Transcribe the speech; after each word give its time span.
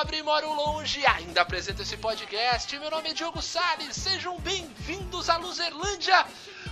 pobre 0.00 0.16
e 0.16 0.22
moro 0.22 0.50
longe, 0.54 1.04
ainda 1.04 1.42
apresento 1.42 1.82
esse 1.82 1.94
podcast. 1.98 2.78
Meu 2.78 2.90
nome 2.90 3.10
é 3.10 3.12
Diogo 3.12 3.42
Salles, 3.42 3.94
sejam 3.94 4.38
bem-vindos 4.38 5.28
à 5.28 5.36
Luzerlândia, 5.36 6.24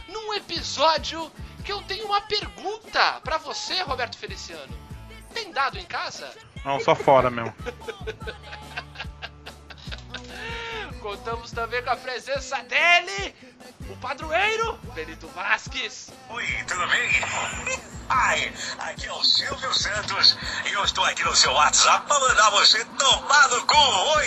num 0.09 0.33
episódio 0.33 1.31
que 1.63 1.71
eu 1.71 1.83
tenho 1.83 2.07
uma 2.07 2.23
pergunta 2.23 3.21
para 3.23 3.37
você, 3.37 3.83
Roberto 3.83 4.17
Feliciano. 4.17 4.75
Tem 5.35 5.53
dado 5.53 5.77
em 5.77 5.85
casa? 5.85 6.33
Não, 6.65 6.81
só 6.81 6.95
fora 6.95 7.29
mesmo. 7.29 7.55
Contamos 11.01 11.53
também 11.53 11.83
com 11.83 11.91
a 11.91 11.97
presença 11.97 12.57
dele, 12.65 13.35
o 13.89 13.97
padroeiro, 13.99 14.79
Benito 14.95 15.29
Vasques. 15.29 16.11
Oi, 16.29 16.45
tudo 16.67 16.87
bem? 16.89 17.11
Ai, 18.09 18.53
aqui 18.79 19.07
é 19.07 19.13
o 19.13 19.23
Silvio 19.23 19.73
Santos 19.73 20.37
e 20.69 20.73
eu 20.73 20.85
estou 20.85 21.05
aqui 21.05 21.23
no 21.25 21.37
seu 21.37 21.53
WhatsApp 21.53 22.07
para 22.07 22.19
mandar 22.21 22.51
você 22.51 22.85
tomar 22.85 23.49
no 23.49 23.67
cu. 23.67 23.77
Oi! 24.17 24.27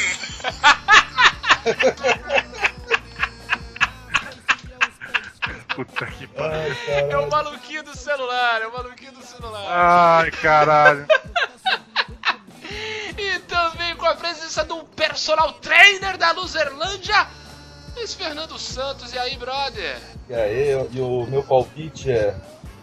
Puta 5.76 6.06
que 6.06 6.28
pariu. 6.28 6.76
É 6.88 7.18
o 7.18 7.30
maluquinho 7.30 7.84
do 7.84 7.98
celular, 7.98 8.62
é 8.62 8.68
o 8.68 8.74
maluquinho 8.74 9.12
do 9.12 9.24
celular. 9.24 9.66
Ai, 9.68 10.32
caralho. 10.32 11.06
presença 14.32 14.64
do 14.64 14.86
personal 14.96 15.52
trainer 15.54 16.18
da 16.18 16.32
Luzerlândia, 16.32 17.28
Luiz 17.98 18.14
Fernando 18.14 18.58
Santos. 18.58 19.12
E 19.12 19.20
aí, 19.20 19.36
brother? 19.36 20.02
E 20.30 20.34
aí, 20.34 20.72
e 20.94 21.02
o 21.02 21.28
meu 21.28 21.44
palpite 21.44 22.10
é 22.10 22.34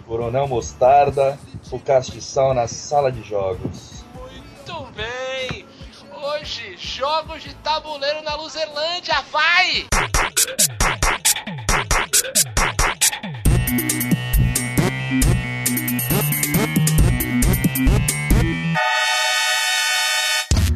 Coronel 0.06 0.46
Mostarda, 0.46 1.38
o 1.70 1.80
castiçal 1.80 2.52
na 2.52 2.68
sala 2.68 3.10
de 3.10 3.22
jogos. 3.22 4.04
Muito 4.14 4.92
bem! 4.92 5.66
Hoje, 6.12 6.76
jogos 6.76 7.42
de 7.42 7.54
tabuleiro 7.54 8.22
na 8.22 8.34
Luzerlândia, 8.34 9.22
vai! 9.32 9.88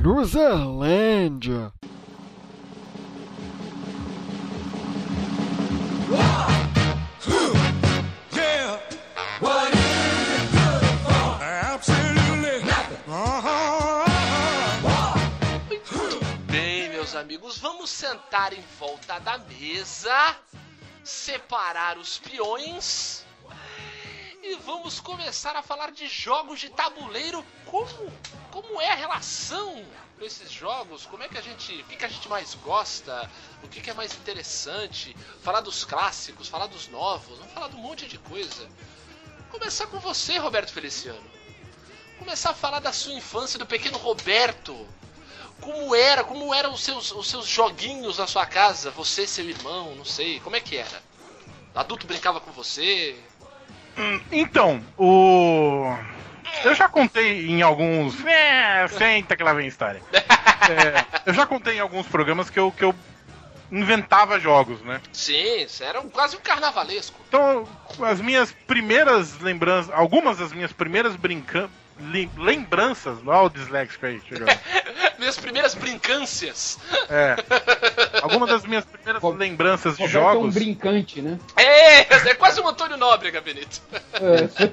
Luzerlândia. 0.03 1.73
Meus 16.91 17.15
amigos, 17.15 17.59
vamos 17.59 17.89
sentar 17.89 18.53
em 18.53 18.65
volta 18.81 19.21
da 19.21 19.39
mesa, 19.39 20.37
separar 21.05 21.97
os 21.97 22.19
peões 22.19 23.22
e 24.43 24.57
vamos 24.57 24.99
começar 24.99 25.55
a 25.55 25.63
falar 25.63 25.93
de 25.93 26.09
jogos 26.09 26.59
de 26.59 26.69
tabuleiro. 26.69 27.45
Como, 27.65 28.13
como 28.51 28.81
é 28.81 28.91
a 28.91 28.97
relação 28.97 29.85
com 30.19 30.25
esses 30.25 30.51
jogos? 30.51 31.07
Como 31.07 31.23
é 31.23 31.29
que 31.29 31.39
a 31.39 31.41
gente, 31.41 31.73
o 31.81 31.85
que, 31.85 31.97
que 31.97 32.05
a 32.05 32.09
gente 32.09 32.29
mais 32.29 32.55
gosta? 32.55 33.31
O 33.63 33.69
que, 33.69 33.81
que 33.81 33.91
é 33.91 33.95
mais 33.95 34.13
interessante? 34.15 35.17
Falar 35.43 35.61
dos 35.61 35.85
clássicos, 35.85 36.49
falar 36.49 36.67
dos 36.67 36.89
novos, 36.89 37.39
vamos 37.39 37.53
falar 37.53 37.69
de 37.69 37.77
um 37.77 37.81
monte 37.81 38.09
de 38.09 38.19
coisa. 38.19 38.69
Começar 39.49 39.87
com 39.87 40.01
você, 40.01 40.39
Roberto 40.39 40.73
Feliciano. 40.73 41.31
Começar 42.19 42.51
a 42.51 42.55
falar 42.55 42.81
da 42.81 42.93
sua 42.93 43.15
infância, 43.15 43.61
do 43.61 43.67
pequeno 43.67 43.97
Roberto. 43.97 44.89
Como 45.61 45.95
era, 45.95 46.25
como 46.25 46.53
eram 46.53 46.73
os 46.73 46.83
seus, 46.83 47.13
os 47.13 47.31
seus 47.31 47.47
joguinhos 47.47 48.19
na 48.19 48.27
sua 48.27 48.45
casa? 48.45 48.91
Você, 48.91 49.25
seu 49.25 49.49
irmão, 49.49 49.95
não 49.95 50.05
sei, 50.05 50.41
como 50.41 50.57
é 50.57 50.61
que 50.61 50.77
era? 50.77 51.03
Adulto 51.75 52.07
brincava 52.07 52.41
com 52.41 52.51
você? 52.51 53.17
Então, 54.31 54.81
o. 54.99 55.95
Eu 56.65 56.75
já 56.75 56.89
contei 56.89 57.47
em 57.49 57.63
alguns. 57.63 58.25
É, 58.25 58.87
senta 58.89 59.37
que 59.37 59.43
lá 59.43 59.53
vem 59.53 59.67
a 59.67 59.69
história. 59.69 60.03
É, 60.63 61.05
eu 61.27 61.35
já 61.35 61.45
contei 61.45 61.79
em 61.79 61.81
alguns 61.81 62.07
programas 62.07 62.49
que 62.49 62.57
eu, 62.57 62.71
que 62.71 62.85
eu 62.85 62.95
inventava 63.69 64.39
jogos, 64.39 64.81
né? 64.83 65.01
Sim, 65.13 65.57
isso 65.63 65.83
era 65.83 66.01
um- 66.01 66.09
quase 66.09 66.37
um 66.37 66.41
carnavalesco. 66.41 67.19
Então, 67.27 67.67
as 68.03 68.21
minhas 68.21 68.53
primeiras 68.53 69.41
lembranças. 69.41 69.93
Algumas 69.93 70.39
das 70.39 70.53
minhas 70.53 70.73
primeiras 70.73 71.17
brincan... 71.17 71.69
lembranças. 72.37 73.19
Olha 73.27 73.43
o 73.43 73.51
disléxico 73.51 74.07
aí, 74.07 74.21
chegou. 74.29 74.47
Minhas 75.19 75.39
primeiras 75.39 75.75
brincâncias. 75.75 76.79
É. 77.09 77.37
Algumas 78.23 78.49
das 78.49 78.65
minhas 78.65 78.85
primeiras 78.85 79.23
lembranças 79.23 79.97
de 79.97 80.03
Roberto 80.03 80.17
é 80.17 80.31
um 80.31 80.35
jogos. 80.35 80.55
brincante, 80.55 81.23
né? 81.23 81.39
É, 81.57 82.01
é 82.01 82.35
quase 82.35 82.61
um 82.61 82.67
Antônio 82.67 82.97
Nóbrega, 82.97 83.41
Benito. 83.41 83.81
É. 84.15 84.73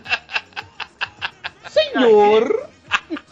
Senhor! 1.70 2.68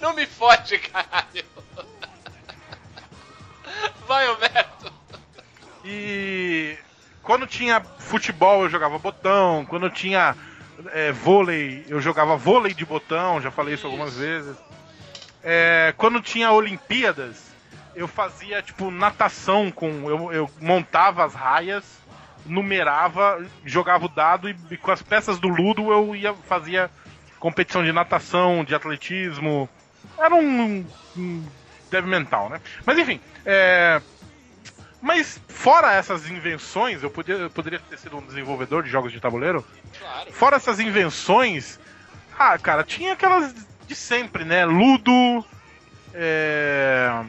Não 0.00 0.12
me 0.12 0.26
fode, 0.26 0.78
caralho. 0.78 1.44
Vai, 4.08 4.26
Roberto. 4.26 4.92
E 5.84 6.76
quando 7.22 7.46
tinha 7.46 7.80
futebol 7.80 8.64
eu 8.64 8.70
jogava 8.70 8.98
botão, 8.98 9.64
quando 9.66 9.88
tinha 9.90 10.34
é, 10.92 11.12
vôlei 11.12 11.84
eu 11.88 12.00
jogava 12.00 12.36
vôlei 12.36 12.74
de 12.74 12.84
botão, 12.84 13.40
já 13.40 13.50
falei 13.50 13.74
isso 13.74 13.86
algumas 13.86 14.16
vezes. 14.16 14.56
É, 15.42 15.94
quando 15.96 16.20
tinha 16.20 16.52
Olimpíadas 16.52 17.48
eu 17.94 18.06
fazia 18.06 18.62
tipo 18.62 18.90
natação 18.90 19.70
com. 19.70 20.08
Eu, 20.08 20.32
eu 20.32 20.50
montava 20.60 21.24
as 21.24 21.34
raias, 21.34 21.84
numerava, 22.46 23.44
jogava 23.64 24.06
o 24.06 24.08
dado 24.08 24.48
e, 24.48 24.56
e 24.70 24.76
com 24.76 24.90
as 24.90 25.02
peças 25.02 25.38
do 25.38 25.48
Ludo 25.48 25.90
eu 25.90 26.14
ia 26.14 26.32
fazia 26.34 26.90
competição 27.38 27.84
de 27.84 27.92
natação, 27.92 28.64
de 28.64 28.74
atletismo. 28.74 29.68
Era 30.16 30.34
um, 30.34 30.86
um 31.16 31.44
mental, 32.04 32.48
né? 32.50 32.60
Mas 32.84 32.98
enfim, 32.98 33.20
é, 33.44 34.00
mas 35.00 35.40
fora 35.48 35.92
essas 35.92 36.28
invenções, 36.28 37.02
eu, 37.02 37.10
podia, 37.10 37.36
eu 37.36 37.50
poderia 37.50 37.78
ter 37.78 37.98
sido 37.98 38.16
um 38.16 38.26
desenvolvedor 38.26 38.82
de 38.82 38.90
jogos 38.90 39.12
de 39.12 39.20
tabuleiro. 39.20 39.64
Claro. 39.98 40.32
Fora 40.32 40.56
essas 40.56 40.80
invenções, 40.80 41.78
ah, 42.38 42.58
cara, 42.58 42.82
tinha 42.82 43.12
aquelas 43.12 43.54
de 43.86 43.94
sempre, 43.94 44.44
né? 44.44 44.64
Ludo. 44.64 45.44
É... 46.12 47.24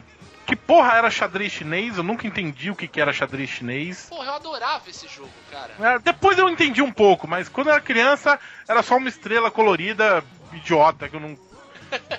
Que 0.46 0.56
porra 0.56 0.94
era 0.94 1.10
xadrez 1.10 1.52
chinês? 1.52 1.96
Eu 1.96 2.02
nunca 2.02 2.26
entendi 2.26 2.72
o 2.72 2.76
que, 2.76 2.88
que 2.88 3.00
era 3.00 3.12
xadrez 3.12 3.48
chinês. 3.48 4.06
Porra, 4.08 4.26
eu 4.26 4.34
adorava 4.34 4.90
esse 4.90 5.06
jogo, 5.06 5.30
cara. 5.48 5.72
É, 5.78 5.98
Depois 6.00 6.36
eu 6.38 6.48
entendi 6.48 6.82
um 6.82 6.90
pouco, 6.90 7.28
mas 7.28 7.48
quando 7.48 7.68
eu 7.68 7.74
era 7.74 7.80
criança 7.80 8.36
era 8.68 8.82
só 8.82 8.96
uma 8.96 9.08
estrela 9.08 9.48
colorida 9.48 10.24
idiota 10.52 11.08
que 11.08 11.14
eu 11.14 11.20
não. 11.20 11.38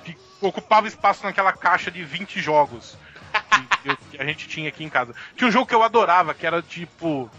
que 0.06 0.18
ocupava 0.40 0.88
espaço 0.88 1.26
naquela 1.26 1.52
caixa 1.52 1.92
de 1.92 2.06
20 2.06 2.40
jogos 2.40 2.98
que, 3.82 4.18
a 4.20 4.24
gente 4.26 4.48
tinha 4.48 4.70
aqui 4.70 4.84
em 4.84 4.90
casa. 4.90 5.14
Tinha 5.36 5.48
um 5.48 5.52
jogo 5.52 5.66
que 5.66 5.76
eu 5.76 5.84
adorava, 5.84 6.34
que 6.34 6.46
era 6.46 6.62
tipo. 6.62 7.30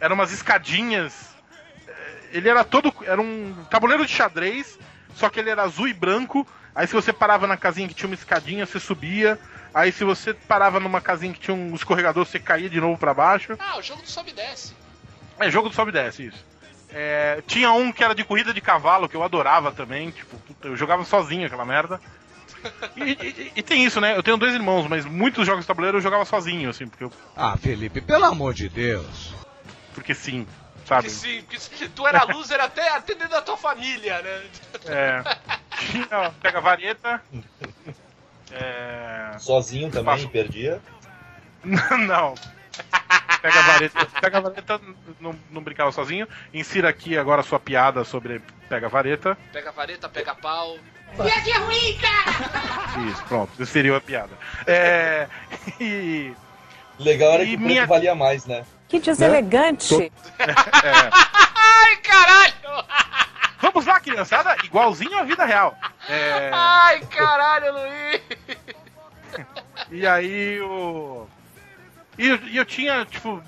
Eram 0.00 0.14
umas 0.14 0.32
escadinhas. 0.32 1.34
eh, 1.86 2.18
Ele 2.32 2.48
era 2.48 2.64
todo. 2.64 2.92
Era 3.04 3.20
um 3.20 3.54
tabuleiro 3.70 4.04
de 4.06 4.12
xadrez, 4.12 4.78
só 5.14 5.28
que 5.28 5.40
ele 5.40 5.50
era 5.50 5.62
azul 5.62 5.88
e 5.88 5.92
branco. 5.94 6.46
Aí 6.74 6.86
se 6.86 6.94
você 6.94 7.12
parava 7.12 7.46
na 7.46 7.56
casinha 7.56 7.88
que 7.88 7.94
tinha 7.94 8.08
uma 8.08 8.14
escadinha, 8.14 8.64
você 8.66 8.78
subia. 8.80 9.38
Aí 9.74 9.92
se 9.92 10.04
você 10.04 10.32
parava 10.34 10.80
numa 10.80 11.00
casinha 11.00 11.32
que 11.32 11.40
tinha 11.40 11.54
um 11.54 11.74
escorregador, 11.74 12.24
você 12.24 12.38
caía 12.38 12.68
de 12.68 12.80
novo 12.80 12.98
pra 12.98 13.12
baixo. 13.14 13.56
Ah, 13.58 13.78
o 13.78 13.82
jogo 13.82 14.02
do 14.02 14.08
sobe 14.08 14.30
e 14.30 14.34
desce. 14.34 14.74
É, 15.38 15.50
jogo 15.50 15.68
do 15.68 15.74
sobe 15.74 15.90
e 15.90 15.94
desce, 15.94 16.26
isso. 16.26 16.44
É, 16.92 17.40
tinha 17.46 17.72
um 17.72 17.92
que 17.92 18.02
era 18.02 18.14
de 18.14 18.24
corrida 18.24 18.52
de 18.52 18.60
cavalo, 18.60 19.08
que 19.08 19.16
eu 19.16 19.22
adorava 19.22 19.70
também. 19.70 20.10
Tipo, 20.10 20.36
eu 20.62 20.76
jogava 20.76 21.04
sozinho 21.04 21.46
aquela 21.46 21.64
merda. 21.64 22.00
E, 22.96 23.02
e- 23.02 23.52
e 23.56 23.62
tem 23.62 23.84
isso, 23.84 24.00
né? 24.00 24.16
Eu 24.16 24.22
tenho 24.22 24.36
dois 24.36 24.54
irmãos, 24.54 24.86
mas 24.88 25.04
muitos 25.04 25.46
jogos 25.46 25.62
de 25.62 25.66
tabuleiro 25.68 25.98
eu 25.98 26.02
jogava 26.02 26.24
sozinho, 26.24 26.68
assim, 26.70 26.86
porque, 26.86 27.04
eu- 27.04 27.12
Ah, 27.36 27.56
Felipe, 27.56 28.00
pelo 28.00 28.24
amor 28.24 28.52
de 28.54 28.68
Deus. 28.68 29.34
porque 29.94 30.14
sim, 30.14 30.46
sabe? 30.86 31.04
Que 31.04 31.10
sim, 31.10 31.42
que 31.48 31.58
sim, 31.60 31.88
tu 31.94 32.06
era 32.06 32.24
loser 32.24 32.60
até, 32.60 32.88
até 32.90 33.14
dentro 33.14 33.30
da 33.30 33.42
tua 33.42 33.56
família, 33.56 34.20
né? 34.22 34.42
É, 34.86 35.22
tinha, 35.78 36.30
pega 36.42 36.58
a 36.58 36.60
vareta. 36.60 37.22
É, 38.52 39.36
Sozinho 39.38 39.90
também, 39.90 40.16
Faço. 40.16 40.28
perdia. 40.28 40.80
não. 42.06 42.34
Pega 43.42 43.58
a 43.58 43.62
vareta. 43.62 44.06
Pega 44.20 44.38
a 44.38 44.40
vareta, 44.40 44.80
não, 45.20 45.34
não 45.50 45.62
brincava 45.62 45.90
sozinho. 45.92 46.28
Insira 46.52 46.88
aqui 46.88 47.16
agora 47.16 47.40
a 47.40 47.44
sua 47.44 47.58
piada 47.58 48.04
sobre 48.04 48.40
pega 48.68 48.86
a 48.86 48.90
vareta. 48.90 49.36
Pega 49.52 49.70
a 49.70 49.72
vareta, 49.72 50.08
pega 50.08 50.34
pau. 50.34 50.76
Isso, 53.10 53.24
pronto, 53.24 53.50
isso 53.62 53.72
seria 53.72 53.96
a 53.96 54.00
piada. 54.00 54.30
É, 54.66 55.26
e, 55.80 56.32
Legal 56.98 57.32
era 57.32 57.42
E 57.44 57.48
que 57.50 57.56
o 57.56 57.60
minha- 57.60 57.86
valia 57.86 58.14
mais, 58.14 58.46
né? 58.46 58.64
Que 58.88 59.00
deselegante. 59.00 59.94
é, 60.38 61.10
Ai, 61.56 61.96
caralho! 61.96 62.52
vamos 63.60 63.70
Vamos 63.80 63.86
lá, 63.86 64.00
criançada, 64.00 64.56
igualzinho 64.64 65.18
à 65.18 65.22
vida 65.24 65.44
real. 65.44 65.76
É, 66.08 66.50
Ai, 66.52 67.00
caralho, 67.06 67.72
Luiz! 67.72 68.22
e 69.90 70.06
aí 70.06 70.60
o. 70.60 71.26
E 72.18 72.28
eu, 72.28 72.36
e 72.48 72.56
eu 72.56 72.64
tinha, 72.64 73.04
tipo, 73.04 73.42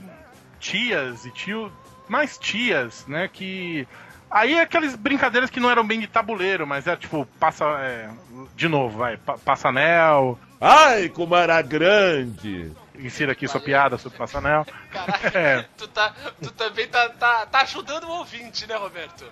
tias 0.61 1.25
e 1.25 1.31
tio. 1.31 1.73
Mais 2.09 2.37
tias, 2.39 3.07
né? 3.07 3.29
Que. 3.33 3.87
Aí 4.31 4.59
aquelas 4.59 4.97
brincadeiras 4.97 5.51
que 5.51 5.61
não 5.61 5.71
eram 5.71 5.87
bem 5.87 6.01
de 6.01 6.07
tabuleiro, 6.07 6.67
mas 6.67 6.87
era 6.87 6.97
tipo, 6.97 7.27
passa. 7.39 7.65
é, 7.81 8.09
de 8.57 8.69
novo, 8.69 8.99
vai. 8.99 9.17
pa- 9.17 9.39
Passa 9.39 9.69
anel. 9.69 10.39
Ai, 10.61 11.09
como 11.09 11.35
era 11.37 11.61
grande! 11.61 12.73
Insira 12.95 13.33
aqui 13.33 13.49
sua 13.49 13.61
piada 13.61 13.99
sobre 13.99 14.17
passa 14.19 14.39
anel. 14.39 14.65
Caralho, 14.91 15.23
É. 15.37 15.65
tu, 15.77 15.89
tá, 15.89 16.15
tu 16.41 16.51
também 16.53 16.87
tá, 16.87 17.09
tá, 17.11 17.47
tá 17.47 17.61
ajudando 17.63 18.05
o 18.05 18.11
ouvinte, 18.19 18.67
né, 18.69 18.77
Roberto? 18.77 19.25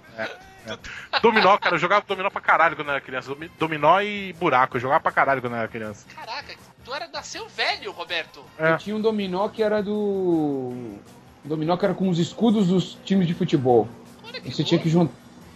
Dominó, 1.22 1.56
cara, 1.58 1.74
eu 1.76 1.78
jogava 1.78 2.04
dominó 2.06 2.28
pra 2.30 2.40
caralho 2.40 2.76
quando 2.76 2.88
eu 2.88 2.92
era 2.94 3.00
criança. 3.00 3.28
Domi- 3.28 3.50
Dominó 3.58 4.00
e 4.00 4.32
buraco, 4.34 4.76
eu 4.76 4.80
jogava 4.80 5.00
pra 5.00 5.12
caralho 5.12 5.40
quando 5.40 5.54
eu 5.54 5.58
era 5.60 5.68
criança. 5.68 6.04
Caraca, 6.14 6.54
tu 6.90 6.94
era 6.94 7.08
nasceu 7.08 7.46
velho, 7.48 7.92
Roberto. 7.92 8.42
É. 8.58 8.72
Eu 8.72 8.78
tinha 8.78 8.96
um 8.96 9.00
dominó 9.00 9.48
que 9.48 9.62
era 9.62 9.80
do. 9.80 9.92
Um 9.92 10.98
dominó 11.44 11.76
que 11.76 11.84
era 11.84 11.94
com 11.94 12.08
os 12.08 12.18
escudos 12.18 12.66
dos 12.66 12.98
times 13.04 13.28
de 13.28 13.34
futebol. 13.34 13.88
Olha 14.24 14.40
Você 14.42 14.64
tinha 14.64 14.80
que, 14.80 14.90
jun... 14.90 15.08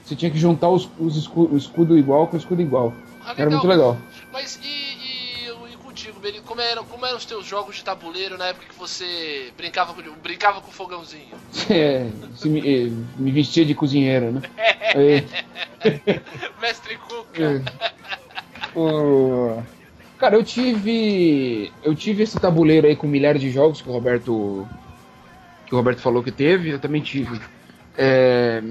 Você 0.04 0.14
tinha 0.14 0.30
que 0.30 0.38
juntar 0.38 0.68
os, 0.68 0.88
os 0.98 1.16
escu... 1.16 1.48
o 1.52 1.56
escudo 1.56 1.98
igual 1.98 2.28
com 2.28 2.36
o 2.36 2.38
escudo 2.38 2.62
igual. 2.62 2.92
Ah, 3.24 3.34
Era 3.36 3.50
muito 3.50 3.66
legal. 3.66 3.96
Mas 4.32 4.58
e, 4.62 4.66
e, 4.68 5.72
e 5.72 5.76
contigo, 5.78 6.20
Beni, 6.20 6.40
como 6.40 6.60
eram, 6.60 6.84
como 6.84 7.04
eram 7.04 7.16
os 7.16 7.24
teus 7.24 7.44
jogos 7.46 7.76
de 7.76 7.84
tabuleiro 7.84 8.38
na 8.38 8.46
época 8.46 8.66
que 8.68 8.74
você 8.78 9.52
brincava 9.56 9.92
com, 9.92 10.02
brincava 10.22 10.60
com 10.60 10.68
o 10.70 10.72
fogãozinho? 10.72 11.34
É, 11.70 12.10
se 12.36 12.48
me, 12.48 12.60
eh, 12.60 12.90
me 13.16 13.30
vestia 13.32 13.64
de 13.64 13.74
cozinheiro, 13.74 14.32
né? 14.32 14.42
É, 14.94 15.24
Mestre 16.60 16.96
Cuca. 16.98 17.42
é. 17.42 17.62
O- 18.78 19.62
Cara, 20.24 20.36
eu 20.36 20.42
tive. 20.42 21.70
Eu 21.82 21.94
tive 21.94 22.22
esse 22.22 22.40
tabuleiro 22.40 22.86
aí 22.86 22.96
com 22.96 23.06
milhares 23.06 23.42
de 23.42 23.50
jogos 23.50 23.82
que 23.82 23.88
o 23.90 23.92
Roberto. 23.92 24.66
Que 25.66 25.74
o 25.74 25.76
Roberto 25.76 26.00
falou 26.00 26.22
que 26.22 26.32
teve, 26.32 26.70
eu 26.70 26.78
também 26.78 27.02
tive. 27.02 27.38
É, 27.94 28.62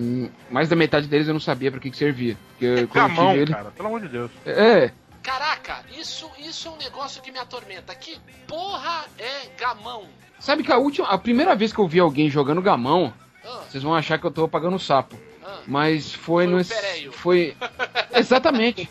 mais 0.50 0.68
da 0.68 0.76
metade 0.76 1.06
deles 1.06 1.28
eu 1.28 1.34
não 1.34 1.40
sabia 1.40 1.70
pra 1.70 1.80
que, 1.80 1.92
que 1.92 1.96
servia. 1.98 2.36
Porque 2.50 2.88
quando 2.88 3.04
eu 3.04 3.08
Gamão, 3.16 3.28
tive 3.30 3.42
ele. 3.44 3.54
cara, 3.54 3.70
pelo 3.70 3.88
amor 3.88 4.02
de 4.02 4.08
Deus. 4.08 4.32
É, 4.48 4.90
Caraca, 5.22 5.82
isso, 5.96 6.28
isso 6.40 6.70
é 6.70 6.72
um 6.72 6.78
negócio 6.78 7.22
que 7.22 7.32
me 7.32 7.38
atormenta. 7.38 7.94
Que 7.94 8.18
porra 8.48 9.06
é 9.20 9.48
gamão? 9.56 10.06
sabe 10.40 10.64
que 10.64 10.72
a 10.72 10.78
última. 10.80 11.08
A 11.08 11.20
primeira 11.20 11.56
vez 11.56 11.72
que 11.72 11.78
eu 11.78 11.88
vi 11.88 12.00
alguém 12.00 12.32
jogando 12.32 12.64
gamão, 12.64 13.14
Ah, 13.46 13.62
vocês 13.70 13.84
vão 13.84 13.94
achar 13.94 14.18
que 14.18 14.26
eu 14.26 14.32
tô 14.32 14.46
apagando 14.46 14.76
o 14.76 14.80
sapo. 14.80 15.16
ah. 15.46 15.60
Mas 15.68 16.16
Foi 16.16 16.48
foi, 16.48 16.48
no. 16.48 17.12
Foi. 17.14 17.56
Exatamente. 18.16 18.90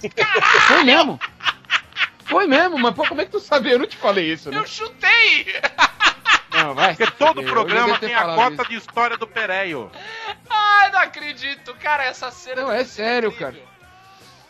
Foi 0.68 0.84
mesmo. 0.84 1.18
Foi 2.32 2.46
mesmo, 2.46 2.78
mas 2.78 2.94
pô, 2.94 3.06
como 3.06 3.20
é 3.20 3.24
que 3.24 3.30
tu 3.30 3.40
sabia? 3.40 3.72
Eu 3.72 3.78
não 3.78 3.86
te 3.86 3.96
falei 3.96 4.32
isso, 4.32 4.50
né? 4.50 4.58
Eu 4.58 4.66
chutei! 4.66 5.46
Não, 6.52 6.74
vai. 6.74 6.94
Porque 6.94 7.10
todo 7.12 7.42
programa 7.42 7.98
tem 7.98 8.14
a 8.14 8.34
cota 8.34 8.62
isso. 8.62 8.68
de 8.68 8.76
história 8.76 9.16
do 9.16 9.26
Pereio. 9.26 9.90
Ai, 10.50 10.90
não 10.92 11.00
acredito, 11.00 11.74
cara, 11.80 12.04
essa 12.04 12.30
cena. 12.30 12.62
Não, 12.62 12.70
é 12.70 12.84
sério, 12.84 13.30
incrível. 13.30 13.62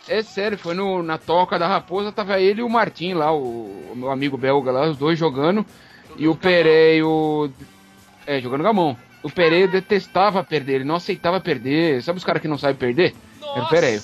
É 0.08 0.20
sério, 0.20 0.58
foi 0.58 0.74
no, 0.74 1.00
na 1.00 1.16
toca 1.16 1.58
da 1.60 1.68
raposa, 1.68 2.10
tava 2.10 2.40
ele 2.40 2.60
e 2.60 2.64
o 2.64 2.68
Martim 2.68 3.14
lá, 3.14 3.32
o, 3.32 3.92
o 3.92 3.94
meu 3.94 4.10
amigo 4.10 4.36
belga 4.36 4.72
lá, 4.72 4.88
os 4.88 4.96
dois 4.96 5.16
jogando. 5.16 5.64
e 6.16 6.26
o 6.26 6.34
Pereio. 6.34 7.52
É, 8.26 8.40
jogando 8.40 8.64
gamão. 8.64 8.96
O 9.22 9.30
Pereio 9.30 9.68
detestava 9.70 10.42
perder, 10.42 10.74
ele 10.76 10.84
não 10.84 10.96
aceitava 10.96 11.40
perder. 11.40 12.02
Sabe 12.02 12.18
os 12.18 12.24
caras 12.24 12.42
que 12.42 12.48
não 12.48 12.58
sabem 12.58 12.74
perder? 12.74 13.14
Era 13.40 13.62
o 13.62 13.68
Pereio. 13.68 14.02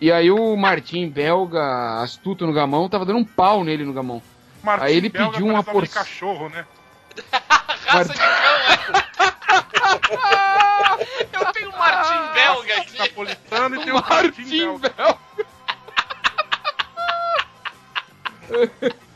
E 0.00 0.12
aí 0.12 0.30
o 0.30 0.56
Martim, 0.56 1.08
belga, 1.08 2.00
astuto 2.02 2.46
no 2.46 2.52
gamão, 2.52 2.88
tava 2.88 3.04
dando 3.06 3.18
um 3.18 3.24
pau 3.24 3.64
nele 3.64 3.84
no 3.84 3.92
gamão. 3.92 4.22
Martim 4.62 4.84
Aí 4.84 4.96
ele 4.96 5.08
Belga 5.08 5.32
pediu 5.32 5.46
uma 5.46 5.62
porção. 5.62 6.02
cachorro, 6.02 6.48
né? 6.48 6.66
Raça 7.86 8.12
de 8.12 8.18
cão, 8.18 8.26
é. 8.28 9.06
Eu 11.32 11.52
tenho 11.52 11.68
um 11.70 11.78
Martim 11.78 12.32
belga 12.34 12.76
aqui. 12.80 12.98
Napolitano 12.98 13.76
e 13.76 13.84
tem 13.84 13.92
o 13.92 13.94
Martim 13.94 14.14
Martim 14.14 14.50
Belga. 14.50 14.94
belga. 14.96 15.18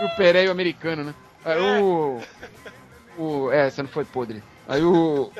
E 0.00 0.04
o 0.04 0.16
Pereio 0.16 0.50
americano, 0.50 1.04
né? 1.04 1.14
Aí 1.44 1.60
o. 1.60 2.22
o 3.18 3.50
é, 3.52 3.66
essa 3.66 3.82
não 3.82 3.90
foi 3.90 4.02
podre. 4.06 4.42
Aí 4.66 4.82
o. 4.82 5.30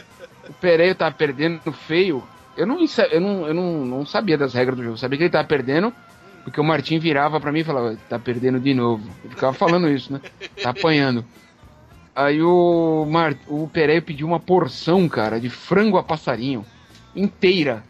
O 0.49 0.53
Pereio 0.61 0.95
tava 0.95 1.15
perdendo 1.15 1.73
feio. 1.73 2.23
Eu 2.57 2.67
não, 2.67 2.79
eu 3.11 3.21
não, 3.21 3.49
eu 3.49 3.55
não, 3.55 3.85
não 3.85 4.07
sabia 4.07 4.37
das 4.37 4.55
regras 4.55 4.77
do 4.77 4.83
jogo. 4.83 4.95
Eu 4.95 4.99
sabia 4.99 5.19
que 5.19 5.25
ele 5.25 5.31
tava 5.31 5.47
perdendo, 5.47 5.93
porque 6.45 6.61
o 6.61 6.65
Martim 6.65 6.99
virava 6.99 7.41
pra 7.41 7.53
mim 7.53 7.61
e 7.61 7.65
falava, 7.65 7.97
tá 8.09 8.19
perdendo 8.19 8.59
de 8.59 8.75
novo. 8.75 9.09
Ele 9.25 9.35
ficava 9.35 9.53
falando 9.53 9.89
isso, 9.89 10.13
né? 10.13 10.21
Tá 10.63 10.71
apanhando. 10.71 11.25
Aí 12.15 12.43
o, 12.43 13.07
Mar... 13.09 13.35
o 13.47 13.69
Pereio 13.69 14.03
pediu 14.03 14.27
uma 14.27 14.41
porção, 14.41 15.09
cara, 15.09 15.41
de 15.41 15.49
frango 15.49 15.97
a 15.97 16.03
passarinho. 16.03 16.65
Inteira. 17.15 17.83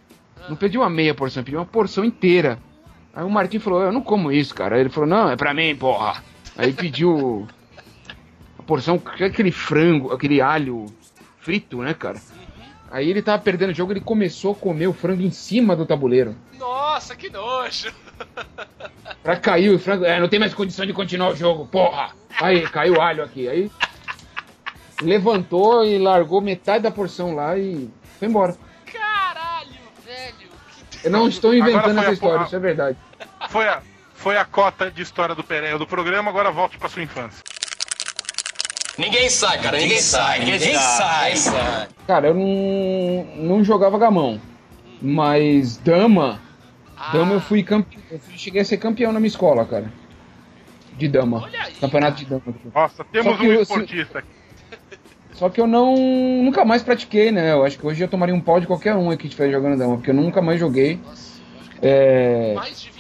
Não 0.49 0.57
pediu 0.57 0.83
uma 0.83 0.91
meia 0.91 1.15
porção, 1.15 1.43
pediu 1.43 1.59
uma 1.59 1.67
porção 1.67 2.05
inteira. 2.05 2.59
Aí 3.15 3.25
o 3.25 3.31
Martim 3.31 3.59
falou, 3.59 3.83
eu 3.83 3.93
não 3.93 4.01
como 4.01 4.31
isso, 4.31 4.55
cara. 4.55 4.77
Aí 4.77 4.83
ele 4.83 4.91
falou, 4.91 5.09
não, 5.09 5.31
é 5.31 5.37
pra 5.37 5.53
mim, 5.53 5.75
porra. 5.75 6.23
Aí 6.57 6.73
pediu 6.73 7.47
a 8.59 8.63
porção, 8.63 8.99
que 8.99 9.25
aquele 9.25 9.51
frango, 9.51 10.13
aquele 10.13 10.41
alho 10.41 10.87
frito, 11.41 11.79
né, 11.79 11.95
cara? 11.95 12.21
Aí 12.91 13.09
ele 13.09 13.23
tava 13.23 13.41
perdendo 13.41 13.71
o 13.71 13.75
jogo, 13.75 13.93
ele 13.93 14.01
começou 14.01 14.53
a 14.53 14.55
comer 14.57 14.89
o 14.89 14.93
frango 14.93 15.23
em 15.23 15.31
cima 15.31 15.77
do 15.77 15.87
tabuleiro. 15.87 16.35
Nossa, 16.59 17.15
que 17.15 17.31
nojo. 17.31 17.93
Pra 19.23 19.37
cair 19.37 19.71
o 19.71 19.79
frango, 19.79 20.05
é, 20.05 20.19
não 20.19 20.29
tem 20.29 20.41
mais 20.41 20.53
condição 20.55 20.85
de 20.85 20.93
continuar 20.93 21.31
o 21.31 21.37
jogo, 21.37 21.67
porra! 21.67 22.11
Aí, 22.41 22.63
caiu 22.69 22.95
o 22.95 23.01
alho 23.01 23.23
aqui. 23.23 23.49
Aí 23.49 23.71
levantou 25.03 25.85
e 25.85 25.99
largou 25.99 26.41
metade 26.41 26.83
da 26.83 26.91
porção 26.91 27.35
lá 27.35 27.57
e 27.57 27.89
foi 28.19 28.29
embora. 28.29 28.57
Caralho, 28.85 29.79
velho. 30.05 30.51
Que... 30.91 31.07
Eu 31.07 31.11
não 31.11 31.29
estou 31.29 31.55
inventando 31.55 31.99
essa 31.99 32.11
a 32.11 32.13
história, 32.13 32.35
porra- 32.37 32.47
isso 32.47 32.57
é 32.57 32.59
verdade. 32.59 32.99
Foi 33.49 33.69
a, 33.69 33.83
foi 34.15 34.37
a 34.37 34.45
cota 34.45 34.91
de 34.91 35.03
história 35.03 35.35
do 35.35 35.43
Pereio 35.45 35.79
do 35.79 35.87
programa, 35.87 36.31
agora 36.31 36.51
volte 36.51 36.77
pra 36.79 36.89
sua 36.89 37.03
infância. 37.03 37.43
Ninguém 38.99 39.29
sai, 39.31 39.59
cara, 39.61 39.79
ninguém 39.79 39.99
sai, 40.01 40.39
ninguém 40.41 40.75
sai. 40.75 41.35
Cara, 42.07 42.29
eu 42.29 42.35
não, 42.35 43.25
não 43.37 43.65
jogava 43.65 43.99
gamão. 43.99 44.41
Mas 45.01 45.77
dama, 45.79 46.41
Ah, 46.97 47.13
dama 47.13 47.35
eu 47.35 47.41
fui 47.41 47.63
campeão. 47.63 48.03
Eu 48.11 48.21
cheguei 48.37 48.61
a 48.61 48.65
ser 48.65 48.77
campeão 48.77 49.13
na 49.13 49.21
minha 49.21 49.29
escola, 49.29 49.65
cara. 49.65 49.91
De 50.99 51.09
dama. 51.09 51.49
Campeonato 51.81 52.25
cara. 52.25 52.25
de 52.25 52.25
dama. 52.27 52.43
Nossa, 52.75 53.05
temos 53.05 53.41
um 53.41 53.45
eu- 53.45 53.63
esportista 53.63 54.19
aqui. 54.19 54.29
Só 55.33 55.49
que 55.49 55.59
eu 55.61 55.67
não. 55.67 55.97
Nunca 56.43 56.65
mais 56.67 56.83
pratiquei, 56.83 57.31
né? 57.33 57.53
Eu 57.53 57.65
acho 57.65 57.79
que 57.79 57.87
hoje 57.87 58.03
eu 58.05 58.09
tomaria 58.09 58.35
um 58.35 58.41
pau 58.41 58.61
de 58.61 58.67
qualquer 58.67 58.95
um 58.95 59.09
aqui 59.09 59.23
que 59.23 59.27
estiver 59.29 59.51
jogando 59.51 59.79
dama, 59.79 59.97
porque 59.97 60.11
eu 60.11 60.15
nunca 60.15 60.43
mais 60.43 60.61
joguei. 60.61 61.01
Nossa, 61.03 61.41
eu 61.41 61.61
acho 61.61 61.71
que 61.71 61.79
É. 61.83 62.53
mais 62.55 62.81
de 62.83 62.91
20 62.91 63.00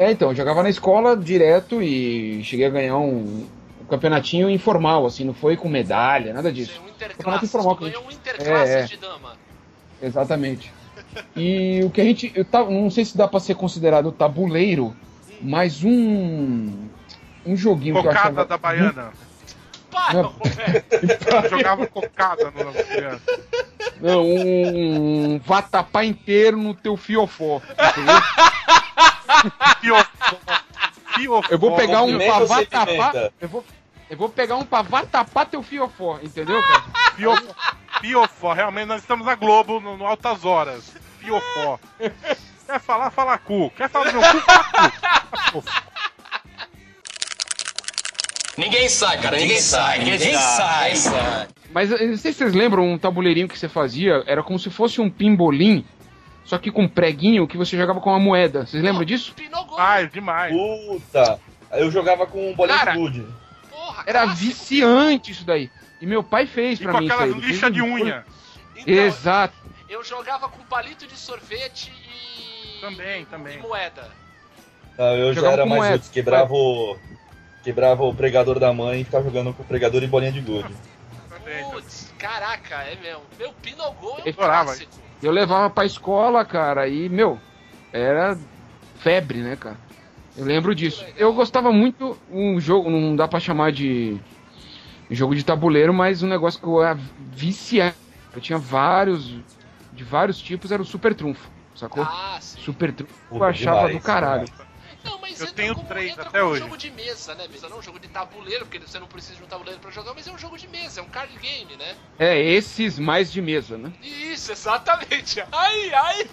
É, 0.00 0.10
então, 0.12 0.30
eu 0.30 0.34
jogava 0.34 0.62
na 0.62 0.70
escola 0.70 1.14
direto 1.14 1.82
e 1.82 2.42
cheguei 2.42 2.64
a 2.66 2.70
ganhar 2.70 2.96
um, 2.96 3.46
um 3.82 3.84
campeonatinho 3.84 4.48
informal, 4.48 5.04
assim, 5.04 5.24
não 5.24 5.34
foi 5.34 5.58
com 5.58 5.68
medalha, 5.68 6.32
nada 6.32 6.48
Isso 6.48 6.56
disso. 6.72 6.80
é 6.82 6.88
um 6.88 7.08
Campeonato 7.16 7.44
informal 7.44 7.76
que 7.76 7.84
a 7.84 7.86
um 7.88 7.90
gente- 7.90 8.14
interclasses 8.14 8.74
É, 8.74 8.80
é. 8.80 8.82
de 8.84 8.96
dama. 8.96 9.32
Exatamente. 10.02 10.72
E 11.36 11.80
o 11.84 11.90
que 11.90 12.00
a 12.00 12.04
gente. 12.04 12.32
Eu 12.34 12.44
tava, 12.46 12.70
não 12.70 12.88
sei 12.90 13.04
se 13.04 13.14
dá 13.16 13.28
pra 13.28 13.40
ser 13.40 13.54
considerado 13.56 14.10
tabuleiro, 14.12 14.96
mas 15.42 15.84
um. 15.84 16.88
Um 17.44 17.56
joguinho 17.56 17.94
que 17.94 18.00
eu 18.00 18.04
Cocada 18.04 18.20
achava. 18.20 18.44
da 18.46 18.56
Baiana. 18.58 19.12
Para, 19.90 20.14
Não. 20.22 20.28
Roberto. 20.30 21.50
Jogava 21.50 21.86
cocada 21.88 22.44
no 22.52 22.72
criança. 22.84 23.20
Não, 24.00 24.22
um, 24.24 25.34
um 25.34 25.38
vatapá 25.44 26.04
inteiro 26.04 26.56
no 26.56 26.74
teu 26.74 26.96
fiofó. 26.96 27.60
Entendeu? 27.72 28.14
Fiofó. 29.80 31.42
Eu 31.50 31.58
vou 31.58 31.76
pegar 31.76 32.02
um 32.02 32.18
pra 32.18 32.40
vatapá. 32.40 33.30
Eu 33.40 33.48
vou, 33.48 33.64
eu 34.08 34.16
vou 34.16 34.28
pegar 34.28 34.56
um 34.56 34.64
pra 34.64 34.82
vatapá 34.82 35.44
teu 35.44 35.62
fiofó, 35.62 36.18
entendeu, 36.22 36.60
cara? 36.62 36.84
Fiofó. 37.14 37.54
Fiofó. 38.00 38.52
Realmente 38.52 38.86
nós 38.86 39.02
estamos 39.02 39.26
na 39.26 39.34
Globo, 39.34 39.80
no, 39.80 39.96
no 39.96 40.06
Altas 40.06 40.44
Horas. 40.44 40.94
Fiofó. 41.18 41.78
Quer 42.66 42.80
falar, 42.80 43.10
fala 43.10 43.38
cu. 43.38 43.70
Quer 43.76 43.88
falar 43.88 44.10
do 44.10 44.18
meu 44.18 44.30
cu, 44.30 44.40
fala 44.40 45.52
cu. 45.52 45.64
Ninguém 48.56 48.88
sai, 48.88 49.18
cara, 49.20 49.36
ninguém 49.36 49.60
sai, 49.60 49.98
ninguém 50.00 50.34
sai. 50.34 51.48
Mas 51.72 51.90
eu 51.90 52.08
não 52.08 52.16
sei 52.16 52.32
se 52.32 52.38
vocês 52.38 52.54
lembram 52.54 52.84
um 52.84 52.98
tabuleirinho 52.98 53.48
que 53.48 53.58
você 53.58 53.68
fazia, 53.68 54.22
era 54.26 54.42
como 54.42 54.58
se 54.58 54.70
fosse 54.70 55.00
um 55.00 55.08
pimbolim, 55.08 55.84
só 56.50 56.58
que 56.58 56.68
com 56.72 56.88
preguinho 56.88 57.46
que 57.46 57.56
você 57.56 57.76
jogava 57.76 58.00
com 58.00 58.10
uma 58.10 58.18
moeda. 58.18 58.66
Vocês 58.66 58.82
lembram 58.82 59.04
disso? 59.04 59.32
Pinogol. 59.34 59.78
Ai, 59.78 60.08
demais. 60.08 60.52
Puta! 60.52 61.38
Eu 61.70 61.88
jogava 61.92 62.26
com 62.26 62.50
um 62.50 62.54
bolinho 62.56 62.76
Cara, 62.76 62.90
de 62.90 62.98
gude. 62.98 63.26
Porra, 63.70 64.02
Era 64.04 64.22
clássico. 64.24 64.46
viciante 64.48 65.30
isso 65.30 65.44
daí. 65.46 65.70
E 66.00 66.06
meu 66.06 66.24
pai 66.24 66.46
fez 66.46 66.80
E 66.80 66.82
pra 66.82 66.92
com 66.94 66.98
mim 66.98 67.04
aí. 67.08 67.12
aquelas 67.12 67.36
lixas 67.36 67.70
um- 67.70 67.72
de 67.72 67.80
unha. 67.82 68.24
Então, 68.76 68.92
Exato. 68.94 69.54
eu 69.88 70.02
jogava 70.02 70.48
com 70.48 70.58
palito 70.64 71.06
de 71.06 71.16
sorvete 71.16 71.92
e. 72.04 72.80
Também, 72.80 73.22
e 73.22 73.26
também. 73.26 73.58
moeda. 73.60 74.08
Não, 74.98 75.16
eu 75.16 75.32
já 75.32 75.52
era 75.52 75.62
com 75.62 75.68
mais 75.68 75.82
moeda. 75.82 76.04
quebrava 76.12 76.52
o. 76.52 76.98
Quebrava 77.62 78.02
o 78.02 78.12
pregador 78.12 78.58
da 78.58 78.72
mãe 78.72 79.02
e 79.02 79.04
ficava 79.04 79.22
jogando 79.22 79.52
com 79.54 79.62
o 79.62 79.66
pregador 79.66 80.02
e 80.02 80.06
bolinha 80.08 80.32
de 80.32 80.40
gude. 80.40 80.74
Putz, 81.70 82.12
caraca, 82.18 82.76
é 82.82 82.96
mesmo. 82.96 83.22
Meu 83.38 83.52
Pinogol 83.52 84.18
é 84.24 84.30
um 84.30 84.32
clássico. 84.32 84.92
Eu 85.22 85.30
levava 85.32 85.68
pra 85.68 85.84
escola, 85.84 86.44
cara, 86.44 86.88
e, 86.88 87.08
meu, 87.08 87.38
era 87.92 88.38
febre, 88.94 89.38
né, 89.42 89.56
cara? 89.56 89.78
Eu 90.36 90.44
lembro 90.44 90.74
disso. 90.74 91.04
Eu 91.16 91.34
gostava 91.34 91.70
muito 91.70 92.16
um 92.30 92.58
jogo, 92.60 92.88
não 92.88 93.14
dá 93.14 93.28
pra 93.28 93.40
chamar 93.40 93.72
de 93.72 94.18
jogo 95.10 95.34
de 95.34 95.44
tabuleiro, 95.44 95.92
mas 95.92 96.22
um 96.22 96.28
negócio 96.28 96.60
que 96.60 96.66
eu 96.66 96.82
era 96.82 96.98
viciado. 97.18 97.94
Eu 98.32 98.40
tinha 98.40 98.58
vários, 98.58 99.28
de 99.92 100.04
vários 100.04 100.38
tipos, 100.38 100.70
era 100.70 100.80
o 100.80 100.84
Super 100.86 101.14
Trunfo, 101.14 101.50
sacou? 101.74 102.04
Ah, 102.04 102.38
sim. 102.40 102.60
Super 102.60 102.92
Trunfo 102.92 103.12
eu 103.30 103.44
achava 103.44 103.76
demais, 103.76 103.96
do 103.96 104.00
caralho. 104.00 104.48
Não, 105.04 105.18
mas 105.18 105.40
Eu 105.40 105.46
entra 105.46 105.56
tenho 105.56 105.74
como, 105.74 105.88
três 105.88 106.10
entra 106.12 106.28
até 106.28 106.38
como 106.40 106.52
hoje. 106.52 106.62
um 106.62 106.66
jogo 106.66 106.76
de 106.76 106.90
mesa, 106.90 107.34
né, 107.34 107.48
mesa? 107.48 107.68
Não 107.68 107.78
um 107.78 107.82
jogo 107.82 107.98
de 107.98 108.08
tabuleiro, 108.08 108.66
porque 108.66 108.78
você 108.78 108.98
não 108.98 109.06
precisa 109.06 109.36
de 109.36 109.42
um 109.42 109.46
tabuleiro 109.46 109.80
pra 109.80 109.90
jogar, 109.90 110.12
mas 110.14 110.26
é 110.26 110.32
um 110.32 110.38
jogo 110.38 110.58
de 110.58 110.68
mesa, 110.68 111.00
é 111.00 111.02
um 111.02 111.08
card 111.08 111.34
game, 111.38 111.76
né? 111.76 111.96
É, 112.18 112.38
esses 112.38 112.98
mais 112.98 113.32
de 113.32 113.40
mesa, 113.40 113.78
né? 113.78 113.92
Isso, 114.02 114.52
exatamente. 114.52 115.42
Ai, 115.50 115.92
ai. 115.94 116.28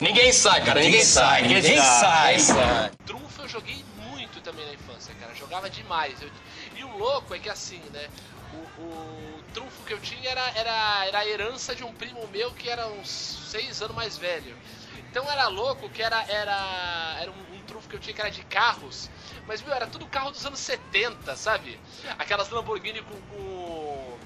Ninguém 0.00 0.32
sai, 0.32 0.64
cara, 0.64 0.80
ninguém 0.80 1.02
sai, 1.04 1.42
ninguém 1.42 1.80
sai. 1.80 2.36
Trunfo 3.04 3.42
eu 3.42 3.48
joguei 3.48 3.84
muito 4.08 4.40
também 4.40 4.64
na 4.66 4.74
infância, 4.74 5.12
cara. 5.20 5.34
Jogava 5.34 5.68
demais. 5.68 6.20
Eu- 6.22 6.30
E 6.76 6.84
o 6.84 6.96
louco 6.96 7.34
é 7.34 7.38
que 7.40 7.48
assim, 7.50 7.80
né? 7.92 8.06
O, 8.54 8.82
o 8.82 9.37
trunfo 9.58 9.84
que 9.84 9.92
eu 9.92 9.98
tinha 9.98 10.30
era, 10.30 10.50
era, 10.54 11.06
era 11.06 11.18
a 11.18 11.26
herança 11.26 11.74
de 11.74 11.82
um 11.82 11.92
primo 11.92 12.26
meu 12.28 12.52
que 12.52 12.68
era 12.68 12.86
uns 12.86 13.08
seis 13.08 13.82
anos 13.82 13.96
mais 13.96 14.16
velho. 14.16 14.56
Então 15.10 15.28
era 15.30 15.48
louco 15.48 15.88
que 15.88 16.00
era, 16.02 16.22
era, 16.28 17.16
era 17.20 17.30
um, 17.30 17.56
um 17.56 17.60
trunfo 17.66 17.88
que 17.88 17.96
eu 17.96 18.00
tinha 18.00 18.14
que 18.14 18.20
era 18.20 18.30
de 18.30 18.42
carros. 18.44 19.10
Mas, 19.46 19.60
meu, 19.62 19.74
era 19.74 19.86
tudo 19.86 20.06
carro 20.06 20.30
dos 20.30 20.44
anos 20.46 20.60
70, 20.60 21.34
sabe? 21.34 21.80
Aquelas 22.18 22.50
Lamborghini 22.50 23.02
com. 23.02 23.16
com, 23.22 24.18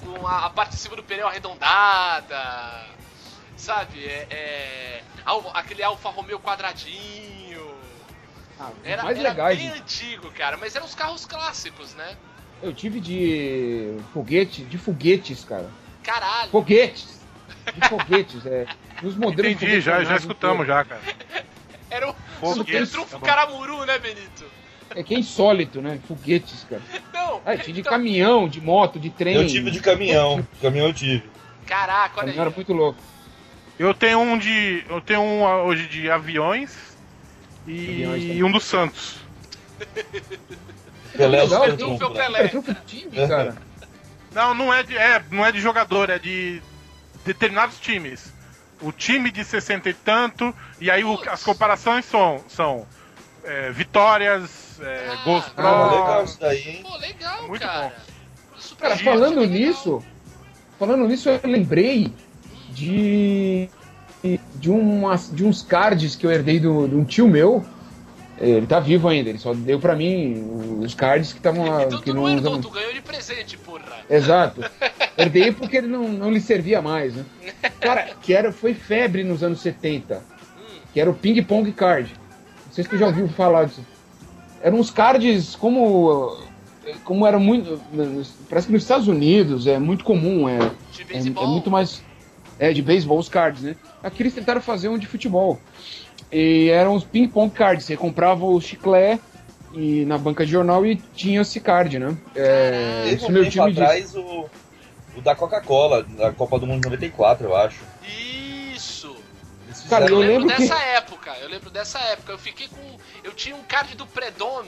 com 0.00 0.26
a, 0.26 0.46
a 0.46 0.50
parte 0.50 0.70
de 0.70 0.78
cima 0.78 0.96
do 0.96 1.02
pneu 1.02 1.28
arredondada. 1.28 2.86
Sabe? 3.56 4.06
É, 4.06 4.26
é, 4.30 5.02
aquele 5.52 5.82
Alfa 5.82 6.08
Romeo 6.08 6.40
quadradinho. 6.40 7.76
Ah, 8.58 8.70
Era, 8.84 9.02
mais 9.02 9.18
era 9.18 9.28
legais. 9.30 9.58
bem 9.58 9.68
antigo, 9.68 10.30
cara, 10.32 10.56
mas 10.56 10.74
eram 10.74 10.86
os 10.86 10.94
carros 10.94 11.26
clássicos, 11.26 11.94
né? 11.94 12.16
Eu 12.62 12.72
tive 12.72 13.00
de 13.00 13.96
foguete, 14.12 14.62
de 14.62 14.78
foguetes, 14.78 15.44
cara. 15.44 15.68
Caralho. 16.02 16.50
Foguetes! 16.50 17.20
De 17.74 17.88
foguetes, 17.88 18.46
é. 18.46 18.66
Nos 19.02 19.16
modelos 19.16 19.52
Entendi, 19.52 19.80
já, 19.80 20.02
já 20.04 20.16
escutamos 20.16 20.66
já, 20.66 20.84
cara. 20.84 21.00
Era 21.90 22.10
o 22.10 22.14
Foguete, 22.40 22.86
Super 22.86 22.88
Trunfo 22.88 23.18
tá. 23.18 23.26
Caramuru, 23.26 23.84
né, 23.84 23.98
Benito? 23.98 24.44
É 24.94 25.02
que 25.02 25.14
é 25.14 25.18
insólito, 25.18 25.80
né? 25.80 25.98
Foguetes, 26.06 26.64
cara. 26.68 26.82
Não, 27.12 27.40
Ah, 27.44 27.54
de 27.54 27.70
então- 27.80 27.90
caminhão, 27.92 28.48
de 28.48 28.60
moto, 28.60 28.98
de 29.00 29.10
trem. 29.10 29.34
Eu 29.36 29.46
tive 29.46 29.70
de 29.70 29.80
caminhão. 29.80 30.46
Caminhão 30.60 30.86
eu 30.88 30.94
tive. 30.94 31.24
Caraca, 31.66 32.14
olha 32.16 32.26
Caminhão 32.26 32.40
era 32.42 32.50
aí. 32.50 32.56
muito 32.56 32.72
louco. 32.72 33.00
Eu 33.78 33.94
tenho 33.94 34.18
um 34.20 34.38
de. 34.38 34.84
Eu 34.88 35.00
tenho 35.00 35.20
um 35.22 35.46
ah, 35.46 35.62
hoje 35.64 35.86
de 35.88 36.10
aviões 36.10 36.96
e 37.66 38.04
Aviões 38.04 38.22
também. 38.22 38.44
um 38.44 38.52
do 38.52 38.60
Santos. 38.60 39.16
Pelé 41.16 41.38
é 41.40 41.44
o? 41.44 42.10
Pelé. 42.10 42.40
É 42.44 42.48
truque 42.48 42.74
de 42.74 42.80
time, 42.86 43.28
cara. 43.28 43.54
Não, 44.34 44.54
não 44.54 44.72
é 44.72 44.82
de. 44.82 44.96
É, 44.96 45.22
não 45.30 45.44
é 45.44 45.52
de 45.52 45.60
jogador, 45.60 46.08
é 46.10 46.18
de 46.18 46.62
determinados 47.24 47.78
times. 47.78 48.32
O 48.80 48.90
time 48.90 49.30
de 49.30 49.44
60 49.44 49.88
e 49.90 49.94
tanto, 49.94 50.52
e 50.80 50.90
aí 50.90 51.04
o- 51.04 51.18
as 51.30 51.42
comparações 51.44 52.04
são, 52.04 52.42
são 52.48 52.86
é, 53.44 53.70
vitórias, 53.70 54.80
é, 54.80 55.08
Ah. 55.12 55.24
gols 55.24 55.44
pro. 55.50 55.66
Ah, 55.66 55.90
legal 55.90 56.24
isso 56.24 56.40
daí, 56.40 56.68
hein? 56.68 56.80
Pô, 56.82 56.96
legal, 56.96 57.48
Muito 57.48 57.62
cara. 57.62 57.92
Super 58.56 58.88
Cara, 58.90 58.96
falando 58.98 59.44
nisso, 59.46 60.02
falando 60.78 61.06
nisso, 61.08 61.28
eu 61.28 61.40
lembrei 61.44 62.12
de 62.70 63.68
de, 64.54 64.70
umas, 64.70 65.28
de 65.34 65.44
uns 65.44 65.62
cards 65.62 66.14
que 66.14 66.24
eu 66.24 66.30
herdei 66.30 66.60
do- 66.60 66.86
de 66.86 66.94
um 66.94 67.04
tio 67.04 67.26
meu. 67.26 67.64
Ele 68.42 68.66
tá 68.66 68.80
vivo 68.80 69.06
ainda, 69.08 69.28
ele 69.30 69.38
só 69.38 69.54
deu 69.54 69.78
pra 69.78 69.94
mim 69.94 70.80
os 70.80 70.94
cards 70.94 71.32
que 71.32 71.38
estavam 71.38 71.64
lá. 71.64 71.84
Então 71.84 72.00
que 72.00 72.06
tu 72.06 72.14
não 72.14 72.28
herdou, 72.28 72.54
usavam- 72.54 72.60
tu 72.60 72.70
ganhou 72.70 72.92
de 72.92 73.00
presente, 73.00 73.56
porra. 73.56 73.84
Exato. 74.10 74.62
Herdei 75.16 75.52
porque 75.52 75.76
ele 75.76 75.86
não, 75.86 76.08
não 76.08 76.28
lhe 76.30 76.40
servia 76.40 76.82
mais, 76.82 77.14
né? 77.14 77.24
Cara, 77.80 78.10
que 78.20 78.34
era, 78.34 78.50
foi 78.52 78.74
febre 78.74 79.22
nos 79.22 79.44
anos 79.44 79.60
70. 79.60 80.24
Que 80.92 81.00
era 81.00 81.08
o 81.08 81.14
Ping 81.14 81.40
Pong 81.42 81.70
Card. 81.72 82.12
Não 82.66 82.72
sei 82.72 82.82
se 82.82 82.90
tu 82.90 82.98
já 82.98 83.06
ouviu 83.06 83.28
falar 83.28 83.66
disso. 83.66 83.86
Eram 84.60 84.78
uns 84.80 84.90
cards 84.90 85.54
como. 85.54 86.36
Como 87.04 87.24
era 87.26 87.38
muito. 87.38 87.80
Parece 88.48 88.66
que 88.66 88.72
nos 88.72 88.82
Estados 88.82 89.06
Unidos 89.06 89.66
é 89.68 89.78
muito 89.78 90.02
comum. 90.04 90.48
É, 90.48 90.58
De 90.92 91.02
é, 91.02 91.04
beisebol. 91.04 91.44
é 91.44 91.46
muito 91.46 91.70
mais. 91.70 92.02
É, 92.58 92.72
de 92.72 92.82
beisebol, 92.82 93.18
os 93.18 93.28
cards, 93.28 93.62
né? 93.62 93.76
Aqui 94.02 94.22
eles 94.22 94.34
tentaram 94.34 94.60
fazer 94.60 94.88
um 94.88 94.98
de 94.98 95.06
futebol. 95.06 95.60
E 96.30 96.68
eram 96.70 96.94
os 96.94 97.04
ping-pong 97.04 97.52
cards. 97.52 97.84
Você 97.86 97.96
comprava 97.96 98.44
o 98.44 98.60
chiclete 98.60 99.22
e, 99.74 100.04
na 100.04 100.16
banca 100.18 100.44
de 100.46 100.52
jornal 100.52 100.84
e 100.86 100.96
tinha 100.96 101.40
esse 101.42 101.60
card, 101.60 101.98
né? 101.98 102.16
É, 102.34 103.02
Teve 103.04 103.16
isso 103.16 103.26
um 103.26 103.30
meu 103.30 103.44
tempo 103.50 103.62
atrás 103.62 104.14
o, 104.14 104.48
o 105.16 105.20
da 105.20 105.34
Coca-Cola, 105.34 106.02
da 106.02 106.32
Copa 106.32 106.58
do 106.58 106.66
Mundo 106.66 106.84
94, 106.84 107.46
eu 107.46 107.56
acho. 107.56 107.80
Isso. 108.74 109.14
Cara, 109.88 110.04
eu 110.06 110.10
Eu 110.10 110.18
lembro 110.18 110.38
lembro 110.46 110.54
que- 110.56 110.60
dessa 110.68 110.78
época, 110.82 111.30
eu 111.40 111.48
lembro 111.48 111.70
dessa 111.70 111.98
época. 112.00 112.32
Eu 112.32 112.38
fiquei 112.38 112.68
com. 112.68 112.98
Eu 113.24 113.32
tinha 113.32 113.56
um 113.56 113.62
card 113.62 113.94
do 113.96 114.06
Predom, 114.06 114.64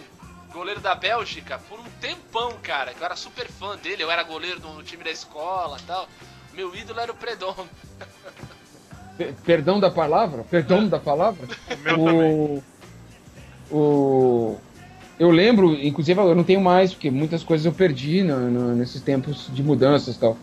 goleiro 0.53 0.81
da 0.81 0.95
Bélgica, 0.95 1.59
por 1.69 1.79
um 1.79 1.85
tempão, 2.01 2.55
cara. 2.63 2.95
Que 2.95 3.01
eu 3.01 3.05
era 3.05 3.17
super 3.17 3.47
fã 3.49 3.77
dele, 3.77 4.03
eu 4.03 4.11
era 4.11 4.23
goleiro 4.23 4.61
do 4.61 4.83
time 4.83 5.05
da 5.05 5.11
escola 5.11 5.79
e 5.79 5.83
tal. 5.87 6.09
Meu 6.55 6.75
ídolo 6.75 7.01
era 7.01 7.13
o 7.13 7.15
Predom. 7.15 7.55
Pe- 9.17 9.35
Perdão 9.45 9.79
da 9.81 9.91
palavra? 9.91 10.45
Perdão 10.51 10.89
da 10.89 10.99
palavra? 10.99 11.47
O 11.97 12.63
o, 13.71 13.77
o, 13.77 14.57
eu 15.19 15.31
lembro, 15.31 15.75
inclusive 15.75 16.21
eu 16.21 16.35
não 16.35 16.45
tenho 16.45 16.61
mais, 16.61 16.93
porque 16.93 17.11
muitas 17.11 17.43
coisas 17.45 17.65
eu 17.65 17.73
perdi 17.73 18.23
no- 18.23 18.51
no- 18.51 18.75
nesses 18.77 19.01
tempos 19.03 19.49
de 19.53 19.63
mudanças 19.63 20.17
e 20.17 20.19
tal. 20.19 20.37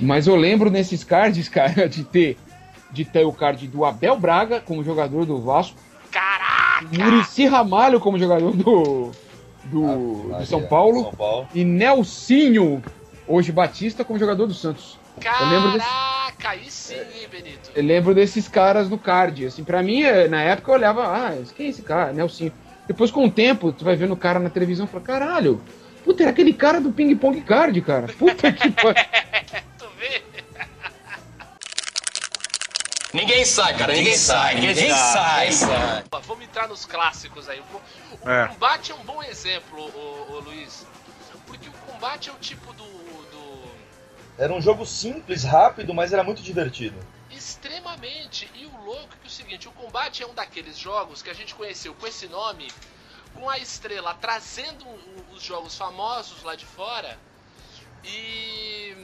Mas 0.00 0.26
eu 0.26 0.36
lembro 0.36 0.70
nesses 0.70 1.04
cards, 1.04 1.48
cara, 1.50 1.88
de 1.88 2.04
ter, 2.04 2.36
de 2.90 3.04
ter 3.04 3.24
o 3.24 3.32
card 3.32 3.66
do 3.68 3.84
Abel 3.84 4.18
Braga 4.18 4.60
como 4.60 4.82
jogador 4.84 5.24
do 5.26 5.40
Vasco, 5.40 5.76
Caraca! 6.10 6.86
Murici 6.96 7.46
Ramalho 7.46 7.98
como 8.00 8.18
jogador 8.18 8.54
do, 8.56 9.10
do, 9.64 10.30
Ah, 10.32 10.38
do 10.38 10.46
São 10.46 10.62
Paulo 10.62 11.02
São 11.02 11.12
Paulo. 11.12 11.48
e 11.54 11.64
Nelsinho, 11.64 12.82
hoje 13.26 13.50
Batista, 13.50 14.04
como 14.04 14.18
jogador 14.18 14.46
do 14.46 14.54
Santos. 14.54 14.98
Eu 15.22 15.46
lembro 15.48 15.72
desse- 15.72 15.86
Caraca, 15.86 16.48
aí 16.50 16.70
sim, 16.70 16.94
hein, 16.94 17.28
Benito? 17.30 17.70
Eu 17.74 17.82
lembro 17.82 18.14
desses 18.14 18.48
caras 18.48 18.88
no 18.88 18.98
card. 18.98 19.46
Assim, 19.46 19.64
pra 19.64 19.82
mim, 19.82 20.02
eh, 20.02 20.28
na 20.28 20.40
época 20.42 20.70
eu 20.70 20.74
olhava, 20.74 21.04
ah, 21.06 21.32
quem 21.56 21.66
é 21.66 21.68
esse 21.70 21.82
cara? 21.82 22.12
Nelsinho. 22.12 22.52
Depois, 22.86 23.10
com 23.10 23.24
o 23.24 23.30
tempo, 23.30 23.72
tu 23.72 23.84
vai 23.84 23.96
vendo 23.96 24.12
o 24.12 24.16
cara 24.16 24.38
na 24.38 24.50
televisão 24.50 24.84
e 24.84 24.88
fala, 24.88 25.02
caralho, 25.04 25.62
puta, 26.04 26.22
era 26.22 26.30
aquele 26.32 26.52
cara 26.52 26.80
do 26.80 26.92
Ping 26.92 27.14
Pong 27.16 27.40
Card, 27.42 27.80
cara. 27.80 28.08
Puta 28.18 28.52
que 28.52 28.70
pariu. 28.72 29.04
Tu 29.78 29.86
vê? 29.98 30.22
Ninguém 33.12 33.44
sai, 33.44 33.74
cara, 33.76 33.92
ninguém 33.92 34.16
sai, 34.16 34.54
ninguém 34.56 34.90
sai. 34.90 35.48
Vamos 36.26 36.44
entrar 36.44 36.66
nos 36.68 36.84
clássicos 36.84 37.48
aí. 37.48 37.60
O, 37.60 38.26
o 38.26 38.30
É. 38.30 38.48
combate 38.48 38.90
é 38.90 38.94
um 38.94 39.04
bom 39.04 39.22
exemplo, 39.22 39.80
ô, 39.80 40.32
ô, 40.32 40.40
Luiz. 40.40 40.84
Porque 41.46 41.68
o 41.68 41.92
combate 41.92 42.28
é 42.28 42.32
o 42.32 42.36
tipo 42.36 42.72
do, 42.72 42.82
do. 42.82 42.93
Era 44.36 44.52
um 44.52 44.60
jogo 44.60 44.84
simples, 44.84 45.44
rápido, 45.44 45.94
mas 45.94 46.12
era 46.12 46.24
muito 46.24 46.42
divertido. 46.42 46.96
Extremamente. 47.30 48.50
E 48.54 48.66
o 48.66 48.84
louco 48.84 49.14
é 49.14 49.16
que 49.16 49.24
é 49.24 49.26
o 49.26 49.30
seguinte: 49.30 49.68
o 49.68 49.72
combate 49.72 50.22
é 50.22 50.26
um 50.26 50.34
daqueles 50.34 50.76
jogos 50.76 51.22
que 51.22 51.30
a 51.30 51.34
gente 51.34 51.54
conheceu 51.54 51.94
com 51.94 52.06
esse 52.06 52.26
nome, 52.28 52.72
com 53.34 53.48
a 53.48 53.58
estrela 53.58 54.14
trazendo 54.14 54.84
os 55.32 55.42
jogos 55.42 55.76
famosos 55.76 56.42
lá 56.42 56.54
de 56.54 56.64
fora 56.64 57.18
e 58.04 58.96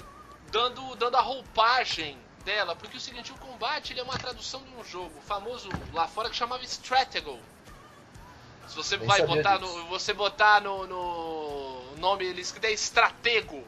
dando, 0.50 0.96
dando 0.96 1.16
a 1.16 1.20
roupagem 1.20 2.18
dela. 2.44 2.74
Porque 2.74 2.96
é 2.96 2.98
o 2.98 3.00
seguinte: 3.00 3.32
o 3.32 3.36
combate 3.36 3.92
ele 3.92 4.00
é 4.00 4.02
uma 4.02 4.18
tradução 4.18 4.62
de 4.62 4.74
um 4.74 4.84
jogo 4.84 5.20
famoso 5.22 5.68
lá 5.92 6.08
fora 6.08 6.28
que 6.28 6.36
chamava 6.36 6.64
Stratego. 6.64 7.38
Se 8.68 8.76
você 8.76 8.96
Nem 8.96 9.06
vai 9.06 9.22
botar 9.26 9.58
disso. 9.58 9.78
no, 9.78 9.86
você 9.86 10.12
botar 10.12 10.60
no, 10.60 10.86
no 10.86 11.96
nome 11.96 12.24
eles 12.24 12.52
que 12.52 12.64
é 12.64 12.72
Stratego. 12.72 13.64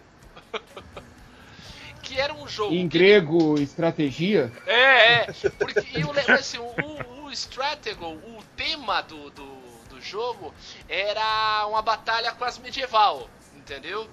que 2.02 2.18
era 2.20 2.34
um 2.34 2.46
jogo 2.48 2.74
Em 2.74 2.88
que- 2.88 2.98
grego, 2.98 3.58
estratégia. 3.58 4.52
é, 4.66 5.12
é. 5.14 5.26
Porque 5.58 5.86
eu 5.94 6.10
lembro 6.12 6.32
assim, 6.34 6.58
o, 6.58 6.64
o, 6.64 7.24
o 7.24 7.30
Stratego, 7.32 8.06
o 8.06 8.42
tema 8.56 9.00
do, 9.02 9.30
do, 9.30 9.84
do 9.88 10.00
jogo 10.00 10.52
era 10.88 11.66
uma 11.68 11.80
batalha 11.82 12.32
quase 12.32 12.60
medieval, 12.60 13.30
entendeu? 13.54 14.08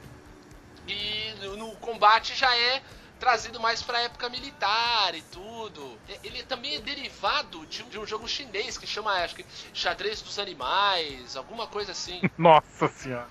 E 0.88 1.34
no, 1.42 1.58
no 1.58 1.72
combate 1.78 2.36
já 2.36 2.56
é 2.56 2.82
trazido 3.20 3.60
mais 3.60 3.82
pra 3.82 4.00
época 4.02 4.30
militar 4.30 5.14
e 5.14 5.22
tudo. 5.24 6.00
Ele 6.24 6.42
também 6.44 6.76
é 6.76 6.80
derivado 6.80 7.66
de 7.66 7.84
um, 7.84 7.90
de 7.90 8.00
um 8.00 8.06
jogo 8.08 8.28
chinês 8.28 8.78
que 8.78 8.88
chama, 8.88 9.12
acho 9.24 9.36
que, 9.36 9.46
xadrez 9.74 10.22
dos 10.22 10.40
animais, 10.40 11.36
alguma 11.36 11.68
coisa 11.68 11.92
assim. 11.92 12.22
Nossa 12.38 12.88
senhora. 12.88 13.28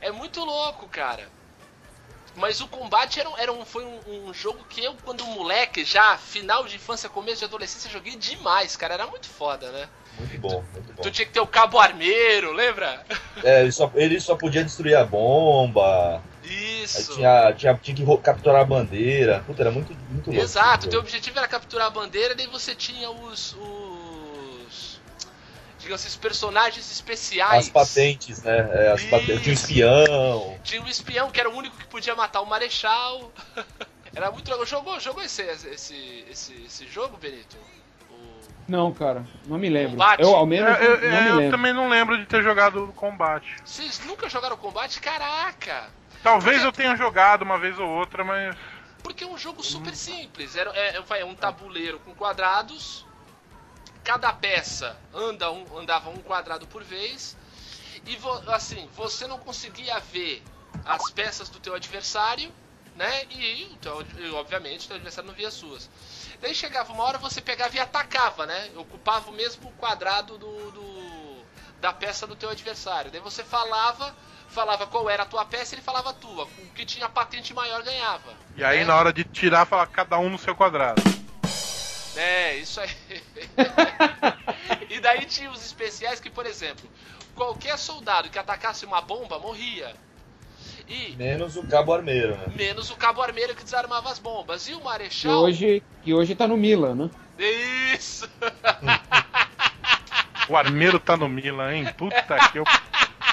É 0.00 0.12
muito 0.12 0.44
louco, 0.44 0.86
cara. 0.88 1.26
Mas 2.40 2.60
o 2.60 2.66
combate 2.66 3.20
era, 3.20 3.30
era 3.36 3.52
um, 3.52 3.64
foi 3.64 3.84
um, 3.84 4.28
um 4.28 4.34
jogo 4.34 4.64
que 4.68 4.82
eu, 4.82 4.94
quando 5.04 5.24
moleque, 5.26 5.84
já 5.84 6.16
final 6.16 6.64
de 6.64 6.76
infância, 6.76 7.08
começo 7.08 7.40
de 7.40 7.44
adolescência, 7.44 7.90
joguei 7.90 8.16
demais, 8.16 8.76
cara. 8.76 8.94
Era 8.94 9.06
muito 9.06 9.28
foda, 9.28 9.70
né? 9.70 9.88
Muito 10.18 10.38
bom, 10.38 10.64
muito 10.72 10.92
bom. 10.94 11.02
Tu 11.02 11.10
tinha 11.10 11.26
que 11.26 11.32
ter 11.32 11.40
o 11.40 11.46
cabo 11.46 11.78
armeiro, 11.78 12.52
lembra? 12.52 13.04
É, 13.44 13.62
ele 13.62 13.72
só, 13.72 13.90
ele 13.94 14.20
só 14.20 14.34
podia 14.34 14.64
destruir 14.64 14.96
a 14.96 15.04
bomba. 15.04 16.22
Aí 16.42 16.82
Isso. 16.82 17.14
tinha, 17.14 17.52
tinha, 17.52 17.74
tinha 17.74 17.94
que 17.94 18.16
capturar 18.22 18.62
a 18.62 18.64
bandeira. 18.64 19.44
Puta, 19.46 19.62
era 19.62 19.70
muito, 19.70 19.94
muito 20.08 20.30
louco. 20.30 20.42
Exato, 20.42 20.86
esse 20.86 20.90
teu 20.90 21.00
objetivo 21.00 21.38
era 21.38 21.46
capturar 21.46 21.86
a 21.88 21.90
bandeira, 21.90 22.34
daí 22.34 22.46
você 22.46 22.74
tinha 22.74 23.10
os. 23.10 23.54
os 23.54 24.09
digamos 25.80 26.00
assim, 26.00 26.08
os 26.08 26.16
personagens 26.16 26.90
especiais. 26.90 27.66
As 27.66 27.68
patentes, 27.68 28.42
né? 28.42 28.58
É, 28.72 28.92
as 28.92 29.02
patentes. 29.04 29.40
Tinha 29.42 29.50
um 29.50 29.54
espião. 29.54 30.60
Tinha 30.62 30.82
o 30.82 30.88
espião, 30.88 31.30
que 31.30 31.40
era 31.40 31.48
o 31.50 31.56
único 31.56 31.76
que 31.76 31.86
podia 31.86 32.14
matar 32.14 32.40
o 32.40 32.46
Marechal. 32.46 33.32
Era 34.12 34.28
muito 34.32 34.50
legal. 34.50 34.66
Jogou, 34.66 34.98
jogou 34.98 35.22
esse, 35.22 35.40
esse, 35.42 36.24
esse, 36.28 36.52
esse 36.66 36.86
jogo, 36.88 37.16
Benito? 37.16 37.56
Não, 38.66 38.92
cara, 38.92 39.24
não 39.46 39.56
me 39.58 39.68
lembro. 39.68 39.92
Combate? 39.92 40.20
Eu, 40.22 40.34
ao 40.34 40.42
Eu, 40.42 40.46
menos, 40.46 40.80
eu- 40.80 41.00
não 41.00 41.22
me 41.22 41.28
eu 41.28 41.34
lembro. 41.36 41.56
também 41.56 41.72
não 41.72 41.88
lembro 41.88 42.18
de 42.18 42.26
ter 42.26 42.42
jogado 42.42 42.84
o 42.84 42.92
combate. 42.92 43.54
Vocês 43.64 44.00
nunca 44.06 44.28
jogaram 44.28 44.56
combate? 44.56 45.00
Caraca! 45.00 45.90
Talvez 46.22 46.62
eu 46.62 46.70
tenha 46.72 46.96
jogado 46.96 47.42
uma 47.42 47.56
vez 47.58 47.78
ou 47.78 47.88
outra, 47.88 48.22
mas. 48.24 48.56
Porque 49.02 49.24
é 49.24 49.26
um 49.26 49.38
jogo 49.38 49.62
super 49.62 49.94
simples. 49.94 50.54
Era, 50.56 50.70
é, 50.76 51.00
é 51.20 51.24
um 51.24 51.34
tabuleiro 51.34 51.98
com 52.00 52.12
quadrados. 52.14 53.06
Cada 54.04 54.32
peça 54.32 54.96
anda 55.14 55.50
um, 55.50 55.78
andava 55.78 56.10
um 56.10 56.16
quadrado 56.16 56.66
por 56.66 56.82
vez. 56.82 57.36
E 58.06 58.16
vo- 58.16 58.42
assim, 58.50 58.88
você 58.96 59.26
não 59.26 59.38
conseguia 59.38 59.98
ver 60.00 60.42
as 60.84 61.10
peças 61.10 61.48
do 61.48 61.60
teu 61.60 61.74
adversário, 61.74 62.50
né? 62.96 63.24
E, 63.30 63.68
o 63.72 63.76
teu, 63.76 64.06
e, 64.18 64.30
obviamente, 64.30 64.84
o 64.84 64.88
teu 64.88 64.96
adversário 64.96 65.28
não 65.28 65.34
via 65.34 65.48
as 65.48 65.54
suas. 65.54 65.88
Daí 66.40 66.54
chegava 66.54 66.92
uma 66.92 67.04
hora 67.04 67.18
você 67.18 67.40
pegava 67.40 67.76
e 67.76 67.80
atacava, 67.80 68.46
né? 68.46 68.70
Ocupava 68.76 69.30
o 69.30 69.34
mesmo 69.34 69.70
quadrado 69.72 70.38
do, 70.38 70.70
do- 70.70 71.44
da 71.80 71.92
peça 71.92 72.26
do 72.26 72.34
teu 72.36 72.48
adversário. 72.50 73.10
Daí 73.10 73.20
você 73.20 73.44
falava, 73.44 74.14
falava 74.48 74.86
qual 74.86 75.08
era 75.10 75.22
a 75.22 75.26
tua 75.26 75.44
peça, 75.44 75.74
ele 75.74 75.82
falava 75.82 76.10
a 76.10 76.14
tua. 76.14 76.44
O 76.44 76.66
que 76.74 76.84
tinha 76.86 77.08
patente 77.08 77.52
maior 77.54 77.82
ganhava. 77.82 78.32
E 78.56 78.64
aí 78.64 78.78
né? 78.80 78.84
na 78.86 78.96
hora 78.96 79.12
de 79.12 79.24
tirar, 79.24 79.66
fala 79.66 79.86
cada 79.86 80.18
um 80.18 80.28
no 80.30 80.38
seu 80.38 80.54
quadrado. 80.56 81.02
É, 82.16 82.56
isso 82.56 82.80
aí. 82.80 82.90
e 84.90 85.00
daí 85.00 85.24
tinha 85.26 85.50
os 85.50 85.64
especiais 85.64 86.18
que, 86.20 86.28
por 86.30 86.44
exemplo, 86.46 86.88
qualquer 87.34 87.78
soldado 87.78 88.28
que 88.28 88.38
atacasse 88.38 88.84
uma 88.84 89.00
bomba 89.00 89.38
morria. 89.38 89.94
E 90.88 91.14
Menos 91.16 91.56
o 91.56 91.64
cabo 91.66 91.92
armeiro, 91.94 92.36
né? 92.36 92.46
menos 92.56 92.90
o 92.90 92.96
cabo 92.96 93.22
armeiro 93.22 93.54
que 93.54 93.62
desarmava 93.62 94.10
as 94.10 94.18
bombas. 94.18 94.66
E 94.68 94.74
o 94.74 94.78
Que 94.78 94.84
marechal. 94.84 95.42
hoje, 95.42 95.82
que 96.02 96.12
hoje 96.12 96.34
tá 96.34 96.48
no 96.48 96.56
Milan, 96.56 96.94
né? 96.96 97.10
Isso! 97.94 98.28
O 100.48 100.56
armeiro 100.56 100.98
tá 100.98 101.16
no 101.16 101.28
Milan, 101.28 101.72
hein? 101.72 101.94
Puta 101.96 102.22
que 102.50 102.58
eu. 102.58 102.64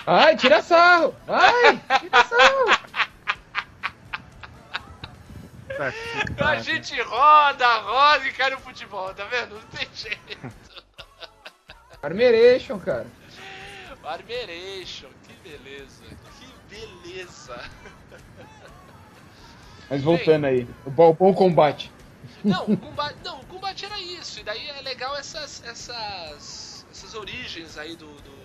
Ai, 0.06 0.36
tira 0.38 0.62
sarro! 0.62 1.16
Ai, 1.28 1.82
tira 2.00 2.24
sarro! 2.24 2.78
Que 6.36 6.44
A 6.44 6.60
gente 6.60 7.00
roda, 7.02 7.68
roda 7.80 8.28
e 8.28 8.34
cai 8.34 8.50
no 8.50 8.60
futebol, 8.60 9.14
tá 9.14 9.26
vendo? 9.26 9.56
Não 9.56 9.68
tem 9.68 9.88
jeito. 9.94 10.52
Armeration, 12.02 12.80
cara. 12.80 13.08
Armeration, 14.04 15.10
que 15.24 15.34
beleza. 15.50 16.04
Que 16.40 16.76
beleza. 16.76 17.60
Mas 19.90 20.02
voltando 20.02 20.46
aí, 20.46 20.68
o 20.86 20.90
bom, 20.90 21.14
bom 21.14 21.34
combate. 21.34 21.92
Não, 22.44 22.64
o 22.66 22.78
combate, 22.78 23.18
não, 23.24 23.40
o 23.40 23.46
combate 23.46 23.86
era 23.86 24.00
isso. 24.00 24.40
E 24.40 24.44
daí 24.44 24.70
é 24.70 24.82
legal 24.82 25.16
essas, 25.16 25.64
essas, 25.66 26.86
essas 26.92 27.14
origens 27.14 27.78
aí 27.78 27.96
do, 27.96 28.08
do, 28.08 28.38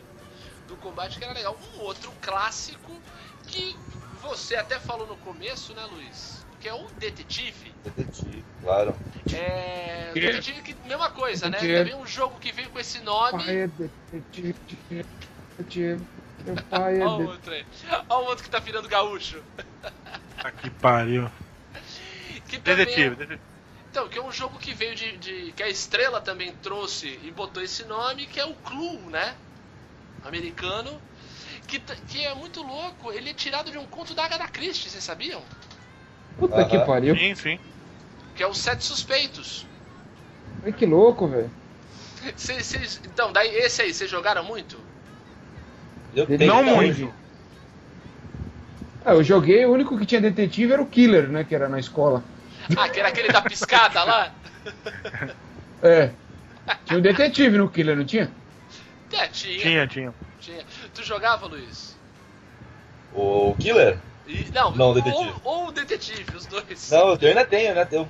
do 0.68 0.77
combate 0.77 1.18
que 1.18 1.25
era 1.25 1.33
legal. 1.33 1.57
Um 1.75 1.81
outro 1.81 2.12
clássico 2.21 2.92
que 3.47 3.77
você 4.21 4.57
até 4.57 4.79
falou 4.79 5.07
no 5.07 5.16
começo, 5.18 5.75
né, 5.75 5.85
Luiz? 5.92 6.45
Que 6.62 6.68
é 6.68 6.75
o 6.75 6.87
Detetive. 6.98 7.75
Detetive, 7.85 8.44
claro. 8.62 8.94
É. 9.33 10.11
Que? 10.14 10.20
Detetive 10.20 10.62
que 10.62 10.75
mesma 10.87 11.11
coisa, 11.11 11.51
né? 11.51 11.59
Detetive. 11.59 11.90
Também 11.90 11.94
um 12.03 12.07
jogo 12.07 12.38
que 12.38 12.53
veio 12.53 12.70
com 12.70 12.79
esse 12.79 13.01
nome. 13.01 13.44
Pai 13.44 13.57
é 13.57 13.66
detetive, 13.66 14.55
detetive, 14.88 16.07
meu 16.44 16.55
pai 16.70 17.01
é 17.01 17.05
Olha 17.07 17.09
o 17.09 17.18
detetive. 17.18 17.31
outro 17.33 17.53
aí. 17.53 17.66
Olha 18.09 18.18
o 18.25 18.29
outro 18.29 18.44
que 18.44 18.51
tá 18.51 18.59
virando 18.61 18.88
gaúcho. 18.88 19.42
Puta 19.57 20.53
que 20.53 20.70
pariu. 20.70 21.29
Que 22.48 22.59
também 22.59 22.83
é- 22.83 22.87
Detetive, 22.87 23.16
detetive. 23.16 23.40
Então, 23.90 24.09
que 24.09 24.18
é 24.18 24.22
um 24.22 24.31
jogo 24.33 24.59
que 24.59 24.72
veio 24.75 24.94
de, 24.94 25.16
de- 25.16 25.53
que 25.53 25.62
a 25.62 25.68
Estrela 25.68 26.20
também 26.20 26.53
trouxe 26.62 27.18
e 27.25 27.31
botou 27.31 27.62
esse 27.62 27.85
nome, 27.85 28.27
que 28.27 28.38
é 28.38 28.44
o 28.44 28.55
Clue, 28.55 28.98
né? 29.11 29.35
Americano. 30.25 31.01
Que, 31.66 31.79
que 31.79 32.25
é 32.25 32.35
muito 32.35 32.62
louco, 32.62 33.11
ele 33.12 33.31
é 33.31 33.35
tirado 33.35 33.70
de 33.70 33.79
um 33.79 33.87
conto 33.87 34.12
da 34.14 34.25
Agatha 34.25 34.46
Christie, 34.48 34.90
vocês 34.90 35.03
sabiam? 35.03 35.42
Puta 36.38 36.64
que 36.64 36.79
pariu. 36.81 37.16
Sim, 37.16 37.35
sim. 37.35 37.59
Que 38.35 38.42
é 38.42 38.47
os 38.47 38.59
Sete 38.59 38.85
Suspeitos. 38.85 39.66
Ai, 40.64 40.73
que 40.73 40.87
louco, 40.87 41.27
velho. 41.27 41.51
Então, 43.05 43.33
daí 43.33 43.49
esse 43.57 43.83
aí, 43.83 43.92
vocês 43.92 44.11
jogaram 44.11 44.45
muito? 44.45 44.77
Eu 46.14 46.27
Não 46.47 46.62
muito. 46.62 47.12
Ah, 49.05 49.14
eu 49.14 49.25
joguei, 49.25 49.64
o 49.66 49.73
único 49.73 49.99
que 49.99 50.07
tinha 50.07 50.21
detetive 50.21 50.73
era 50.73 50.83
o 50.83 50.87
Killer, 50.87 51.29
né? 51.29 51.42
Que 51.42 51.55
era 51.55 51.68
na 51.68 51.81
escola. 51.81 52.23
Ah, 52.77 52.88
que 52.88 53.01
era 53.01 53.09
aquele 53.09 53.29
da 53.29 53.42
piscada 53.42 54.05
lá? 54.05 54.33
É. 55.83 56.11
Tinha 56.85 57.01
um 57.01 57.03
detetive 57.03 57.59
no 57.59 57.68
Killer, 57.68 57.97
não 57.97 58.05
tinha? 58.05 58.31
É, 59.12 59.27
tinha, 59.27 59.59
Tinha, 59.59 59.87
tinha. 59.88 60.14
tinha. 60.38 60.64
Tu 60.95 61.03
jogava, 61.03 61.47
Luiz? 61.47 61.97
O 63.12 63.57
Killer? 63.59 63.99
E- 64.29 64.49
não, 64.55 64.75
Não, 64.77 64.87
ou, 64.87 64.95
detetive. 64.95 65.35
ou 65.42 65.66
o 65.66 65.73
detetive, 65.73 65.91
os 66.35 66.47
dois. 66.47 66.91
Não, 66.91 67.15
eu 67.15 67.29
ainda 67.29 67.45
tenho, 67.45 67.75
né? 67.75 67.87
Eu 67.91 68.09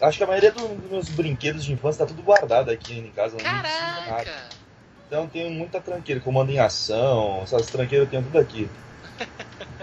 acho 0.00 0.18
que 0.18 0.24
a 0.24 0.26
maioria 0.26 0.52
do- 0.52 0.68
dos 0.68 0.90
meus 0.90 1.08
brinquedos 1.08 1.64
de 1.64 1.72
infância 1.72 2.04
tá 2.04 2.06
tudo 2.06 2.22
guardado 2.22 2.70
aqui 2.70 2.98
em 2.98 3.10
casa. 3.10 3.36
Nada. 3.42 3.68
Caraca! 3.68 4.48
Então 5.06 5.22
eu 5.24 5.28
tenho 5.30 5.50
muita 5.50 5.80
tranqueira, 5.80 6.20
comando 6.20 6.50
em 6.50 6.58
ação, 6.58 7.40
essas 7.42 7.68
tranqueiras 7.68 8.06
eu 8.06 8.10
tenho 8.10 8.22
tudo 8.22 8.38
aqui. 8.38 8.68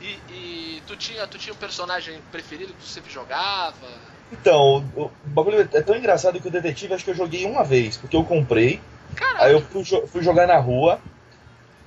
E, 0.00 0.18
e 0.30 0.82
tu, 0.86 0.96
tinha, 0.96 1.26
tu 1.26 1.36
tinha 1.38 1.52
um 1.52 1.56
personagem 1.56 2.18
preferido 2.32 2.72
que 2.72 2.80
tu 2.80 2.86
sempre 2.86 3.10
jogava? 3.10 3.86
Então, 4.32 4.82
o, 4.96 5.04
o 5.06 5.10
bagulho 5.24 5.60
é 5.60 5.82
tão 5.82 5.94
engraçado 5.94 6.40
que 6.40 6.48
o 6.48 6.50
detetive 6.50 6.94
acho 6.94 7.04
que 7.04 7.10
eu 7.10 7.14
joguei 7.14 7.44
uma 7.44 7.64
vez, 7.64 7.96
porque 7.98 8.16
eu 8.16 8.24
comprei, 8.24 8.80
Caraca! 9.14 9.44
aí 9.44 9.52
eu 9.52 9.60
fui, 9.60 9.84
fui 10.06 10.22
jogar 10.22 10.46
na 10.46 10.56
rua 10.58 10.98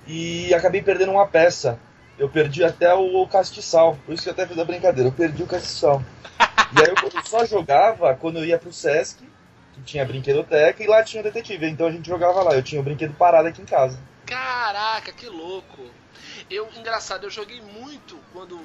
e 0.08 0.54
acabei 0.54 0.82
perdendo 0.82 1.12
uma 1.14 1.26
peça. 1.28 1.80
Eu 2.18 2.30
perdi 2.30 2.64
até 2.64 2.94
o 2.94 3.28
castiçal, 3.28 3.98
por 4.06 4.14
isso 4.14 4.24
que 4.24 4.30
eu 4.30 4.34
até 4.34 4.46
fiz 4.46 4.58
a 4.58 4.66
brincadeira, 4.66 5.10
eu 5.10 5.14
perdi 5.14 5.44
o 5.44 5.48
castiçal. 5.48 6.04
E 6.40 6.82
aí 6.82 6.90
eu 6.90 7.24
só 7.24 7.46
jogava 7.46 8.16
quando 8.16 8.38
eu 8.38 8.46
ia 8.46 8.58
pro 8.58 8.72
Sesc, 8.72 9.28
que 9.74 9.82
tinha 9.82 10.06
brinquedoteca, 10.06 10.84
e 10.84 10.88
lá 10.88 11.04
tinha 11.04 11.22
o 11.22 11.24
detetive, 11.24 11.68
então 11.68 11.88
a 11.88 11.92
gente 11.92 12.08
jogava 12.08 12.44
lá, 12.44 12.54
eu 12.54 12.64
tinha 12.64 12.80
o 12.80 12.84
brinquedo 12.84 13.14
parado 13.16 13.48
aqui 13.48 13.62
em 13.62 13.66
casa. 13.66 14.00
Caraca, 14.26 15.12
que 15.12 15.28
louco! 15.28 15.90
Eu, 16.50 16.70
engraçado, 16.76 17.26
eu 17.26 17.30
joguei 17.30 17.62
muito 17.62 18.18
quando. 18.32 18.60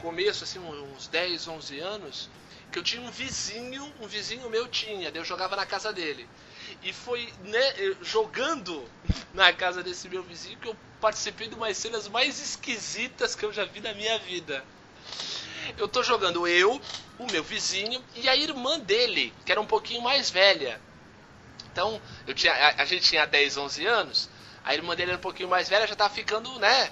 Começo, 0.00 0.44
assim, 0.44 0.58
uns 0.58 1.08
10, 1.08 1.46
11 1.46 1.78
anos, 1.78 2.30
que 2.72 2.78
eu 2.78 2.82
tinha 2.82 3.02
um 3.02 3.10
vizinho, 3.10 3.92
um 4.00 4.06
vizinho 4.06 4.48
meu 4.48 4.66
tinha, 4.66 5.10
eu 5.14 5.24
jogava 5.24 5.56
na 5.56 5.66
casa 5.66 5.92
dele. 5.92 6.26
E 6.82 6.92
foi 6.92 7.30
né, 7.44 7.94
jogando 8.00 8.82
na 9.34 9.52
casa 9.52 9.82
desse 9.82 10.08
meu 10.08 10.22
vizinho 10.22 10.58
que 10.58 10.68
eu 10.68 10.76
participei 11.00 11.48
de 11.48 11.54
umas 11.54 11.76
cenas 11.76 12.06
mais 12.08 12.40
esquisitas 12.40 13.34
que 13.34 13.44
eu 13.44 13.52
já 13.52 13.64
vi 13.64 13.80
na 13.80 13.94
minha 13.94 14.18
vida. 14.18 14.64
Eu 15.76 15.88
tô 15.88 16.02
jogando 16.02 16.46
eu, 16.46 16.80
o 17.18 17.26
meu 17.26 17.42
vizinho 17.42 18.02
e 18.14 18.28
a 18.28 18.36
irmã 18.36 18.78
dele, 18.78 19.32
que 19.44 19.52
era 19.52 19.60
um 19.60 19.66
pouquinho 19.66 20.02
mais 20.02 20.30
velha. 20.30 20.80
Então, 21.72 22.00
eu 22.26 22.34
tinha, 22.34 22.52
a, 22.52 22.82
a 22.82 22.84
gente 22.84 23.04
tinha 23.08 23.26
10, 23.26 23.56
11 23.56 23.86
anos, 23.86 24.28
a 24.64 24.74
irmã 24.74 24.94
dele 24.94 25.10
era 25.12 25.18
um 25.18 25.22
pouquinho 25.22 25.48
mais 25.48 25.68
velha, 25.68 25.86
já 25.86 25.94
tava 25.96 26.12
ficando, 26.12 26.58
né? 26.58 26.90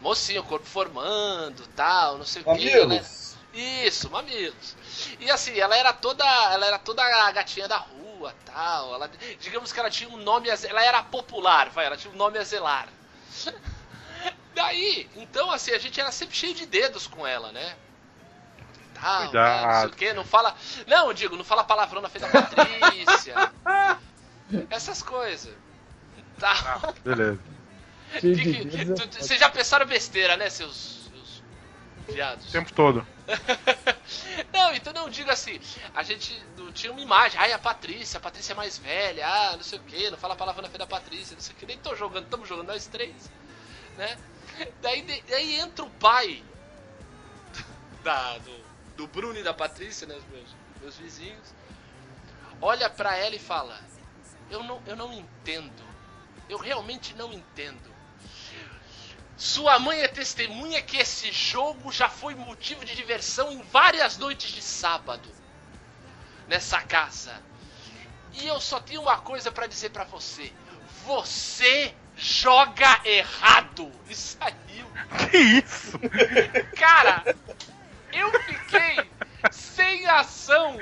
Mocinho, 0.00 0.42
corpo 0.44 0.66
formando, 0.66 1.66
tal, 1.76 2.18
não 2.18 2.24
sei 2.24 2.42
o 2.42 2.44
que, 2.44 2.50
né? 2.86 3.04
Isso, 3.52 4.08
mamilos. 4.10 4.76
E 5.18 5.30
assim, 5.30 5.58
ela 5.58 5.76
era 5.76 5.92
toda, 5.92 6.24
ela 6.52 6.66
era 6.66 6.78
toda 6.78 7.02
a 7.02 7.32
gatinha 7.32 7.66
da 7.68 7.76
rua 7.78 8.34
tal. 8.46 8.94
Ela, 8.94 9.10
digamos 9.40 9.72
que 9.72 9.80
ela 9.80 9.90
tinha 9.90 10.08
um 10.08 10.16
nome. 10.16 10.48
Ela 10.48 10.84
era 10.84 11.02
popular, 11.02 11.68
vai, 11.70 11.86
ela 11.86 11.96
tinha 11.96 12.12
um 12.12 12.16
nome 12.16 12.38
a 12.38 12.44
zelar. 12.44 12.88
Daí, 14.54 15.08
então 15.16 15.50
assim, 15.50 15.70
a 15.72 15.78
gente 15.78 15.98
era 16.00 16.10
sempre 16.12 16.36
cheio 16.36 16.54
de 16.54 16.66
dedos 16.66 17.06
com 17.06 17.26
ela, 17.26 17.50
né? 17.52 17.76
Tal, 18.94 19.24
Cuidado. 19.24 19.60
né, 19.60 19.72
não 19.72 19.80
sei 19.80 19.88
o 19.88 19.92
quê, 19.92 20.12
não 20.12 20.24
fala. 20.24 20.54
Não, 20.86 21.06
eu 21.08 21.14
digo, 21.14 21.36
não 21.36 21.44
fala 21.44 21.64
palavrão 21.64 22.02
na 22.02 22.08
frente 22.08 22.30
da 22.30 22.42
Patrícia. 22.42 23.34
Essas 24.68 25.02
coisas. 25.02 25.54
Tá. 26.38 26.80
Ah, 26.82 26.92
beleza. 27.04 27.38
Que- 28.20 28.64
tu- 28.96 29.22
Vocês 29.22 29.38
já 29.38 29.48
pensaram 29.48 29.86
besteira, 29.86 30.36
né, 30.36 30.50
seus, 30.50 31.08
seus 31.08 31.42
viados? 32.08 32.48
O 32.48 32.52
tempo 32.52 32.72
todo. 32.72 33.06
Não, 34.52 34.74
então 34.74 34.92
não 34.92 35.08
digo 35.08 35.30
assim. 35.30 35.60
A 35.94 36.02
gente 36.02 36.40
não 36.56 36.72
tinha 36.72 36.92
uma 36.92 37.00
imagem. 37.00 37.38
Ai, 37.40 37.52
a 37.52 37.58
Patrícia, 37.58 38.18
a 38.18 38.20
Patrícia 38.20 38.52
é 38.52 38.56
mais 38.56 38.78
velha. 38.78 39.26
Ah, 39.26 39.56
não 39.56 39.62
sei 39.62 39.78
o 39.78 39.82
que. 39.82 40.10
Não 40.10 40.18
fala 40.18 40.34
a 40.34 40.36
palavra 40.36 40.62
na 40.62 40.68
frente 40.68 40.80
da 40.80 40.86
Patrícia. 40.86 41.34
Não 41.34 41.40
sei 41.40 41.54
o 41.54 41.58
que. 41.58 41.66
Nem 41.66 41.78
tô 41.78 41.94
jogando, 41.94 42.24
estamos 42.24 42.48
jogando 42.48 42.68
nós 42.68 42.86
três. 42.86 43.30
Né? 43.96 44.18
Daí, 44.82 45.22
daí 45.28 45.54
entra 45.60 45.84
o 45.84 45.90
pai 45.90 46.42
da, 48.02 48.38
do, 48.38 48.64
do 48.96 49.06
Bruno 49.06 49.38
e 49.38 49.42
da 49.42 49.54
Patrícia, 49.54 50.06
né? 50.06 50.16
Os 50.16 50.24
meus, 50.26 50.50
meus 50.80 50.96
vizinhos. 50.96 51.54
Olha 52.60 52.90
pra 52.90 53.16
ela 53.16 53.34
e 53.34 53.38
fala: 53.38 53.78
eu 54.50 54.62
não, 54.62 54.82
eu 54.86 54.96
não 54.96 55.12
entendo. 55.12 55.82
Eu 56.48 56.58
realmente 56.58 57.14
não 57.14 57.32
entendo. 57.32 57.89
Sua 59.40 59.78
mãe 59.78 60.02
é 60.02 60.06
testemunha 60.06 60.82
que 60.82 60.98
esse 60.98 61.32
jogo 61.32 61.90
já 61.90 62.10
foi 62.10 62.34
motivo 62.34 62.84
de 62.84 62.94
diversão 62.94 63.50
em 63.50 63.62
várias 63.62 64.18
noites 64.18 64.50
de 64.50 64.60
sábado 64.60 65.26
nessa 66.46 66.82
casa. 66.82 67.32
E 68.34 68.46
eu 68.46 68.60
só 68.60 68.78
tenho 68.80 69.00
uma 69.00 69.16
coisa 69.16 69.50
pra 69.50 69.66
dizer 69.66 69.88
pra 69.92 70.04
você: 70.04 70.52
você 71.06 71.94
joga 72.14 73.00
errado. 73.02 73.90
E 74.10 74.14
saiu. 74.14 74.86
Que 75.30 75.38
isso? 75.38 75.98
Cara, 76.76 77.34
eu 78.12 78.30
fiquei 78.42 79.10
sem 79.50 80.06
ação. 80.06 80.76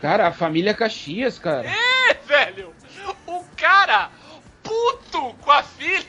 Cara, 0.00 0.28
a 0.28 0.32
família 0.32 0.72
Caxias, 0.72 1.38
cara. 1.38 1.68
É, 1.68 2.14
velho. 2.14 2.74
O 3.26 3.44
cara 3.58 4.10
puto 4.76 5.34
com 5.34 5.50
a 5.50 5.62
filha. 5.62 6.06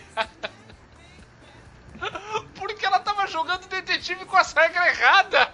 Porque 2.55 2.85
ela 2.85 2.99
tava 2.99 3.27
jogando 3.27 3.67
detetive 3.67 4.25
com 4.25 4.37
as 4.37 4.53
regras 4.53 4.99
erradas. 4.99 5.47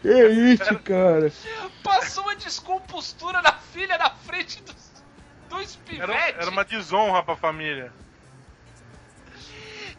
Que 0.00 0.28
isso, 0.28 0.78
cara? 0.80 1.32
Passou 1.82 2.24
uma 2.24 2.36
descompostura 2.36 3.40
na 3.42 3.52
filha 3.52 3.96
na 3.98 4.10
frente 4.10 4.62
dos 4.62 4.74
dois 5.48 5.78
Era, 5.90 6.06
pivetes. 6.06 6.40
era 6.40 6.50
uma 6.50 6.64
desonra 6.64 7.22
pra 7.22 7.36
família. 7.36 7.92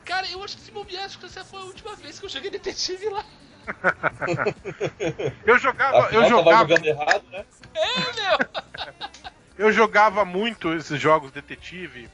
Cara, 0.04 0.28
eu 0.30 0.44
acho 0.44 0.58
que 0.58 0.64
se 0.64 0.72
bobear, 0.72 1.06
acho 1.06 1.18
que 1.18 1.26
essa 1.26 1.46
foi 1.46 1.62
a 1.62 1.64
última 1.64 1.96
vez 1.96 2.20
que 2.20 2.26
eu 2.26 2.30
joguei 2.30 2.50
detetive 2.52 3.08
lá. 3.10 3.24
Eu 5.46 5.58
jogava, 5.58 5.98
eu 6.12 6.22
tava 6.22 6.28
jogava, 6.28 6.68
jogando 6.68 6.86
errado, 6.86 7.24
né? 7.32 7.46
É. 7.74 8.13
eu 9.64 9.72
jogava 9.72 10.26
muito 10.26 10.74
esses 10.74 11.00
jogos 11.00 11.32
detetive 11.32 12.10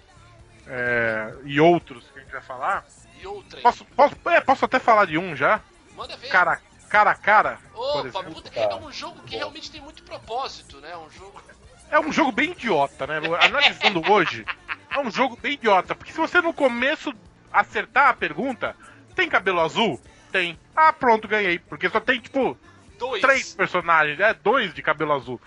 é, 0.68 1.34
e 1.46 1.60
outros 1.60 2.06
que 2.12 2.20
a 2.20 2.22
gente 2.22 2.32
vai 2.32 2.42
falar. 2.42 2.86
E 3.20 3.26
outra. 3.26 3.60
Posso, 3.62 3.84
posso, 3.86 4.16
é, 4.28 4.40
posso 4.40 4.66
até 4.66 4.78
falar 4.78 5.06
de 5.06 5.18
um 5.18 5.36
já? 5.36 5.60
Manda 5.96 6.16
ver. 6.16 6.28
Cara, 6.28 6.62
cara 6.88 7.10
a 7.10 7.16
cara, 7.16 7.58
Opa, 7.74 8.24
puta, 8.24 8.52
é 8.54 8.76
um 8.76 8.92
jogo 8.92 9.24
que 9.24 9.36
realmente 9.36 9.72
tem 9.72 9.82
muito 9.82 10.04
propósito, 10.04 10.78
né? 10.78 10.96
Um 10.96 11.10
jogo. 11.10 11.42
É 11.90 12.00
um 12.00 12.12
jogo 12.12 12.32
bem 12.32 12.52
idiota, 12.52 13.08
né? 13.08 13.16
Analisando 13.42 14.04
hoje, 14.14 14.46
é 14.92 15.00
um 15.00 15.10
jogo 15.10 15.36
bem 15.36 15.54
idiota. 15.54 15.96
Porque 15.96 16.12
se 16.12 16.20
você 16.20 16.40
no 16.42 16.54
começo 16.54 17.12
acertar 17.52 18.10
a 18.10 18.14
pergunta, 18.14 18.76
tem 19.16 19.28
cabelo 19.28 19.60
azul? 19.60 20.00
Tem. 20.32 20.56
Ah, 20.76 20.94
pronto, 20.94 21.28
ganhei. 21.28 21.58
Porque 21.58 21.90
só 21.90 22.00
tem, 22.00 22.22
tipo, 22.22 22.56
Dois. 23.00 23.22
três 23.22 23.56
personagens, 23.56 24.20
é 24.20 24.36
dois 24.36 24.72
de 24.72 24.84
cabelo 24.84 25.14
azul. 25.14 25.42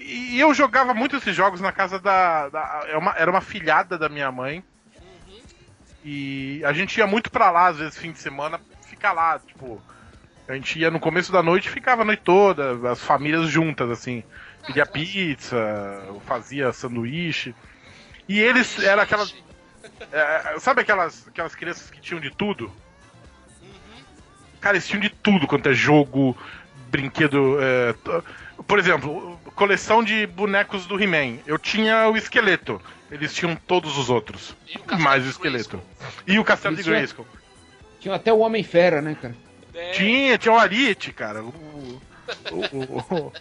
E, 0.00 0.36
e 0.36 0.40
eu 0.40 0.52
jogava 0.54 0.92
muito 0.94 1.16
esses 1.16 1.34
jogos 1.34 1.60
na 1.60 1.72
casa 1.72 1.98
da. 1.98 2.48
da- 2.48 2.84
é 2.88 2.96
uma- 2.96 3.14
era 3.16 3.30
uma 3.30 3.40
filhada 3.40 3.96
da 3.98 4.08
minha 4.08 4.30
mãe. 4.30 4.62
Uhum. 5.00 5.40
E 6.04 6.62
a 6.64 6.72
gente 6.72 6.96
ia 6.98 7.06
muito 7.06 7.30
pra 7.30 7.50
lá, 7.50 7.68
às 7.68 7.78
vezes, 7.78 7.98
fim 7.98 8.12
de 8.12 8.18
semana, 8.18 8.60
ficar 8.82 9.12
lá, 9.12 9.38
tipo. 9.38 9.80
A 10.48 10.54
gente 10.54 10.78
ia 10.78 10.90
no 10.92 11.00
começo 11.00 11.32
da 11.32 11.42
noite 11.42 11.66
e 11.66 11.70
ficava 11.72 12.02
a 12.02 12.04
noite 12.04 12.22
toda, 12.22 12.90
as 12.90 13.02
famílias 13.02 13.48
juntas, 13.48 13.90
assim. 13.90 14.22
Pedia 14.64 14.84
Ah, 14.84 14.86
claro. 14.86 14.92
pizza, 15.06 15.56
fazia 16.24 16.72
sanduíche. 16.72 17.54
E 18.28 18.38
eles 18.40 18.78
eram 18.82 19.02
aquelas. 19.02 19.34
é, 20.12 20.56
sabe 20.60 20.82
aquelas, 20.82 21.26
aquelas 21.28 21.54
crianças 21.54 21.90
que 21.90 22.00
tinham 22.00 22.20
de 22.20 22.30
tudo? 22.30 22.66
Uhum. 23.62 24.02
Cara, 24.60 24.76
eles 24.76 24.86
tinham 24.86 25.00
de 25.00 25.10
tudo 25.10 25.46
quanto 25.48 25.68
é 25.68 25.72
jogo, 25.74 26.36
brinquedo. 26.90 27.58
é, 27.60 27.94
por 28.66 28.78
exemplo, 28.78 29.38
coleção 29.56 30.04
de 30.04 30.24
bonecos 30.26 30.86
do 30.86 31.02
He-Man. 31.02 31.38
Eu 31.46 31.58
tinha 31.58 32.08
o 32.08 32.16
esqueleto. 32.16 32.80
Eles 33.10 33.34
tinham 33.34 33.56
todos 33.56 33.96
os 33.98 34.08
outros. 34.10 34.56
E 34.68 34.76
o 34.76 34.80
Castelo 34.80 35.02
Mais 35.02 35.22
o 35.22 35.24
de 35.24 35.30
esqueleto. 35.30 35.68
Grayskull. 35.78 36.24
E 36.26 36.38
o 36.38 36.44
castelo 36.44 36.74
de 36.76 36.80
Isso 36.82 36.90
é- 36.90 36.94
Grayskull. 36.94 37.26
Tinha 38.00 38.14
até 38.14 38.32
o 38.32 38.38
Homem-Fera, 38.38 39.00
né, 39.02 39.16
cara? 39.20 39.34
É, 39.74 39.90
Tinha, 39.92 40.38
tinha 40.38 40.52
o 40.54 40.58
Arite, 40.58 41.12
cara. 41.12 41.42
O, 41.42 41.48
o, 42.50 42.56
o- 42.72 43.14
o- 43.14 43.32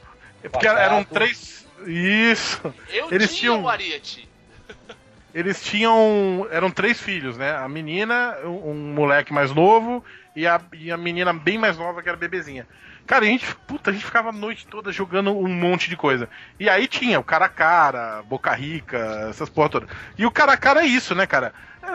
é 0.44 0.50
porque 0.50 0.68
eram 0.68 1.04
três. 1.04 1.66
Isso. 1.88 2.62
Eu 2.90 3.12
eles 3.12 3.30
tinha 3.36 3.52
tinham- 3.52 3.64
o 3.64 3.70
Ariete. 3.70 4.28
Eles 5.34 5.62
tinham. 5.62 6.48
Eram 6.52 6.70
três 6.72 7.00
filhos, 7.02 7.38
né? 7.38 7.52
A 7.56 7.68
menina, 7.68 8.38
um, 8.44 8.72
um 8.72 8.94
moleque 8.94 9.34
mais 9.34 9.52
novo 9.54 10.04
e 10.36 10.48
a, 10.48 10.62
e 10.74 10.92
a 10.92 10.98
menina 10.98 11.34
bem 11.34 11.58
mais 11.58 11.78
nova, 11.78 12.02
que 12.02 12.08
era 12.08 12.18
bebezinha. 12.18 12.66
Cara, 13.06 13.24
a 13.26 13.28
gente, 13.28 13.54
puta, 13.68 13.92
a 13.92 13.94
gente 13.94 14.04
ficava 14.06 14.30
a 14.30 14.34
noite 14.34 14.66
toda 14.66 14.92
jogando 14.92 15.32
um 15.38 15.48
monte 15.48 15.90
de 15.90 15.96
coisa. 15.96 16.28
E 16.60 16.68
aí 16.68 16.88
tinha 16.88 17.20
o 17.20 17.24
cara 17.24 17.46
a 17.46 17.50
cara, 17.50 18.24
Boca 18.24 18.52
Rica, 18.54 19.28
essas 19.30 19.48
porra 19.50 19.70
todas. 19.70 19.90
E 20.18 20.26
o 20.26 20.32
cara 20.32 20.54
a 20.54 20.58
cara 20.58 20.82
é 20.84 20.88
isso, 20.88 21.14
né, 21.14 21.28
cara? 21.28 21.54
É, 21.84 21.88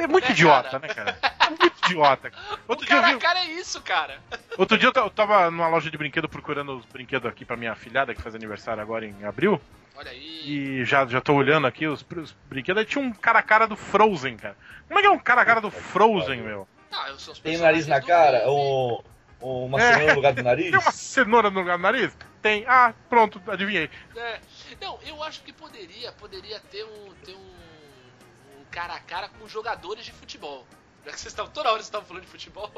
é- 0.00 0.04
é 0.04 0.06
muito 0.06 0.28
É, 0.28 0.30
idiota, 0.30 0.70
cara. 0.70 0.78
né, 0.88 0.94
cara? 0.94 1.18
É 1.40 1.50
muito 1.50 1.72
idiota. 1.84 2.32
O 2.66 2.72
Outro 2.72 2.86
dia, 2.86 2.96
eu 2.96 3.00
cara 3.02 3.12
vi, 3.12 3.18
a 3.18 3.20
cara 3.20 3.38
é 3.40 3.44
isso, 3.52 3.80
cara. 3.82 4.18
outro 4.56 4.78
dia 4.78 4.88
eu 4.88 4.92
ta- 4.92 5.00
eu 5.02 5.10
tava 5.10 5.50
numa 5.50 5.68
loja 5.68 5.90
de 5.90 5.98
brinquedo 5.98 6.28
procurando 6.28 6.76
os 6.78 6.86
brinquedos 6.86 7.30
aqui 7.30 7.44
pra 7.44 7.56
minha 7.56 7.74
filhada, 7.74 8.14
que 8.14 8.22
faz 8.22 8.34
aniversário 8.34 8.82
agora 8.82 9.04
em 9.06 9.24
abril. 9.24 9.60
Olha 9.94 10.10
aí. 10.10 10.42
E 10.80 10.84
já, 10.86 11.06
já 11.06 11.20
tô 11.20 11.34
olhando 11.34 11.66
aqui 11.66 11.86
os, 11.86 12.04
os 12.16 12.34
brinquedos. 12.48 12.80
Aí 12.80 12.86
tinha 12.86 13.02
um 13.04 13.12
cara 13.12 13.38
a 13.40 13.42
cara 13.42 13.66
do 13.66 13.76
Frozen, 13.76 14.36
cara. 14.38 14.56
Como 14.88 14.98
é 14.98 15.02
que 15.02 15.08
é 15.08 15.10
um 15.10 15.18
cara 15.18 15.42
a 15.42 15.44
cara 15.44 15.60
do 15.60 15.70
Frozen, 15.70 16.40
meu? 16.40 16.66
Ah, 16.92 17.08
eu 17.10 17.18
sou 17.18 17.34
Tem 17.34 17.58
nariz 17.58 17.86
na 17.86 18.00
cara? 18.00 18.44
ou 18.46 19.04
uma 19.40 19.80
É. 19.80 19.92
cenoura 19.92 20.06
no 20.10 20.14
lugar 20.16 20.32
do 20.34 20.42
nariz? 20.42 20.70
Tem 20.70 20.78
uma 20.80 20.92
cenoura 20.92 21.50
no 21.50 21.60
lugar 21.60 21.76
do 21.76 21.82
nariz? 21.82 22.16
Tem. 22.42 22.64
Ah, 22.66 22.94
pronto, 23.08 23.40
adivinhei. 23.48 23.90
É. 24.16 24.40
Não, 24.80 24.98
eu 25.06 25.22
acho 25.22 25.42
que 25.42 25.52
poderia, 25.52 26.12
poderia 26.12 26.58
ter 26.60 26.84
um, 26.84 27.12
ter 27.24 27.34
um, 27.34 28.60
um 28.60 28.64
cara 28.70 28.94
a 28.94 29.00
cara 29.00 29.28
com 29.28 29.46
jogadores 29.48 30.04
de 30.04 30.12
futebol. 30.12 30.66
Já 31.04 31.12
que 31.12 31.20
vocês 31.20 31.32
estavam 31.32 31.50
toda 31.52 31.68
hora 31.68 31.78
vocês 31.78 31.86
estavam 31.86 32.06
falando 32.06 32.24
de 32.24 32.28
futebol. 32.30 32.70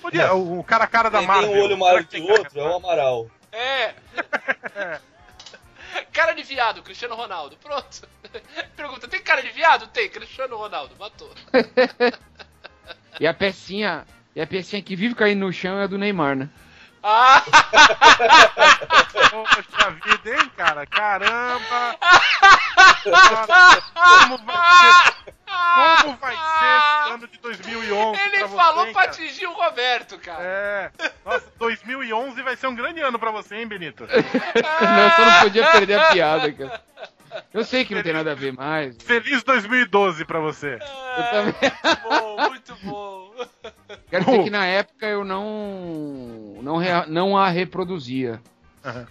Podia, 0.00 0.32
o, 0.34 0.58
o 0.60 0.64
cara 0.64 0.84
a 0.84 0.88
cara 0.88 1.08
da 1.10 1.18
Quem 1.18 1.28
Marvel. 1.28 1.50
tem 1.50 1.60
um 1.60 1.64
olho 1.64 1.78
maior 1.78 2.04
que 2.04 2.18
o 2.20 2.28
outro 2.28 2.58
é 2.60 2.62
o 2.64 2.74
Amaral. 2.76 3.30
É. 3.52 3.94
Cara 6.12 6.32
de 6.32 6.42
viado, 6.42 6.82
Cristiano 6.82 7.14
Ronaldo. 7.14 7.56
Pronto. 7.58 8.08
Pergunta, 8.74 9.06
tem 9.08 9.20
cara 9.22 9.42
de 9.42 9.50
viado? 9.50 9.86
Tem, 9.88 10.08
Cristiano 10.08 10.56
Ronaldo. 10.56 10.94
Matou. 10.98 11.30
E 13.20 13.26
a 13.26 13.34
pecinha. 13.34 14.06
E 14.34 14.40
a 14.40 14.46
pecinha 14.46 14.82
que 14.82 14.96
vive 14.96 15.14
caindo 15.14 15.40
no 15.40 15.52
chão 15.52 15.78
é 15.78 15.84
a 15.84 15.86
do 15.86 15.98
Neymar, 15.98 16.36
né? 16.36 16.48
Ah! 17.02 17.42
Poxa 19.30 19.90
vida, 20.04 20.36
hein, 20.36 20.50
cara? 20.56 20.86
Caramba! 20.86 21.96
Cara, 23.02 23.82
como 23.92 24.38
vai 24.38 24.56
ser, 24.78 25.34
como 26.02 26.16
vai 26.16 26.34
ser 26.36 26.78
esse 26.78 27.12
ano 27.12 27.28
de 27.28 27.38
2011 27.38 28.20
Ele 28.20 28.38
pra 28.38 28.46
você, 28.46 28.56
falou 28.56 28.86
hein, 28.86 28.92
pra 28.92 29.02
cara? 29.02 29.12
atingir 29.12 29.46
o 29.46 29.52
Roberto, 29.52 30.18
cara. 30.18 30.42
É. 30.42 30.90
Nossa, 31.24 31.52
2011 31.58 32.42
vai 32.42 32.56
ser 32.56 32.68
um 32.68 32.74
grande 32.74 33.00
ano 33.00 33.18
pra 33.18 33.30
você, 33.32 33.56
hein, 33.56 33.66
Benito? 33.66 34.06
não, 34.06 35.10
só 35.16 35.24
não 35.26 35.40
podia 35.40 35.70
perder 35.72 35.98
a 35.98 36.10
piada, 36.12 36.52
cara. 36.52 36.80
Eu 37.52 37.64
sei 37.64 37.84
que 37.84 37.94
não 37.94 38.02
tem 38.02 38.12
nada 38.12 38.32
a 38.32 38.34
ver 38.34 38.52
mais. 38.52 38.96
Feliz 39.02 39.42
2012 39.42 40.24
pra 40.24 40.38
você. 40.40 40.74
Eu 41.16 41.30
também. 41.30 41.54
Muito 41.62 42.02
bom, 42.02 42.48
muito 42.48 42.74
bom. 42.82 43.34
Quero 44.10 44.24
dizer 44.24 44.44
que 44.44 44.50
na 44.50 44.66
época 44.66 45.06
eu 45.06 45.24
não. 45.24 46.58
Não, 46.62 46.76
rea- 46.76 47.06
não 47.06 47.36
a 47.36 47.48
reproduzia. 47.48 48.40
Ah, 48.84 49.06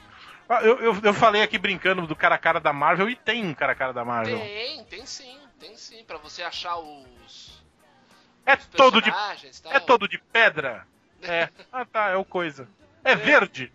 Eu, 0.64 0.78
eu, 0.80 1.00
eu 1.02 1.14
falei 1.14 1.42
aqui 1.42 1.58
brincando 1.58 2.06
do 2.06 2.16
cara 2.16 2.36
a 2.36 2.38
cara 2.38 2.60
da 2.60 2.74
Marvel 2.74 3.10
e 3.10 3.16
tem 3.16 3.46
um 3.46 3.54
cara 3.54 3.72
a 3.72 3.76
cara 3.76 3.94
da 3.94 4.04
Marvel. 4.04 4.38
Tem, 4.38 4.84
tem 4.86 5.06
sim, 5.06 5.38
tem 5.60 5.76
sim. 5.78 6.04
Pra 6.04 6.18
você 6.18 6.44
achar 6.44 6.78
os, 6.78 7.64
É 8.46 8.56
os 8.56 8.66
todo 8.68 9.02
de 9.02 9.10
tal. 9.12 9.72
é 9.74 9.80
todo 9.80 10.08
de 10.08 10.18
pedra. 10.18 10.86
É. 11.24 11.50
Ah 11.72 11.86
tá, 11.86 12.10
é 12.10 12.16
o 12.18 12.26
coisa. 12.26 12.68
É 13.04 13.16
verde. 13.16 13.72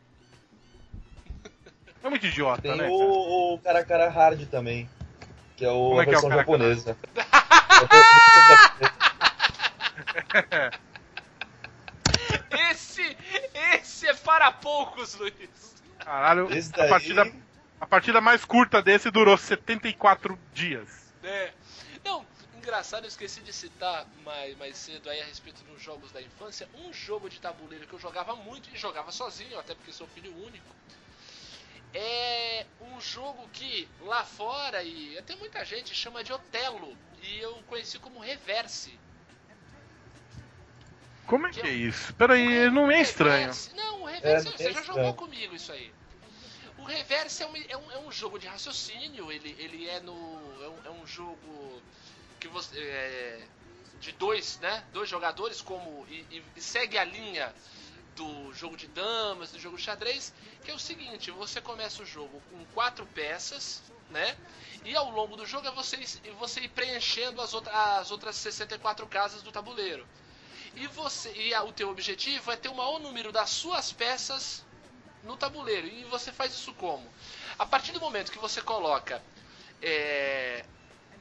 É 2.07 2.11
muito 2.11 2.27
idiota, 2.27 2.63
Tem 2.63 2.71
né? 2.71 2.85
cara? 2.85 2.91
o, 2.93 3.55
o 3.55 3.59
cara 3.59 3.85
cara 3.85 4.09
hard 4.09 4.47
também, 4.49 4.89
que 5.57 5.65
é 5.65 5.71
o, 5.71 5.89
Como 5.89 5.99
a 5.99 6.03
é 6.03 6.07
que 6.07 6.15
é 6.15 6.19
o 6.19 6.21
versão 6.21 6.39
japonesa. 6.39 6.97
É 7.17 7.17
versão. 8.47 8.77
Esse, 12.71 13.17
esse 13.75 14.09
é 14.09 14.15
para 14.15 14.53
poucos, 14.53 15.15
Luiz. 15.17 15.75
Caralho, 15.99 16.53
Esse 16.53 16.73
a 16.75 16.79
daí- 16.79 16.89
partida, 16.91 17.33
a 17.81 17.87
partida 17.87 18.21
mais 18.21 18.45
curta 18.45 18.81
desse 18.81 19.11
durou 19.11 19.37
74 19.37 20.39
dias. 20.55 21.13
É. 21.25 21.51
Não, 22.05 22.25
engraçado, 22.57 23.05
eu 23.05 23.09
esqueci 23.09 23.41
de 23.41 23.53
citar 23.53 24.07
mais, 24.25 24.57
mais 24.59 24.77
cedo 24.77 25.11
aí 25.11 25.21
a 25.21 25.25
respeito 25.25 25.63
dos 25.65 25.83
jogos 25.83 26.13
da 26.13 26.23
infância. 26.23 26.69
Um 26.85 26.93
jogo 26.93 27.29
de 27.29 27.41
tabuleiro 27.41 27.85
que 27.87 27.95
eu 27.95 27.99
jogava 27.99 28.37
muito 28.37 28.69
e 28.73 28.79
jogava 28.79 29.11
sozinho, 29.11 29.59
até 29.59 29.75
porque 29.75 29.93
sou 29.93 30.07
filho 30.07 30.31
único. 30.37 30.77
É 31.99 32.67
um 32.79 33.01
jogo 33.01 33.49
que 33.55 33.89
lá 34.01 34.23
fora 34.23 34.83
e 34.83 35.17
até 35.17 35.35
muita 35.37 35.65
gente 35.65 35.95
chama 35.95 36.23
de 36.23 36.31
Otelo 36.31 36.95
e 37.23 37.39
eu 37.39 37.55
conheci 37.67 37.99
como 37.99 38.19
Reverse. 38.21 38.99
Como 41.27 41.47
é 41.47 41.51
que 41.51 41.61
é 41.61 41.71
isso? 41.71 42.13
Peraí, 42.15 42.71
não 42.71 42.91
é 42.91 43.01
estranho. 43.01 43.39
Reverse- 43.49 43.75
Não, 43.75 44.03
o 44.03 44.05
Reverse, 44.05 44.49
É, 44.49 44.51
você 44.51 44.63
é 44.69 44.73
já 44.73 44.81
estranho. 44.81 44.99
jogou 45.01 45.15
comigo 45.15 45.55
isso 45.57 45.73
aí. 45.73 45.91
O 46.79 46.85
Reverse 46.85 47.43
é 47.43 47.47
um, 47.47 47.57
é 47.57 47.77
um, 47.77 47.91
é 47.93 47.99
um 47.99 48.13
jogo 48.13 48.39
de 48.39 48.47
raciocínio, 48.47 49.33
ele, 49.33 49.57
ele 49.59 49.89
é 49.89 49.99
no. 50.01 50.13
É 50.63 50.69
um, 50.69 50.79
é 50.85 50.91
um 51.03 51.07
jogo 51.07 51.83
que 52.39 52.47
você. 52.49 52.79
É, 52.79 53.41
de 54.01 54.13
dois, 54.13 54.59
né? 54.61 54.85
Dois 54.93 55.09
jogadores, 55.09 55.63
como. 55.63 56.07
E- 56.11 56.43
e 56.55 56.61
segue 56.61 56.99
a 56.99 57.05
linha 57.05 57.53
do 58.17 58.53
jogo 58.53 58.77
de 58.77 58.87
damas, 58.89 59.53
do 59.53 59.59
jogo 59.61 59.77
de 59.77 59.83
xadrez, 59.83 60.33
que 60.65 60.71
é 60.71 60.75
o 60.75 60.79
seguinte, 60.79 61.31
você 61.31 61.61
começa 61.61 62.03
o 62.03 62.07
jogo 62.07 62.41
com 62.51 62.65
quatro 62.67 63.07
peças, 63.07 63.85
né? 64.09 64.37
E 64.85 64.97
ao 64.97 65.11
longo 65.11 65.37
do 65.37 65.47
jogo 65.47 65.67
é 65.69 65.73
você, 65.73 65.99
você 66.39 66.61
ir 66.63 66.69
preenchendo 66.71 67.41
as, 67.43 67.55
outra, 67.55 67.99
as 67.99 68.11
outras 68.11 68.37
64 68.37 69.07
casas 69.07 69.43
do 69.43 69.53
tabuleiro. 69.53 70.09
E 70.75 70.87
você 70.89 71.33
e 71.35 71.55
a- 71.55 71.63
o 71.65 71.73
teu 71.73 71.89
objetivo 71.91 72.51
é 72.53 72.57
ter 72.57 72.69
o 72.69 72.75
maior 72.75 72.99
número 73.01 73.33
das 73.33 73.51
suas 73.51 73.93
peças 73.93 74.65
no 75.23 75.37
tabuleiro. 75.37 75.87
E 75.89 76.05
você 76.05 76.33
faz 76.33 76.55
isso 76.55 76.75
como? 76.75 77.13
A 77.59 77.67
partir 77.67 77.93
do 77.93 78.01
momento 78.01 78.33
que 78.33 78.39
você 78.39 78.63
coloca 78.63 79.25
é, 79.83 80.67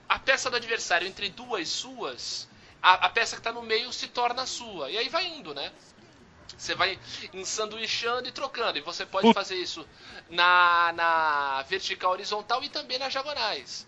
a 0.07 0.19
peça 0.19 0.49
do 0.49 0.55
adversário 0.57 1.07
entre 1.07 1.29
duas 1.29 1.69
suas, 1.69 2.49
a, 2.81 3.07
a 3.07 3.09
peça 3.09 3.35
que 3.35 3.39
está 3.41 3.51
no 3.53 3.63
meio 3.63 3.91
se 3.93 4.07
torna 4.07 4.45
sua. 4.45 4.91
E 4.91 4.97
aí 4.97 5.09
vai 5.09 5.25
indo, 5.27 5.53
né? 5.53 5.73
Você 6.57 6.73
vai 6.75 6.97
ensanduichando 7.33 8.27
e 8.27 8.31
trocando. 8.31 8.77
E 8.77 8.81
você 8.81 9.05
pode 9.05 9.27
Put- 9.27 9.33
fazer 9.33 9.55
isso 9.55 9.87
na, 10.29 10.91
na 10.93 11.61
vertical 11.63 12.11
horizontal 12.11 12.63
e 12.63 12.69
também 12.69 12.97
nas 12.97 13.11
diagonais. 13.11 13.87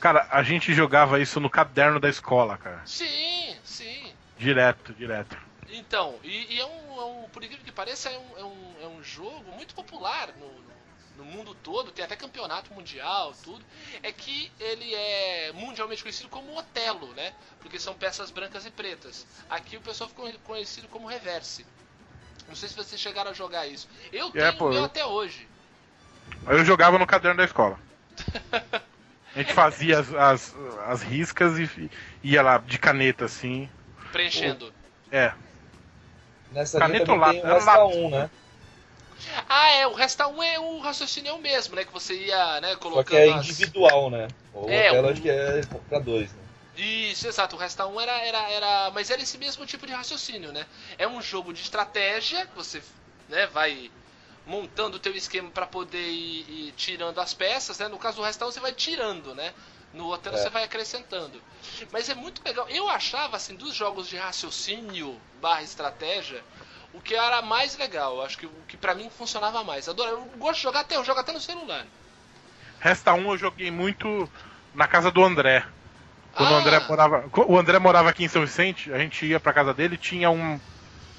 Cara, 0.00 0.26
a 0.30 0.42
gente 0.42 0.74
jogava 0.74 1.20
isso 1.20 1.38
no 1.40 1.48
caderno 1.48 2.00
da 2.00 2.08
escola, 2.08 2.58
cara. 2.58 2.82
Sim, 2.84 3.56
sim. 3.64 4.12
Direto, 4.36 4.92
direto. 4.94 5.36
Então, 5.68 6.18
e, 6.22 6.54
e 6.54 6.60
é, 6.60 6.66
um, 6.66 7.00
é 7.00 7.04
um- 7.04 7.28
por 7.28 7.42
incrível 7.42 7.64
que 7.64 7.72
pareça, 7.72 8.10
é 8.10 8.18
um, 8.18 8.38
é 8.38 8.44
um, 8.44 8.74
é 8.82 8.86
um 8.88 9.02
jogo 9.02 9.50
muito 9.52 9.74
popular 9.74 10.28
no, 10.36 10.46
no- 10.62 10.72
no 11.18 11.24
mundo 11.24 11.54
todo, 11.54 11.92
tem 11.92 12.04
até 12.04 12.16
campeonato 12.16 12.72
mundial, 12.74 13.32
tudo. 13.44 13.64
É 14.02 14.10
que 14.10 14.50
ele 14.58 14.92
é 14.94 15.52
mundialmente 15.54 16.02
conhecido 16.02 16.28
como 16.28 16.56
Otelo, 16.58 17.14
né? 17.14 17.32
Porque 17.60 17.78
são 17.78 17.94
peças 17.94 18.30
brancas 18.30 18.66
e 18.66 18.70
pretas. 18.70 19.26
Aqui 19.48 19.76
o 19.76 19.80
pessoal 19.80 20.08
ficou 20.10 20.30
conhecido 20.40 20.88
como 20.88 21.06
Reverse. 21.06 21.64
Não 22.52 22.56
sei 22.56 22.68
se 22.68 22.76
vocês 22.76 23.00
chegaram 23.00 23.30
a 23.30 23.32
jogar 23.32 23.66
isso. 23.66 23.88
Eu 24.12 24.30
tenho 24.30 24.44
É, 24.44 24.52
pô, 24.52 24.66
o 24.66 24.68
meu 24.68 24.80
eu- 24.80 24.84
até 24.84 25.02
hoje. 25.06 25.48
Eu 26.46 26.62
jogava 26.66 26.98
no 26.98 27.06
caderno 27.06 27.38
da 27.38 27.44
escola. 27.44 27.78
A 29.34 29.38
gente 29.38 29.54
fazia 29.54 29.98
as, 30.00 30.12
as, 30.14 30.54
as 30.86 31.02
riscas 31.02 31.58
e 31.58 31.90
ia 32.22 32.42
lá 32.42 32.58
de 32.58 32.78
caneta 32.78 33.24
assim. 33.24 33.70
Preenchendo. 34.12 34.70
É. 35.10 35.32
Nessa 36.50 36.78
Caneta 36.78 37.10
ou 37.12 37.16
lápis? 37.16 37.42
Resta 37.42 37.70
Era 37.70 37.82
lápis. 37.84 37.96
1, 37.96 38.10
né? 38.10 38.30
Ah, 39.48 39.70
é, 39.70 39.86
o 39.86 39.94
Resta 39.94 40.28
1 40.28 40.42
é 40.42 40.60
o 40.60 40.78
raciocínio 40.80 41.30
é 41.30 41.32
o 41.32 41.38
mesmo, 41.40 41.74
né? 41.74 41.86
Que 41.86 41.92
você 41.94 42.14
ia, 42.26 42.60
né, 42.60 42.72
Só 42.72 42.76
colocando 42.80 43.06
que 43.06 43.16
é 43.16 43.32
as- 43.32 43.46
individual, 43.48 44.10
né? 44.10 44.28
O 44.52 44.68
É, 44.68 44.90
Otelo 44.90 45.08
o- 45.08 45.10
acho 45.12 45.22
que 45.22 45.30
é 45.30 45.60
pra 45.88 45.98
dois, 45.98 46.30
né? 46.34 46.41
Isso, 46.76 47.26
exato. 47.28 47.56
O 47.56 47.58
Resta 47.58 47.86
1 47.86 48.00
era, 48.00 48.18
era, 48.24 48.50
era. 48.50 48.90
Mas 48.92 49.10
era 49.10 49.20
esse 49.20 49.36
mesmo 49.36 49.66
tipo 49.66 49.86
de 49.86 49.92
raciocínio, 49.92 50.52
né? 50.52 50.66
É 50.96 51.06
um 51.06 51.20
jogo 51.20 51.52
de 51.52 51.60
estratégia, 51.60 52.46
que 52.46 52.54
você 52.54 52.82
né, 53.28 53.46
vai 53.46 53.90
montando 54.46 54.96
o 54.96 55.00
teu 55.00 55.14
esquema 55.14 55.50
para 55.50 55.66
poder 55.66 56.10
ir, 56.10 56.68
ir 56.68 56.72
tirando 56.72 57.20
as 57.20 57.34
peças, 57.34 57.78
né? 57.78 57.88
No 57.88 57.98
caso 57.98 58.16
do 58.16 58.22
Resta 58.22 58.46
1 58.46 58.52
você 58.52 58.60
vai 58.60 58.72
tirando, 58.72 59.34
né? 59.34 59.52
No 59.92 60.10
Otelo 60.10 60.36
É. 60.36 60.38
você 60.38 60.48
vai 60.48 60.64
acrescentando. 60.64 61.40
Mas 61.92 62.08
é 62.08 62.14
muito 62.14 62.42
legal. 62.44 62.66
Eu 62.68 62.88
achava, 62.88 63.36
assim, 63.36 63.54
dos 63.54 63.74
jogos 63.74 64.08
de 64.08 64.16
raciocínio 64.16 65.20
barra 65.40 65.62
estratégia, 65.62 66.42
o 66.94 67.00
que 67.00 67.14
era 67.14 67.42
mais 67.42 67.76
legal. 67.76 68.22
Acho 68.22 68.38
que 68.38 68.46
o 68.46 68.52
que 68.66 68.76
pra 68.76 68.94
mim 68.94 69.10
funcionava 69.10 69.62
mais. 69.62 69.88
Adoro, 69.88 70.10
eu 70.10 70.24
gosto 70.38 70.56
de 70.56 70.62
jogar 70.62 70.80
até, 70.80 70.96
eu 70.96 71.04
jogo 71.04 71.20
até 71.20 71.32
no 71.32 71.40
celular. 71.40 71.86
Resta 72.80 73.12
um 73.12 73.30
eu 73.30 73.38
joguei 73.38 73.70
muito 73.70 74.28
na 74.74 74.88
casa 74.88 75.10
do 75.10 75.22
André. 75.22 75.64
Quando 76.34 76.50
o 76.50 76.54
Ah. 76.54 76.58
André 76.60 76.80
morava. 76.88 77.24
O 77.46 77.58
André 77.58 77.78
morava 77.78 78.08
aqui 78.10 78.24
em 78.24 78.28
São 78.28 78.42
Vicente, 78.42 78.92
a 78.92 78.98
gente 78.98 79.24
ia 79.26 79.38
pra 79.40 79.52
casa 79.52 79.72
dele 79.74 79.96
tinha 79.96 80.30
um. 80.30 80.58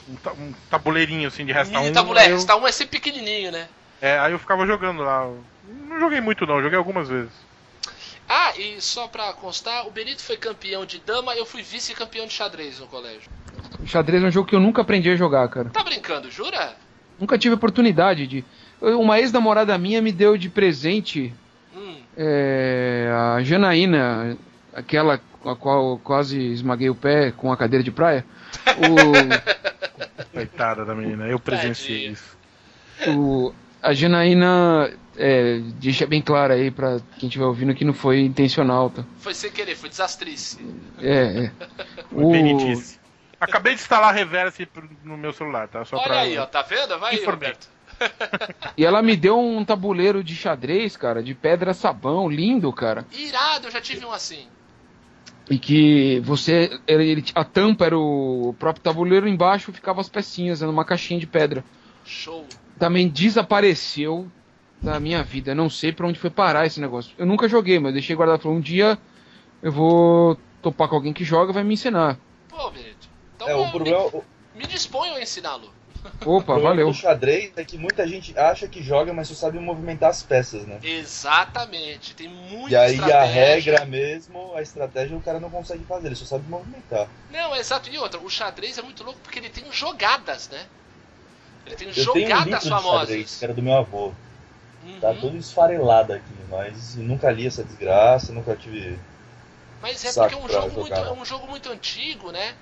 Um, 0.10 0.18
um 0.38 0.54
tabuleirinho 0.70 1.28
assim 1.30 1.46
de 1.46 1.54
resta 1.54 1.78
Mini 1.78 1.92
um. 1.92 1.94
tabuleiro, 1.94 2.32
eu- 2.32 2.36
Resta 2.36 2.56
1 2.58 2.68
é 2.68 2.72
sempre 2.74 3.00
pequenininho, 3.00 3.52
né? 3.52 3.68
É, 4.02 4.20
aí 4.20 4.34
eu 4.34 4.40
ficava 4.40 4.66
jogando 4.68 5.02
lá. 5.02 5.30
Não 5.88 5.98
joguei 6.00 6.20
muito 6.20 6.46
não, 6.46 6.62
joguei 6.62 6.78
algumas 6.78 7.08
vezes. 7.08 7.32
Ah, 8.28 8.52
e 8.58 8.82
só 8.82 9.08
pra 9.08 9.32
constar, 9.34 9.88
o 9.88 9.92
Benito 9.92 10.22
foi 10.22 10.36
campeão 10.36 10.86
de 10.86 11.00
dama, 11.00 11.34
eu 11.36 11.46
fui 11.46 11.62
vice-campeão 11.62 12.26
de 12.28 12.34
xadrez 12.34 12.80
no 12.80 12.88
colégio. 12.88 13.30
Xadrez 13.86 14.22
é 14.24 14.28
um 14.28 14.32
jogo 14.32 14.48
que 14.48 14.56
eu 14.56 14.60
nunca 14.60 14.82
aprendi 14.82 15.10
a 15.10 15.16
jogar, 15.16 15.48
cara. 15.48 15.70
Tá 15.70 15.84
brincando, 15.84 16.30
jura? 16.30 16.76
Nunca 17.20 17.38
tive 17.38 17.56
oportunidade 17.56 18.28
de. 18.28 18.44
Uma 18.82 19.20
ex-namorada 19.20 19.78
minha 19.78 20.02
me 20.02 20.12
deu 20.12 20.36
de 20.38 20.50
presente 20.50 21.34
Hum. 21.74 21.96
é, 22.18 23.10
a 23.38 23.42
Janaína, 23.44 24.38
aquela 24.74 25.20
com 25.42 25.50
a 25.50 25.56
qual 25.56 25.92
eu 25.92 25.98
quase 26.04 26.40
esmaguei 26.52 26.90
o 26.90 26.96
pé 26.96 27.32
com 27.32 27.52
a 27.52 27.58
cadeira 27.58 27.84
de 27.84 27.92
praia. 27.92 28.26
Coitada 30.32 30.86
da 30.86 30.96
menina, 30.96 31.28
eu 31.28 31.40
presenciei 31.40 31.98
Tadinha. 31.98 32.12
isso. 32.14 32.38
O, 33.08 33.48
o- 33.50 33.56
a 33.82 33.94
Janaína 33.94 34.94
é, 35.18 35.60
deixa 35.76 36.08
bem 36.08 36.22
claro 36.22 36.54
aí 36.54 36.72
pra 36.72 37.00
quem 37.20 37.28
estiver 37.28 37.44
ouvindo 37.46 37.76
que 37.76 37.84
não 37.84 37.94
foi 37.94 38.22
intencional, 38.22 38.90
tá? 38.90 39.04
Foi 39.20 39.34
sem 39.34 39.52
querer, 39.52 39.76
foi 39.76 39.90
desastrice. 39.90 40.58
É, 41.02 41.46
é. 41.46 41.52
Foi 42.10 42.24
O, 42.24 42.32
benitice. 42.32 42.98
Acabei 43.42 43.76
de 43.76 43.82
instalar 43.82 44.14
reverse 44.16 44.66
no 45.04 45.18
meu 45.18 45.34
celular, 45.34 45.68
tá? 45.68 45.84
Só 45.84 45.98
Olha 45.98 46.06
pra... 46.06 46.20
aí, 46.22 46.38
ó, 46.38 46.46
tá 46.46 46.62
vendo? 46.62 46.98
Vai 46.98 47.16
aí. 47.16 47.26
Roberto. 47.26 47.68
e 48.78 48.86
ela 48.86 49.02
me 49.02 49.18
deu 49.18 49.38
um 49.38 49.66
tabuleiro 49.66 50.24
de 50.24 50.34
xadrez, 50.34 50.96
cara, 50.96 51.22
de 51.22 51.36
pedra 51.36 51.74
sabão, 51.74 52.30
lindo, 52.30 52.72
cara. 52.72 53.06
Irado, 53.12 53.68
eu 53.68 53.72
já 53.72 53.82
tive 53.82 54.06
um 54.06 54.14
assim. 54.14 54.48
E 55.50 55.58
que 55.60 56.20
você. 56.22 56.80
Ele, 56.88 57.06
ele- 57.12 57.26
a 57.36 57.44
tampa 57.44 57.86
era 57.86 57.98
o 57.98 58.56
próprio 58.58 58.84
tabuleiro, 58.84 59.28
embaixo 59.28 59.74
ficava 59.74 60.00
as 60.02 60.08
pecinhas, 60.10 60.62
era 60.62 60.72
uma 60.72 60.86
caixinha 60.86 61.20
de 61.20 61.28
pedra. 61.28 61.64
Show. 62.06 62.46
Também 62.80 63.08
desapareceu 63.10 64.28
da 64.82 65.00
minha 65.00 65.22
vida. 65.24 65.54
Não 65.54 65.70
sei 65.70 65.92
pra 65.92 66.08
onde 66.08 66.20
foi 66.20 66.30
parar 66.30 66.66
esse 66.66 66.80
negócio. 66.80 67.14
Eu 67.18 67.26
nunca 67.26 67.48
joguei, 67.48 67.78
mas 67.80 67.94
deixei 67.94 68.16
guardado. 68.16 68.42
Falei, 68.42 68.58
um 68.58 68.62
dia 68.62 68.98
eu 69.62 69.72
vou 69.72 70.38
topar 70.62 70.88
com 70.88 70.96
alguém 70.96 71.14
que 71.14 71.24
joga 71.26 71.52
e 71.52 71.54
vai 71.54 71.64
me 71.64 71.74
ensinar. 71.74 72.18
Pô, 72.50 72.70
Benito. 72.72 73.08
Então 73.36 73.48
É, 73.50 73.56
o 73.56 73.66
me- 73.66 73.72
problema, 73.72 74.00
o 74.00 74.24
me, 74.56 74.66
disponho 74.66 75.16
a 75.16 75.22
ensiná-lo. 75.22 75.70
Opa, 76.26 76.58
valeu. 76.58 76.88
do 76.88 76.94
xadrez 76.94 77.52
é 77.56 77.64
que 77.64 77.78
muita 77.78 78.08
gente 78.08 78.38
acha 78.38 78.68
que 78.68 78.82
joga, 78.84 79.14
mas 79.14 79.28
só 79.28 79.36
sabe 79.36 79.60
movimentar 79.60 80.10
as 80.10 80.24
peças, 80.24 80.66
né? 80.66 80.80
Exatamente. 80.82 82.14
Tem 82.14 82.28
muita 82.28 82.72
E 82.72 82.76
aí 82.76 82.96
a 83.12 83.24
estratégia. 83.24 83.26
regra 83.26 83.86
mesmo, 83.86 84.54
a 84.56 84.62
estratégia 84.62 85.18
o 85.18 85.22
cara 85.22 85.40
não 85.40 85.50
consegue 85.50 85.84
fazer, 85.86 86.08
ele 86.08 86.16
só 86.16 86.26
sabe 86.26 86.50
movimentar. 86.50 87.08
Não, 87.30 87.56
exato. 87.56 87.90
E 87.90 87.98
outra, 87.98 88.20
o 88.20 88.30
xadrez 88.30 88.78
é 88.78 88.82
muito 88.82 89.04
louco 89.04 89.20
porque 89.22 89.40
ele 89.40 89.50
tem 89.50 89.72
jogadas, 89.72 90.50
né? 90.50 90.68
Ele 91.66 91.76
tem 91.76 91.92
Eu 91.96 92.06
tenho 92.08 92.30
um 92.32 92.40
livro 92.40 92.60
jogadas 92.60 92.64
de 92.64 92.70
famosas. 92.70 93.10
xadrez, 93.10 93.36
que 93.38 93.46
era 93.46 93.54
do 93.54 93.62
meu 93.62 93.74
avô. 93.76 94.12
Tá 95.02 95.14
Uhum. 95.14 95.20
todo 95.22 95.38
esfarelado 95.38 96.14
aqui, 96.14 96.34
mas 96.50 96.96
nunca 96.96 97.30
li 97.32 97.46
essa 97.48 97.64
desgraça, 97.64 98.32
nunca 98.34 98.56
tive. 98.56 98.98
Mas 99.82 100.04
é 100.06 100.14
porque 100.14 100.34
é 100.34 100.38
um 100.38 100.48
jogo, 100.50 100.74
muito, 100.80 101.04
é 101.04 101.12
um 101.12 101.26
jogo 101.26 101.48
muito 101.48 101.70
antigo, 101.70 102.32
né? 102.32 102.56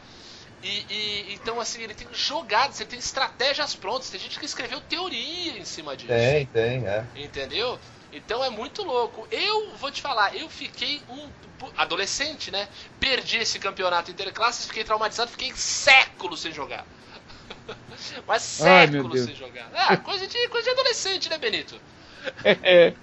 E, 0.61 0.85
e- 0.89 1.33
então 1.33 1.59
assim, 1.59 1.81
ele 1.81 1.93
tem 1.95 2.07
jogadas, 2.13 2.79
ele 2.79 2.89
tem 2.89 2.99
estratégias 2.99 3.75
prontas, 3.75 4.09
tem 4.09 4.19
gente 4.19 4.39
que 4.39 4.45
escreveu 4.45 4.79
teoria 4.81 5.57
em 5.57 5.65
cima 5.65 5.97
disso. 5.97 6.13
Tem, 6.13 6.45
tem, 6.47 6.87
é. 6.87 7.07
Entendeu? 7.15 7.79
Então 8.11 8.43
é 8.43 8.49
muito 8.49 8.83
louco. 8.83 9.27
Eu 9.31 9.75
vou 9.77 9.91
te 9.91 10.01
falar, 10.01 10.35
eu 10.35 10.49
fiquei 10.49 11.03
um 11.09 11.31
adolescente, 11.77 12.51
né? 12.51 12.69
Perdi 12.99 13.37
esse 13.37 13.59
campeonato 13.59 14.11
interclasses, 14.11 14.65
fiquei 14.67 14.83
traumatizado, 14.83 15.31
fiquei 15.31 15.53
séculos 15.55 16.41
sem 16.41 16.51
jogar. 16.51 16.87
Mas 18.27 18.41
séculos 18.43 19.21
sem 19.21 19.35
jogar. 19.35 19.69
Ah, 19.73 19.97
coisa 19.97 20.27
de, 20.27 20.47
coisa 20.49 20.65
de 20.65 20.71
adolescente, 20.79 21.29
né, 21.29 21.37
Benito? 21.37 21.81
É, 22.63 22.93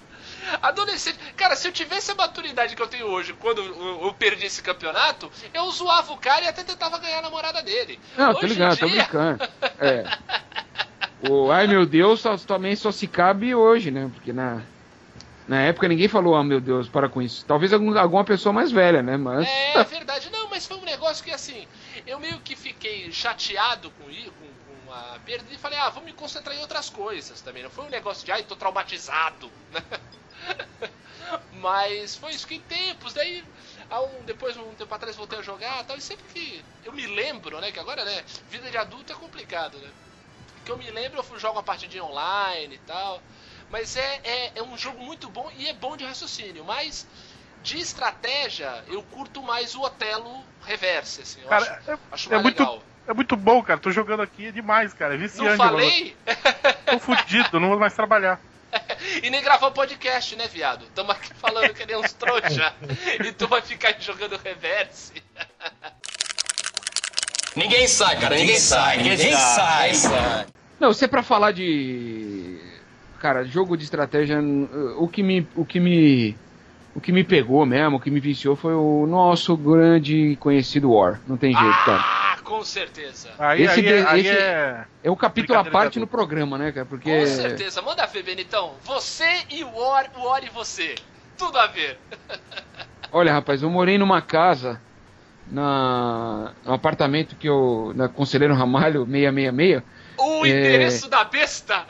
Adolescente. 0.63 1.19
Cara, 1.37 1.55
se 1.57 1.69
eu 1.69 1.73
tivesse 1.73 2.11
a 2.11 2.15
maturidade 2.15 2.75
que 2.77 2.83
eu 2.83 2.87
tenho 2.89 3.07
hoje, 3.07 3.33
quando 3.35 3.61
eu, 3.63 4.03
eu 4.05 4.15
perdi 4.15 4.47
esse 4.47 4.63
campeonato, 4.63 5.31
eu 5.53 5.71
zoava 5.71 6.13
o 6.13 6.17
cara 6.17 6.45
e 6.45 6.49
até 6.49 6.63
tentava 6.65 6.99
ganhar 6.99 7.19
a 7.19 7.23
namorada 7.23 7.63
dele. 7.63 7.99
Não, 8.17 8.33
tô 8.35 8.39
Hoje 8.41 8.47
em 8.47 8.49
ligado, 8.51 8.79
tô 8.79 8.87
dia- 8.87 9.03
brincando. 9.03 9.49
É. 9.81 10.05
O 11.29 11.51
ai 11.51 11.67
meu 11.67 11.85
Deus 11.85 12.21
só, 12.21 12.37
também 12.37 12.77
só 12.77 12.93
se 12.93 13.07
cabe 13.09 13.55
hoje, 13.55 13.91
né? 13.91 14.09
Porque 14.15 14.33
na, 14.33 14.63
na 15.49 15.61
época 15.63 15.89
ninguém 15.89 16.07
falou, 16.09 16.37
ah 16.37 16.45
meu 16.45 16.61
Deus, 16.61 16.89
para 16.89 17.09
com 17.09 17.21
isso. 17.21 17.45
Talvez 17.45 17.73
algum- 17.73 17.99
alguma 17.99 18.25
pessoa 18.25 18.53
mais 18.53 18.71
velha, 18.71 19.03
né? 19.03 19.17
Mas. 19.17 19.49
É 19.49 19.83
verdade, 19.85 20.31
não, 20.31 20.49
mas 20.49 20.65
foi 20.67 20.77
um 20.77 20.85
negócio 20.85 21.25
que 21.25 21.31
assim, 21.33 21.67
eu 22.07 22.21
meio 22.21 22.39
que 22.41 22.55
fiquei 22.55 23.11
chateado 23.11 23.91
com 23.93 24.09
isso, 24.11 24.31
com, 24.33 24.47
com 24.87 24.93
a 24.95 25.19
perda 25.25 25.45
e 25.53 25.59
falei, 25.59 25.79
ah, 25.79 25.91
vou 25.91 26.05
me 26.05 26.13
concentrar 26.13 26.55
em 26.57 26.61
outras 26.61 26.89
coisas 26.89 27.41
também. 27.41 27.63
Não 27.65 27.71
foi 27.71 27.85
um 27.87 27.91
negócio 27.91 28.25
de, 28.25 28.31
ai, 28.31 28.45
tô 28.45 28.55
traumatizado. 28.55 29.51
mas 31.51 32.17
foi 32.17 32.33
isso, 32.33 32.47
fiquei 32.47 32.61
tempos, 32.61 33.15
daí. 33.15 33.45
um- 33.93 34.25
depois, 34.25 34.57
um 34.57 34.75
tempo 34.75 34.95
atrás, 34.95 35.17
voltei 35.17 35.39
a 35.39 35.43
jogar 35.43 35.85
tal, 35.85 35.97
e 35.97 36.01
sempre 36.03 36.27
que 36.27 36.65
eu 36.85 36.93
me 36.93 37.07
lembro, 37.07 37.61
né, 37.61 37.73
que 37.73 37.81
agora, 37.81 38.05
né, 38.05 38.25
vida 38.49 38.71
de 38.71 38.77
adulto 38.77 39.13
é 39.13 39.17
complicado, 39.17 39.81
né? 39.81 39.93
Que 40.65 40.71
eu 40.73 40.79
me 40.79 40.91
lembro, 40.91 41.19
eu 41.31 41.39
jogo 41.39 41.57
uma 41.57 41.63
partidinha 41.63 42.05
online 42.05 42.75
e 42.77 42.79
tal. 42.79 43.27
Mas 43.69 43.97
é, 43.97 44.21
é, 44.25 44.53
é 44.61 44.63
um 44.63 44.77
jogo 44.79 45.01
muito 45.01 45.31
bom 45.31 45.51
e 45.55 45.69
é 45.69 45.75
bom 45.75 45.97
de 45.97 46.05
raciocínio. 46.05 46.65
Mas 46.65 47.09
de 47.61 47.79
estratégia, 47.79 48.85
eu 48.89 49.03
curto 49.03 49.43
mais 49.43 49.75
o 49.75 49.83
Otelo 49.83 50.49
Reverse, 50.61 51.23
assim. 51.23 51.41
Eu 51.43 51.51
Cara, 51.51 51.65
acho, 51.65 51.73
é, 51.89 51.99
acho 52.11 52.33
é 52.35 52.39
muito, 52.39 52.63
legal. 52.63 52.85
é 53.07 53.15
muito 53.15 53.37
bom, 53.37 53.63
cara. 53.63 53.81
Tô 53.81 53.91
jogando 53.91 54.23
aqui, 54.23 54.47
é 54.47 54.53
demais, 54.53 54.93
cara. 54.95 55.15
É 55.15 55.17
viciante. 55.17 55.39
Não 55.39 55.51
falei? 55.69 56.17
Tô 56.89 56.99
fudido, 56.99 57.61
não 57.61 57.69
vou 57.71 57.79
mais 57.79 57.95
trabalhar. 57.95 58.43
e 59.23 59.31
nem 59.31 59.43
gravar 59.43 59.71
podcast, 59.71 60.37
né, 60.37 60.47
viado? 60.49 60.85
Tamo 60.95 61.13
aqui 61.13 61.33
falando 61.35 61.73
que 61.75 61.87
nem 61.87 61.97
uns 61.97 62.13
trouxa. 62.13 62.75
e 63.25 63.33
tu 63.33 63.47
vai 63.49 63.63
ficar 63.63 63.95
jogando 64.01 64.39
Reverse. 64.43 65.13
Ninguém 67.57 67.89
sai, 67.89 68.21
cara, 68.21 68.37
ninguém 68.37 68.59
sai, 68.59 68.99
ninguém 68.99 69.33
sai. 69.33 70.47
Não, 70.79 70.93
se 70.93 71.07
é 71.07 71.09
pra 71.09 71.25
falar 71.25 71.51
de. 71.51 72.57
Cara, 73.19 73.45
jogo 73.45 73.77
de 73.77 73.83
estratégia, 73.83 74.39
o 74.97 75.09
que 75.09 75.25
me. 75.25 75.45
O 75.57 75.65
que 75.65 75.81
me. 75.81 76.37
O 76.95 77.01
que 77.01 77.11
me 77.11 77.25
pegou 77.25 77.67
mesmo, 77.67 77.97
o 77.97 78.01
que 78.01 78.11
me 78.11 78.21
viciou 78.21 78.55
foi 78.55 78.75
o 78.75 79.07
nosso 79.07 79.57
grande 79.57 80.37
conhecido 80.41 80.93
War. 80.93 81.21
Não 81.27 81.37
tem 81.37 81.53
jeito, 81.53 81.85
cara. 81.85 82.18
Com 82.49 82.65
certeza. 82.65 83.29
Aí, 83.39 83.63
Esse 83.65 83.81
aí, 83.81 83.87
é- 83.87 84.07
aí 84.09 84.21
esse- 84.21 84.31
é. 84.31 84.85
É 85.05 85.11
um 85.11 85.15
capítulo 85.17 85.59
à 85.59 85.65
parte 85.65 86.01
no 86.01 86.07
programa, 86.07 86.57
né, 86.57 86.73
cara? 86.73 86.87
Porque. 86.87 87.21
Com 87.21 87.27
certeza. 87.27 87.83
Manda 87.83 88.07
ver, 88.07 88.23
Benitão. 88.23 88.73
Você 88.85 89.29
e 89.51 89.63
o 89.63 89.77
War, 89.77 90.11
o 90.17 90.23
War 90.25 90.43
e 90.43 90.49
você. 90.49 90.95
Tudo 91.37 91.59
a 91.59 91.67
ver. 91.67 91.99
Olha, 93.13 93.33
rapaz, 93.35 93.63
eu 93.63 93.69
morei 93.69 93.99
numa 93.99 94.23
casa, 94.23 94.81
na, 95.47 96.53
no 96.65 96.73
apartamento 96.73 97.37
que 97.37 97.49
eu. 97.49 97.93
na 97.95 98.09
Conselheiro 98.09 98.55
Ramalho 98.55 99.05
666. 99.07 99.83
O 100.19 100.47
É. 100.47 100.49
endereço 100.49 101.09
da 101.09 101.25
besta. 101.25 101.85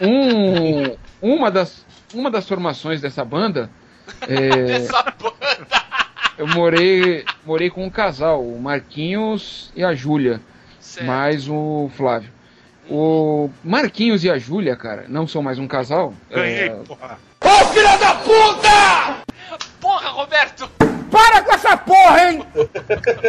Um, 0.00 0.96
uma, 1.36 1.50
das, 1.50 1.84
uma 2.14 2.30
das 2.30 2.46
formações 2.46 3.00
dessa 3.00 3.24
banda. 3.24 3.70
é, 4.28 4.48
Dessa 4.78 5.02
banda. 5.18 5.35
Eu 6.38 6.46
morei, 6.48 7.24
morei 7.44 7.70
com 7.70 7.84
um 7.84 7.90
casal, 7.90 8.42
o 8.44 8.60
Marquinhos 8.60 9.70
e 9.74 9.84
a 9.84 9.94
Júlia, 9.94 10.40
mais 11.02 11.48
o 11.48 11.90
Flávio. 11.96 12.30
O 12.88 13.50
Marquinhos 13.64 14.22
e 14.22 14.30
a 14.30 14.38
Júlia, 14.38 14.76
cara, 14.76 15.06
não 15.08 15.26
são 15.26 15.42
mais 15.42 15.58
um 15.58 15.66
casal. 15.66 16.14
Ganhei, 16.30 16.68
é, 16.68 16.70
porra. 16.70 17.18
Porra, 19.80 20.08
Roberto! 20.10 20.70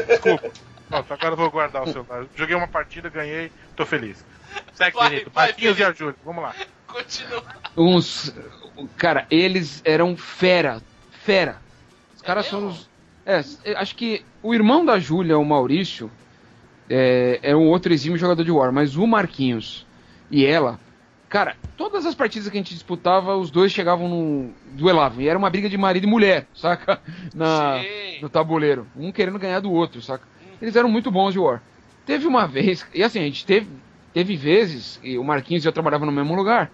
Desculpa. 0.08 0.52
Pronto, 0.90 1.14
agora 1.14 1.34
eu 1.34 1.38
vou 1.38 1.52
guardar 1.52 1.84
o 1.84 1.92
celular. 1.92 2.26
Joguei 2.36 2.56
uma 2.56 2.68
partida, 2.68 3.10
ganhei, 3.10 3.52
tô 3.76 3.86
feliz. 3.86 4.24
Segue, 4.74 4.96
Vai, 4.96 5.26
Marquinhos 5.34 5.80
e 5.80 5.84
a 5.84 5.92
Júlia, 5.92 6.16
vamos 6.24 6.44
lá. 6.44 6.56
Continua. 6.88 7.44
uns. 7.76 8.34
Cara, 8.96 9.26
eles 9.30 9.82
eram 9.84 10.16
fera. 10.16 10.82
Fera. 11.24 11.58
Os 12.16 12.22
caras 12.22 12.46
É 12.46 12.50
são 12.50 12.68
os. 12.68 12.90
É, 13.28 13.44
eu 13.66 13.78
acho 13.78 13.94
que 13.94 14.24
o 14.42 14.54
irmão 14.54 14.86
da 14.86 14.98
Júlia, 14.98 15.38
o 15.38 15.44
Maurício, 15.44 16.10
é, 16.90 17.42
é 17.44 17.54
um 17.54 17.68
outro 17.68 17.92
exímio 17.92 18.18
jogador 18.18 18.42
de 18.42 18.52
War, 18.52 18.72
mas 18.72 18.96
o 18.96 19.06
Marquinhos 19.06 19.86
e 20.32 20.46
ela, 20.46 20.80
cara, 21.28 21.58
todas 21.76 22.06
as 22.06 22.16
partidas 22.16 22.48
que 22.50 22.58
a 22.58 22.62
gente 22.62 22.74
disputava, 22.74 23.36
os 23.36 23.52
dois 23.52 23.74
chegavam 23.74 24.08
no. 24.08 24.50
duelavam. 24.72 25.22
E 25.22 25.28
era 25.28 25.38
uma 25.38 25.50
briga 25.50 25.70
de 25.70 25.78
marido 25.78 26.06
e 26.06 26.10
mulher, 26.10 26.48
saca? 26.56 27.02
Na, 27.36 27.82
Sim. 27.82 28.22
no 28.22 28.30
tabuleiro. 28.30 28.88
Um 28.96 29.12
querendo 29.12 29.38
ganhar 29.38 29.60
do 29.60 29.74
outro, 29.74 30.02
saca? 30.02 30.26
Eles 30.62 30.78
eram 30.78 30.90
muito 30.90 31.12
bons 31.12 31.34
de 31.34 31.40
War. 31.40 31.62
Teve 32.06 32.26
uma 32.26 32.48
vez, 32.48 32.88
e 32.94 33.04
assim, 33.04 33.20
a 33.20 33.24
gente 33.24 33.46
teve, 33.46 33.68
teve 34.14 34.38
vezes, 34.38 35.00
e 35.04 35.18
o 35.18 35.24
Marquinhos 35.24 35.66
e 35.66 35.68
eu 35.68 35.74
trabalhavam 35.74 36.06
no 36.06 36.12
mesmo 36.14 36.34
lugar, 36.34 36.72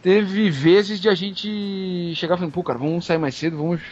teve 0.00 0.48
vezes 0.48 1.00
de 1.00 1.08
a 1.08 1.14
gente 1.14 2.12
chegar 2.14 2.36
falar, 2.36 2.50
pô, 2.52 2.62
cara, 2.62 2.78
vamos 2.78 3.04
sair 3.04 3.18
mais 3.18 3.34
cedo, 3.34 3.56
vamos. 3.56 3.82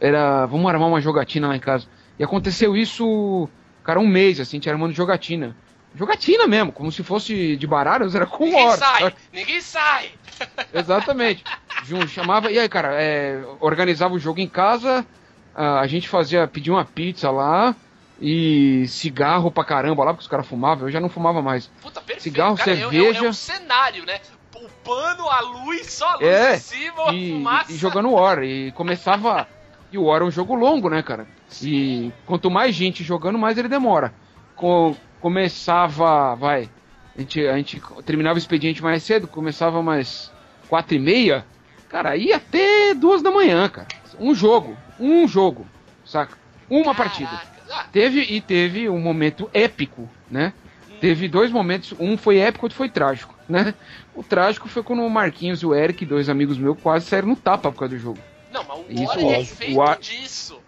Era. 0.00 0.46
Vamos 0.46 0.70
armar 0.70 0.88
uma 0.88 1.00
jogatina 1.00 1.48
lá 1.48 1.56
em 1.56 1.60
casa. 1.60 1.86
E 2.18 2.24
aconteceu 2.24 2.76
isso, 2.76 3.48
cara, 3.82 3.98
um 3.98 4.06
mês, 4.06 4.38
assim, 4.40 4.56
a 4.56 4.58
gente 4.58 4.70
armando 4.70 4.92
jogatina. 4.94 5.56
Jogatina 5.96 6.46
mesmo, 6.48 6.72
como 6.72 6.90
se 6.90 7.02
fosse 7.04 7.56
de 7.56 7.66
baralhos, 7.66 8.14
era 8.16 8.26
com 8.26 8.44
Ninguém 8.44 8.66
War. 8.66 8.76
sai! 8.78 9.02
saca? 9.02 9.16
Ninguém 9.32 9.60
sai! 9.60 10.10
Exatamente. 10.74 11.44
Jun 11.84 12.06
chamava, 12.08 12.50
e 12.50 12.58
aí, 12.58 12.68
cara, 12.68 12.94
é, 13.00 13.40
organizava 13.60 14.14
o 14.14 14.18
jogo 14.18 14.40
em 14.40 14.48
casa, 14.48 15.06
a, 15.54 15.80
a 15.80 15.86
gente 15.86 16.08
fazia, 16.08 16.46
pedia 16.48 16.72
uma 16.72 16.84
pizza 16.84 17.30
lá 17.30 17.74
e 18.20 18.86
cigarro 18.88 19.50
pra 19.52 19.64
caramba 19.64 20.02
lá, 20.04 20.12
porque 20.12 20.22
os 20.22 20.28
caras 20.28 20.46
fumavam, 20.46 20.88
eu 20.88 20.92
já 20.92 21.00
não 21.00 21.08
fumava 21.08 21.40
mais. 21.42 21.66
Puta, 21.80 22.00
perfeito. 22.00 22.22
Cigarro, 22.22 22.56
cara, 22.56 22.70
é- 22.70 22.74
é- 22.74 22.76
cerveja. 22.78 23.26
É, 23.26 23.28
um 23.28 23.32
cenário, 23.32 24.04
né? 24.04 24.20
O 24.56 24.68
pano, 24.84 25.28
a 25.28 25.40
luz, 25.40 25.92
só 25.92 26.08
a 26.10 26.14
luz 26.14 26.24
É, 26.26 26.54
em 26.56 26.58
cima, 26.58 27.08
a 27.10 27.12
E, 27.12 27.30
fumaça. 27.32 27.72
e 27.72 27.76
jogando 27.76 28.10
War. 28.10 28.42
E 28.42 28.70
começava. 28.72 29.46
E 29.94 29.98
o 29.98 30.06
War 30.06 30.22
é 30.22 30.24
um 30.24 30.30
jogo 30.30 30.56
longo, 30.56 30.90
né, 30.90 31.04
cara? 31.04 31.24
E 31.62 32.10
quanto 32.26 32.50
mais 32.50 32.74
gente 32.74 33.04
jogando, 33.04 33.38
mais 33.38 33.56
ele 33.56 33.68
demora. 33.68 34.12
Co- 34.56 34.96
começava. 35.20 36.34
Vai. 36.34 36.68
A 37.16 37.20
gente, 37.20 37.46
a 37.46 37.56
gente 37.56 37.80
terminava 38.04 38.34
o 38.34 38.38
expediente 38.38 38.82
mais 38.82 39.04
cedo, 39.04 39.28
começava 39.28 39.80
mais 39.84 40.32
quatro 40.68 40.96
e 40.96 40.98
meia. 40.98 41.46
Cara, 41.88 42.16
ia 42.16 42.36
até 42.38 42.92
duas 42.92 43.22
da 43.22 43.30
manhã, 43.30 43.68
cara. 43.68 43.86
Um 44.18 44.34
jogo. 44.34 44.76
Um 44.98 45.28
jogo. 45.28 45.64
Saca? 46.04 46.36
Uma 46.68 46.92
partida. 46.92 47.30
Caraca. 47.30 47.54
Ah, 47.70 47.86
Teve 47.92 48.20
e 48.22 48.40
teve 48.40 48.88
um 48.88 48.98
momento 48.98 49.48
épico, 49.54 50.10
né? 50.28 50.52
Teve 51.00 51.28
dois 51.28 51.52
momentos, 51.52 51.94
um 52.00 52.16
foi 52.16 52.38
épico, 52.38 52.66
outro 52.66 52.76
foi 52.76 52.88
trágico, 52.88 53.34
né? 53.48 53.74
O 54.14 54.24
trágico 54.24 54.68
foi 54.68 54.82
quando 54.82 55.02
o 55.02 55.10
Marquinhos 55.10 55.60
e 55.62 55.66
o 55.66 55.74
Eric, 55.74 56.04
dois 56.04 56.28
amigos 56.28 56.58
meus, 56.58 56.78
quase 56.80 57.06
saíram 57.06 57.28
no 57.28 57.36
tapa 57.36 57.70
por 57.70 57.78
causa 57.78 57.94
do 57.94 58.00
jogo. 58.00 58.18
Não, 58.54 58.64
mas 58.64 58.78
o 58.78 58.84
Isso, 58.88 59.04
War 59.04 59.18
é 59.18 59.22
lógico. 59.36 59.56
feito 59.56 59.76
O 59.76 59.82
Ar- 59.82 59.98
disso. 59.98 60.60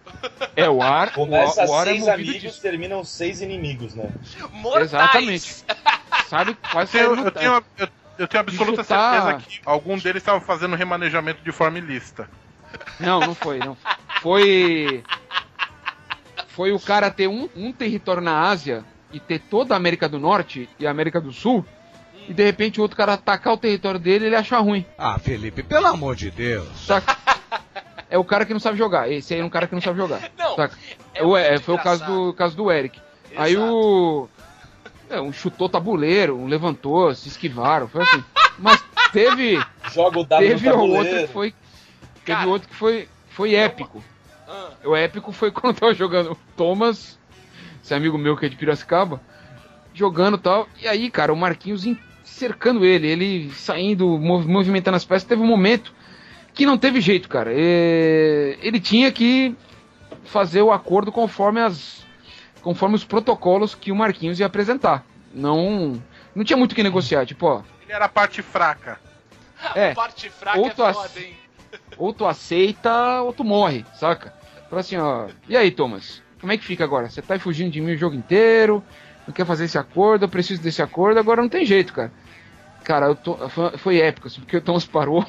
É, 0.55 0.69
o 0.69 0.81
ar, 0.81 1.07
o, 1.09 1.11
Começa 1.13 1.65
o 1.65 1.73
ar 1.75 1.87
é 1.87 1.91
seis 1.91 1.99
movido 2.01 2.11
amigos, 2.13 2.41
disso. 2.41 2.61
terminam 2.61 3.03
seis 3.03 3.41
inimigos, 3.41 3.95
né? 3.95 4.09
Mortais. 4.51 4.83
Exatamente. 4.93 5.65
Sabe? 6.27 6.57
Quase 6.71 6.97
Eu 6.97 7.15
tenho, 7.15 7.25
eu 7.27 7.31
tenho, 7.31 7.63
eu, 7.77 7.87
eu 8.19 8.27
tenho 8.27 8.41
absoluta 8.41 8.83
chutar- 8.83 9.21
certeza 9.23 9.43
que 9.47 9.61
algum 9.65 9.97
deles 9.97 10.21
estava 10.21 10.39
fazendo 10.41 10.75
remanejamento 10.75 11.41
de 11.43 11.51
forma 11.51 11.77
ilícita. 11.77 12.29
Não, 12.99 13.19
não 13.19 13.33
foi, 13.35 13.59
não. 13.59 13.77
Foi. 14.21 15.03
Foi 16.47 16.71
o 16.71 16.79
cara 16.79 17.11
ter 17.11 17.27
um, 17.27 17.47
um 17.55 17.71
território 17.71 18.21
na 18.21 18.41
Ásia 18.49 18.83
e 19.13 19.19
ter 19.19 19.39
toda 19.39 19.73
a 19.73 19.77
América 19.77 20.09
do 20.09 20.19
Norte 20.19 20.67
e 20.79 20.87
a 20.87 20.91
América 20.91 21.21
do 21.21 21.31
Sul, 21.31 21.63
e 22.27 22.33
de 22.33 22.43
repente 22.43 22.79
o 22.79 22.81
outro 22.81 22.97
cara 22.97 23.13
atacar 23.13 23.53
o 23.53 23.57
território 23.57 23.99
dele 23.99 24.25
e 24.25 24.27
ele 24.27 24.35
achar 24.35 24.59
ruim. 24.59 24.85
Ah, 24.97 25.17
Felipe, 25.19 25.63
pelo 25.63 25.87
amor 25.87 26.15
de 26.15 26.29
Deus. 26.31 26.67
Saca? 26.85 27.15
É 28.09 28.17
o 28.17 28.23
cara 28.23 28.45
que 28.45 28.53
não 28.53 28.59
sabe 28.59 28.77
jogar. 28.77 29.11
Esse 29.11 29.33
aí 29.33 29.39
é 29.39 29.43
um 29.43 29.49
cara 29.49 29.67
que 29.67 29.73
não 29.75 29.81
sabe 29.81 29.97
jogar. 29.97 30.21
Não, 30.37 30.55
Saca? 30.55 30.77
é 31.13 31.53
é, 31.55 31.57
foi 31.59 31.75
o 31.75 31.79
caso 31.79 32.05
do, 32.05 32.33
caso 32.33 32.55
do 32.55 32.71
Eric. 32.71 32.99
Aí 33.35 33.53
Exato. 33.53 33.73
o. 33.73 34.29
É, 35.09 35.21
um 35.21 35.31
chutou 35.31 35.67
tabuleiro, 35.69 36.37
um 36.37 36.47
levantou, 36.47 37.13
se 37.15 37.27
esquivaram. 37.27 37.87
Foi 37.87 38.01
assim. 38.03 38.23
Mas 38.57 38.83
teve. 39.11 39.59
Joga 39.93 40.19
o 40.19 40.23
dado 40.23 40.39
teve 40.41 40.69
outro 40.69 41.17
que 41.17 41.27
foi. 41.27 41.51
Teve 42.25 42.37
Cara. 42.37 42.49
outro 42.49 42.67
que 42.69 42.75
foi. 42.75 43.07
Foi 43.29 43.53
épico. 43.55 44.03
Ah, 44.47 44.69
O 44.85 44.95
épico 44.95 45.31
foi 45.31 45.51
quando 45.51 45.75
eu 45.75 45.79
tava 45.79 45.93
jogando 45.93 46.31
o 46.31 46.37
Thomas, 46.55 47.19
esse 47.83 47.93
amigo 47.93 48.17
meu 48.17 48.35
que 48.37 48.45
é 48.45 48.49
de 48.49 48.55
Piracicaba, 48.55 49.21
jogando 49.93 50.37
e 50.37 50.39
tal. 50.41 50.67
E 50.81 50.87
aí, 50.87 51.09
cara, 51.11 51.33
o 51.33 51.37
Marquinhos 51.37 51.85
cercando 52.23 52.85
ele, 52.85 53.07
ele 53.07 53.51
saindo, 53.51 54.07
mov- 54.17 54.47
movimentando 54.47 54.95
as 54.97 55.05
peças. 55.05 55.27
Teve 55.27 55.41
um 55.41 55.45
momento 55.47 55.93
que 56.57 56.65
não 56.65 56.77
teve 56.77 56.99
jeito, 56.99 57.29
cara. 57.29 57.51
É, 57.53 58.57
Ele 58.61 58.79
tinha 58.79 59.11
que 59.11 59.55
fazer 60.25 60.61
o 60.61 60.71
acordo 60.71 61.11
conforme 61.11 61.61
as 61.61 62.05
conforme 62.61 62.95
os 62.95 63.05
protocolos 63.05 63.73
que 63.75 63.91
o 63.91 63.95
Marquinhos 63.95 64.39
ia 64.39 64.45
apresentar. 64.45 65.05
Não 65.33 66.01
não 66.35 66.43
tinha 66.43 66.57
muito 66.57 66.73
o 66.73 66.75
que 66.75 66.83
negociar, 66.83 67.25
tipo, 67.25 67.45
ó, 67.45 67.61
Ele 67.83 67.93
era 67.93 68.05
a 68.05 68.09
parte 68.09 68.41
fraca. 68.41 68.99
É. 69.73 69.93
Parte 69.93 70.29
fraca 70.29 70.59
Ou 70.59 70.67
é 70.67 70.69
tu 70.71 70.83
ass- 70.83 70.97
foda, 70.97 71.19
hein? 71.19 71.33
Ou 71.97 72.13
tu 72.13 72.25
aceita, 72.25 73.21
ou 73.23 73.33
tu 73.33 73.43
morre, 73.43 73.83
saca? 73.99 74.33
Fala 74.69 74.79
assim, 74.81 74.97
ó. 74.97 75.27
E 75.49 75.55
aí, 75.57 75.71
Thomas? 75.71 76.21
Como 76.39 76.51
é 76.51 76.57
que 76.57 76.63
fica 76.63 76.83
agora? 76.83 77.09
Você 77.09 77.21
tá 77.21 77.37
fugindo 77.39 77.71
de 77.71 77.81
mim 77.81 77.93
o 77.93 77.97
jogo 77.97 78.15
inteiro? 78.15 78.83
Não 79.25 79.33
quer 79.33 79.45
fazer 79.45 79.65
esse 79.65 79.77
acordo? 79.77 80.25
Eu 80.25 80.29
preciso 80.29 80.61
desse 80.61 80.81
acordo, 80.81 81.19
agora 81.19 81.41
não 81.41 81.49
tem 81.49 81.65
jeito, 81.65 81.91
cara. 81.93 82.11
Cara, 82.83 83.07
eu 83.07 83.15
tô, 83.15 83.35
foi, 83.49 83.77
foi 83.77 83.99
épico, 83.99 84.27
assim, 84.27 84.39
porque 84.41 84.57
o 84.57 84.61
Thomas 84.61 84.85
parou, 84.87 85.25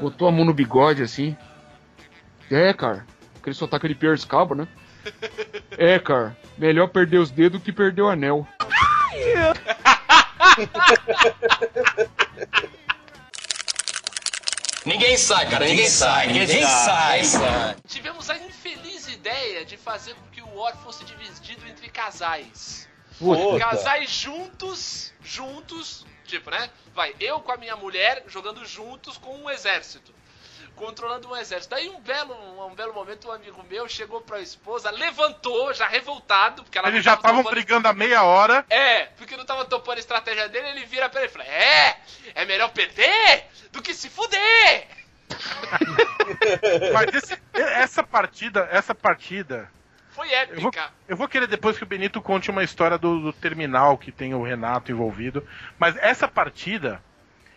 botou 0.00 0.28
a 0.28 0.32
mão 0.32 0.44
no 0.44 0.54
bigode, 0.54 1.02
assim. 1.02 1.36
É, 2.50 2.72
cara. 2.72 3.06
Porque 3.34 3.50
ele 3.50 3.56
só 3.56 3.66
tá 3.66 3.76
aquele 3.76 3.94
Pierce 3.94 4.26
Calvo, 4.26 4.54
né? 4.54 4.66
É, 5.76 5.98
cara. 5.98 6.36
Melhor 6.56 6.88
perder 6.88 7.18
os 7.18 7.30
dedos 7.30 7.62
que 7.62 7.72
perder 7.72 8.02
o 8.02 8.08
anel. 8.08 8.46
Ninguém 14.84 15.16
sai, 15.16 15.48
cara, 15.48 15.66
ninguém 15.66 15.88
sai, 15.88 16.26
ninguém 16.26 16.64
sai. 16.64 17.22
Tivemos 17.86 18.28
a 18.28 18.38
infeliz 18.38 19.06
ideia 19.08 19.64
de 19.64 19.76
fazer 19.76 20.14
com 20.14 20.26
que 20.32 20.42
o 20.42 20.56
War 20.56 20.76
fosse 20.78 21.04
dividido 21.04 21.66
entre 21.68 21.88
casais. 21.90 22.88
Puta. 23.18 23.58
Casais 23.58 24.10
juntos, 24.10 25.12
juntos, 25.22 26.06
tipo, 26.28 26.50
né? 26.50 26.70
Vai, 26.94 27.14
eu 27.18 27.40
com 27.40 27.50
a 27.52 27.56
minha 27.56 27.74
mulher 27.76 28.22
jogando 28.28 28.64
juntos 28.64 29.16
com 29.18 29.34
um 29.36 29.50
exército. 29.50 30.14
Controlando 30.76 31.28
um 31.28 31.36
exército. 31.36 31.74
Daí 31.74 31.88
um 31.88 31.98
belo, 32.00 32.32
um 32.64 32.72
belo 32.74 32.94
momento, 32.94 33.26
um 33.28 33.32
amigo 33.32 33.64
meu 33.68 33.88
chegou 33.88 34.20
pra 34.20 34.38
esposa, 34.40 34.90
levantou, 34.92 35.74
já 35.74 35.88
revoltado, 35.88 36.62
porque 36.62 36.78
ela 36.78 36.86
Eles 36.88 37.02
já 37.02 37.16
tava 37.16 37.34
estavam 37.38 37.50
brigando 37.50 37.88
há 37.88 37.92
meia 37.92 38.22
hora. 38.22 38.64
É, 38.70 39.06
porque 39.16 39.36
não 39.36 39.44
tava 39.44 39.64
topando 39.64 39.96
a 39.96 40.00
estratégia 40.00 40.48
dele, 40.48 40.68
ele 40.68 40.84
vira 40.86 41.08
pra 41.08 41.20
ele 41.22 41.30
e 41.30 41.32
fala: 41.32 41.44
É, 41.46 41.98
é 42.34 42.44
melhor 42.44 42.70
perder 42.70 43.46
do 43.72 43.82
que 43.82 43.92
se 43.92 44.08
fuder! 44.08 44.86
Mas 46.92 47.14
esse- 47.14 47.42
essa 47.54 48.02
partida, 48.04 48.68
essa 48.70 48.94
partida. 48.94 49.70
Foi 50.18 50.26
Eu 50.32 50.60
vou, 50.60 50.68
épica. 50.70 50.90
eu 51.06 51.16
vou 51.16 51.28
querer 51.28 51.46
depois 51.46 51.76
que 51.78 51.84
o 51.84 51.86
Benito 51.86 52.20
conte 52.20 52.50
uma 52.50 52.64
história 52.64 52.98
do, 52.98 53.20
do 53.20 53.32
terminal 53.32 53.96
que 53.96 54.10
tem 54.10 54.34
o 54.34 54.42
Renato 54.42 54.90
envolvido. 54.90 55.46
Mas 55.78 55.96
essa 55.98 56.26
partida, 56.26 57.00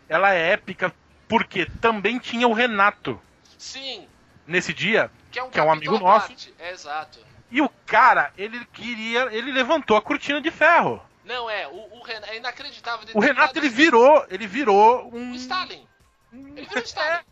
ela 0.08 0.32
é 0.32 0.52
épica 0.52 0.94
porque 1.28 1.66
também 1.66 2.20
tinha 2.20 2.48
o 2.48 2.54
Renato 2.54 3.20
Sim, 3.58 4.08
nesse 4.46 4.76
dia. 4.76 5.10
que 5.32 5.40
é 5.40 5.44
um, 5.44 5.50
Que 5.50 5.60
é 5.60 5.64
um 5.64 5.72
amigo 5.72 5.98
nosso. 5.98 6.32
É, 6.60 6.70
exato. 6.72 7.18
E 7.50 7.60
o 7.62 7.70
cara, 7.88 8.32
ele 8.38 8.64
queria. 8.72 9.22
Ele 9.34 9.52
levantou 9.52 9.98
a 9.98 10.02
cortina 10.02 10.40
de 10.40 10.52
ferro. 10.52 11.02
Não, 11.26 11.50
é, 11.50 11.68
o, 11.68 11.98
o 11.98 12.04
Renato, 12.04 12.32
é 12.32 12.38
inacreditável. 12.38 13.08
O 13.16 13.20
Renato, 13.20 13.58
ele 13.58 13.70
virou. 13.70 14.24
Ele 14.30 14.46
virou 14.46 15.10
O 15.12 15.18
um. 15.18 15.34
Stalin. 15.34 15.88
Ele 16.32 16.68
virou 16.68 16.84
o 16.84 16.86
Stalin. 16.86 17.24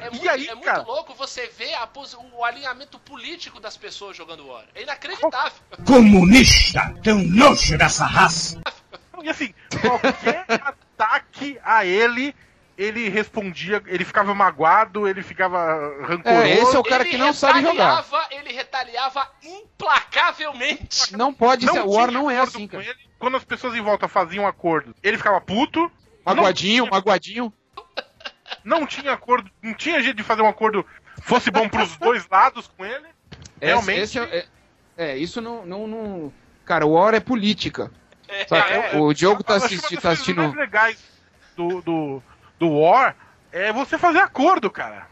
É 0.00 0.10
muito, 0.10 0.28
aí, 0.28 0.46
é 0.48 0.54
muito 0.54 0.64
cara? 0.66 0.82
louco 0.82 1.14
você 1.14 1.46
ver 1.48 1.74
a 1.74 1.86
posi- 1.86 2.16
o 2.32 2.44
alinhamento 2.44 2.98
político 2.98 3.60
das 3.60 3.76
pessoas 3.76 4.16
jogando 4.16 4.46
War. 4.46 4.64
É 4.74 4.82
inacreditável. 4.82 5.58
Comunista, 5.86 6.94
tão 7.02 7.18
nojo 7.22 7.76
dessa 7.78 8.04
raça. 8.04 8.60
E 9.22 9.28
assim, 9.28 9.54
qualquer 9.80 10.44
ataque 10.48 11.58
a 11.64 11.84
ele, 11.84 12.34
ele 12.76 13.08
respondia, 13.08 13.82
ele 13.86 14.04
ficava 14.04 14.34
magoado, 14.34 15.08
ele 15.08 15.22
ficava 15.22 15.58
rancoroso. 16.06 16.42
É, 16.42 16.60
esse 16.60 16.76
é 16.76 16.78
o 16.78 16.82
cara 16.82 17.02
ele 17.02 17.10
que 17.10 17.16
não 17.16 17.32
sabe 17.32 17.62
jogar. 17.62 18.04
Ele 18.30 18.52
retaliava 18.52 19.30
implacavelmente. 19.42 21.16
Não 21.16 21.32
pode 21.32 21.66
ser. 21.66 21.80
O 21.80 21.90
War 21.90 22.10
não 22.10 22.30
é 22.30 22.38
assim, 22.38 22.66
cara. 22.66 22.84
ele. 22.84 22.94
Quando 23.18 23.36
as 23.36 23.44
pessoas 23.44 23.74
em 23.74 23.80
volta 23.80 24.06
faziam 24.08 24.46
acordo, 24.46 24.94
ele 25.02 25.16
ficava 25.16 25.40
puto. 25.40 25.90
Magoadinho, 26.24 26.84
Não, 26.84 26.90
magoadinho. 26.90 27.52
Não 28.66 28.84
tinha 28.84 29.12
acordo, 29.12 29.48
não 29.62 29.72
tinha 29.72 30.02
jeito 30.02 30.16
de 30.16 30.24
fazer 30.24 30.42
um 30.42 30.48
acordo 30.48 30.84
fosse 31.22 31.50
bom 31.50 31.68
pros 31.68 31.96
dois 31.96 32.28
lados 32.28 32.68
com 32.76 32.84
ele. 32.84 33.06
Realmente. 33.62 34.00
Esse, 34.00 34.18
esse 34.18 34.34
é, 34.34 34.46
é, 34.96 35.12
é, 35.12 35.16
isso 35.16 35.40
não, 35.40 35.64
não, 35.64 35.86
não. 35.86 36.32
Cara, 36.64 36.84
o 36.84 36.92
War 36.92 37.14
é 37.14 37.20
política. 37.20 37.90
Saca? 38.48 38.74
É, 38.74 38.96
o 38.96 39.14
Diogo 39.14 39.44
tá, 39.44 39.54
assisti, 39.54 39.94
uma 39.94 40.02
tá 40.02 40.08
das 40.08 40.20
assistindo. 40.20 40.52
legais 40.52 40.98
do, 41.56 41.80
do, 41.80 42.22
do 42.58 42.80
War 42.80 43.14
é 43.52 43.72
você 43.72 43.96
fazer 43.96 44.18
acordo, 44.18 44.68
cara. 44.68 45.06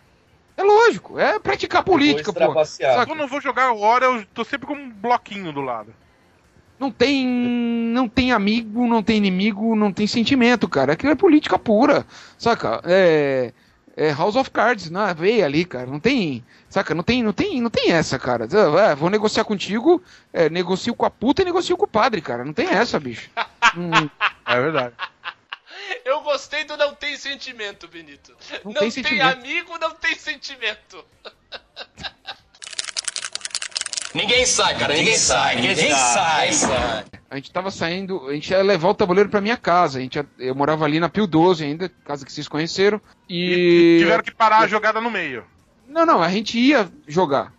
É 0.57 0.62
lógico, 0.62 1.18
é 1.18 1.38
praticar 1.38 1.84
política, 1.84 2.32
pô. 2.32 2.64
Saca? 2.64 3.07
Quando 3.07 3.20
eu 3.20 3.28
vou 3.28 3.40
jogar 3.40 3.72
War, 3.72 4.02
eu 4.02 4.26
tô 4.26 4.44
sempre 4.44 4.66
com 4.66 4.74
um 4.74 4.90
bloquinho 4.90 5.52
do 5.52 5.61
lado. 5.61 5.94
Não 6.79 6.91
tem. 6.91 7.27
Não 7.27 8.09
tem 8.09 8.33
amigo, 8.33 8.87
não 8.87 9.03
tem 9.03 9.16
inimigo, 9.16 9.77
não 9.77 9.93
tem 9.93 10.07
sentimento, 10.07 10.68
cara. 10.68 10.93
Aquilo 10.95 11.12
é 11.12 11.16
política 11.16 11.59
pura. 11.59 12.07
Saca? 12.39 12.81
É. 12.85 13.53
É 13.97 14.11
House 14.12 14.35
of 14.35 14.51
Cards, 14.51 14.91
na 14.91 15.12
veia 15.12 15.45
ali, 15.45 15.64
cara. 15.64 15.87
Não 15.87 16.01
tem. 16.01 16.45
Saca? 16.68 16.93
Não 16.97 17.05
tem, 17.05 17.22
não 17.22 17.33
tem, 17.33 17.61
não 17.61 17.70
tem 17.70 17.93
essa, 17.93 18.18
cara. 18.18 18.49
É, 18.91 18.95
vou 18.97 19.09
negociar 19.09 19.45
contigo, 19.45 20.03
é, 20.33 20.51
negocio 20.51 20.93
com 20.97 21.07
a 21.07 21.11
puta 21.11 21.43
e 21.43 21.45
negocio 21.45 21.77
com 21.77 21.85
o 21.85 21.89
padre, 21.89 22.20
cara. 22.20 22.45
Não 22.45 22.53
tem 22.53 22.68
essa, 22.68 22.99
bicho. 22.99 23.31
Hum, 23.77 23.91
É 24.47 24.61
verdade. 24.61 24.95
Eu 26.05 26.20
gostei 26.20 26.64
do 26.64 26.77
não 26.77 26.95
tem 26.95 27.16
sentimento, 27.16 27.89
Benito. 27.89 28.33
Não 28.64 28.72
Não, 28.72 28.81
tem 28.81 28.91
tem, 28.91 28.91
sentimento. 28.91 29.33
amigo, 29.39 29.79
não 29.79 29.91
tem 29.93 30.14
sentimento. 30.14 31.05
Ninguém 34.15 34.47
sai, 34.47 34.79
cara, 34.79 34.95
ninguém 34.95 35.17
sai, 35.17 35.57
ninguém 35.57 35.91
sai. 35.93 36.51
a 37.31 37.35
gente 37.37 37.51
tava 37.51 37.71
saindo, 37.71 38.29
a 38.29 38.33
gente 38.35 38.49
ia 38.51 38.62
levar 38.62 38.89
o 38.91 38.95
tabuleiro 38.95 39.29
pra 39.29 39.41
minha 39.41 39.57
casa. 39.57 39.99
A 39.99 40.03
gente 40.03 40.15
ia- 40.17 40.27
eu 40.39 40.55
morava 40.55 40.85
ali 40.85 41.01
na 41.01 41.09
Pio 41.09 41.27
12 41.27 41.65
ainda, 41.65 41.89
casa 42.05 42.25
que 42.25 42.33
vocês 42.33 42.47
conheceram. 42.47 43.01
E, 43.29 43.97
E. 43.97 43.99
tiveram 44.01 44.23
que 44.23 44.33
parar 44.33 44.59
a 44.61 44.67
jogada 44.69 45.01
no 45.01 45.11
meio. 45.11 45.45
Não, 45.89 46.07
não, 46.07 46.23
a 46.23 46.29
gente 46.29 46.59
ia 46.59 46.89
jogar. 47.09 47.53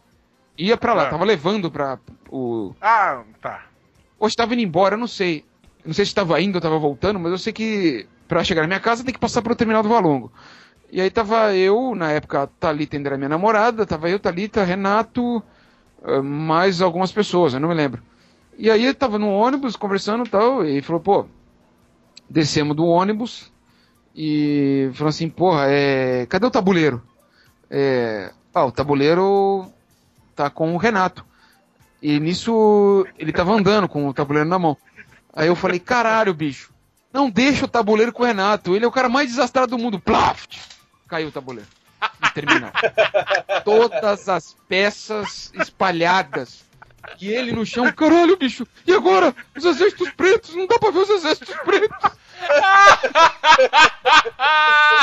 Ia 0.57 0.77
pra 0.77 0.93
lá, 0.93 1.03
Ah. 1.03 1.09
tava 1.09 1.25
levando 1.25 1.69
pra 1.69 1.99
o. 2.29 2.73
Ah, 2.81 3.21
tá. 3.41 3.65
Hoje 4.17 4.35
tava 4.35 4.53
indo 4.53 4.63
embora, 4.63 4.95
eu 4.95 4.99
não 4.99 5.07
sei. 5.07 5.43
Eu 5.83 5.87
não 5.89 5.93
sei 5.93 6.05
se 6.05 6.15
tava 6.15 6.39
indo 6.39 6.55
ou 6.55 6.61
tava 6.61 6.79
voltando, 6.79 7.19
mas 7.19 7.31
eu 7.33 7.37
sei 7.37 7.51
que 7.51 8.07
pra 8.29 8.43
chegar 8.45 8.61
na 8.61 8.67
minha 8.67 8.79
casa 8.79 9.03
tem 9.03 9.13
que 9.13 9.19
passar 9.19 9.41
pelo 9.41 9.55
terminal 9.55 9.83
do 9.83 9.89
Valongo. 9.89 10.31
E 10.89 11.01
aí 11.01 11.09
tava 11.11 11.53
eu, 11.53 11.93
na 11.93 12.11
época, 12.13 12.43
a 12.43 12.47
Thalita 12.47 12.95
ainda 12.95 13.09
era 13.09 13.17
minha 13.17 13.27
namorada, 13.29 13.85
tava 13.85 14.09
eu, 14.09 14.17
Thalita, 14.17 14.63
Renato, 14.63 15.43
mais 16.23 16.81
algumas 16.81 17.11
pessoas, 17.11 17.53
eu 17.53 17.59
não 17.59 17.69
me 17.69 17.75
lembro. 17.75 18.01
E 18.57 18.69
aí 18.69 18.85
eu 18.85 18.95
tava 18.95 19.19
no 19.19 19.29
ônibus 19.29 19.75
conversando 19.75 20.25
e 20.25 20.29
tal, 20.29 20.65
e 20.65 20.81
falou, 20.81 21.01
pô, 21.01 21.25
descemos 22.29 22.75
do 22.75 22.85
ônibus 22.85 23.51
e 24.15 24.89
falou 24.93 25.09
assim, 25.09 25.29
porra, 25.29 25.65
é, 25.67 26.25
cadê 26.27 26.45
o 26.45 26.51
tabuleiro? 26.51 27.01
É, 27.69 28.31
ah, 28.53 28.65
o 28.65 28.71
tabuleiro 28.71 29.65
tá 30.35 30.49
com 30.49 30.73
o 30.73 30.77
Renato. 30.77 31.25
E 32.01 32.19
nisso 32.19 33.05
ele 33.17 33.33
tava 33.33 33.53
andando 33.53 33.89
com 33.89 34.07
o 34.07 34.13
tabuleiro 34.13 34.47
na 34.47 34.59
mão. 34.59 34.77
Aí 35.33 35.47
eu 35.47 35.55
falei, 35.55 35.79
caralho, 35.79 36.33
bicho, 36.33 36.71
não 37.11 37.29
deixa 37.29 37.65
o 37.65 37.67
tabuleiro 37.67 38.13
com 38.13 38.23
o 38.23 38.25
Renato. 38.25 38.75
Ele 38.75 38.85
é 38.85 38.87
o 38.87 38.91
cara 38.91 39.09
mais 39.09 39.29
desastrado 39.29 39.75
do 39.75 39.81
mundo. 39.81 39.99
Plaft! 39.99 40.59
Caiu 41.07 41.27
o 41.27 41.31
tabuleiro. 41.31 41.67
No 42.21 42.29
terminal. 42.31 42.71
Todas 43.63 44.29
as 44.29 44.55
peças 44.67 45.51
espalhadas. 45.53 46.63
E 47.21 47.29
ele 47.29 47.51
no 47.51 47.65
chão, 47.65 47.91
caralho, 47.91 48.35
bicho, 48.35 48.65
e 48.85 48.93
agora? 48.93 49.35
Os 49.55 49.63
exércitos 49.63 50.09
pretos, 50.11 50.55
não 50.55 50.65
dá 50.65 50.79
pra 50.79 50.89
ver 50.91 50.99
os 50.99 51.09
exércitos 51.09 51.55
pretos. 51.57 52.11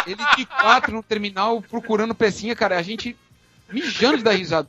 Ele 0.07 0.23
de 0.37 0.47
quatro 0.47 0.93
no 0.93 1.03
terminal 1.03 1.63
procurando 1.63 2.15
pecinha, 2.15 2.57
cara, 2.57 2.77
a 2.77 2.83
gente 2.83 3.17
mijando 3.71 4.19
de 4.19 4.25
dar 4.25 4.33
risada. 4.33 4.69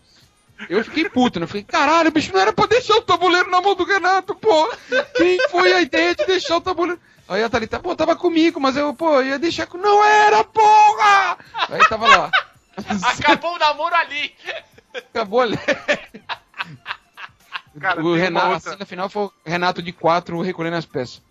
Eu 0.69 0.83
fiquei 0.83 1.09
puto, 1.09 1.39
né? 1.39 1.45
Eu 1.45 1.47
falei, 1.47 1.63
caralho, 1.63 2.11
bicho, 2.11 2.31
não 2.31 2.39
era 2.39 2.53
pra 2.53 2.67
deixar 2.67 2.95
o 2.95 3.01
tabuleiro 3.01 3.49
na 3.49 3.59
mão 3.61 3.75
do 3.75 3.83
Renato, 3.83 4.35
pô. 4.35 4.71
Quem 5.15 5.39
foi 5.49 5.73
a 5.73 5.81
ideia 5.81 6.15
de 6.15 6.25
deixar 6.25 6.57
o 6.57 6.61
tabuleiro? 6.61 7.01
Aí 7.27 7.43
a 7.43 7.49
Thalita, 7.49 7.79
pô, 7.79 7.95
tava 7.95 8.15
comigo, 8.15 8.59
mas 8.59 8.75
eu, 8.75 8.93
pô, 8.93 9.21
ia 9.21 9.39
deixar 9.39 9.65
com. 9.65 9.77
Não 9.77 10.03
era, 10.03 10.43
porra! 10.43 11.37
Aí 11.69 11.79
tava 11.89 12.05
lá. 12.07 12.31
Acabou 13.17 13.55
o 13.55 13.59
namoro 13.59 13.95
ali. 13.95 14.35
Acabou 14.93 15.41
ali. 15.41 15.57
Cara, 17.79 18.03
o 18.03 18.15
Renato, 18.15 18.53
outra- 18.53 18.69
assim, 18.71 18.79
no 18.79 18.85
final 18.85 19.09
foi 19.09 19.23
o 19.23 19.31
Renato 19.45 19.81
de 19.81 19.91
quatro 19.91 20.39
recolhendo 20.41 20.77
as 20.77 20.85
peças. 20.85 21.21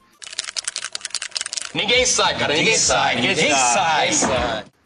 Ninguém 1.72 2.04
sai, 2.04 2.36
cara, 2.36 2.52
ninguém 2.54 2.76
sai, 2.76 3.14
ninguém 3.16 3.54
sai. 3.54 4.10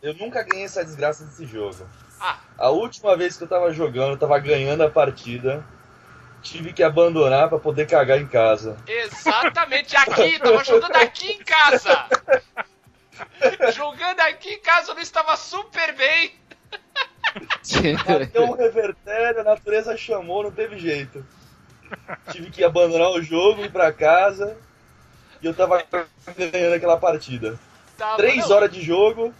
Eu 0.02 0.14
nunca 0.14 0.42
ganhei 0.42 0.66
essa 0.66 0.84
desgraça 0.84 1.24
desse 1.24 1.46
jogo. 1.46 1.84
Ah. 2.20 2.36
A 2.58 2.68
última 2.70 3.16
vez 3.16 3.36
que 3.36 3.44
eu 3.44 3.48
tava 3.48 3.72
jogando, 3.72 4.12
eu 4.12 4.18
tava 4.18 4.38
ganhando 4.38 4.82
a 4.82 4.90
partida. 4.90 5.64
Tive 6.46 6.72
que 6.72 6.82
abandonar 6.82 7.48
pra 7.48 7.58
poder 7.58 7.86
cagar 7.86 8.20
em 8.20 8.26
casa. 8.26 8.76
Exatamente 8.86 9.96
aqui, 9.96 10.38
tava 10.38 10.62
jogando 10.64 10.94
aqui 10.96 11.32
em 11.32 11.38
casa. 11.38 12.06
Jogando 13.74 14.20
aqui 14.20 14.50
em 14.54 14.60
casa, 14.60 14.92
eu 14.92 14.98
estava 14.98 15.36
super 15.36 15.94
bem. 15.96 16.34
Bateu 18.06 18.44
um 18.44 18.52
revertério, 18.52 19.40
a 19.40 19.44
natureza 19.44 19.96
chamou, 19.96 20.44
não 20.44 20.50
teve 20.52 20.78
jeito. 20.78 21.26
Tive 22.30 22.50
que 22.50 22.62
abandonar 22.64 23.10
o 23.10 23.22
jogo, 23.22 23.64
ir 23.64 23.72
pra 23.72 23.92
casa. 23.92 24.56
E 25.42 25.46
eu 25.46 25.52
tava 25.54 25.82
ganhando 26.36 26.74
aquela 26.74 26.96
partida. 26.96 27.58
Tava, 27.98 28.16
Três 28.18 28.48
não, 28.48 28.56
horas 28.56 28.70
de 28.70 28.82
jogo. 28.82 29.34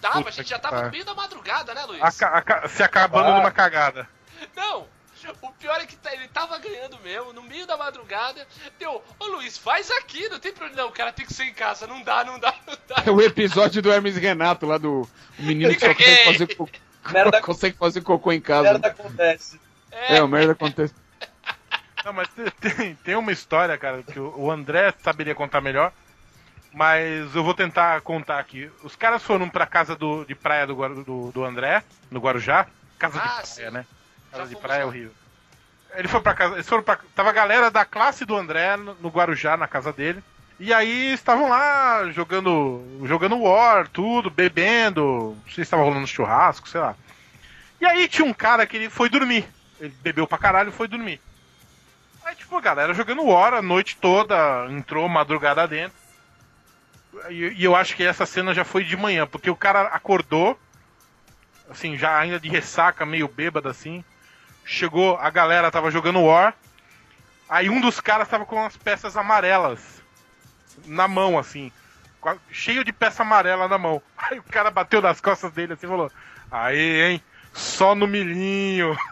Tava, 0.00 0.28
a 0.28 0.30
gente 0.32 0.48
já 0.48 0.58
tava 0.58 0.82
no 0.84 0.90
meio 0.90 1.04
da 1.04 1.14
madrugada, 1.14 1.74
né, 1.74 1.84
Luiz? 1.84 2.00
Aca- 2.22 2.68
se 2.68 2.82
acabando 2.82 3.28
Ah. 3.28 3.38
numa 3.38 3.50
cagada. 3.50 4.08
Não, 4.54 4.86
o 5.42 5.50
pior 5.52 5.80
é 5.80 5.86
que 5.86 5.96
tá- 5.96 6.12
ele 6.12 6.28
tava 6.28 6.58
ganhando 6.58 6.98
mesmo, 7.00 7.32
no 7.32 7.42
meio 7.42 7.66
da 7.66 7.76
madrugada. 7.76 8.46
Deu, 8.78 9.02
ô 9.18 9.26
Luiz, 9.26 9.56
faz 9.58 9.90
aqui, 9.90 10.28
não 10.28 10.38
tem 10.38 10.52
problema. 10.52 10.82
Não, 10.82 10.88
o 10.88 10.92
cara 10.92 11.12
tem 11.12 11.24
que 11.26 11.32
ser 11.34 11.44
em 11.44 11.54
casa, 11.54 11.86
não 11.86 12.02
dá, 12.02 12.24
não 12.24 12.38
dá, 12.38 12.54
não 12.66 12.76
dá. 12.88 13.02
É 13.06 13.10
o 13.10 13.20
episódio 13.20 13.80
do 13.82 13.90
Hermes 13.92 14.16
Renato 14.16 14.66
lá 14.66 14.78
do 14.78 15.02
o 15.38 15.42
menino 15.42 15.72
que 15.74 15.80
só 15.80 15.94
consegue 15.94 16.24
fazer, 16.24 16.54
cocô, 16.56 16.72
Merda, 17.10 17.40
consegue 17.42 17.76
fazer 17.76 18.00
cocô 18.02 18.32
em 18.32 18.40
casa. 18.40 18.62
merda 18.72 18.88
acontece. 18.88 19.60
É, 19.90 20.22
o 20.22 20.28
merda 20.28 20.52
acontece. 20.52 20.94
Não, 22.04 22.12
mas 22.12 22.28
te- 22.28 22.50
tem, 22.74 22.94
tem 22.96 23.14
uma 23.16 23.32
história, 23.32 23.78
cara, 23.78 24.02
que 24.02 24.18
o 24.20 24.50
André 24.50 24.92
saberia 25.02 25.34
contar 25.34 25.60
melhor. 25.60 25.92
Mas 26.72 27.34
eu 27.36 27.44
vou 27.44 27.54
tentar 27.54 28.00
contar 28.00 28.38
aqui. 28.40 28.68
Os 28.82 28.96
caras 28.96 29.22
foram 29.22 29.48
pra 29.48 29.64
casa 29.64 29.94
do, 29.94 30.24
de 30.24 30.34
praia 30.34 30.66
do, 30.66 30.74
do, 31.04 31.30
do 31.32 31.44
André, 31.44 31.84
no 32.10 32.18
Guarujá. 32.18 32.66
Casa 32.98 33.18
Ah, 33.20 33.22
de 33.22 33.28
praia, 33.28 33.46
sim. 33.46 33.70
né? 33.70 33.86
Casa 34.34 34.48
de 34.48 34.56
praia 34.56 34.82
é 34.82 34.84
horrível. 34.84 35.12
Ele 35.94 36.08
foi 36.08 36.20
pra 36.20 36.34
casa. 36.34 36.54
Eles 36.54 36.68
foram 36.68 36.82
pra. 36.82 36.98
Tava 37.14 37.30
a 37.30 37.32
galera 37.32 37.70
da 37.70 37.84
classe 37.84 38.24
do 38.24 38.36
André 38.36 38.76
no, 38.76 38.94
no 38.94 39.08
Guarujá, 39.08 39.56
na 39.56 39.68
casa 39.68 39.92
dele. 39.92 40.22
E 40.58 40.72
aí 40.72 41.12
estavam 41.12 41.48
lá 41.48 42.10
jogando. 42.10 42.82
jogando 43.04 43.40
War, 43.40 43.88
tudo, 43.88 44.30
bebendo. 44.30 45.36
Não 45.36 45.44
sei 45.46 45.54
se 45.54 45.62
estava 45.62 45.82
rolando 45.82 46.06
churrasco, 46.06 46.68
sei 46.68 46.80
lá. 46.80 46.96
E 47.80 47.86
aí 47.86 48.08
tinha 48.08 48.26
um 48.26 48.34
cara 48.34 48.66
que 48.66 48.76
ele 48.76 48.90
foi 48.90 49.08
dormir. 49.08 49.46
Ele 49.80 49.94
bebeu 50.02 50.26
pra 50.26 50.38
caralho 50.38 50.70
e 50.70 50.72
foi 50.72 50.88
dormir. 50.88 51.20
Aí, 52.24 52.34
tipo, 52.34 52.56
a 52.56 52.60
galera 52.60 52.94
jogando 52.94 53.24
War 53.24 53.54
a 53.54 53.62
noite 53.62 53.96
toda, 54.00 54.66
entrou 54.70 55.08
madrugada 55.08 55.68
dentro. 55.68 55.96
E, 57.28 57.52
e 57.56 57.64
eu 57.64 57.76
acho 57.76 57.94
que 57.94 58.02
essa 58.02 58.24
cena 58.24 58.54
já 58.54 58.64
foi 58.64 58.82
de 58.82 58.96
manhã, 58.96 59.26
porque 59.26 59.50
o 59.50 59.56
cara 59.56 59.82
acordou, 59.82 60.58
assim, 61.68 61.96
já 61.96 62.18
ainda 62.18 62.40
de 62.40 62.48
ressaca, 62.48 63.04
meio 63.04 63.28
bêbado 63.28 63.68
assim. 63.68 64.02
Chegou, 64.64 65.16
a 65.18 65.30
galera 65.30 65.70
tava 65.70 65.90
jogando 65.90 66.22
War. 66.22 66.54
Aí 67.48 67.68
um 67.68 67.80
dos 67.80 68.00
caras 68.00 68.28
tava 68.28 68.46
com 68.46 68.64
as 68.64 68.76
peças 68.76 69.16
amarelas 69.16 70.02
na 70.86 71.06
mão, 71.06 71.38
assim. 71.38 71.70
Cheio 72.50 72.84
de 72.84 72.92
peça 72.92 73.22
amarela 73.22 73.68
na 73.68 73.76
mão. 73.76 74.00
Aí 74.16 74.38
o 74.38 74.42
cara 74.42 74.70
bateu 74.70 75.02
nas 75.02 75.20
costas 75.20 75.52
dele 75.52 75.74
assim 75.74 75.86
e 75.86 75.90
falou: 75.90 76.10
Aí, 76.50 77.02
hein? 77.02 77.22
Só 77.52 77.94
no 77.94 78.06
milhinho. 78.06 78.96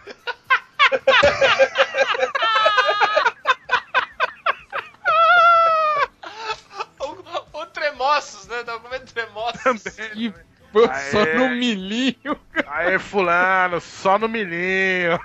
O, 6.99 7.59
o 7.59 7.67
Tremossos, 7.67 8.47
né? 8.47 8.63
Tava 8.63 8.81
comendo 8.81 9.07
Tremossos. 9.07 9.97
E 10.15 10.33
pô, 10.73 10.81
só 11.11 11.23
Aê. 11.23 11.35
no 11.35 11.49
milhinho. 11.51 12.39
Aí, 12.67 12.99
fulano, 12.99 13.81
só 13.81 14.19
no 14.19 14.29
milhinho. 14.29 15.19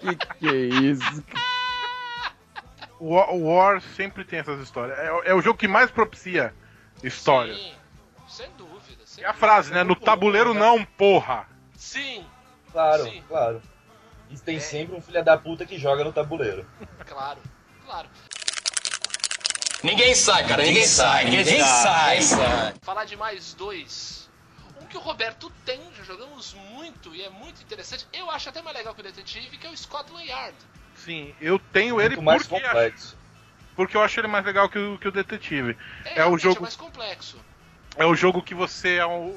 Que 0.00 0.16
que 0.38 0.48
é 0.48 0.54
isso? 0.54 1.24
O 3.00 3.14
War, 3.14 3.30
o 3.34 3.44
War 3.54 3.80
sempre 3.96 4.24
tem 4.24 4.38
essas 4.38 4.60
histórias. 4.60 4.98
É, 4.98 5.30
é 5.30 5.34
o 5.34 5.40
jogo 5.42 5.58
que 5.58 5.68
mais 5.68 5.90
propicia 5.90 6.54
história. 7.02 7.54
Sim, 7.54 7.74
sem 8.28 8.48
dúvida. 8.56 9.02
Sem 9.04 9.24
É 9.24 9.26
a 9.26 9.30
dúvida. 9.32 9.46
frase, 9.46 9.72
né? 9.72 9.82
No 9.84 9.94
tabuleiro 9.96 10.54
não, 10.54 10.84
porra. 10.84 11.46
Sim, 11.76 12.24
Claro, 12.72 13.04
Sim. 13.04 13.22
claro. 13.28 13.62
E 14.30 14.38
tem 14.38 14.56
É. 14.56 14.60
sempre 14.60 14.96
um 14.96 15.00
filho 15.00 15.22
da 15.22 15.36
puta 15.38 15.64
que 15.64 15.78
joga 15.78 16.02
no 16.02 16.12
tabuleiro. 16.12 16.66
claro, 17.06 17.38
claro. 17.84 18.08
Ninguém 19.82 20.14
sai, 20.14 20.46
cara, 20.46 20.62
ninguém 20.62 20.86
sai, 20.86 21.24
ninguém 21.26 21.60
sai. 21.62 22.20
Falar 22.82 23.04
de 23.04 23.16
mais 23.16 23.52
dois. 23.54 24.23
Que 24.94 24.98
o 24.98 25.00
Roberto 25.00 25.50
tem, 25.66 25.80
já 25.98 26.04
jogamos 26.04 26.54
muito 26.70 27.12
e 27.16 27.20
é 27.20 27.28
muito 27.28 27.60
interessante. 27.60 28.06
Eu 28.12 28.30
acho 28.30 28.48
até 28.48 28.62
mais 28.62 28.76
legal 28.76 28.94
que 28.94 29.00
o 29.00 29.02
Detetive, 29.02 29.56
que 29.58 29.66
é 29.66 29.70
o 29.70 29.76
Scotland 29.76 30.24
Yard. 30.24 30.54
Sim, 30.94 31.34
eu 31.40 31.58
tenho 31.58 32.00
ele 32.00 32.14
Muito 32.14 32.22
mais 32.24 32.46
porque, 32.46 32.64
complexo. 32.64 33.18
porque 33.74 33.96
eu 33.96 34.02
acho 34.04 34.20
ele 34.20 34.28
mais 34.28 34.44
legal 34.44 34.68
que 34.68 34.78
o, 34.78 34.96
que 34.96 35.08
o 35.08 35.10
Detetive. 35.10 35.76
É 36.04 36.12
o 36.12 36.14
realmente 36.14 36.42
jogo- 36.44 36.62
mais 36.62 36.76
complexo. 36.76 37.36
É 37.96 38.06
o 38.06 38.14
jogo 38.14 38.40
que 38.40 38.54
você 38.54 38.94
é 38.98 39.06
um, 39.06 39.36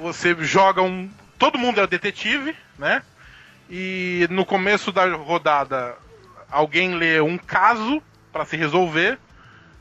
você 0.00 0.36
joga 0.44 0.82
um. 0.82 1.10
Todo 1.38 1.56
mundo 1.58 1.80
é 1.80 1.84
o 1.84 1.86
detetive, 1.86 2.54
né? 2.78 3.02
E 3.70 4.26
no 4.30 4.44
começo 4.44 4.92
da 4.92 5.06
rodada 5.16 5.96
alguém 6.50 6.94
lê 6.94 7.22
um 7.22 7.38
caso 7.38 8.02
pra 8.30 8.44
se 8.44 8.54
resolver 8.58 9.18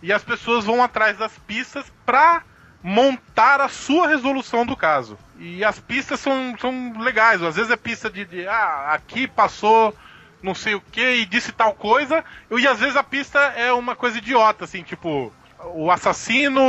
e 0.01 0.13
as 0.13 0.23
pessoas 0.23 0.63
vão 0.63 0.81
atrás 0.81 1.17
das 1.17 1.37
pistas 1.39 1.91
pra 2.05 2.41
montar 2.83 3.59
a 3.61 3.67
sua 3.69 4.07
resolução 4.07 4.65
do 4.65 4.75
caso. 4.75 5.17
E 5.39 5.63
as 5.63 5.79
pistas 5.79 6.19
são, 6.19 6.55
são 6.59 6.93
legais. 6.99 7.41
Às 7.43 7.55
vezes 7.55 7.71
é 7.71 7.75
pista 7.75 8.09
de, 8.09 8.25
de, 8.25 8.47
ah, 8.47 8.89
aqui 8.93 9.27
passou 9.27 9.95
não 10.41 10.53
sei 10.53 10.75
o 10.75 10.81
que 10.81 11.01
e 11.01 11.25
disse 11.25 11.51
tal 11.51 11.73
coisa. 11.73 12.23
E 12.51 12.67
às 12.67 12.79
vezes 12.79 12.95
a 12.95 13.03
pista 13.03 13.39
é 13.39 13.71
uma 13.73 13.95
coisa 13.95 14.17
idiota, 14.19 14.65
assim, 14.65 14.83
tipo, 14.83 15.33
o 15.73 15.89
assassino, 15.91 16.61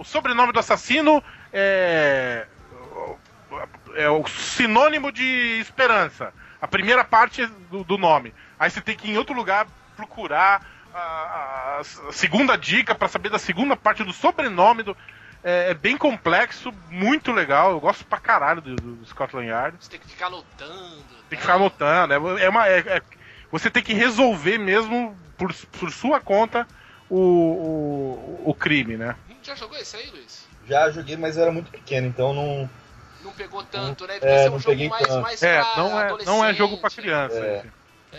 o 0.00 0.04
sobrenome 0.04 0.52
do 0.52 0.58
assassino 0.58 1.22
é, 1.52 2.46
é 3.94 4.08
o 4.10 4.26
sinônimo 4.26 5.10
de 5.12 5.58
esperança. 5.60 6.32
A 6.60 6.66
primeira 6.68 7.04
parte 7.04 7.46
do, 7.70 7.84
do 7.84 7.96
nome. 7.96 8.34
Aí 8.58 8.70
você 8.70 8.80
tem 8.80 8.96
que 8.96 9.08
ir 9.08 9.12
em 9.12 9.18
outro 9.18 9.34
lugar 9.34 9.66
procurar 9.96 10.66
a, 10.92 10.98
a- 10.98 11.80
a 12.08 12.12
segunda 12.12 12.56
dica 12.56 12.94
pra 12.94 13.08
saber 13.08 13.28
da 13.30 13.38
segunda 13.38 13.76
parte 13.76 14.02
do 14.02 14.12
sobrenome 14.12 14.82
do. 14.82 14.96
É, 15.46 15.70
é 15.70 15.74
bem 15.74 15.96
complexo, 15.96 16.72
muito 16.90 17.30
legal. 17.30 17.70
Eu 17.70 17.78
gosto 17.78 18.04
pra 18.04 18.18
caralho 18.18 18.60
do, 18.60 18.74
do 18.74 19.06
Scotland 19.06 19.46
Yard. 19.48 19.76
Você 19.78 19.90
tem 19.90 20.00
que 20.00 20.08
ficar 20.08 20.26
lutando. 20.26 21.04
Tem 21.30 21.36
que 21.36 21.40
ficar 21.40 21.54
anotando. 21.54 22.12
É, 22.12 22.42
é 22.42 22.48
uma, 22.48 22.66
é- 22.66 22.80
é- 22.80 23.02
você 23.48 23.70
tem 23.70 23.80
que 23.80 23.94
resolver 23.94 24.58
mesmo 24.58 25.16
por, 25.38 25.54
por 25.78 25.92
sua 25.92 26.18
conta 26.18 26.66
o, 27.08 27.16
o, 27.16 28.42
o 28.50 28.54
crime, 28.54 28.96
né? 28.96 29.14
Hum, 29.30 29.36
Já 29.40 29.54
jogou 29.54 29.78
esse 29.78 29.96
aí, 29.96 30.10
Luiz? 30.10 30.44
Já 30.66 30.90
joguei, 30.90 31.16
mas 31.16 31.38
era 31.38 31.52
muito 31.52 31.70
pequeno, 31.70 32.08
então 32.08 32.34
não. 32.34 32.68
Não 33.22 33.30
pegou 33.32 33.62
tanto, 33.62 34.04
né? 34.04 34.16
É, 34.16 34.18
Devia 34.18 34.38
ser 34.38 34.48
um 34.48 34.52
não 34.52 34.58
jogo 34.58 34.88
mais, 34.88 35.06
tanto. 35.06 35.22
mais 35.22 35.42
É, 35.44 35.62
pra 35.62 35.76
não 35.76 36.00
é, 36.00 36.24
não 36.24 36.44
é 36.44 36.54
jogo 36.54 36.78
pra 36.78 36.88
adolescente. 36.88 37.02
criança. 37.04 37.36
É. 37.38 37.58
esse. 37.58 37.72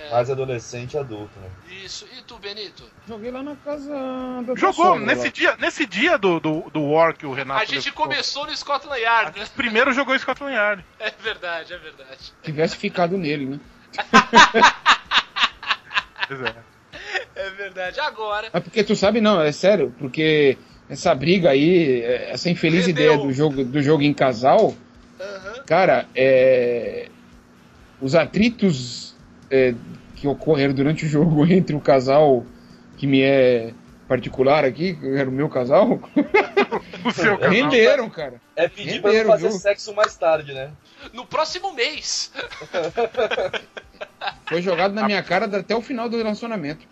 É, 0.06 0.12
Mais 0.12 0.30
adolescente 0.30 0.94
e 0.94 0.98
adulto, 0.98 1.40
né? 1.40 1.50
Isso. 1.84 2.06
E 2.18 2.22
tu, 2.22 2.38
Benito? 2.38 2.84
Joguei 3.08 3.32
lá 3.32 3.42
na 3.42 3.56
casa 3.56 3.90
da 4.46 4.56
Jogou, 4.56 5.00
nesse 5.00 5.26
lá. 5.26 5.32
dia, 5.32 5.58
nesse 5.58 5.86
dia 5.88 6.18
do, 6.18 6.40
do, 6.40 6.70
do 6.70 6.84
War 6.92 7.16
que 7.18 7.26
o 7.26 7.34
Renato. 7.34 7.62
A 7.62 7.66
gente 7.66 7.90
levou, 7.90 8.04
começou 8.06 8.46
no 8.46 8.56
Scotland 8.56 9.02
Yard, 9.02 9.40
né? 9.40 9.46
Primeiro 9.56 9.92
jogou 9.94 10.18
Scotland 10.20 10.54
Yard. 10.54 10.86
É 11.00 11.12
verdade, 11.12 11.74
é 11.74 11.78
verdade. 11.78 12.34
Tivesse 12.44 12.76
ficado 12.78 13.18
nele, 13.18 13.46
né? 13.46 13.60
Pois 16.28 16.42
é. 16.42 16.56
É 17.36 17.50
verdade. 17.52 18.00
Agora, 18.00 18.50
É 18.52 18.60
porque 18.60 18.84
tu 18.84 18.96
sabe, 18.96 19.22
não, 19.22 19.42
é 19.42 19.52
sério, 19.52 19.94
porque 19.98 20.58
essa 20.90 21.14
briga 21.16 21.52
aí, 21.52 22.02
é, 22.02 22.32
essa 22.32 22.50
infeliz 22.50 22.88
ideia 22.88 23.18
do 23.18 23.32
jogo, 23.32 23.64
do 23.64 23.82
jogo 23.82 24.04
em 24.04 24.14
casal, 24.14 24.76
aham, 25.20 25.64
cara, 25.66 26.06
é, 26.16 27.08
os 28.02 28.16
atritos 28.16 29.07
é, 29.50 29.74
que 30.16 30.28
ocorreram 30.28 30.74
durante 30.74 31.06
o 31.06 31.10
jogo 31.10 31.46
entre 31.52 31.76
o 31.76 31.80
casal 31.80 32.46
que 32.98 33.06
me 33.08 33.22
é 33.22 33.74
particular 34.08 34.64
aqui, 34.64 34.96
que 34.96 35.06
era 35.18 35.30
o 35.30 35.34
meu 35.34 35.50
casal, 35.50 36.00
O 37.04 37.12
seu 37.12 37.38
canal. 37.38 37.52
renderam, 37.52 38.10
cara. 38.10 38.42
É 38.56 38.68
pedir 38.68 39.02
pra 39.02 39.12
não 39.12 39.18
Renderam 39.18 39.30
o 39.30 39.32
fazer 39.34 39.48
jogo. 39.50 39.60
sexo 39.60 39.94
mais 39.94 40.16
tarde, 40.16 40.54
né? 40.54 40.72
no 41.14 41.26
próximo 41.26 41.74
mês. 41.74 42.32
Foi 44.48 44.62
jogado 44.62 44.94
na 44.94 45.04
minha 45.06 45.22
cara 45.22 45.46
até 45.46 45.76
o 45.76 45.82
final 45.82 46.10
do 46.10 46.18
relacionamento. 46.18 46.86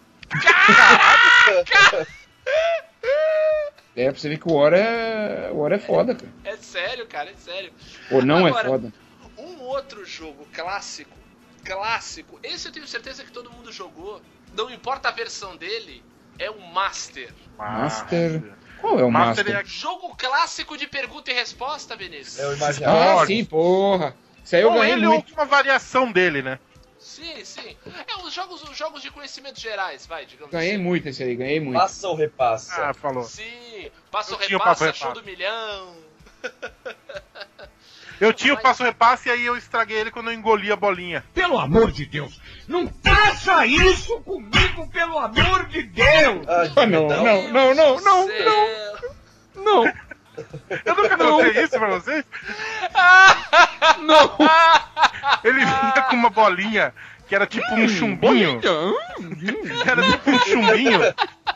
É, 3.95 4.12
pra 4.12 4.20
você 4.20 4.30
ver 4.30 4.38
que 4.39 4.47
o 4.47 4.53
War 4.53 4.74
é, 4.74 5.49
o 5.51 5.58
War 5.60 5.72
é 5.72 5.80
foda, 5.80 6.14
cara. 6.16 6.32
É 6.43 6.58
sério, 6.58 7.08
cara, 7.08 7.30
é 7.30 7.36
sério. 7.36 7.72
Ou 8.12 8.24
não 8.24 8.45
Agora, 8.45 8.68
é 8.68 8.70
foda. 8.70 8.93
Um 9.38 9.62
outro 9.62 10.06
jogo 10.06 10.45
clássico, 10.53 11.16
clássico, 11.66 12.39
esse 12.43 12.68
eu 12.68 12.72
tenho 12.72 12.88
certeza 12.88 13.24
que 13.24 13.32
todo 13.32 13.51
mundo 13.51 13.72
jogou, 13.72 14.22
não 14.53 14.70
importa 14.70 15.09
a 15.09 15.11
versão 15.11 15.57
dele, 15.57 16.03
é 16.38 16.49
o 16.49 16.61
Master. 16.61 17.34
Master. 17.57 18.55
Qual 18.80 18.99
é 18.99 19.03
o 19.03 19.11
Master 19.11 19.45
Master? 19.45 19.61
é 19.61 19.66
Jogo 19.66 20.16
clássico 20.16 20.78
de 20.78 20.88
pergunta 20.88 21.32
e 21.32 21.34
resposta, 21.34 21.95
Vinícius. 21.95 22.39
É 22.39 22.47
o 22.47 22.53
imaginário. 22.53 23.20
Ah, 23.20 23.26
sim, 23.26 23.43
porra. 23.43 24.16
Isso 24.43 24.55
aí 24.55 24.61
eu 24.61 24.70
Ou 24.70 24.76
ganhei 24.76 24.93
ele 24.93 25.07
muito. 25.07 25.32
ou 25.32 25.38
uma 25.39 25.45
variação 25.45 26.11
dele, 26.11 26.41
né? 26.43 26.59
Sim, 26.99 27.43
sim. 27.43 27.76
É 28.07 28.18
os 28.26 28.34
jogos, 28.34 28.63
os 28.63 28.78
jogos 28.78 29.01
de 29.01 29.09
conhecimentos 29.11 29.61
gerais, 29.61 30.05
vai, 30.05 30.26
digamos 30.26 30.51
Ganhei 30.51 30.74
assim. 30.76 30.84
muito 30.84 31.07
esse 31.09 31.24
aí, 31.24 31.36
ganhei 31.36 31.59
muito. 31.59 31.80
Passa 31.80 32.07
ou 32.07 32.16
repassa? 32.16 32.89
Ah, 32.89 32.93
falou. 32.93 33.24
Sim, 33.24 33.89
passa 34.11 34.32
o 34.32 34.36
Eu 34.36 34.39
tinha 34.45 34.57
o 34.57 34.59
repassa, 34.59 34.93
show 34.93 35.09
repassa. 35.09 35.22
do 35.22 35.26
milhão. 35.26 35.95
Eu 38.20 38.32
tinha 38.34 38.53
o 38.53 38.61
passo 38.61 38.84
repasse 38.84 39.28
e 39.28 39.32
aí 39.32 39.45
eu 39.45 39.57
estraguei 39.57 39.97
ele 39.97 40.11
quando 40.11 40.30
eu 40.30 40.34
engoli 40.34 40.72
a 40.72 40.76
bolinha. 40.76 41.24
Pelo 41.34 41.57
amor 41.59 41.91
de 41.91 42.05
Deus, 42.05 42.39
não 42.68 42.91
faça 43.03 43.66
isso 43.66 44.20
comigo, 44.22 44.88
pelo 44.89 45.18
amor 45.20 45.66
de 45.68 45.84
Deus! 45.84 46.47
Ah, 46.47 46.63
Ah, 46.78 46.86
não, 46.86 47.07
não, 47.07 47.24
não, 47.49 47.74
não, 47.76 47.99
não, 48.01 48.28
não, 48.28 49.63
não. 49.63 49.93
Eu 50.86 50.95
nunca 50.95 51.18
mostrei 51.18 51.63
isso 51.63 51.78
pra 51.80 51.88
vocês. 51.88 52.26
Não! 54.01 54.38
Ele 55.43 55.59
vinha 55.59 56.05
com 56.09 56.16
uma 56.18 56.30
bolinha 56.30 56.93
que 57.28 57.34
era 57.34 57.47
tipo 57.47 57.74
um 57.74 57.88
chumbinho. 57.88 58.59
Era 59.86 60.03
tipo 60.11 60.32
um 60.32 60.39
chumbinho 60.39 60.99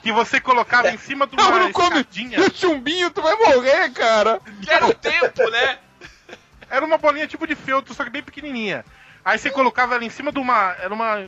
que 0.02 0.12
você 0.14 0.40
colocava 0.40 0.90
em 0.92 0.98
cima 0.98 1.28
de 1.28 1.36
Não, 1.36 1.50
uma 1.50 1.60
não 1.60 1.72
come! 1.74 2.00
escadinha. 2.00 2.40
E 2.40 2.52
chumbinho, 2.56 3.10
tu 3.12 3.22
vai 3.22 3.36
morrer, 3.36 3.90
cara! 3.92 4.40
Quero 4.66 4.88
o 4.88 4.94
tempo, 4.94 5.50
né? 5.50 5.78
Era 6.70 6.86
uma 6.86 6.98
bolinha 6.98 7.28
tipo 7.28 7.48
de 7.48 7.56
feltro, 7.56 7.94
só 7.94 8.04
que 8.04 8.10
bem 8.10 8.24
pequenininha. 8.24 8.86
Aí 9.24 9.38
você 9.38 9.50
colocava 9.50 9.96
ela 9.96 10.04
em 10.04 10.10
cima 10.10 10.32
de 10.32 10.40
uma. 10.40 10.76
Era 10.80 10.94
uma. 10.94 11.28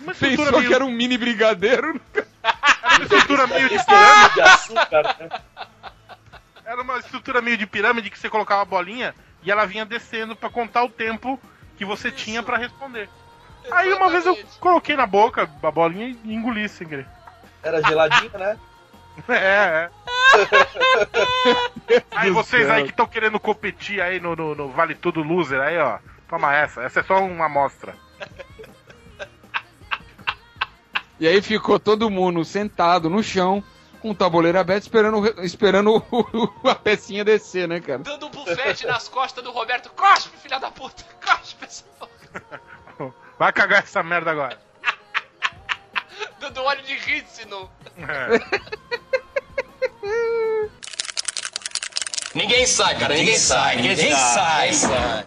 Uma 0.00 0.12
estrutura 0.12 0.36
Pensou 0.36 0.58
meio, 0.58 0.68
que 0.68 0.74
era 0.74 0.84
um 0.84 0.90
mini 0.90 1.18
brigadeiro? 1.18 2.00
era 2.14 2.94
uma 2.94 3.02
estrutura 3.02 3.46
meio 3.48 3.68
de 3.68 3.84
pirâmide. 3.84 4.40
açúcar, 4.40 5.16
né? 5.18 5.40
Era 6.64 6.82
uma 6.82 6.98
estrutura 6.98 7.40
meio 7.42 7.56
de 7.56 7.66
pirâmide 7.66 8.10
que 8.10 8.18
você 8.18 8.28
colocava 8.30 8.62
a 8.62 8.64
bolinha 8.64 9.14
e 9.42 9.50
ela 9.50 9.66
vinha 9.66 9.84
descendo 9.84 10.36
pra 10.36 10.50
contar 10.50 10.84
o 10.84 10.88
tempo 10.88 11.40
que 11.76 11.84
você 11.84 12.10
tinha 12.12 12.42
pra 12.42 12.56
responder. 12.58 13.08
Aí 13.72 13.92
uma 13.92 14.08
vez 14.08 14.24
eu 14.24 14.32
Exatamente. 14.34 14.58
coloquei 14.60 14.96
na 14.96 15.06
boca 15.06 15.48
a 15.62 15.70
bolinha 15.70 16.16
e 16.24 16.34
engoli 16.34 16.68
sem 16.68 16.86
querer. 16.86 17.06
Era 17.62 17.82
geladinho, 17.82 18.30
né? 18.38 18.56
É, 19.28 19.34
é. 19.34 19.90
Aí 22.12 22.30
vocês 22.30 22.68
aí 22.68 22.84
que 22.84 22.90
estão 22.90 23.06
querendo 23.06 23.38
competir 23.40 24.00
aí 24.00 24.20
no, 24.20 24.34
no- 24.36 24.54
no 24.54 24.68
Vale 24.70 24.94
Tudo 24.94 25.22
Loser 25.22 25.60
aí, 25.60 25.78
ó. 25.78 25.98
Toma 26.28 26.54
essa. 26.54 26.82
Essa 26.82 27.00
é 27.00 27.02
só 27.02 27.18
uma 27.22 27.46
amostra. 27.46 27.94
E 31.18 31.26
aí 31.26 31.40
ficou 31.42 31.78
todo 31.80 32.10
mundo 32.10 32.44
sentado 32.44 33.08
no 33.10 33.22
chão, 33.22 33.62
com 34.00 34.10
o 34.10 34.14
tabuleiro 34.14 34.58
aberto, 34.58 34.82
esperando, 34.82 35.42
esperando 35.42 36.04
a 36.64 36.74
pecinha 36.74 37.24
descer, 37.24 37.66
né, 37.66 37.80
cara? 37.80 37.98
Dando 38.00 38.26
um 38.26 38.30
bufete 38.30 38.86
nas 38.86 39.08
costas 39.08 39.42
do 39.42 39.50
Roberto. 39.50 39.90
Cospe, 39.90 40.36
filha 40.38 40.58
da 40.60 40.70
puta! 40.70 41.02
Cospe, 41.24 41.56
pessoal! 41.66 42.08
Vai 43.38 43.52
cagar 43.52 43.82
essa 43.82 44.02
merda 44.02 44.30
agora. 44.30 44.58
Dando 46.40 46.62
óleo 46.62 46.82
de 46.82 46.94
rícino. 46.94 47.68
É. 47.96 48.58
Ninguém 52.34 52.66
sai, 52.66 52.96
cara, 52.98 53.14
ninguém 53.14 53.36
sai, 53.36 53.76
ninguém 53.76 54.12
sai. 54.12 54.70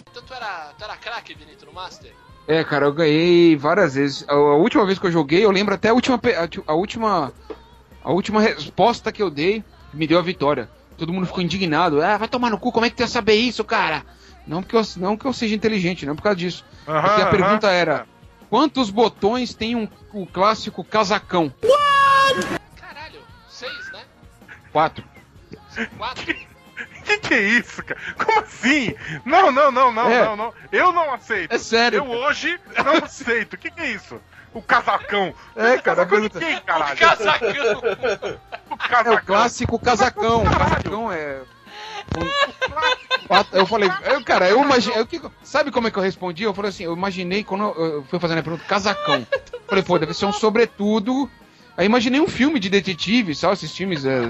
Então 0.09 0.23
tu 0.23 0.33
era, 0.33 0.71
tu 0.77 0.83
era 0.83 0.95
craque, 0.95 1.35
Benito, 1.35 1.65
no 1.65 1.73
Master? 1.73 2.13
É, 2.47 2.63
cara, 2.63 2.85
eu 2.85 2.93
ganhei 2.93 3.55
várias 3.55 3.95
vezes. 3.95 4.25
A, 4.27 4.33
a 4.33 4.55
última 4.55 4.85
vez 4.85 4.99
que 4.99 5.07
eu 5.07 5.11
joguei, 5.11 5.43
eu 5.43 5.51
lembro 5.51 5.73
até 5.73 5.89
a 5.89 5.93
última, 5.93 6.15
a, 6.17 6.71
a 6.71 6.75
última, 6.75 7.33
a 8.03 8.11
última 8.11 8.41
resposta 8.41 9.11
que 9.11 9.21
eu 9.21 9.29
dei 9.29 9.63
que 9.89 9.97
me 9.97 10.07
deu 10.07 10.19
a 10.19 10.21
vitória. 10.21 10.69
Todo 10.97 11.11
mundo 11.11 11.25
ficou 11.25 11.41
indignado. 11.41 12.01
Ah, 12.01 12.17
vai 12.17 12.27
tomar 12.27 12.49
no 12.49 12.57
cu, 12.57 12.71
como 12.71 12.85
é 12.85 12.89
que 12.89 12.95
tu 12.95 13.01
ia 13.01 13.07
saber 13.07 13.33
isso, 13.33 13.63
cara? 13.63 14.03
Não 14.45 14.61
porque 14.61 14.75
eu, 14.75 14.81
não 14.97 15.17
que 15.17 15.25
eu 15.25 15.33
seja 15.33 15.55
inteligente, 15.55 16.05
não 16.05 16.15
por 16.15 16.23
causa 16.23 16.37
disso. 16.37 16.65
Aham, 16.87 17.01
Porque 17.01 17.21
a 17.21 17.27
pergunta 17.27 17.69
era: 17.69 18.05
quantos 18.49 18.89
botões 18.89 19.53
tem 19.53 19.75
um, 19.75 19.87
o 20.13 20.25
clássico 20.25 20.83
casacão? 20.83 21.53
Né? 21.63 22.59
Quatro. 24.71 25.03
Quatro? 25.97 26.35
Que 27.05 27.17
que 27.17 27.33
é 27.33 27.41
isso, 27.41 27.83
cara? 27.83 27.99
Como 28.23 28.39
assim? 28.41 28.93
Não, 29.25 29.51
não, 29.51 29.71
não, 29.71 29.91
não, 29.91 30.09
É. 30.09 30.23
não, 30.25 30.35
não. 30.35 30.53
Eu 30.71 30.91
não 30.91 31.11
aceito. 31.13 31.51
É 31.51 31.57
sério, 31.57 31.97
Eu 31.97 32.05
cara. 32.05 32.17
hoje 32.19 32.59
não 32.77 33.03
aceito. 33.05 33.53
O 33.53 33.57
que, 33.57 33.71
que 33.71 33.81
é 33.81 33.91
isso? 33.91 34.19
O 34.53 34.61
casacão. 34.61 35.33
É, 35.55 35.77
cara, 35.77 36.05
Casacão 36.05 36.21
de 36.21 36.29
quem, 36.29 36.59
caralho? 36.61 36.97
Casacão! 36.97 37.47
O 38.69 38.73
É 38.73 38.87
casacão. 38.87 39.13
o 39.15 39.25
clássico 39.25 39.79
casacão. 39.79 40.43
O 40.43 40.49
casacão 40.57 41.11
é. 41.11 41.39
Eu 43.53 43.65
falei, 43.65 43.89
eu, 44.05 44.23
cara, 44.23 44.49
eu 44.49 44.61
imaginei. 44.63 44.99
eu 45.01 45.31
sabe 45.43 45.71
como 45.71 45.87
é 45.87 45.91
que 45.91 45.97
eu 45.97 46.03
respondi? 46.03 46.43
Eu 46.43 46.53
falei 46.53 46.69
assim, 46.69 46.83
eu 46.83 46.93
imaginei 46.93 47.43
quando 47.43 47.63
eu, 47.63 47.85
eu 47.85 48.03
fui 48.03 48.19
fazendo 48.19 48.39
a 48.39 48.43
pergunta, 48.43 48.65
casacão. 48.65 49.25
Falei, 49.67 49.83
pô, 49.83 49.97
deve 49.97 50.13
ser 50.13 50.25
um 50.25 50.33
sobretudo. 50.33 51.29
Aí 51.77 51.85
imaginei 51.85 52.19
um 52.19 52.27
filme 52.27 52.59
de 52.59 52.69
detetive, 52.69 53.33
sabe? 53.33 53.53
Esses 53.53 53.71
filmes 53.75 54.03
é, 54.05 54.21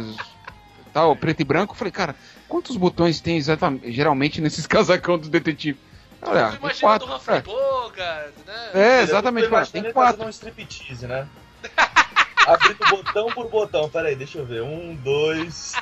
tal, 0.94 1.16
preto 1.16 1.42
e 1.42 1.44
branco. 1.46 1.76
Falei, 1.76 1.92
cara, 1.92 2.16
quantos 2.48 2.76
botões 2.78 3.20
tem 3.22 3.38
exatamente, 3.38 3.92
geralmente 3.92 4.42
nesses 4.42 4.66
casacão 4.68 5.18
dos 5.18 5.30
detetives? 5.30 5.82
Olha, 6.22 6.58
Eu 6.62 6.70
tem 6.70 6.80
quatro. 6.80 7.08
o 7.10 7.16
Humphrey 7.16 7.38
É, 7.40 7.42
Bogart, 7.42 8.32
né? 8.46 8.70
é, 8.74 9.02
exatamente, 9.02 9.46
Eu 9.46 9.52
cara, 9.52 9.66
tem 9.66 9.92
quatro. 9.92 10.24
um 10.26 10.30
striptease, 10.30 11.08
né? 11.08 11.28
Abrindo 12.46 12.78
botão 12.90 13.28
por 13.32 13.50
botão. 13.50 13.90
Pera 13.90 14.08
aí, 14.10 14.16
deixa 14.16 14.38
eu 14.40 14.46
ver. 14.46 14.62
Um, 14.64 14.96
dois. 14.96 15.74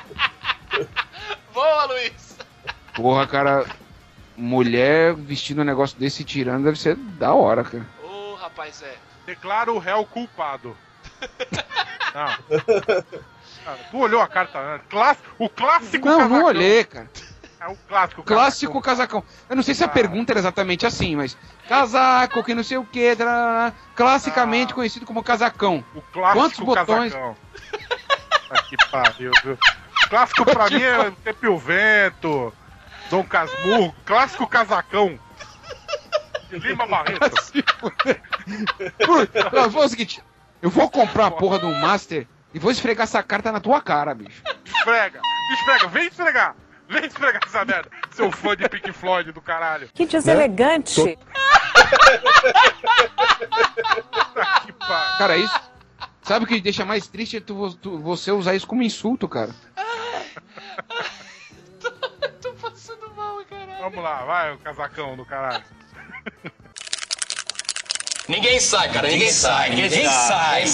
Boa, 1.52 1.84
Luiz! 1.86 2.36
Porra, 2.94 3.26
cara, 3.26 3.66
mulher 4.36 5.14
vestindo 5.14 5.60
um 5.62 5.64
negócio 5.64 5.98
desse 5.98 6.24
tirando 6.24 6.64
deve 6.64 6.78
ser 6.78 6.96
da 6.96 7.32
hora, 7.34 7.64
cara. 7.64 7.86
Ô, 8.02 8.34
rapaz, 8.34 8.82
é. 8.82 8.94
Declaro 9.26 9.74
o 9.74 9.78
réu 9.78 10.04
culpado. 10.06 10.76
Não. 12.14 12.60
Tu 13.90 13.98
olhou 13.98 14.20
a 14.20 14.28
carta 14.28 14.58
antes. 14.58 14.86
Cláss- 14.88 15.18
O 15.38 15.48
clássico 15.48 16.06
Não, 16.06 16.18
casacão. 16.18 16.38
não 16.38 16.44
olhei, 16.46 16.84
cara. 16.84 17.10
É 17.60 17.66
o 17.68 17.76
clássico 17.76 18.22
Clássico 18.22 18.80
casacão. 18.80 19.20
casacão. 19.20 19.44
Eu 19.50 19.56
não 19.56 19.62
sei 19.62 19.74
se 19.74 19.82
a 19.84 19.86
Ah. 19.86 19.90
pergunta 19.90 20.32
era 20.32 20.40
exatamente 20.40 20.86
assim, 20.86 21.14
mas 21.14 21.36
casaco, 21.68 22.42
que 22.42 22.54
não 22.54 22.64
sei 22.64 22.78
o 22.78 22.84
que, 22.86 23.14
classicamente 23.94 24.72
Ah. 24.72 24.74
conhecido 24.76 25.04
como 25.04 25.22
casacão. 25.22 25.84
O 25.94 26.00
clássico 26.00 26.38
Quantos 26.40 26.60
botões? 26.60 27.12
casacão. 27.12 27.36
Ah, 28.50 28.62
que 28.62 28.76
pariu, 28.90 29.30
viu? 29.44 29.58
Clássico 30.08 30.44
pra 30.46 30.70
mim 30.70 30.82
é 30.82 31.10
Pepe 31.22 31.46
o 31.48 31.58
Vento, 31.58 32.52
Dom 33.10 33.22
Casmurro, 33.24 33.94
clássico 34.06 34.46
casacão. 34.46 35.18
Lima 36.50 36.86
Barreto. 36.86 37.30
Por- 39.06 39.28
Não, 39.52 39.70
Foi 39.70 39.86
o 39.86 39.88
seguinte, 39.88 40.22
eu 40.62 40.70
vou 40.70 40.90
comprar 40.90 41.26
a 41.26 41.30
porra 41.30 41.58
de 41.58 41.66
um 41.66 41.78
Master 41.78 42.26
e 42.52 42.58
vou 42.58 42.70
esfregar 42.70 43.04
essa 43.04 43.22
carta 43.22 43.52
na 43.52 43.60
tua 43.60 43.80
cara, 43.80 44.14
bicho. 44.14 44.42
Esfrega, 44.64 45.20
esfrega, 45.54 45.88
vem 45.88 46.08
esfregar. 46.08 46.56
Vem 46.88 47.04
esfregar 47.06 47.40
essa 47.46 47.64
merda, 47.64 47.88
seu 48.10 48.32
fã 48.32 48.56
de 48.56 48.68
Pink 48.68 48.92
Floyd 48.92 49.30
do 49.30 49.40
caralho. 49.40 49.88
Que 49.94 50.06
deselegante. 50.06 51.00
Puta 51.00 51.16
que 54.66 54.72
pariu. 54.72 55.18
Cara, 55.18 55.36
isso. 55.36 55.70
Sabe 56.22 56.44
o 56.44 56.48
que 56.48 56.60
deixa 56.60 56.84
mais 56.84 57.06
triste 57.06 57.36
é 57.36 57.40
tu, 57.40 57.72
tu- 57.74 57.98
você 57.98 58.32
usar 58.32 58.54
isso 58.54 58.66
como 58.66 58.82
insulto, 58.82 59.28
cara. 59.28 59.54
Tô 62.40 62.52
passando 62.54 63.12
mal, 63.14 63.44
caralho. 63.48 63.78
Vamos 63.80 64.02
lá, 64.02 64.24
vai, 64.24 64.52
o 64.54 64.58
casacão 64.58 65.16
do 65.16 65.24
caralho. 65.24 65.62
Ninguém 68.30 68.60
sai, 68.60 68.92
cara, 68.92 69.08
ninguém 69.08 69.32
sai, 69.32 69.70
ninguém 69.70 70.06
sai. 70.06 70.64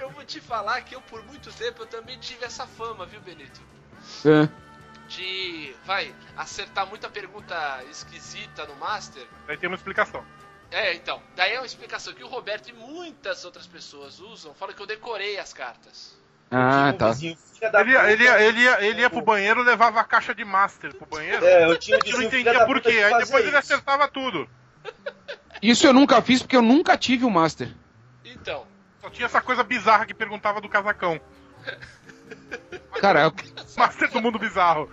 Eu 0.00 0.10
vou 0.10 0.24
te 0.24 0.40
falar 0.40 0.80
que 0.80 0.96
eu, 0.96 1.00
por 1.02 1.24
muito 1.24 1.52
tempo, 1.52 1.82
eu 1.82 1.86
também 1.86 2.18
tive 2.18 2.44
essa 2.44 2.66
fama, 2.66 3.06
viu, 3.06 3.20
Benito? 3.20 3.60
É. 4.24 4.48
De, 5.08 5.72
vai, 5.86 6.12
acertar 6.36 6.84
muita 6.88 7.08
pergunta 7.08 7.54
esquisita 7.88 8.66
no 8.66 8.74
Master. 8.74 9.24
Aí 9.46 9.56
tem 9.56 9.68
uma 9.68 9.76
explicação. 9.76 10.24
É, 10.72 10.92
então, 10.94 11.22
daí 11.36 11.52
é 11.52 11.60
uma 11.60 11.66
explicação 11.66 12.12
que 12.12 12.24
o 12.24 12.26
Roberto 12.26 12.68
e 12.68 12.72
muitas 12.72 13.44
outras 13.44 13.68
pessoas 13.68 14.18
usam. 14.18 14.52
Fala 14.52 14.72
que 14.74 14.82
eu 14.82 14.86
decorei 14.86 15.38
as 15.38 15.52
cartas. 15.52 16.18
Ah, 16.50 16.90
um 16.92 16.96
tá. 16.96 17.10
vizinho, 17.10 17.38
Ele 17.62 17.92
ia, 17.92 18.10
ele, 18.10 18.24
ia, 18.24 18.42
ele, 18.42 18.60
ia, 18.60 18.84
ele 18.84 19.00
ia 19.02 19.10
pro 19.10 19.22
banheiro 19.22 19.62
levava 19.62 20.00
a 20.00 20.04
caixa 20.04 20.34
de 20.34 20.44
master 20.44 20.92
pro 20.96 21.06
banheiro. 21.06 21.44
É, 21.44 21.70
eu 21.70 21.78
tinha 21.78 21.96
um 21.96 22.00
A 22.00 22.04
gente 22.04 22.16
não 22.16 22.22
entendia 22.24 22.66
por 22.66 22.80
quê. 22.80 22.88
Aí 22.90 23.18
depois 23.18 23.46
ele 23.46 23.50
isso. 23.50 23.58
acertava 23.58 24.08
tudo. 24.08 24.48
Isso 25.64 25.86
eu 25.86 25.94
nunca 25.94 26.20
fiz 26.20 26.42
porque 26.42 26.56
eu 26.56 26.60
nunca 26.62 26.96
tive 26.96 27.24
o 27.24 27.30
Master. 27.30 27.70
Então, 28.22 28.66
Só 29.00 29.08
tinha 29.08 29.24
essa 29.24 29.40
coisa 29.40 29.62
bizarra 29.64 30.04
que 30.04 30.12
perguntava 30.12 30.60
do 30.60 30.68
casacão. 30.68 31.18
Cara, 33.00 33.32
Master 33.76 34.10
do 34.10 34.20
mundo 34.20 34.38
bizarro. 34.38 34.90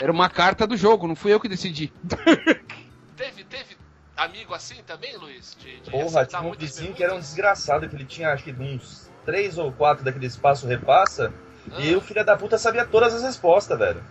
era 0.00 0.10
uma 0.10 0.30
carta 0.30 0.66
do 0.66 0.76
jogo, 0.76 1.06
não 1.06 1.14
fui 1.14 1.32
eu 1.32 1.40
que 1.40 1.48
decidi. 1.48 1.92
teve, 3.16 3.44
teve 3.44 3.76
amigo 4.16 4.54
assim 4.54 4.82
também, 4.86 5.16
Luiz? 5.18 5.56
De, 5.60 5.80
de 5.80 5.90
Porra, 5.90 6.24
tinha 6.24 6.40
um 6.40 6.52
vizinho 6.52 6.94
que 6.94 7.04
era 7.04 7.14
um 7.14 7.20
desgraçado, 7.20 7.86
que 7.88 7.94
ele 7.94 8.04
tinha 8.06 8.32
acho 8.32 8.44
que 8.44 8.52
uns 8.52 9.10
três 9.26 9.58
ou 9.58 9.70
quatro 9.72 10.04
daquele 10.04 10.26
espaço 10.26 10.66
repassa, 10.66 11.32
Ah, 11.70 11.80
e 11.80 11.94
o 11.94 12.00
filho 12.00 12.24
da 12.24 12.36
puta 12.36 12.56
sabia 12.56 12.84
todas 12.86 13.14
as 13.14 13.22
respostas, 13.22 13.78
velho. 13.78 14.02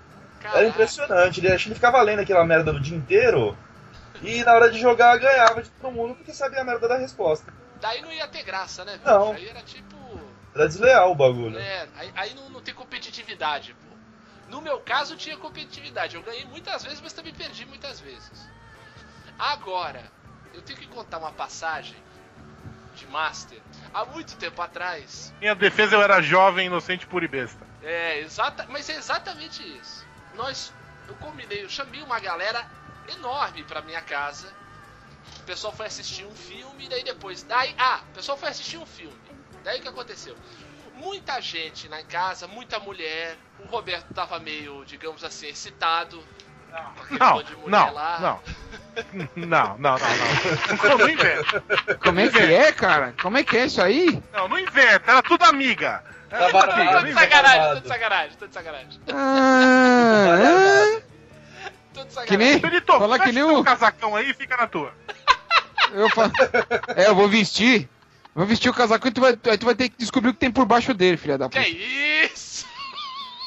Era 0.41 0.51
caraca. 0.51 0.67
impressionante, 0.67 1.39
ele 1.39 1.51
acho 1.51 1.63
que 1.63 1.69
ele 1.69 1.75
ficava 1.75 2.01
lendo 2.01 2.19
aquela 2.19 2.45
merda 2.45 2.71
o 2.71 2.79
dia 2.79 2.97
inteiro, 2.97 3.57
e 4.23 4.43
na 4.43 4.53
hora 4.53 4.71
de 4.71 4.79
jogar 4.79 5.17
ganhava 5.17 5.61
de 5.61 5.69
todo 5.69 5.91
mundo 5.91 6.15
porque 6.15 6.33
sabia 6.33 6.61
a 6.61 6.63
merda 6.63 6.87
da 6.87 6.97
resposta. 6.97 7.53
Daí 7.81 8.01
não 8.01 8.11
ia 8.11 8.27
ter 8.27 8.43
graça, 8.43 8.85
né? 8.85 8.93
bicho? 8.93 9.09
Não. 9.09 9.33
Aí 9.33 9.47
era 9.49 9.61
tipo. 9.61 9.97
Era 10.55 10.67
desleal 10.67 11.11
o 11.11 11.15
bagulho. 11.15 11.59
É, 11.59 11.87
aí, 11.95 12.11
aí 12.15 12.33
não, 12.33 12.49
não 12.49 12.61
tem 12.61 12.73
competitividade, 12.73 13.73
pô. 13.73 13.93
No 14.49 14.61
meu 14.61 14.79
caso 14.79 15.17
tinha 15.17 15.35
competitividade. 15.35 16.15
Eu 16.15 16.23
ganhei 16.23 16.45
muitas 16.45 16.83
vezes, 16.83 17.01
mas 17.01 17.11
também 17.11 17.33
perdi 17.33 17.65
muitas 17.65 17.99
vezes. 17.99 18.47
Agora, 19.37 20.03
eu 20.53 20.61
tenho 20.61 20.79
que 20.79 20.87
contar 20.87 21.17
uma 21.17 21.31
passagem 21.31 21.97
de 22.95 23.07
Master. 23.07 23.59
Há 23.93 24.05
muito 24.05 24.37
tempo 24.37 24.61
atrás. 24.61 25.33
Minha 25.39 25.55
defesa 25.55 25.95
eu 25.95 26.01
era 26.01 26.21
jovem, 26.21 26.67
inocente, 26.67 27.05
puro 27.07 27.25
e 27.25 27.27
besta. 27.27 27.65
É, 27.81 28.19
exata, 28.19 28.65
mas 28.69 28.89
é 28.89 28.95
exatamente 28.95 29.61
isso. 29.77 30.05
Nós, 30.35 30.71
eu 31.07 31.15
combinei, 31.15 31.63
eu 31.63 31.69
chamei 31.69 32.01
uma 32.01 32.19
galera 32.19 32.65
enorme 33.07 33.63
pra 33.63 33.81
minha 33.81 34.01
casa. 34.01 34.47
O 35.39 35.43
pessoal 35.43 35.73
foi 35.73 35.85
assistir 35.87 36.25
um 36.25 36.35
filme, 36.35 36.87
daí 36.89 37.03
depois, 37.03 37.43
daí, 37.43 37.73
ah, 37.77 38.01
o 38.11 38.15
pessoal 38.15 38.37
foi 38.37 38.49
assistir 38.49 38.77
um 38.77 38.85
filme. 38.85 39.15
Daí 39.63 39.79
o 39.79 39.81
que 39.81 39.87
aconteceu? 39.87 40.35
Muita 40.95 41.41
gente 41.41 41.89
na 41.89 42.03
casa, 42.03 42.47
muita 42.47 42.79
mulher. 42.79 43.37
O 43.59 43.67
Roberto 43.67 44.13
tava 44.13 44.39
meio, 44.39 44.83
digamos 44.85 45.23
assim, 45.23 45.47
excitado. 45.47 46.23
Não, 47.11 47.43
não, 47.67 47.93
lá. 47.93 48.19
não. 48.19 48.39
Não, 49.13 49.29
não, 49.35 49.77
não, 49.77 49.77
não. 49.77 49.97
Não, 50.89 50.97
não 50.97 51.09
inventa. 51.09 51.61
Como 52.03 52.19
é 52.19 52.29
que 52.29 52.39
é, 52.39 52.71
cara? 52.71 53.13
Como 53.21 53.37
é 53.37 53.43
que 53.43 53.57
é 53.57 53.65
isso 53.65 53.81
aí? 53.81 54.21
Não, 54.33 54.47
não 54.47 54.57
inventa. 54.57 55.11
Era 55.11 55.21
tudo 55.21 55.43
amiga. 55.43 56.03
Era 56.31 56.39
Tá 56.39 56.45
tudo 56.45 56.53
barato. 56.53 56.79
amiga. 56.81 56.99
Tô 56.99 57.05
de 57.05 57.13
sacanagem, 57.13 57.73
tô 57.73 57.79
de 57.81 57.87
sacanagem, 57.87 58.37
tô 58.37 58.47
de 58.47 58.53
sacanagem. 58.53 59.01
Ah, 59.13 61.01
Tô 61.93 62.03
de 62.03 62.27
que 62.27 62.37
nem. 62.37 62.59
Benito, 62.59 62.91
Falar 62.93 63.19
que 63.19 63.31
nem 63.31 63.43
o. 63.43 63.63
casacão 63.63 64.15
aí 64.15 64.29
e 64.29 64.33
fica 64.33 64.57
na 64.57 64.67
tua. 64.67 64.93
Eu 65.93 66.09
falo. 66.09 66.31
É, 66.95 67.07
eu 67.07 67.13
vou 67.15 67.27
vestir. 67.29 67.87
Vou 68.33 68.47
vestir 68.47 68.67
o 68.69 68.73
casaco 68.73 69.07
e 69.07 69.11
tu 69.11 69.21
vai, 69.21 69.37
aí 69.47 69.57
tu 69.59 69.65
vai 69.65 69.75
ter 69.75 69.89
que 69.89 69.97
descobrir 69.97 70.29
o 70.31 70.33
que 70.33 70.39
tem 70.39 70.49
por 70.51 70.65
baixo 70.65 70.91
dele, 70.91 71.17
filha 71.17 71.37
da 71.37 71.47
Que 71.47 71.59
puta. 71.59 71.69
isso? 71.69 72.65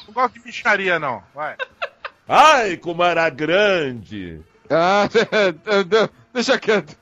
Não 0.07 0.15
gosto 0.15 0.35
de 0.35 0.41
bicharia, 0.41 0.97
não. 1.01 1.25
Vai. 1.35 1.57
Ai, 2.29 2.77
como 2.77 3.03
era 3.03 3.29
grande. 3.31 4.41
Ah, 4.71 5.09
deixa 6.33 6.57
quieto. 6.57 6.97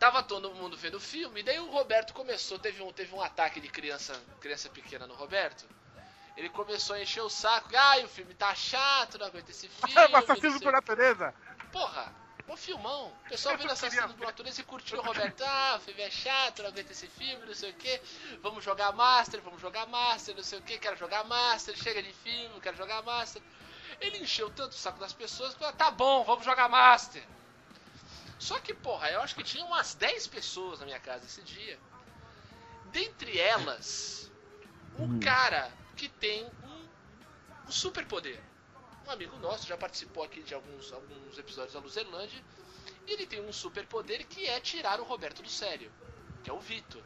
Tava 0.00 0.20
todo 0.24 0.50
mundo 0.54 0.76
vendo 0.76 0.96
o 0.96 1.00
filme, 1.00 1.40
e 1.40 1.42
daí 1.44 1.60
o 1.60 1.70
Roberto 1.70 2.12
começou, 2.12 2.58
teve 2.58 2.82
um, 2.82 2.92
teve 2.92 3.14
um 3.14 3.20
ataque 3.22 3.60
de 3.60 3.68
criança, 3.68 4.14
criança 4.40 4.68
pequena 4.68 5.06
no 5.06 5.14
Roberto. 5.14 5.64
Ele 6.36 6.48
começou 6.48 6.96
a 6.96 7.02
encher 7.02 7.20
o 7.20 7.28
saco, 7.28 7.68
ai, 7.76 8.04
o 8.04 8.08
filme 8.08 8.34
tá 8.34 8.54
chato, 8.54 9.18
não 9.18 9.26
aguento 9.26 9.50
esse 9.50 9.68
filme. 9.68 9.94
É 9.94 10.06
o 10.06 10.08
não 10.10 10.18
assassino 10.18 10.60
por 10.60 10.72
natureza. 10.72 11.34
Porra, 11.70 12.12
um 12.52 12.56
filmão. 12.56 13.08
O 13.24 13.28
pessoal 13.30 13.56
vendo 13.56 13.70
Assassino 13.70 14.14
por 14.14 14.26
Natureza 14.26 14.60
e 14.60 14.64
curtiu 14.64 14.98
o 14.98 15.02
Roberto. 15.02 15.42
Ah, 15.42 15.76
o 15.78 15.80
filme 15.80 16.02
é 16.02 16.10
chato, 16.10 16.62
não 16.62 16.68
aguento 16.68 16.90
esse 16.90 17.06
filme, 17.06 17.46
não 17.46 17.54
sei 17.54 17.70
o 17.70 17.74
que. 17.74 18.00
Vamos 18.42 18.62
jogar 18.62 18.92
Master, 18.92 19.40
vamos 19.40 19.60
jogar 19.60 19.86
Master, 19.86 20.36
não 20.36 20.42
sei 20.42 20.58
o 20.58 20.62
que. 20.62 20.78
Quero 20.78 20.96
jogar 20.96 21.24
Master, 21.24 21.74
chega 21.76 22.02
de 22.02 22.12
filme, 22.12 22.60
quero 22.60 22.76
jogar 22.76 23.02
Master. 23.02 23.40
Ele 24.00 24.18
encheu 24.18 24.50
tanto 24.50 24.72
o 24.72 24.74
saco 24.74 24.98
das 24.98 25.12
pessoas 25.12 25.54
que 25.54 25.60
falou, 25.60 25.74
tá 25.74 25.90
bom, 25.90 26.24
vamos 26.24 26.44
jogar 26.44 26.68
Master. 26.68 27.22
Só 28.38 28.58
que, 28.58 28.74
porra, 28.74 29.10
eu 29.10 29.22
acho 29.22 29.34
que 29.34 29.44
tinha 29.44 29.64
umas 29.64 29.94
10 29.94 30.26
pessoas 30.26 30.80
na 30.80 30.86
minha 30.86 31.00
casa 31.00 31.24
esse 31.24 31.42
dia. 31.42 31.78
Dentre 32.86 33.38
elas, 33.38 34.30
um 34.98 35.20
cara 35.20 35.70
que 36.02 36.08
tem 36.08 36.44
um, 36.64 37.68
um 37.68 37.70
superpoder. 37.70 38.40
Um 39.06 39.10
amigo 39.12 39.36
nosso 39.38 39.68
já 39.68 39.76
participou 39.76 40.24
aqui 40.24 40.42
de 40.42 40.52
alguns, 40.52 40.92
alguns 40.92 41.38
episódios 41.38 41.74
da 41.74 41.78
Luzerlândia. 41.78 42.42
E 43.06 43.12
ele 43.12 43.24
tem 43.24 43.40
um 43.40 43.52
superpoder 43.52 44.26
que 44.26 44.44
é 44.44 44.58
tirar 44.58 44.98
o 44.98 45.04
Roberto 45.04 45.42
do 45.42 45.48
sério. 45.48 45.92
Que 46.42 46.50
é 46.50 46.52
o 46.52 46.58
Vitor. 46.58 47.04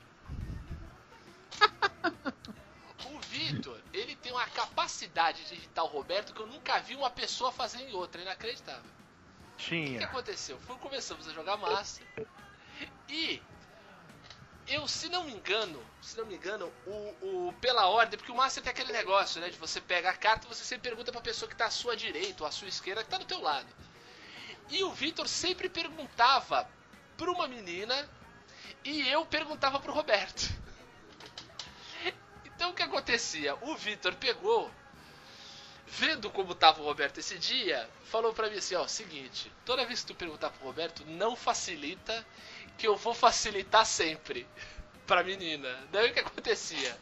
o 3.05 3.20
Vitor, 3.20 3.78
ele 3.92 4.16
tem 4.16 4.32
uma 4.32 4.47
capacidade 4.47 5.44
de 5.44 5.55
irritar 5.57 5.84
o 5.84 5.88
Roberto 5.88 6.32
que 6.32 6.40
eu 6.40 6.47
nunca 6.47 6.78
vi 6.78 6.97
uma 6.97 7.11
pessoa 7.11 7.53
fazer 7.53 7.82
em 7.82 7.92
outra. 7.92 8.22
Inacreditável. 8.22 8.90
O 9.53 9.57
que 9.59 9.64
Tinha. 9.64 10.07
aconteceu? 10.07 10.59
Foi, 10.61 10.76
começamos 10.78 11.28
a 11.28 11.34
jogar 11.34 11.59
Master. 11.59 12.07
E 13.11 13.42
eu, 14.68 14.86
se 14.88 15.08
não 15.08 15.24
me 15.24 15.32
engano, 15.32 15.82
se 16.02 16.16
não 16.16 16.26
me 16.26 16.34
engano, 16.34 16.72
o, 16.86 17.48
o 17.48 17.54
pela 17.60 17.86
ordem, 17.86 18.18
porque 18.18 18.32
o 18.32 18.36
Master 18.36 18.62
tem 18.62 18.70
aquele 18.70 18.92
negócio, 18.92 19.40
né, 19.40 19.48
de 19.48 19.58
você 19.58 19.80
pega 19.80 20.10
a 20.10 20.16
carta 20.16 20.46
e 20.46 20.48
você 20.48 20.64
sempre 20.64 20.90
pergunta 20.90 21.12
pra 21.12 21.20
pessoa 21.20 21.48
que 21.48 21.56
tá 21.56 21.66
à 21.66 21.70
sua 21.70 21.96
direita 21.96 22.42
ou 22.42 22.48
à 22.48 22.52
sua 22.52 22.68
esquerda, 22.68 23.04
que 23.04 23.10
tá 23.10 23.18
do 23.18 23.24
teu 23.24 23.40
lado. 23.40 23.68
E 24.68 24.82
o 24.82 24.92
Vitor 24.92 25.28
sempre 25.28 25.68
perguntava 25.68 26.68
pra 27.16 27.30
uma 27.30 27.46
menina 27.46 28.08
e 28.84 29.08
eu 29.08 29.24
perguntava 29.26 29.80
pro 29.80 29.92
Roberto. 29.92 30.50
Então 32.56 32.70
o 32.70 32.74
que 32.74 32.82
acontecia? 32.82 33.54
O 33.60 33.76
Vitor 33.76 34.14
pegou 34.14 34.70
vendo 35.86 36.30
como 36.30 36.54
tava 36.54 36.80
o 36.80 36.84
Roberto 36.84 37.18
esse 37.18 37.38
dia, 37.38 37.88
falou 38.04 38.32
pra 38.32 38.50
mim 38.50 38.56
assim, 38.56 38.74
ó, 38.74 38.86
seguinte, 38.86 39.52
toda 39.64 39.86
vez 39.86 40.00
que 40.00 40.08
tu 40.08 40.14
perguntar 40.14 40.50
pro 40.50 40.66
Roberto, 40.66 41.04
não 41.06 41.36
facilita, 41.36 42.26
que 42.77 42.87
eu 42.87 42.97
vou 42.97 43.14
facilitar 43.14 43.85
sempre 43.85 44.47
pra 45.07 45.22
menina. 45.22 45.68
Daí 45.91 46.11
o 46.11 46.12
que 46.12 46.20
acontecia? 46.20 46.97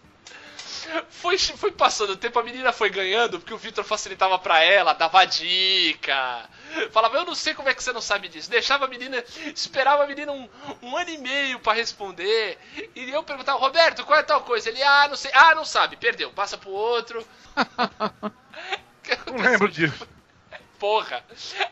Foi, 1.09 1.39
foi 1.39 1.72
passando 1.72 2.11
o 2.11 2.16
tempo, 2.16 2.39
a 2.39 2.43
menina 2.43 2.72
foi 2.72 2.91
ganhando, 2.91 3.39
porque 3.39 3.55
o 3.55 3.59
Victor 3.59 3.85
facilitava 3.85 4.39
pra 4.39 4.62
ela, 4.62 4.93
dava 4.93 5.25
dica. 5.25 6.49
Falava, 6.91 7.16
eu 7.16 7.25
não 7.25 7.35
sei 7.35 7.55
como 7.55 7.68
é 7.68 7.75
que 7.75 7.83
você 7.83 7.93
não 7.93 8.01
sabe 8.03 8.29
disso. 8.29 8.51
Deixava 8.51 8.85
a 8.85 8.89
menina, 8.89 9.22
esperava 9.55 10.05
a 10.05 10.07
menina 10.07 10.33
um, 10.33 10.49
um 10.83 10.97
ano 10.97 11.11
e 11.11 11.18
meio 11.18 11.59
pra 11.61 11.72
responder. 11.72 12.59
E 12.95 13.11
eu 13.11 13.22
perguntava, 13.22 13.59
Roberto, 13.59 14.05
qual 14.05 14.18
é 14.18 14.22
tal 14.22 14.43
coisa? 14.43 14.68
Ele, 14.68 14.83
ah, 14.83 15.09
não 15.09 15.16
sei. 15.16 15.31
Ah, 15.33 15.55
não 15.55 15.64
sabe, 15.64 15.97
perdeu, 15.97 16.31
passa 16.33 16.59
pro 16.59 16.70
outro. 16.70 17.27
Não 19.27 19.37
lembro 19.37 19.68
disso. 19.68 20.07
Porra, 20.85 21.24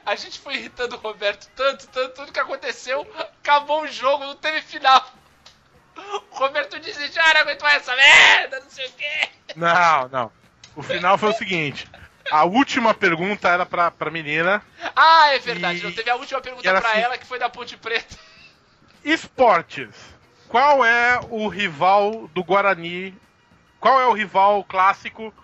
a 0.06 0.14
gente 0.14 0.40
foi 0.40 0.54
irritando 0.54 0.96
o 0.96 0.98
Roberto 0.98 1.46
tanto, 1.54 1.86
tanto, 1.88 2.14
tudo 2.14 2.32
que 2.32 2.40
aconteceu, 2.40 3.06
acabou 3.42 3.82
o 3.82 3.86
jogo, 3.86 4.24
não 4.24 4.34
teve 4.36 4.62
final. 4.62 5.06
O 6.30 6.34
Roberto 6.38 6.80
disse, 6.80 7.12
já 7.12 7.34
não 7.34 7.42
aguento 7.42 7.60
mais 7.60 7.76
essa 7.82 7.94
merda, 7.94 8.60
não 8.60 8.70
sei 8.70 8.86
o 8.86 8.92
quê. 8.92 9.28
Não, 9.54 10.08
não. 10.08 10.32
O 10.74 10.82
final 10.82 11.18
foi 11.18 11.28
o 11.28 11.34
seguinte. 11.34 11.86
A 12.30 12.44
última 12.44 12.94
pergunta 12.94 13.50
era 13.50 13.66
pra, 13.66 13.90
pra 13.90 14.10
menina. 14.10 14.64
Ah, 14.96 15.34
é 15.34 15.38
verdade, 15.38 15.80
E- 15.80 15.82
não 15.82 15.92
teve 15.92 16.08
a 16.08 16.16
última 16.16 16.40
pergunta 16.40 16.80
pra 16.80 16.90
assim- 16.92 17.00
ela, 17.00 17.18
que 17.18 17.26
foi 17.26 17.38
da 17.38 17.50
Ponte 17.50 17.76
Preta. 17.76 18.16
Esportes. 19.04 19.94
Qual 20.48 20.82
é 20.82 21.20
o 21.28 21.48
rival 21.48 22.28
do 22.28 22.42
Guarani? 22.42 23.14
Qual 23.78 24.00
é 24.00 24.06
o 24.06 24.14
rival 24.14 24.64
clássico? 24.64 25.34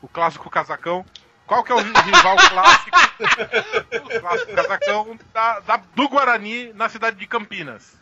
O 0.00 0.08
clássico 0.08 0.48
casacão. 0.48 1.04
Qual 1.48 1.64
que 1.64 1.72
é 1.72 1.74
o 1.74 1.78
ri- 1.78 1.92
rival 2.04 2.36
clássico? 2.36 2.96
o 4.16 4.20
clássico 4.20 4.54
casacão 4.54 5.18
da- 5.34 5.60
da- 5.60 5.80
do 5.94 6.08
Guarani 6.08 6.72
na 6.74 6.88
cidade 6.88 7.16
de 7.16 7.26
Campinas. 7.26 7.96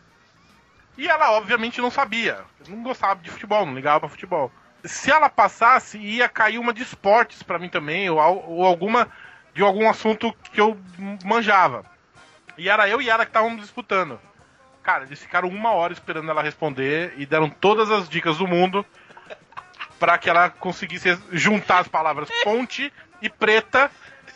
E 0.97 1.07
ela 1.07 1.31
obviamente 1.31 1.79
não 1.81 1.89
sabia. 1.89 2.39
Não 2.67 2.83
gostava 2.83 3.15
de 3.21 3.29
futebol, 3.31 3.65
não 3.65 3.73
ligava 3.73 4.01
pra 4.01 4.09
futebol. 4.09 4.51
Se 4.83 5.09
ela 5.11 5.29
passasse, 5.29 5.97
ia 5.97 6.27
cair 6.29 6.59
uma 6.59 6.73
de 6.73 6.83
esportes 6.83 7.41
pra 7.41 7.57
mim 7.57 7.69
também, 7.69 8.09
ou, 8.09 8.19
ou 8.19 8.65
alguma 8.65 9.07
de 9.53 9.63
algum 9.63 9.89
assunto 9.89 10.31
que 10.51 10.61
eu 10.61 10.77
manjava. 11.23 11.83
E 12.57 12.69
era 12.69 12.87
eu 12.89 13.01
e 13.01 13.09
ela 13.09 13.25
que 13.25 13.29
estavam 13.29 13.55
disputando. 13.55 14.19
Cara, 14.83 15.03
eles 15.05 15.19
ficaram 15.21 15.47
uma 15.49 15.71
hora 15.71 15.93
esperando 15.93 16.29
ela 16.29 16.41
responder 16.43 17.13
e 17.17 17.25
deram 17.25 17.49
todas 17.49 17.89
as 17.91 18.07
dicas 18.09 18.37
do 18.37 18.47
mundo 18.47 18.85
pra 19.99 20.17
que 20.17 20.29
ela 20.29 20.49
conseguisse 20.49 21.17
juntar 21.31 21.79
as 21.79 21.87
palavras 21.87 22.29
ponte 22.43 22.91
e 23.21 23.29
preta 23.29 23.91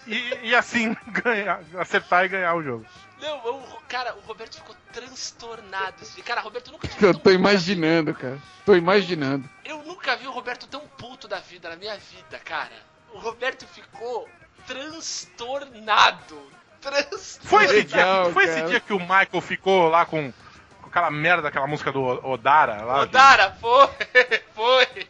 e, 0.08 0.50
e 0.50 0.56
assim 0.56 0.96
ganhar, 1.08 1.62
acertar 1.78 2.26
e 2.26 2.30
ganhar 2.30 2.56
o 2.56 2.64
jogo. 2.64 2.86
Não, 3.22 3.38
o, 3.38 3.82
cara, 3.88 4.16
o 4.16 4.20
Roberto 4.22 4.56
ficou 4.56 4.76
transtornado. 4.92 5.96
esse 6.02 6.16
dia. 6.16 6.24
Cara, 6.24 6.42
o 6.42 6.44
Roberto 6.44 6.72
nunca 6.72 6.88
tive 6.88 7.06
Eu 7.06 7.14
tô 7.14 7.30
imaginando, 7.30 8.14
cara. 8.16 8.40
Tô 8.66 8.76
imaginando. 8.76 9.48
Eu 9.64 9.84
nunca 9.84 10.16
vi 10.16 10.28
o 10.28 10.32
Roberto 10.32 10.66
tão 10.66 10.82
puto 10.98 11.28
da 11.28 11.40
vida 11.40 11.70
na 11.70 11.76
minha 11.76 11.96
vida, 11.98 12.40
cara. 12.40 12.74
O 13.14 13.20
Roberto 13.20 13.68
ficou 13.68 14.28
transtornado. 14.66 16.42
Transtornado. 16.82 17.48
Foi 17.48 17.66
esse, 17.66 17.84
dia, 17.84 17.98
Legal, 17.98 18.32
foi 18.32 18.44
esse 18.46 18.62
dia 18.64 18.80
que 18.80 18.94
o 18.94 19.00
Michael 19.00 19.42
ficou 19.42 19.88
lá 19.88 20.04
com, 20.04 20.34
com 20.82 20.88
aquela 20.88 21.12
merda, 21.12 21.48
aquela 21.48 21.68
música 21.68 21.92
do 21.92 22.02
Odara 22.02 22.84
lá? 22.84 23.02
Odara, 23.02 23.56
foi, 23.62 23.88
foi. 24.56 25.08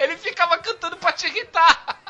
Ele 0.00 0.16
ficava 0.16 0.58
cantando 0.58 0.96
pra 0.96 1.12
te 1.12 1.28
irritar. 1.28 2.01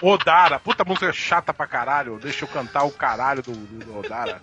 Odara, 0.00 0.60
puta 0.60 0.84
música 0.84 1.12
chata 1.12 1.52
pra 1.52 1.66
caralho. 1.66 2.18
Deixa 2.18 2.44
eu 2.44 2.48
cantar 2.48 2.84
o 2.84 2.92
caralho 2.92 3.42
do, 3.42 3.52
do, 3.52 3.98
Odara. 3.98 4.40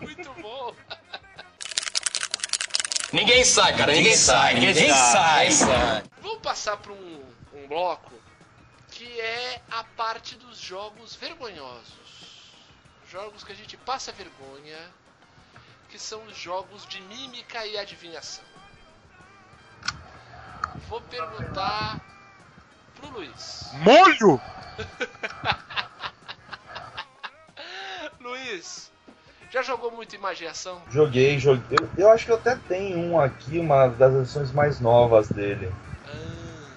Muito 0.00 0.32
bom. 0.40 0.74
Ninguém 3.12 3.44
sai, 3.44 3.76
cara, 3.76 3.92
ninguém 3.92 4.16
sai. 4.16 4.54
Ninguém 4.54 4.90
sai. 4.90 5.48
Vamos 6.22 6.38
passar 6.38 6.78
para 6.78 6.92
um, 6.92 7.24
um 7.52 7.68
bloco 7.68 8.12
que 8.90 9.20
é 9.20 9.60
a 9.70 9.84
parte 9.84 10.36
dos 10.36 10.58
jogos 10.58 11.14
vergonhosos. 11.14 12.52
Jogos 13.10 13.44
que 13.44 13.52
a 13.52 13.54
gente 13.54 13.76
passa 13.76 14.12
vergonha, 14.12 14.78
que 15.90 15.98
são 15.98 16.24
os 16.24 16.36
jogos 16.36 16.86
de 16.86 17.00
mímica 17.02 17.66
e 17.66 17.76
adivinhação. 17.76 18.44
Vou 20.88 21.02
perguntar 21.02 22.00
pro 23.02 23.10
Luiz. 23.18 23.70
Molho! 23.74 24.40
Luiz, 28.20 28.90
já 29.50 29.62
jogou 29.62 29.90
muito 29.90 30.14
imaginação? 30.14 30.80
Joguei, 30.90 31.38
joguei. 31.38 31.78
Eu, 31.80 31.88
eu 32.04 32.10
acho 32.10 32.26
que 32.26 32.32
eu 32.32 32.36
até 32.36 32.56
tenho 32.68 32.98
um 32.98 33.20
aqui, 33.20 33.58
uma 33.58 33.88
das 33.88 34.12
versões 34.12 34.52
mais 34.52 34.80
novas 34.80 35.28
dele. 35.28 35.72
Ah, 36.06 36.10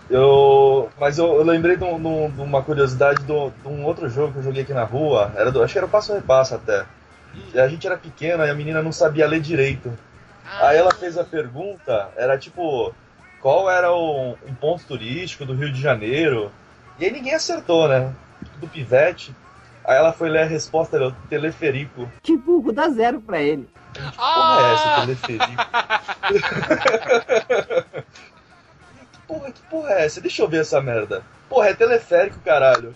Eu, 0.09 0.89
mas 0.99 1.17
eu, 1.17 1.27
eu 1.35 1.43
lembrei 1.43 1.75
de, 1.77 1.83
um- 1.83 1.99
de 1.99 2.07
um- 2.07 2.29
de 2.31 2.41
uma 2.41 2.61
curiosidade 2.63 3.23
do- 3.23 3.49
de 3.49 3.67
um 3.67 3.83
outro 3.85 4.09
jogo 4.09 4.33
que 4.33 4.39
eu 4.39 4.43
joguei 4.43 4.63
aqui 4.63 4.73
na 4.73 4.83
rua. 4.83 5.31
Era 5.35 5.51
do, 5.51 5.63
acho 5.63 5.73
que 5.73 5.77
era 5.79 5.87
o 5.87 5.89
Passo 5.89 6.11
a 6.11 6.15
Repassa 6.15 6.55
até. 6.55 6.85
E 7.53 7.59
a 7.59 7.67
gente 7.67 7.85
era 7.87 7.97
pequena 7.97 8.45
e 8.45 8.49
a 8.49 8.53
menina 8.55 8.81
não 8.81 8.91
sabia 8.91 9.27
ler 9.27 9.39
direito. 9.41 9.91
Aí 10.59 10.77
ela 10.77 10.91
fez 10.91 11.17
a 11.17 11.23
pergunta, 11.23 12.11
era 12.15 12.37
tipo, 12.37 12.93
qual 13.45 13.69
era 13.69 13.93
o, 13.93 14.31
um 14.47 14.55
ponto 14.55 14.83
turístico 14.85 15.45
do 15.45 15.53
Rio 15.53 15.71
de 15.71 15.79
Janeiro? 15.79 16.51
E 16.97 17.05
aí 17.05 17.11
ninguém 17.11 17.35
acertou, 17.35 17.87
né? 17.87 18.11
Do 18.57 18.67
pivete. 18.67 19.35
Aí 19.83 19.95
ela 19.95 20.11
foi 20.11 20.29
ler 20.29 20.41
a 20.41 20.47
resposta, 20.47 20.97
era 20.97 21.09
o 21.09 21.11
teleferico. 21.29 22.11
Que 22.23 22.35
burro, 22.35 22.71
dá 22.71 22.89
zero 22.89 23.21
pra 23.21 23.39
ele. 23.39 23.69
Porra 23.93 24.61
é 24.61 24.73
essa, 24.73 24.89
Ah, 24.89 25.01
teleferico? 25.01 25.45
que, 29.13 29.19
porra, 29.27 29.51
que 29.51 29.61
porra 29.69 29.91
é 29.91 30.05
essa? 30.05 30.19
Deixa 30.19 30.41
eu 30.41 30.47
ver 30.47 30.61
essa 30.61 30.81
merda. 30.81 31.21
Porra, 31.47 31.67
é 31.67 31.75
teleférico, 31.75 32.39
caralho. 32.39 32.95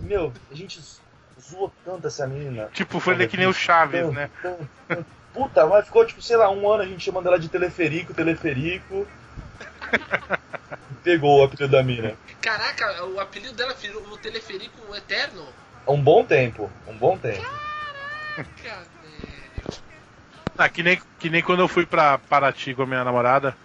Meu, 0.00 0.32
a 0.50 0.54
gente 0.54 0.80
zoou 1.38 1.70
tanto 1.84 2.06
essa 2.06 2.26
menina. 2.26 2.70
Tipo, 2.72 2.98
foi 2.98 3.14
ler 3.14 3.28
que 3.28 3.36
nem 3.36 3.46
o 3.46 3.52
Chaves, 3.52 4.10
né? 4.10 4.30
Tanto, 4.40 4.66
tanto. 4.88 5.04
Puta, 5.34 5.66
mas 5.66 5.84
ficou 5.84 6.06
tipo, 6.06 6.22
sei 6.22 6.38
lá, 6.38 6.50
um 6.50 6.66
ano 6.66 6.82
a 6.82 6.86
gente 6.86 7.04
chamando 7.04 7.26
ela 7.26 7.38
de 7.38 7.50
teleferico, 7.50 8.14
teleferico. 8.14 9.06
Pegou 11.02 11.40
o 11.40 11.44
apelido 11.44 11.68
da 11.72 11.82
mina. 11.82 12.14
caraca, 12.40 13.04
o 13.06 13.18
apelido 13.20 13.54
dela 13.54 13.74
virou 13.74 14.02
o 14.04 14.16
teleferico 14.18 14.94
eterno. 14.94 15.46
Um 15.86 16.00
bom 16.00 16.24
tempo, 16.24 16.70
um 16.86 16.96
bom 16.96 17.18
tempo. 17.18 17.42
Caraca, 18.62 18.86
velho. 19.02 19.82
Ah, 20.56 20.68
que 20.68 20.82
nem, 20.82 21.00
que 21.18 21.28
nem 21.28 21.42
quando 21.42 21.60
eu 21.60 21.68
fui 21.68 21.84
pra 21.84 22.18
Paraty 22.18 22.74
com 22.74 22.82
a 22.82 22.86
minha 22.86 23.04
namorada. 23.04 23.56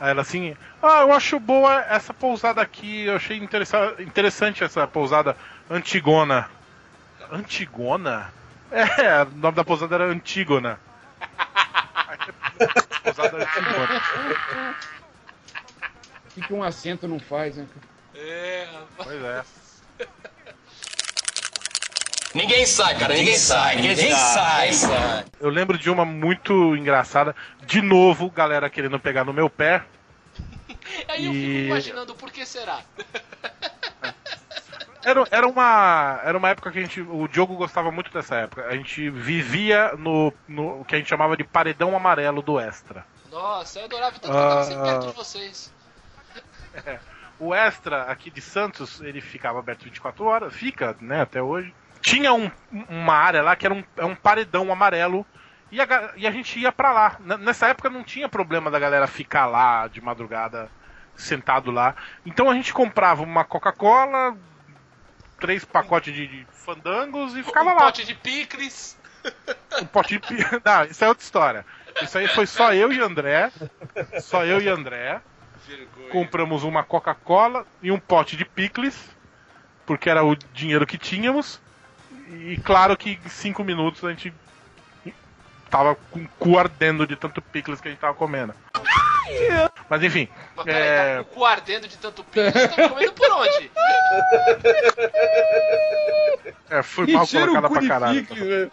Aí 0.00 0.10
ela 0.10 0.22
assim, 0.22 0.56
ah, 0.82 1.02
eu 1.02 1.12
acho 1.12 1.38
boa 1.38 1.84
essa 1.88 2.12
pousada 2.14 2.60
aqui, 2.62 3.04
eu 3.04 3.16
achei 3.16 3.36
interessa- 3.36 3.94
interessante 3.98 4.64
essa 4.64 4.86
pousada 4.86 5.36
Antigona. 5.70 6.48
Antigona? 7.30 8.32
É, 8.72 9.22
o 9.24 9.36
nome 9.36 9.56
da 9.56 9.64
pousada 9.64 9.94
era 9.96 10.04
Antígona. 10.06 10.80
pousada 13.04 13.36
Antigona. 13.36 14.00
O 16.30 16.34
que, 16.34 16.40
que 16.46 16.54
um 16.54 16.62
acento 16.62 17.08
não 17.08 17.18
faz, 17.18 17.56
né? 17.56 17.66
É, 18.14 18.68
rapaz. 18.72 19.08
Pois 19.08 19.24
é. 19.24 19.44
Ninguém 22.32 22.64
sai, 22.64 22.96
cara, 22.96 23.14
ninguém 23.14 23.36
sai, 23.36 23.76
ninguém 23.76 24.14
sai. 24.14 24.70
Eu 25.40 25.50
lembro 25.50 25.76
de 25.76 25.90
uma 25.90 26.04
muito 26.04 26.76
engraçada. 26.76 27.34
De 27.66 27.82
novo, 27.82 28.30
galera 28.30 28.70
querendo 28.70 29.00
pegar 29.00 29.24
no 29.24 29.32
meu 29.32 29.50
pé. 29.50 29.84
Aí 31.08 31.26
eu 31.26 31.32
fico 31.32 31.66
imaginando 31.66 32.14
por 32.14 32.30
que 32.30 32.46
será. 32.46 32.82
Era, 35.02 35.24
era, 35.30 35.48
uma, 35.48 36.20
era 36.22 36.36
uma 36.36 36.50
época 36.50 36.70
que 36.70 36.78
a 36.78 36.82
gente. 36.82 37.00
O 37.00 37.26
Diogo 37.26 37.56
gostava 37.56 37.90
muito 37.90 38.12
dessa 38.12 38.36
época. 38.36 38.66
A 38.66 38.76
gente 38.76 39.08
vivia 39.08 39.94
no, 39.96 40.30
no 40.46 40.84
que 40.84 40.94
a 40.94 40.98
gente 40.98 41.08
chamava 41.08 41.38
de 41.38 41.42
paredão 41.42 41.96
amarelo 41.96 42.42
do 42.42 42.60
Extra. 42.60 43.06
Nossa, 43.30 43.78
eu 43.78 43.86
adorava 43.86 44.18
tanto 44.18 44.30
que 44.30 44.36
eu 44.36 44.48
tava 44.48 44.64
sempre 44.64 44.82
perto 44.82 45.06
de 45.06 45.14
vocês. 45.14 45.72
O 47.38 47.54
Extra 47.54 48.02
aqui 48.04 48.30
de 48.30 48.40
Santos, 48.40 49.00
ele 49.00 49.20
ficava 49.20 49.58
aberto 49.58 49.84
24 49.84 50.24
horas, 50.24 50.52
fica, 50.54 50.94
né, 51.00 51.22
até 51.22 51.42
hoje. 51.42 51.74
Tinha 52.02 52.32
um- 52.34 52.50
uma 52.88 53.14
área 53.14 53.42
lá 53.42 53.56
que 53.56 53.64
era 53.66 53.74
um, 53.74 53.82
é 53.96 54.04
um 54.04 54.14
paredão 54.14 54.70
amarelo 54.70 55.24
e 55.70 55.80
a, 55.80 56.12
e 56.16 56.26
a 56.26 56.30
gente 56.30 56.58
ia 56.58 56.70
pra 56.72 56.92
lá. 56.92 57.16
Nessa 57.38 57.68
época 57.68 57.88
não 57.88 58.02
tinha 58.04 58.28
problema 58.28 58.70
da 58.70 58.78
galera 58.78 59.06
ficar 59.06 59.46
lá 59.46 59.86
de 59.88 60.00
madrugada, 60.00 60.70
sentado 61.16 61.70
lá. 61.70 61.94
Então 62.26 62.50
a 62.50 62.54
gente 62.54 62.72
comprava 62.74 63.22
uma 63.22 63.44
Coca-Cola, 63.44 64.36
três 65.38 65.64
pacotes 65.64 66.12
de, 66.14 66.26
de 66.26 66.46
fandangos 66.52 67.34
e 67.36 67.42
ficava 67.42 67.70
um 67.70 67.74
lá. 67.74 67.80
pote 67.80 68.04
de 68.04 68.14
picles. 68.14 68.98
Um 69.80 69.86
pote 69.86 70.18
de 70.18 70.20
pi... 70.20 70.36
Não, 70.64 70.84
isso 70.84 71.04
é 71.04 71.08
outra 71.08 71.22
história. 71.24 71.66
Isso 72.02 72.16
aí 72.18 72.28
foi 72.28 72.46
só 72.46 72.72
eu 72.74 72.92
e 72.92 73.00
André. 73.00 73.50
Só 74.20 74.44
eu 74.44 74.60
e 74.60 74.68
André. 74.68 75.20
Vergonha. 75.66 76.10
Compramos 76.10 76.62
uma 76.62 76.82
Coca-Cola 76.82 77.66
e 77.82 77.90
um 77.90 77.98
pote 77.98 78.36
de 78.36 78.44
picles, 78.44 78.96
porque 79.86 80.08
era 80.08 80.24
o 80.24 80.34
dinheiro 80.52 80.86
que 80.86 80.98
tínhamos. 80.98 81.60
E 82.28 82.56
claro 82.58 82.96
que 82.96 83.18
em 83.24 83.28
cinco 83.28 83.64
minutos 83.64 84.04
a 84.04 84.10
gente 84.10 84.32
tava 85.68 85.94
com 85.94 86.20
o 86.20 86.28
cu 86.38 86.58
ardendo 86.58 87.06
de 87.06 87.16
tanto 87.16 87.40
picles 87.40 87.80
que 87.80 87.88
a 87.88 87.90
gente 87.90 88.00
tava 88.00 88.14
comendo. 88.14 88.54
Mas 89.88 90.02
enfim, 90.02 90.28
Mas 90.56 90.64
peraí, 90.64 90.82
é, 90.82 91.16
tá 91.18 91.24
com 91.24 91.30
o 91.30 91.34
cu 91.34 91.44
ardendo 91.44 91.88
de 91.88 91.96
tanto 91.98 92.24
picles. 92.24 92.52
Tá 92.52 92.88
comendo 92.88 93.12
por 93.12 93.30
onde? 93.30 93.70
é, 96.70 96.82
foi 96.82 97.06
mal 97.12 97.26
colocada 97.26 97.70
pra 97.70 97.88
caralho. 97.88 98.20
picles, 98.26 98.44
né? 98.44 98.70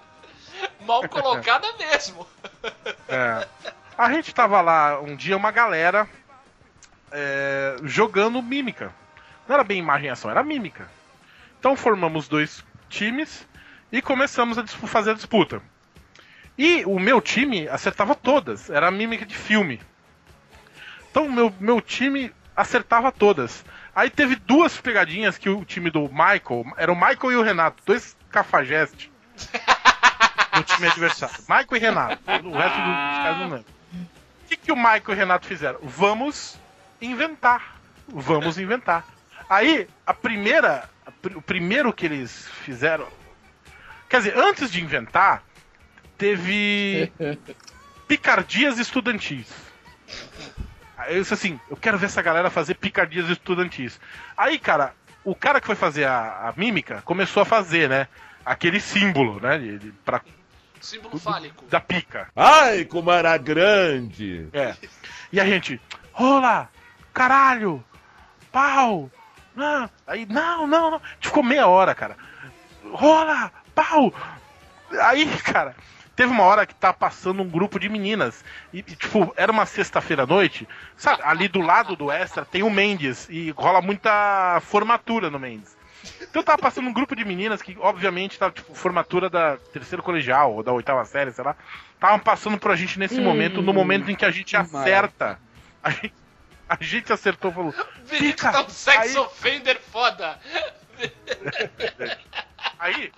Mal 0.82 1.08
colocada 1.08 1.68
mesmo. 1.78 2.26
É. 3.08 3.48
A 3.98 4.12
gente 4.12 4.34
tava 4.34 4.62
lá 4.62 5.00
um 5.00 5.16
dia, 5.16 5.36
uma 5.38 5.52
galera 5.52 6.08
é, 7.12 7.78
jogando 7.84 8.42
mímica. 8.42 8.94
Não 9.48 9.54
era 9.56 9.64
bem 9.64 9.80
imagem 9.80 10.08
e 10.08 10.12
ação, 10.12 10.30
era 10.30 10.44
mímica. 10.44 10.90
Então 11.60 11.76
formamos 11.76 12.28
dois 12.28 12.64
times 12.90 13.48
e 13.92 14.02
começamos 14.02 14.58
a 14.58 14.66
fazer 14.66 15.12
a 15.12 15.16
disputa. 15.16 15.62
E 16.58 16.84
o 16.86 17.00
meu 17.00 17.22
time 17.22 17.68
acertava 17.70 18.16
todas, 18.16 18.70
era 18.70 18.90
mímica 18.90 19.26
de 19.26 19.36
filme. 19.36 19.80
Então 21.12 21.28
o 21.28 21.32
meu, 21.32 21.54
meu 21.60 21.80
time 21.80 22.32
acertava 22.56 23.12
todas. 23.12 23.64
Aí 23.96 24.10
teve 24.10 24.36
duas 24.36 24.80
pegadinhas 24.80 25.38
que 25.38 25.50
o 25.50 25.64
time 25.64 25.90
do 25.90 26.10
Michael, 26.10 26.66
era 26.78 26.92
o 26.92 26.96
Michael 26.96 27.32
e 27.32 27.36
o 27.36 27.42
Renato, 27.44 27.82
dois 27.86 28.18
cafajestes 28.30 29.10
no 30.56 30.64
time 30.64 30.88
adversário. 30.88 31.36
Michael 31.42 31.68
e 31.72 31.80
Renato. 31.80 32.22
O 32.28 32.58
resto 32.58 32.78
dos 32.78 33.18
caras 33.18 33.38
não 33.38 33.50
lembro. 33.50 33.66
O 33.94 34.48
que, 34.48 34.58
que 34.58 34.72
o 34.72 34.76
Michael 34.76 35.04
e 35.08 35.12
o 35.12 35.16
Renato 35.16 35.48
fizeram? 35.48 35.80
Vamos 35.84 36.60
inventar. 37.02 37.78
Vamos 38.08 38.58
inventar. 38.58 39.06
Aí, 39.50 39.88
a 40.06 40.14
primeira. 40.14 40.90
a 41.06 41.12
pr- 41.12 41.38
o 41.38 41.42
primeiro 41.42 41.92
que 41.94 42.06
eles 42.06 42.48
fizeram. 42.64 43.08
Quer 44.10 44.18
dizer, 44.20 44.38
antes 44.38 44.72
de 44.72 44.82
inventar, 44.82 45.44
teve 46.18 47.12
picardias 48.08 48.78
estudantis. 48.80 49.48
Aí 50.98 51.16
eu 51.16 51.22
disse 51.22 51.34
assim, 51.34 51.60
eu 51.70 51.78
quero 51.78 51.98
ver 51.98 52.08
essa 52.08 52.22
galera 52.22 52.50
fazer 52.50 52.76
picardias 52.76 53.30
estudantis. 53.30 54.00
Aí, 54.36 54.58
cara, 54.58 54.94
o 55.24 55.36
cara 55.36 55.60
que 55.62 55.68
foi 55.68 55.76
fazer 55.76 56.06
a, 56.06 56.48
a 56.50 56.54
mímica 56.58 57.02
começou 57.04 57.44
a 57.44 57.46
fazer, 57.46 57.90
né? 57.90 58.08
Aquele 58.46 58.80
símbolo, 58.80 59.40
né? 59.42 59.58
De, 59.58 59.78
de, 59.78 59.92
pra, 60.06 60.22
Símbolo 60.80 61.20
fálico. 61.20 61.66
da 61.66 61.80
pica. 61.82 62.30
Ai, 62.36 62.86
como 62.86 63.12
era 63.12 63.38
grande. 63.38 64.48
É. 64.54 64.76
E 65.34 65.40
a 65.40 65.46
gente, 65.46 65.82
rola, 66.14 66.70
caralho, 67.18 67.84
pau. 68.52 69.10
Não. 69.56 69.90
Aí, 70.06 70.28
não, 70.28 70.68
não, 70.68 70.92
não. 70.92 71.02
Ficou 71.20 71.42
meia 71.42 71.66
hora, 71.66 71.96
cara. 71.96 72.16
Rola, 72.92 73.52
pau. 73.74 74.14
Aí, 75.02 75.26
cara, 75.40 75.76
teve 76.16 76.32
uma 76.32 76.44
hora 76.44 76.68
que 76.68 76.76
tá 76.76 76.94
passando 76.94 77.42
um 77.42 77.50
grupo 77.50 77.80
de 77.80 77.90
meninas. 77.90 78.46
E, 78.72 78.80
e, 78.80 78.84
tipo, 78.84 79.34
era 79.36 79.52
uma 79.52 79.66
sexta-feira 79.66 80.24
à 80.24 80.28
noite. 80.28 80.68
Sabe, 80.96 81.24
ali 81.24 81.48
do 81.48 81.60
lado 81.60 81.96
do 81.96 82.12
Extra 82.12 82.46
tem 82.46 82.62
o 82.62 82.70
Mendes. 82.70 83.28
E 83.32 83.50
rola 83.50 83.82
muita 83.82 84.60
formatura 84.62 85.32
no 85.32 85.40
Mendes. 85.40 85.76
Então 86.22 86.44
tava 86.44 86.60
passando 86.60 86.88
um 86.88 86.94
grupo 86.94 87.16
de 87.16 87.26
meninas 87.26 87.64
que, 87.64 87.76
obviamente, 87.80 88.38
tava, 88.38 88.52
tipo, 88.52 88.76
formatura 88.76 89.28
da 89.28 89.58
terceiro 89.74 90.04
colegial, 90.04 90.54
ou 90.54 90.62
da 90.62 90.72
oitava 90.72 91.04
série, 91.04 91.32
sei 91.32 91.44
lá. 91.44 91.56
Estavam 91.96 92.20
passando 92.20 92.60
por 92.60 92.70
a 92.70 92.76
gente 92.76 93.00
nesse 93.00 93.20
Hum, 93.20 93.24
momento, 93.24 93.60
no 93.64 93.74
momento 93.74 94.12
em 94.12 94.16
que 94.16 94.24
a 94.24 94.30
gente 94.30 94.56
acerta. 94.56 95.40
A 95.84 95.90
gente, 95.90 96.14
a 96.70 96.78
gente 96.82 97.12
acertou 97.14 97.52
e 97.52 97.54
falou. 97.54 97.74
Fica. 98.06 98.52
tá 98.52 98.62
um 98.64 98.70
sex 98.70 98.98
Aí- 98.98 99.18
offender 99.18 99.80
foda. 99.92 100.40
Aí, 102.80 103.12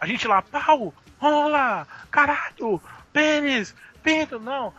a 0.00 0.06
gente 0.06 0.26
lá, 0.28 0.42
pau, 0.42 0.94
rola, 1.18 1.86
caralho, 2.10 2.80
pênis, 3.12 3.74
pinto, 4.02 4.38
não, 4.38 4.72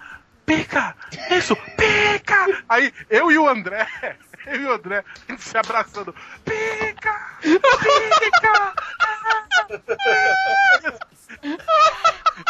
pica, 0.46 0.96
isso, 1.32 1.56
pica! 1.56 2.64
Aí, 2.70 2.94
eu 3.10 3.32
e 3.32 3.38
o 3.38 3.48
André, 3.48 3.88
eu 4.48 4.62
e 4.62 4.66
o 4.66 4.74
André, 4.74 5.04
a 5.28 5.32
gente 5.32 5.44
se 5.44 5.58
abraçando, 5.58 6.14
pica, 6.44 7.38
pica! 7.42 8.74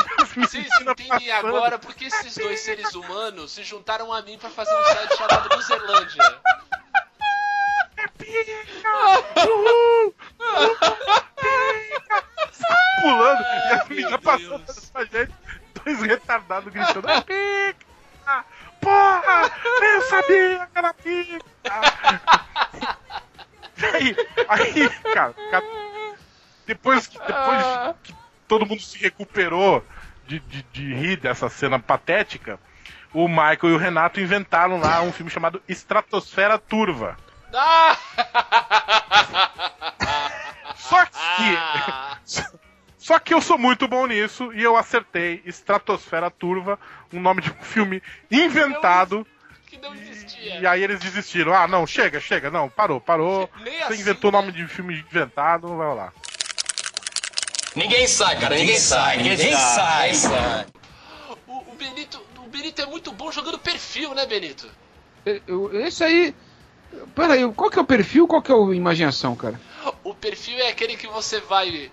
Vocês 0.36 0.68
entendem 0.82 1.32
agora 1.32 1.80
porque 1.80 2.06
esses 2.06 2.36
dois 2.36 2.60
seres 2.60 2.94
humanos 2.94 3.52
se 3.54 3.64
juntaram 3.64 4.12
a 4.12 4.22
mim 4.22 4.38
pra 4.38 4.50
fazer 4.50 4.76
um 4.76 4.84
site 4.84 5.18
chamado 5.18 5.56
Luzerlândia. 5.56 6.42
Uhul! 9.38 10.16
Pica! 11.38 12.24
Pulando 13.02 13.42
e 13.42 13.74
as 13.74 13.88
meninas 13.88 14.12
Meu 14.12 14.22
passando 14.22 14.92
pra 14.92 15.06
gente, 15.06 15.34
dois 15.84 16.02
retardados 16.02 16.74
gritando, 16.74 17.08
"Ah, 17.10 17.22
pica! 17.22 18.46
Porra! 18.82 19.52
Eu 19.82 20.02
sabia 20.04 20.68
que 20.72 20.78
era 20.78 20.94
pica! 20.94 21.46
aí, 23.94 24.16
aí, 24.48 24.90
cara, 25.14 25.34
cara, 25.52 25.66
depois, 26.66 27.08
que, 27.08 27.18
depois 27.20 27.96
que 28.04 28.16
todo 28.48 28.66
mundo 28.66 28.82
se 28.82 28.98
recuperou 28.98 29.84
de, 30.28 30.40
de, 30.40 30.66
de 30.72 30.94
rir 30.94 31.18
dessa 31.18 31.50
cena 31.50 31.80
patética, 31.80 32.60
o 33.14 33.28
Michael 33.28 33.60
e 33.64 33.74
o 33.74 33.78
Renato 33.78 34.20
inventaram 34.20 34.80
lá 34.80 35.02
um 35.02 35.12
filme 35.12 35.32
chamado 35.32 35.62
Estratosfera 35.68 36.58
Turva. 36.58 37.18
Só 40.76 41.06
que. 41.06 42.46
Só 42.98 43.20
que 43.20 43.34
eu 43.34 43.42
sou 43.42 43.58
muito 43.58 43.88
bom 43.88 44.08
nisso 44.08 44.52
e 44.54 44.64
eu 44.64 44.76
acertei 44.76 45.42
Estratosfera 45.46 46.32
Turva, 46.32 46.80
um 47.14 47.22
nome 47.22 47.42
de 47.42 47.52
um 47.52 47.64
filme 47.64 48.02
inventado. 48.32 49.26
Que 49.68 49.78
não 49.78 49.94
existia. 49.94 50.60
E 50.60 50.66
aí 50.66 50.84
eles 50.84 51.00
desistiram. 51.00 51.54
Ah, 51.54 51.68
não, 51.68 51.86
chega, 51.86 52.20
chega, 52.20 52.50
não, 52.50 52.68
parou, 52.68 53.00
parou. 53.00 53.48
Nem 53.64 53.78
Você 53.78 53.84
assim, 53.84 54.02
inventou 54.02 54.32
né? 54.32 54.40
nome 54.40 54.52
de 54.52 54.68
filme 54.68 55.00
inventado, 55.00 55.68
não 55.68 55.78
vai 55.78 55.88
rolar. 55.88 56.14
Ninguém 57.76 58.08
sai, 58.08 58.40
cara, 58.40 58.56
ninguém 58.56 58.78
sai, 58.78 59.18
ninguém 59.18 59.54
sai. 59.54 60.12
O, 61.48 61.54
o 61.54 61.76
Benito, 61.78 62.22
o 62.40 62.48
Benito 62.48 62.82
é 62.82 62.86
muito 62.86 63.12
bom 63.12 63.32
jogando 63.32 63.60
perfil, 63.60 64.14
né, 64.14 64.26
Benito? 64.26 64.68
Eu- 65.26 65.72
Esse 65.86 66.04
aí. 66.04 66.36
Peraí, 67.14 67.52
qual 67.54 67.70
que 67.70 67.78
é 67.78 67.82
o 67.82 67.86
perfil? 67.86 68.28
Qual 68.28 68.42
que 68.42 68.52
é 68.52 68.56
a 68.56 68.74
imaginação, 68.74 69.36
cara? 69.36 69.60
O 70.04 70.14
perfil 70.14 70.58
é 70.60 70.70
aquele 70.70 70.96
que 70.96 71.08
você 71.08 71.42
vai. 71.42 71.92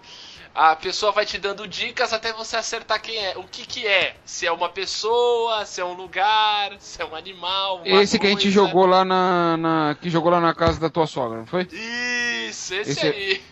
A 0.55 0.77
pessoa 0.77 1.11
vai 1.13 1.25
te 1.25 1.39
dando 1.39 1.67
dicas 1.67 2.13
até 2.13 2.33
você 2.33 2.57
acertar 2.57 3.01
quem 3.01 3.17
é. 3.17 3.37
O 3.37 3.43
que 3.45 3.67
que 3.67 3.87
é? 3.87 4.15
Se 4.25 4.47
é 4.47 4.53
uma 4.53 4.69
pessoa, 4.69 5.65
se 5.65 5.81
é 5.81 5.85
um 5.85 5.95
lugar, 5.95 6.77
se 6.79 7.01
é 7.01 7.05
um 7.07 7.17
animal. 7.17 7.83
uma 7.85 8.03
Esse 8.03 8.19
que 8.19 8.27
a 8.27 8.31
gente 8.31 8.43
coisa. 8.43 8.55
jogou 8.55 8.87
lá 8.87 9.05
na, 9.05 9.57
na- 9.57 9.97
Que 10.01 10.11
jogou 10.11 10.31
lá 10.31 10.41
na 10.41 10.55
casa 10.55 10.79
da 10.79 10.91
tua 10.91 11.07
sogra, 11.07 11.39
não 11.39 11.47
foi? 11.47 11.63
Isso, 11.73 12.75
esse, 12.75 12.91
Esse 12.93 13.07
é- 13.07 13.11
aí. 13.11 13.43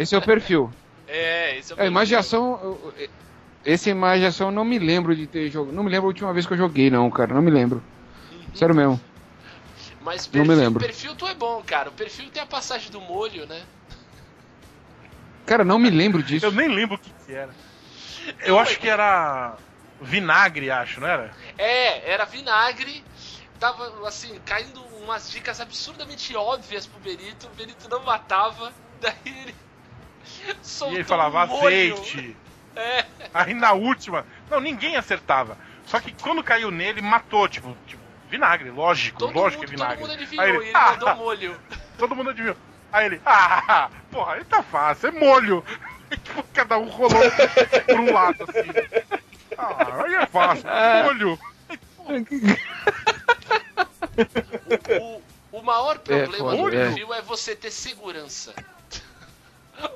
Esse 0.00 0.14
é 0.14 0.18
o 0.18 0.22
perfil. 0.22 0.70
É, 1.08 1.56
esse 1.58 1.72
é 1.72 1.74
o 1.74 1.76
É, 1.76 1.76
perfil. 1.76 1.90
imaginação. 1.92 2.60
eu- 2.62 2.94
eu- 2.98 3.08
Esse 3.64 3.90
imaginação 3.90 4.48
eu 4.48 4.52
não 4.52 4.64
me 4.64 4.78
lembro 4.78 5.14
de 5.16 5.26
ter 5.26 5.50
jogado. 5.50 5.74
Não 5.74 5.82
me 5.82 5.90
lembro 5.90 6.06
a 6.06 6.08
última 6.08 6.32
vez 6.32 6.46
que 6.46 6.52
eu 6.52 6.56
joguei, 6.56 6.90
não, 6.90 7.10
cara. 7.10 7.34
Não 7.34 7.42
me 7.42 7.50
lembro. 7.50 7.82
Sério 8.54 8.74
mesmo. 8.74 9.00
Mas 10.00 10.26
não 10.26 10.32
perfil, 10.32 10.44
me 10.44 10.54
lembro. 10.54 10.80
perfil 10.84 11.14
tu 11.16 11.26
é 11.26 11.34
bom, 11.34 11.62
cara. 11.62 11.88
O 11.90 11.92
perfil 11.92 12.30
tem 12.30 12.42
a 12.42 12.46
passagem 12.46 12.90
do 12.90 13.00
molho, 13.00 13.46
né? 13.46 13.62
Cara, 15.44 15.64
não 15.64 15.78
me 15.78 15.90
lembro 15.90 16.22
disso. 16.22 16.46
Eu 16.46 16.52
nem 16.52 16.68
lembro 16.68 16.96
o 16.96 16.98
que, 16.98 17.10
que 17.26 17.34
era. 17.34 17.54
Eu 18.40 18.58
acho 18.58 18.78
que 18.78 18.88
era 18.88 19.56
vinagre, 20.00 20.70
acho, 20.70 21.00
não 21.00 21.08
era? 21.08 21.34
É, 21.56 22.10
era 22.10 22.24
vinagre. 22.24 23.04
Tava, 23.58 24.06
assim, 24.06 24.38
caindo 24.44 24.80
umas 25.02 25.30
dicas 25.30 25.60
absurdamente 25.60 26.34
óbvias 26.36 26.86
pro 26.86 27.00
Benito. 27.00 27.48
O 27.48 27.56
Benito 27.56 27.88
não 27.88 28.04
matava. 28.04 28.72
Daí 29.00 29.14
ele. 29.24 29.54
Soltou 30.62 30.96
E 30.96 31.00
ele 31.00 31.04
falava 31.04 31.46
um 31.46 31.58
azeite. 31.58 32.36
É. 32.76 33.04
Aí 33.34 33.54
na 33.54 33.72
última, 33.72 34.24
não, 34.50 34.60
ninguém 34.60 34.96
acertava. 34.96 35.58
Só 35.84 35.98
que 36.00 36.12
quando 36.22 36.42
caiu 36.44 36.70
nele, 36.70 37.00
matou, 37.00 37.48
tipo, 37.48 37.76
tipo 37.86 38.02
vinagre, 38.30 38.70
lógico, 38.70 39.18
Todo 39.18 39.34
lógico 39.34 39.62
mundo, 39.62 39.68
que 39.68 39.74
é 39.74 39.76
vinagre. 39.76 39.98
todo 40.00 40.08
mundo 40.08 40.20
adivinhou 40.20 40.44
Aí 40.44 40.50
ele, 40.50 40.64
ele 40.64 40.70
ah, 40.74 40.90
mandou 40.90 41.16
molho. 41.16 41.60
todo 41.96 42.16
mundo 42.16 42.30
adivinhou. 42.30 42.56
Aí 42.92 43.06
ele, 43.06 43.20
ah, 43.24 43.90
porra, 44.10 44.34
aí 44.34 44.44
tá 44.44 44.62
fácil, 44.62 45.08
é 45.08 45.12
molho. 45.12 45.64
E, 46.10 46.16
tipo, 46.16 46.42
cada 46.54 46.78
um 46.78 46.88
rolou 46.88 47.20
por 47.86 48.00
um 48.00 48.14
lado, 48.14 48.42
assim. 48.44 48.70
Ah, 49.58 50.04
aí 50.04 50.14
é 50.14 50.24
fácil, 50.24 50.66
é 50.66 51.02
molho. 51.02 51.38
O, 55.00 55.22
o 55.58 55.62
maior 55.62 55.98
problema 55.98 56.50
do 56.50 56.56
foda, 56.56 56.76
é. 56.76 57.18
é. 57.18 57.22
você 57.22 57.54
ter 57.54 57.70
segurança. 57.70 58.54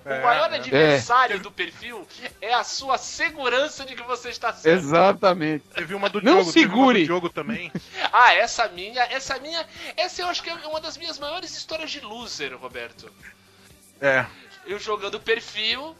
O 0.04 0.08
É, 0.08 0.22
maior 0.22 0.52
é. 0.52 0.56
adversário 0.56 1.40
do 1.40 1.50
perfil 1.50 2.06
é 2.40 2.52
a 2.54 2.64
sua 2.64 2.98
segurança 2.98 3.84
de 3.84 3.94
que 3.94 4.02
você 4.02 4.30
está 4.30 4.52
certo. 4.52 4.76
Exatamente. 4.76 5.64
Teve 5.74 5.94
uma 5.94 6.08
do 6.08 6.20
Não 6.22 6.36
Diogo, 6.36 6.52
teve 6.52 6.66
uma 6.66 6.74
segure. 6.76 7.00
do 7.00 7.06
Diogo 7.06 7.28
também. 7.28 7.72
Ah, 8.12 8.34
essa 8.34 8.68
minha, 8.68 9.02
essa 9.04 9.38
minha, 9.38 9.66
essa 9.96 10.20
eu 10.22 10.26
acho 10.28 10.42
que 10.42 10.50
é 10.50 10.54
uma 10.54 10.80
das 10.80 10.96
minhas 10.96 11.18
maiores 11.18 11.56
histórias 11.56 11.90
de 11.90 12.00
loser, 12.00 12.54
Roberto. 12.56 13.10
É. 14.00 14.26
Eu 14.66 14.78
jogando 14.78 15.18
perfil, 15.18 15.96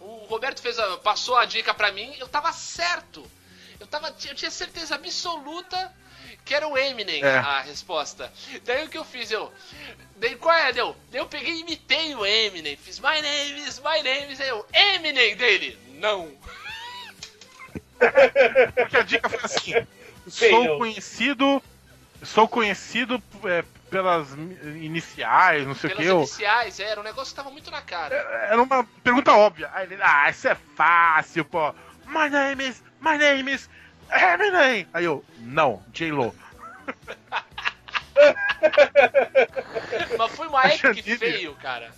o 0.00 0.26
Roberto 0.28 0.60
fez 0.60 0.78
a, 0.78 0.96
passou 0.98 1.36
a 1.36 1.44
dica 1.44 1.72
pra 1.72 1.92
mim, 1.92 2.14
eu 2.18 2.26
tava 2.28 2.52
certo. 2.52 3.24
Eu 3.78 3.86
tava, 3.86 4.08
eu 4.08 4.34
tinha 4.34 4.50
certeza 4.50 4.94
absoluta 4.96 5.92
que 6.44 6.54
era 6.54 6.66
o 6.66 6.76
Eminem 6.76 7.22
É. 7.22 7.38
a 7.38 7.60
resposta. 7.60 8.32
Daí 8.64 8.84
o 8.84 8.88
que 8.88 8.98
eu 8.98 9.04
fiz? 9.04 9.30
Eu. 9.30 9.52
Daí 10.22 10.36
qual 10.36 10.54
é? 10.56 10.72
Deu? 10.72 10.96
Daí 11.10 11.20
eu 11.20 11.26
peguei 11.26 11.52
e 11.52 11.60
imitei 11.62 12.14
o 12.14 12.24
Eminem. 12.24 12.76
Fiz 12.76 13.00
my 13.00 13.20
name 13.20 13.60
is, 13.66 13.80
my 13.80 14.00
name 14.04 14.32
is. 14.32 14.40
Aí 14.40 14.48
eu, 14.48 14.64
Eminem 14.72 15.34
dele. 15.34 15.76
Não. 15.94 16.30
Porque 18.76 18.96
a 18.96 19.02
dica 19.02 19.28
foi 19.28 19.40
assim: 19.42 19.86
Sei 20.30 20.50
sou 20.50 20.64
não. 20.64 20.78
conhecido. 20.78 21.60
Sou 22.22 22.46
conhecido 22.46 23.20
é, 23.44 23.64
pelas 23.90 24.28
iniciais, 24.76 25.66
não 25.66 25.74
sei 25.74 25.90
o 25.90 25.96
Pelas 25.96 26.04
que. 26.04 26.10
Eu, 26.12 26.18
iniciais, 26.18 26.78
era 26.78 27.00
um 27.00 27.02
negócio 27.02 27.34
que 27.34 27.36
tava 27.36 27.50
muito 27.50 27.68
na 27.68 27.82
cara. 27.82 28.14
era 28.48 28.62
uma 28.62 28.84
pergunta 29.02 29.32
óbvia. 29.32 29.68
Aí 29.74 29.86
ele, 29.86 29.98
ah, 30.00 30.30
isso 30.30 30.46
é 30.46 30.54
fácil, 30.76 31.44
pô. 31.44 31.74
My 32.06 32.30
name 32.30 32.68
is, 32.68 32.80
my 33.00 33.18
name 33.18 33.52
is 33.52 33.68
Eminem. 34.08 34.86
Aí 34.94 35.04
eu, 35.04 35.24
não, 35.40 35.82
J-Lo. 35.92 36.32
Mas 40.18 40.32
foi 40.32 40.46
uma 40.48 40.68
Janine- 40.68 41.16
feio, 41.16 41.54
cara. 41.56 41.92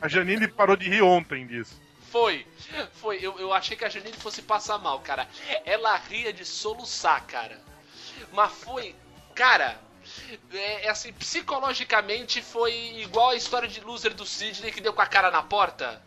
A 0.00 0.08
Janine 0.08 0.46
parou 0.48 0.76
de 0.76 0.88
rir 0.88 1.02
ontem 1.02 1.46
disso. 1.46 1.80
Foi. 2.10 2.46
Foi. 2.94 3.18
Eu, 3.22 3.38
eu 3.38 3.52
achei 3.52 3.76
que 3.76 3.84
a 3.84 3.88
Janine 3.88 4.16
fosse 4.16 4.42
passar 4.42 4.78
mal, 4.78 5.00
cara. 5.00 5.26
Ela 5.64 5.96
ria 5.96 6.32
de 6.32 6.44
soluçar, 6.44 7.22
cara. 7.24 7.58
Mas 8.32 8.52
foi. 8.52 8.94
Cara. 9.34 9.78
É, 10.52 10.86
é 10.86 10.88
assim, 10.88 11.12
psicologicamente 11.12 12.40
foi 12.40 12.72
igual 13.00 13.30
a 13.30 13.36
história 13.36 13.68
de 13.68 13.80
loser 13.80 14.14
do 14.14 14.24
Sidney 14.24 14.72
que 14.72 14.80
deu 14.80 14.92
com 14.94 15.02
a 15.02 15.06
cara 15.06 15.30
na 15.30 15.42
porta. 15.42 16.00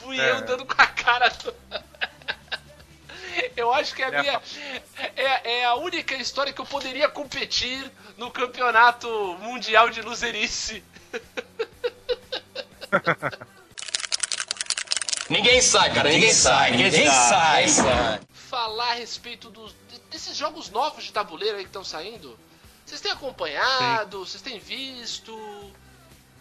Fui 0.00 0.18
É. 0.18 0.30
eu 0.30 0.40
dando 0.42 0.64
com 0.64 0.80
a 0.80 0.86
cara. 0.86 1.28
do- 1.28 1.54
Eu 3.58 3.72
acho 3.74 3.92
que 3.94 4.02
a 4.04 4.08
É, 4.08 4.20
minha. 4.20 4.40
É, 5.16 5.58
é 5.60 5.64
a 5.64 5.74
única 5.74 6.14
história 6.14 6.52
que 6.52 6.60
eu 6.60 6.64
poderia 6.66 7.08
competir 7.08 7.90
no 8.16 8.30
campeonato 8.30 9.08
mundial 9.40 9.90
de 9.90 10.00
loserice. 10.00 10.82
Ninguém 15.28 15.60
sai, 15.60 15.92
cara, 15.92 16.08
ninguém 16.08 16.32
sai, 16.32 16.70
ninguém 16.70 17.06
sai. 17.10 17.66
falar 18.32 18.92
a 18.92 18.94
respeito 18.94 19.50
dos, 19.50 19.74
desses 20.10 20.34
jogos 20.34 20.70
novos 20.70 21.04
de 21.04 21.12
tabuleiro 21.12 21.56
aí 21.58 21.64
que 21.64 21.68
estão 21.68 21.84
saindo. 21.84 22.38
Vocês 22.86 23.00
têm 23.02 23.12
acompanhado? 23.12 24.24
Vocês 24.24 24.40
têm 24.40 24.58
visto? 24.58 25.32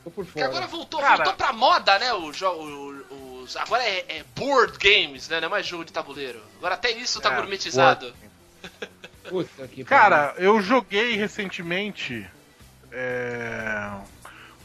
Tô 0.05 0.11
por 0.11 0.23
Porque 0.25 0.41
agora 0.41 0.67
voltou, 0.67 1.01
Cara- 1.01 1.17
voltou 1.17 1.33
pra 1.33 1.51
moda, 1.51 1.99
né? 1.99 2.13
O 2.13 2.31
jogo, 2.31 2.63
o- 2.63 3.06
os, 3.47 3.55
agora 3.55 3.83
é, 3.83 4.05
é 4.09 4.25
board 4.35 4.77
games, 4.77 5.27
né? 5.29 5.39
Não 5.39 5.47
é 5.47 5.51
mais 5.51 5.65
jogo 5.65 5.85
de 5.85 5.91
tabuleiro. 5.91 6.41
Agora 6.57 6.75
até 6.75 6.91
isso 6.91 7.19
tá 7.21 7.31
É, 7.31 7.35
gourmetizado. 7.35 8.13
Puta 9.29 9.67
que 9.67 9.83
Cara, 9.83 10.33
eu 10.37 10.61
joguei 10.61 11.15
recentemente 11.15 12.25
é, 12.91 13.91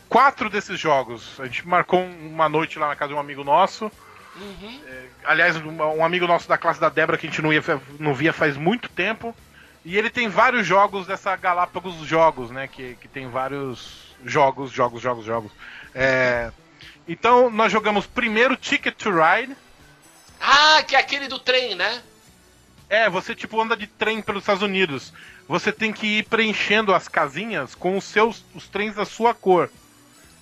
quatro 0.08 0.50
desses 0.50 0.78
jogos. 0.78 1.40
A 1.40 1.46
gente 1.46 1.66
marcou 1.66 2.02
uma 2.02 2.48
noite 2.48 2.78
lá 2.78 2.88
na 2.88 2.96
casa 2.96 3.08
de 3.08 3.14
um 3.14 3.20
amigo 3.20 3.42
nosso. 3.42 3.90
Uhum. 4.36 4.80
Aliás, 5.24 5.56
um, 5.56 5.70
um 5.70 6.04
amigo 6.04 6.26
nosso 6.26 6.48
da 6.48 6.56
classe 6.56 6.80
da 6.80 6.88
Débora 6.88 7.18
que 7.18 7.26
a 7.26 7.30
gente 7.30 7.42
não, 7.42 7.52
ia, 7.52 7.62
não 7.98 8.14
via 8.14 8.32
faz 8.32 8.56
muito 8.56 8.88
tempo. 8.88 9.34
E 9.84 9.98
ele 9.98 10.10
tem 10.10 10.28
vários 10.28 10.66
jogos 10.66 11.06
dessa 11.06 11.34
Galápagos 11.34 11.96
Jogos, 12.06 12.50
né? 12.50 12.68
Que, 12.68 12.94
que 13.00 13.08
tem 13.08 13.28
vários 13.28 14.14
jogos, 14.24 14.70
jogos, 14.70 15.02
jogos, 15.02 15.24
jogos. 15.24 15.52
É, 15.94 16.52
então 17.06 17.50
nós 17.50 17.72
jogamos 17.72 18.06
primeiro 18.06 18.56
Ticket 18.56 18.94
to 18.94 19.10
Ride. 19.10 19.56
Ah, 20.40 20.82
que 20.82 20.96
é 20.96 20.98
aquele 20.98 21.28
do 21.28 21.38
trem, 21.38 21.74
né? 21.74 22.02
É, 22.88 23.08
você 23.08 23.34
tipo 23.34 23.60
anda 23.60 23.76
de 23.76 23.86
trem 23.86 24.20
pelos 24.20 24.42
Estados 24.42 24.62
Unidos. 24.62 25.12
Você 25.48 25.72
tem 25.72 25.92
que 25.92 26.18
ir 26.18 26.24
preenchendo 26.24 26.94
as 26.94 27.08
casinhas 27.08 27.74
com 27.74 27.96
os 27.96 28.04
seus 28.04 28.44
os 28.54 28.68
trens 28.68 28.94
da 28.94 29.04
sua 29.04 29.34
cor. 29.34 29.70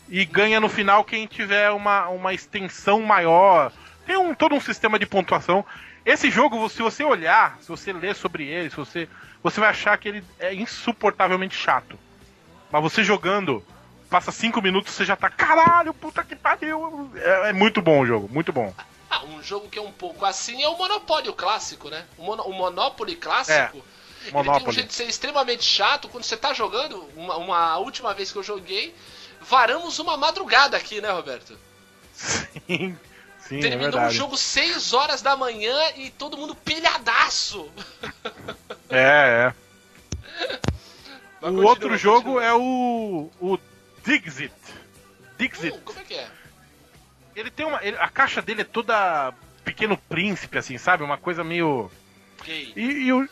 E 0.08 0.24
ganha 0.24 0.58
no 0.58 0.68
final 0.68 1.04
quem 1.04 1.26
tiver 1.26 1.70
uma, 1.70 2.08
uma 2.08 2.34
extensão 2.34 3.00
maior. 3.00 3.72
Tem 4.04 4.16
um, 4.16 4.34
todo 4.34 4.54
um 4.54 4.61
sistema 4.61 4.98
de 4.98 5.06
pontuação. 5.06 5.64
Esse 6.04 6.30
jogo, 6.30 6.68
se 6.68 6.82
você 6.82 7.04
olhar, 7.04 7.56
se 7.61 7.68
você 7.68 7.92
ler 7.92 8.16
sobre 8.16 8.44
ele, 8.44 8.70
se 8.70 8.76
você, 8.76 9.08
você 9.42 9.61
vai 9.61 9.68
achar 9.68 9.96
que 9.98 10.08
ele 10.08 10.24
é 10.38 10.52
insuportavelmente 10.52 11.56
chato. 11.56 11.98
Mas 12.72 12.82
você 12.82 13.04
jogando, 13.04 13.64
passa 14.11 14.32
cinco 14.32 14.61
minutos, 14.61 14.92
você 14.92 15.04
já 15.04 15.16
tá. 15.16 15.30
Caralho, 15.30 15.94
puta 15.94 16.22
que 16.24 16.34
pariu! 16.36 17.11
É, 17.14 17.50
é 17.50 17.52
muito 17.52 17.80
bom 17.80 18.00
o 18.00 18.06
jogo, 18.06 18.28
muito 18.30 18.52
bom. 18.52 18.74
Ah, 19.08 19.24
um 19.24 19.42
jogo 19.42 19.68
que 19.68 19.78
é 19.78 19.82
um 19.82 19.92
pouco 19.92 20.24
assim 20.24 20.62
é 20.62 20.68
o 20.68 20.76
Monopólio 20.76 21.32
clássico, 21.32 21.88
né? 21.88 22.04
O, 22.18 22.24
Mono, 22.24 22.42
o 22.44 22.52
Monopoly 22.52 23.16
clássico, 23.16 23.78
Ele 24.22 24.32
tem 24.32 24.40
um 24.40 24.44
Monopoly. 24.44 24.72
jeito 24.72 24.88
de 24.88 24.94
ser 24.94 25.04
extremamente 25.08 25.64
chato. 25.64 26.08
Quando 26.08 26.24
você 26.24 26.36
tá 26.36 26.52
jogando, 26.52 27.08
uma, 27.16 27.36
uma 27.36 27.78
última 27.78 28.12
vez 28.14 28.30
que 28.30 28.38
eu 28.38 28.42
joguei, 28.42 28.94
varamos 29.40 29.98
uma 29.98 30.16
madrugada 30.16 30.76
aqui, 30.76 31.00
né, 31.00 31.11
Roberto? 31.11 31.58
Sim, 32.12 32.96
sim, 33.38 33.58
é 33.58 33.61
Terminou 33.61 33.88
o 33.88 33.92
verdade. 33.92 34.14
jogo 34.14 34.36
6 34.36 34.92
horas 34.92 35.22
da 35.22 35.34
manhã 35.36 35.74
e 35.96 36.11
todo 36.11 36.36
mundo 36.36 36.54
pilhadaço. 36.54 37.68
É, 38.88 39.52
é. 40.38 40.58
Mas 41.40 41.52
o 41.54 41.62
outro 41.64 41.96
jogo 41.96 42.34
continua. 42.34 42.44
é 42.44 42.52
o. 42.54 43.30
o 43.40 43.58
Dixit. 44.18 44.52
Dixit. 45.38 45.72
Hum, 45.76 45.80
como 45.84 46.00
é 46.00 46.04
que 46.04 46.14
é? 46.14 46.26
Ele 47.36 47.50
tem 47.50 47.64
uma. 47.66 47.78
ele- 47.84 47.96
a 47.98 48.08
caixa 48.08 48.42
dele 48.42 48.62
é 48.62 48.64
toda 48.64 49.32
pequeno 49.64 49.96
príncipe, 49.96 50.58
assim, 50.58 50.76
sabe? 50.78 51.02
Uma 51.04 51.16
coisa 51.18 51.44
meio. 51.44 51.90
Gay. 52.44 52.72
E, 52.74 52.82
e 53.06 53.12
o. 53.12 53.28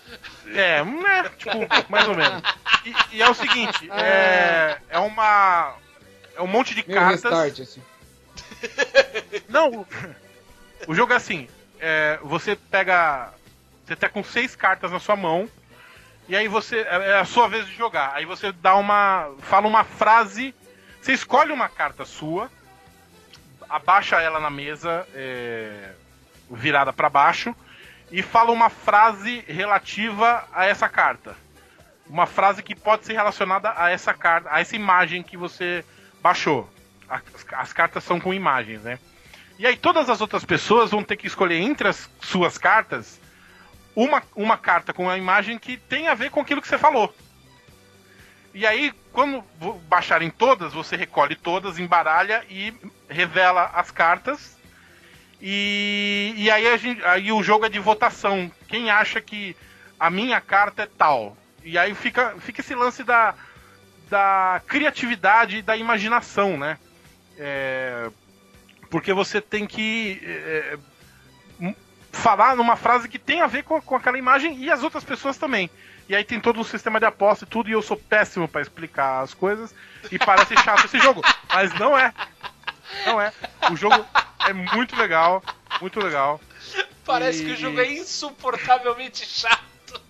É, 0.55 0.85
né? 0.85 1.31
Tipo, 1.37 1.59
mais 1.89 2.07
ou 2.07 2.14
menos. 2.14 2.43
E, 2.85 3.16
e 3.16 3.22
é 3.22 3.29
o 3.29 3.35
seguinte, 3.35 3.91
é. 3.91 4.79
É 4.89 4.99
uma. 4.99 5.74
É 6.37 6.43
um 6.43 6.47
monte 6.47 6.74
de 6.74 6.85
Meu 6.87 6.97
cartas. 6.97 7.22
restart, 7.24 7.61
assim. 7.61 7.83
Não, 9.49 9.70
o, 9.81 9.87
o 10.87 10.95
jogo 10.95 11.12
é 11.12 11.16
assim: 11.16 11.49
é, 11.81 12.18
você 12.22 12.55
pega. 12.55 13.33
Você 13.87 13.97
tá 13.97 14.09
com 14.09 14.22
seis 14.22 14.55
cartas 14.55 14.93
na 14.93 15.01
sua 15.01 15.16
mão. 15.16 15.49
E 16.29 16.37
aí 16.37 16.47
você. 16.47 16.81
É 16.81 17.11
é 17.12 17.18
a 17.18 17.24
sua 17.24 17.49
vez 17.49 17.66
de 17.66 17.74
jogar. 17.74 18.12
Aí 18.14 18.24
você 18.24 18.53
dá 18.53 18.76
uma. 18.76 19.33
Fala 19.41 19.66
uma 19.66 19.83
frase. 19.85 20.55
Você 21.09 21.15
escolhe 21.15 21.51
uma 21.53 21.71
carta 21.71 22.05
sua. 22.05 22.51
Abaixa 23.67 24.21
ela 24.21 24.39
na 24.39 24.51
mesa. 24.51 25.09
é, 25.15 25.93
virada 26.51 26.93
para 26.93 27.09
baixo. 27.09 27.57
E 28.13 28.21
fala 28.21 28.53
uma 28.53 28.69
frase 28.69 29.43
relativa 29.49 30.47
a 30.53 30.67
essa 30.67 30.87
carta. 30.87 31.35
Uma 32.07 32.27
frase 32.27 32.63
que 32.63 32.75
pode 32.75 33.07
ser 33.07 33.15
relacionada 33.15 33.73
a 33.75 33.89
essa 33.89 34.13
carta, 34.13 34.51
a 34.53 34.61
essa 34.61 34.77
imagem 34.77 35.23
que 35.23 35.35
você 35.35 35.83
baixou. 36.21 36.69
As, 37.09 37.23
as 37.53 37.73
cartas 37.73 38.05
são 38.05 38.21
com 38.21 38.35
imagens, 38.35 38.83
né? 38.83 38.99
E 39.59 39.67
aí 39.67 39.79
todas 39.79 40.11
as 40.11 40.21
outras 40.21 40.45
pessoas 40.45 40.91
vão 40.91 41.03
ter 41.03 41.17
que 41.17 41.27
escolher 41.27 41.59
entre 41.59 41.89
as 41.89 42.11
suas 42.21 42.59
cartas 42.59 43.19
uma, 43.97 44.23
uma 44.37 44.59
carta 44.59 44.93
com 44.93 45.09
a 45.09 45.17
imagem 45.17 45.59
que 45.59 45.79
tem 45.79 46.07
a 46.07 46.15
ver 46.15 46.31
com 46.31 46.43
aquilo 46.43 46.61
que 46.61 46.69
você 46.69 46.77
falou. 46.77 47.15
E 48.55 48.66
aí, 48.66 48.92
quando 49.12 49.42
baixarem 49.88 50.30
todas, 50.30 50.72
você 50.72 50.96
recolhe 50.96 51.34
todas, 51.36 51.78
embaralha 51.78 52.44
e 52.49 52.72
revela 53.09 53.70
as 53.74 53.90
cartas. 53.90 54.57
E, 55.40 56.34
e 56.36 56.51
aí, 56.51 56.76
gente- 56.78 57.05
aí 57.05 57.30
o 57.30 57.42
jogo 57.42 57.66
é 57.66 57.68
de 57.68 57.78
votação. 57.78 58.51
Quem 58.66 58.90
acha 58.90 59.20
que 59.20 59.57
a 59.99 60.11
minha 60.11 60.40
carta 60.40 60.82
é 60.82 60.86
tal? 60.86 61.36
E 61.62 61.76
aí 61.78 61.94
fica, 61.94 62.34
fica 62.40 62.61
esse 62.61 62.74
lance 62.74 63.05
da, 63.05 63.34
da 64.09 64.61
criatividade 64.66 65.59
e 65.59 65.62
da 65.62 65.76
imaginação, 65.76 66.57
né? 66.57 66.78
É, 67.38 68.11
porque 68.90 69.12
você 69.12 69.40
tem 69.40 69.66
que 69.66 70.20
é, 70.24 70.78
m- 71.61 71.76
falar 72.11 72.57
numa 72.57 72.74
frase 72.74 73.09
que 73.09 73.18
tem 73.18 73.40
a 73.42 73.46
ver 73.46 73.62
com, 73.62 73.80
com 73.80 73.94
aquela 73.94 74.18
imagem 74.18 74.59
e 74.59 74.70
as 74.70 74.82
outras 74.82 75.05
pessoas 75.05 75.36
também. 75.36 75.70
E 76.09 76.17
aí 76.17 76.25
tem 76.25 76.41
todo 76.41 76.59
um 76.59 76.65
sistema 76.65 76.99
de 76.99 77.05
aposta 77.07 77.45
e 77.45 77.49
tudo, 77.49 77.69
e 77.69 77.73
eu 77.73 77.83
sou 77.83 77.97
péssimo 77.97 78.49
pra 78.49 78.63
explicar 78.63 79.21
as 79.23 79.35
coisas, 79.35 79.75
e 80.11 80.19
parece 80.19 80.55
chato 80.57 80.87
esse 80.87 80.99
jogo. 80.99 81.23
Mas 81.53 81.73
não 81.75 81.99
é. 81.99 82.13
Não 83.05 83.21
é. 83.21 83.31
O 83.71 83.77
jogo 83.77 84.05
é 84.47 84.53
muito 84.53 84.97
legal, 84.97 85.43
muito 85.81 86.01
legal. 86.01 86.41
Parece 87.05 87.45
que 87.45 87.51
o 87.51 87.55
E- 87.55 87.57
jogo 87.57 87.81
é 87.81 87.93
insuportavelmente 87.93 89.27
chato. 89.27 89.63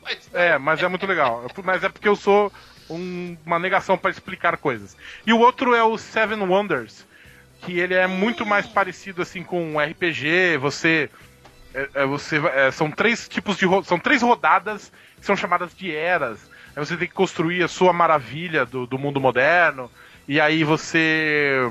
Mas 0.03 0.29
não. 0.33 0.41
É, 0.41 0.59
mas 0.59 0.83
é 0.83 0.89
muito 0.89 1.07
legal. 1.07 1.45
Mas 1.65 1.83
é 1.83 1.89
porque 1.89 2.09
eu 2.09 2.17
sou 2.17 2.53
um- 2.89 3.37
uma 3.45 3.59
negação 3.59 3.99
para 3.99 4.11
explicar 4.11 4.57
coisas. 4.57 4.97
E 5.27 5.33
o 5.33 5.39
outro 5.39 5.75
é 5.75 5.83
o 5.83 5.99
Seven 5.99 6.41
Wonders, 6.41 7.05
que 7.63 7.79
ele 7.79 7.95
é 7.95 8.07
muito 8.07 8.47
mais 8.47 8.67
parecido 8.67 9.23
assim 9.23 9.43
com 9.43 9.73
um 9.75 9.81
RPG. 9.81 10.57
Você, 10.59 11.11
é, 11.75 11.89
é, 11.95 12.07
você 12.07 12.37
é, 12.55 12.71
são 12.71 12.89
três 12.91 13.29
tipos 13.29 13.57
de 13.57 13.67
são 13.85 13.99
três 13.99 14.23
rodadas 14.23 14.93
são 15.21 15.37
chamadas 15.37 15.75
de 15.75 15.95
eras. 15.95 16.39
Aí 16.75 16.85
você 16.85 16.97
tem 16.97 17.09
que 17.09 17.15
construir 17.15 17.63
a 17.63 17.69
sua 17.69 17.93
maravilha 17.93 18.65
do, 18.65 18.87
do 18.87 18.99
mundo 18.99 19.21
moderno. 19.21 19.91
E 20.27 20.41
aí 20.41 20.63
você 20.65 21.71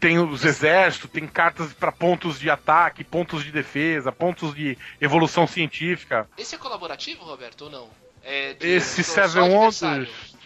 tem 0.00 0.18
os 0.18 0.44
exércitos, 0.44 1.10
tem 1.10 1.26
cartas 1.26 1.72
para 1.72 1.90
pontos 1.90 2.38
de 2.38 2.50
ataque, 2.50 3.02
pontos 3.02 3.42
de 3.44 3.50
defesa, 3.50 4.12
pontos 4.12 4.54
de 4.54 4.76
evolução 5.00 5.46
científica. 5.46 6.28
Esse 6.36 6.54
é 6.54 6.58
colaborativo, 6.58 7.24
Roberto, 7.24 7.62
ou 7.62 7.70
não? 7.70 7.88
É 8.22 8.54
de- 8.54 8.66
Esse 8.66 9.02
Seven? 9.02 9.50
Wonders. 9.50 10.36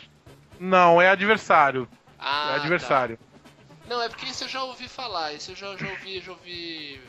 Não, 0.59 1.01
é 1.01 1.09
adversário. 1.09 1.89
Ah, 2.19 2.53
é 2.53 2.61
adversário. 2.61 3.17
tá. 3.17 3.31
Não, 3.89 4.01
é 4.03 4.09
porque 4.09 4.27
esse 4.27 4.45
eu 4.45 4.49
já 4.49 4.63
ouvi 4.63 4.87
falar. 4.89 5.33
Esse 5.33 5.51
eu 5.51 5.57
já, 5.57 5.77
já 5.77 5.89
ouvi, 5.89 6.21
já 6.21 6.31
ouvi. 6.33 7.01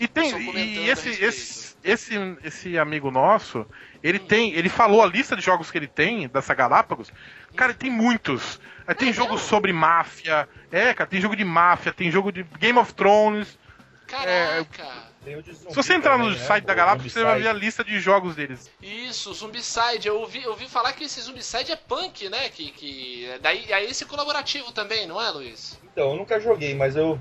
E 0.00 0.06
tem 0.06 0.30
e 0.54 0.88
esse, 0.90 1.08
esse 1.10 1.76
esse 1.82 2.36
esse 2.44 2.78
amigo 2.78 3.10
nosso, 3.10 3.64
ele 4.02 4.18
tem, 4.18 4.52
ele 4.54 4.68
falou 4.68 5.02
a 5.02 5.06
lista 5.06 5.34
de 5.36 5.42
jogos 5.42 5.70
que 5.70 5.78
ele 5.78 5.86
tem 5.88 6.28
dessa 6.28 6.54
Galápagos. 6.54 7.10
Cara, 7.56 7.72
ele 7.72 7.78
tem 7.78 7.90
muitos. 7.90 8.60
Aí 8.86 8.94
tem 8.94 9.10
É 9.10 9.12
jogo 9.12 9.36
sobre 9.38 9.72
máfia. 9.72 10.48
É, 10.70 10.94
cara, 10.94 11.08
tem 11.08 11.20
jogo 11.20 11.36
de 11.36 11.44
máfia, 11.44 11.92
tem 11.92 12.10
jogo 12.10 12.30
de 12.32 12.42
Game 12.58 12.78
of 12.78 12.92
Thrones. 12.94 13.58
Caraca! 14.06 15.08
O 15.26 15.42
de 15.42 15.52
zumbi 15.52 15.70
Se 15.70 15.76
você 15.76 15.94
entrar 15.94 16.16
no 16.16 16.24
também, 16.24 16.38
né? 16.38 16.46
site 16.46 16.64
da 16.64 16.72
Galápagos, 16.74 17.12
você 17.12 17.22
vai 17.22 17.40
ver 17.42 17.48
a 17.48 17.52
lista 17.52 17.84
de 17.84 18.00
jogos 18.00 18.34
deles. 18.34 18.70
Isso, 18.80 19.34
Zumbicide. 19.34 20.08
Eu 20.08 20.20
ouvi, 20.20 20.42
eu 20.42 20.50
ouvi 20.52 20.66
falar 20.66 20.94
que 20.94 21.04
esse 21.04 21.20
Zumbicide 21.20 21.72
é 21.72 21.76
punk, 21.76 22.30
né? 22.30 22.48
Que, 22.48 22.70
que 22.70 23.28
daí 23.42 23.70
aí 23.70 23.84
esse 23.90 24.04
é 24.04 24.06
colaborativo 24.06 24.72
também, 24.72 25.06
não 25.06 25.20
é, 25.20 25.28
Luiz? 25.28 25.78
Então, 25.84 26.12
eu 26.12 26.16
nunca 26.16 26.40
joguei, 26.40 26.74
mas 26.74 26.96
eu 26.96 27.18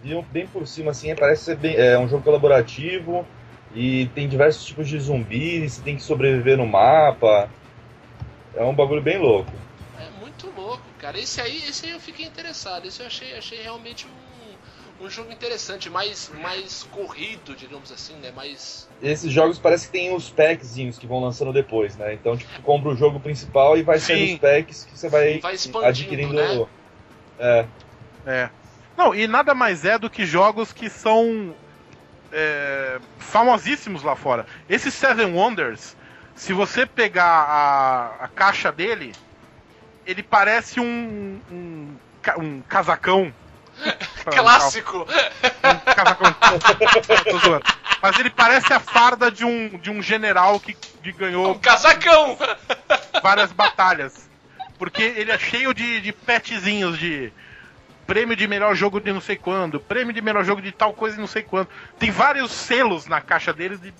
vi 0.00 0.14
um- 0.14 0.22
bem 0.22 0.46
por 0.46 0.64
cima, 0.68 0.92
assim, 0.92 1.12
parece 1.16 1.42
ser 1.44 1.56
bem, 1.56 1.74
é 1.74 1.98
um 1.98 2.08
jogo 2.08 2.22
colaborativo 2.22 3.26
e 3.74 4.06
tem 4.14 4.28
diversos 4.28 4.64
tipos 4.64 4.88
de 4.88 4.98
zumbis, 4.98 5.74
você 5.74 5.82
tem 5.82 5.96
que 5.96 6.02
sobreviver 6.02 6.56
no 6.56 6.66
mapa. 6.66 7.48
É 8.54 8.64
um 8.64 8.74
bagulho 8.74 9.02
bem 9.02 9.18
louco. 9.18 9.50
É 9.98 10.20
muito 10.20 10.50
louco, 10.56 10.82
cara. 10.98 11.18
Esse 11.18 11.40
aí, 11.40 11.62
esse 11.68 11.86
aí 11.86 11.92
eu 11.92 12.00
fiquei 12.00 12.26
interessado. 12.26 12.86
Esse 12.86 13.00
eu 13.00 13.06
achei, 13.06 13.36
achei 13.36 13.62
realmente 13.62 14.06
um, 15.00 15.04
um 15.04 15.10
jogo 15.10 15.30
interessante, 15.30 15.88
mais, 15.88 16.30
mais 16.42 16.82
corrido, 16.90 17.54
digamos 17.54 17.92
assim, 17.92 18.14
né? 18.16 18.32
Mais. 18.34 18.88
Esses 19.02 19.30
jogos 19.30 19.58
parece 19.58 19.86
que 19.86 19.92
tem 19.92 20.12
os 20.14 20.28
packzinhos 20.30 20.98
que 20.98 21.06
vão 21.06 21.20
lançando 21.20 21.52
depois, 21.52 21.96
né? 21.96 22.14
Então, 22.14 22.36
tipo, 22.36 22.52
tu 22.54 22.62
compra 22.62 22.88
o 22.90 22.96
jogo 22.96 23.20
principal 23.20 23.76
e 23.76 23.82
vai 23.82 23.98
saindo 24.00 24.26
Sim. 24.26 24.34
os 24.34 24.40
packs 24.40 24.84
que 24.84 24.98
você 24.98 25.08
vai, 25.08 25.38
Vai 25.38 25.54
expandindo, 25.54 25.86
adquirindo. 25.86 26.34
né? 26.34 26.66
É, 27.38 27.66
É. 28.26 28.50
Não, 28.96 29.14
e 29.14 29.28
nada 29.28 29.54
mais 29.54 29.84
é 29.84 29.96
do 29.96 30.10
que 30.10 30.26
jogos 30.26 30.72
que 30.72 30.90
são 30.90 31.54
é, 32.32 32.67
famosíssimos 33.28 34.02
lá 34.02 34.16
fora. 34.16 34.46
Esse 34.68 34.90
Seven 34.90 35.34
Wonders, 35.34 35.96
se 36.34 36.52
você 36.52 36.86
pegar 36.86 37.24
a, 37.24 38.24
a 38.24 38.28
caixa 38.28 38.72
dele, 38.72 39.14
ele 40.06 40.22
parece 40.22 40.80
um, 40.80 41.40
um, 41.50 41.96
um 42.38 42.60
casacão. 42.62 43.32
Clássico! 44.24 45.06
Um 45.06 45.94
casacão. 45.94 46.34
Tô 47.30 47.38
zoando. 47.38 47.64
Mas 48.00 48.18
ele 48.18 48.30
parece 48.30 48.72
a 48.72 48.80
farda 48.80 49.30
de 49.30 49.44
um, 49.44 49.68
de 49.78 49.90
um 49.90 50.02
general 50.02 50.58
que, 50.60 50.72
que 50.74 51.12
ganhou 51.12 51.52
Um 51.52 51.58
casacão! 51.58 52.38
várias 53.22 53.52
batalhas. 53.52 54.28
Porque 54.78 55.02
ele 55.02 55.30
é 55.30 55.38
cheio 55.38 55.74
de, 55.74 56.00
de 56.00 56.12
petzinhos 56.12 56.98
de 56.98 57.32
prêmio 58.08 58.34
de 58.34 58.48
melhor 58.48 58.74
jogo 58.74 58.98
de 59.00 59.12
não 59.12 59.20
sei 59.20 59.36
quando, 59.36 59.78
prêmio 59.78 60.14
de 60.14 60.22
melhor 60.22 60.42
jogo 60.42 60.62
de 60.62 60.72
tal 60.72 60.94
coisa 60.94 61.16
e 61.16 61.20
não 61.20 61.26
sei 61.26 61.42
quando. 61.42 61.68
Tem 61.98 62.10
vários 62.10 62.50
selos 62.50 63.06
na 63.06 63.20
caixa 63.20 63.52
deles 63.52 63.78
de 63.78 63.92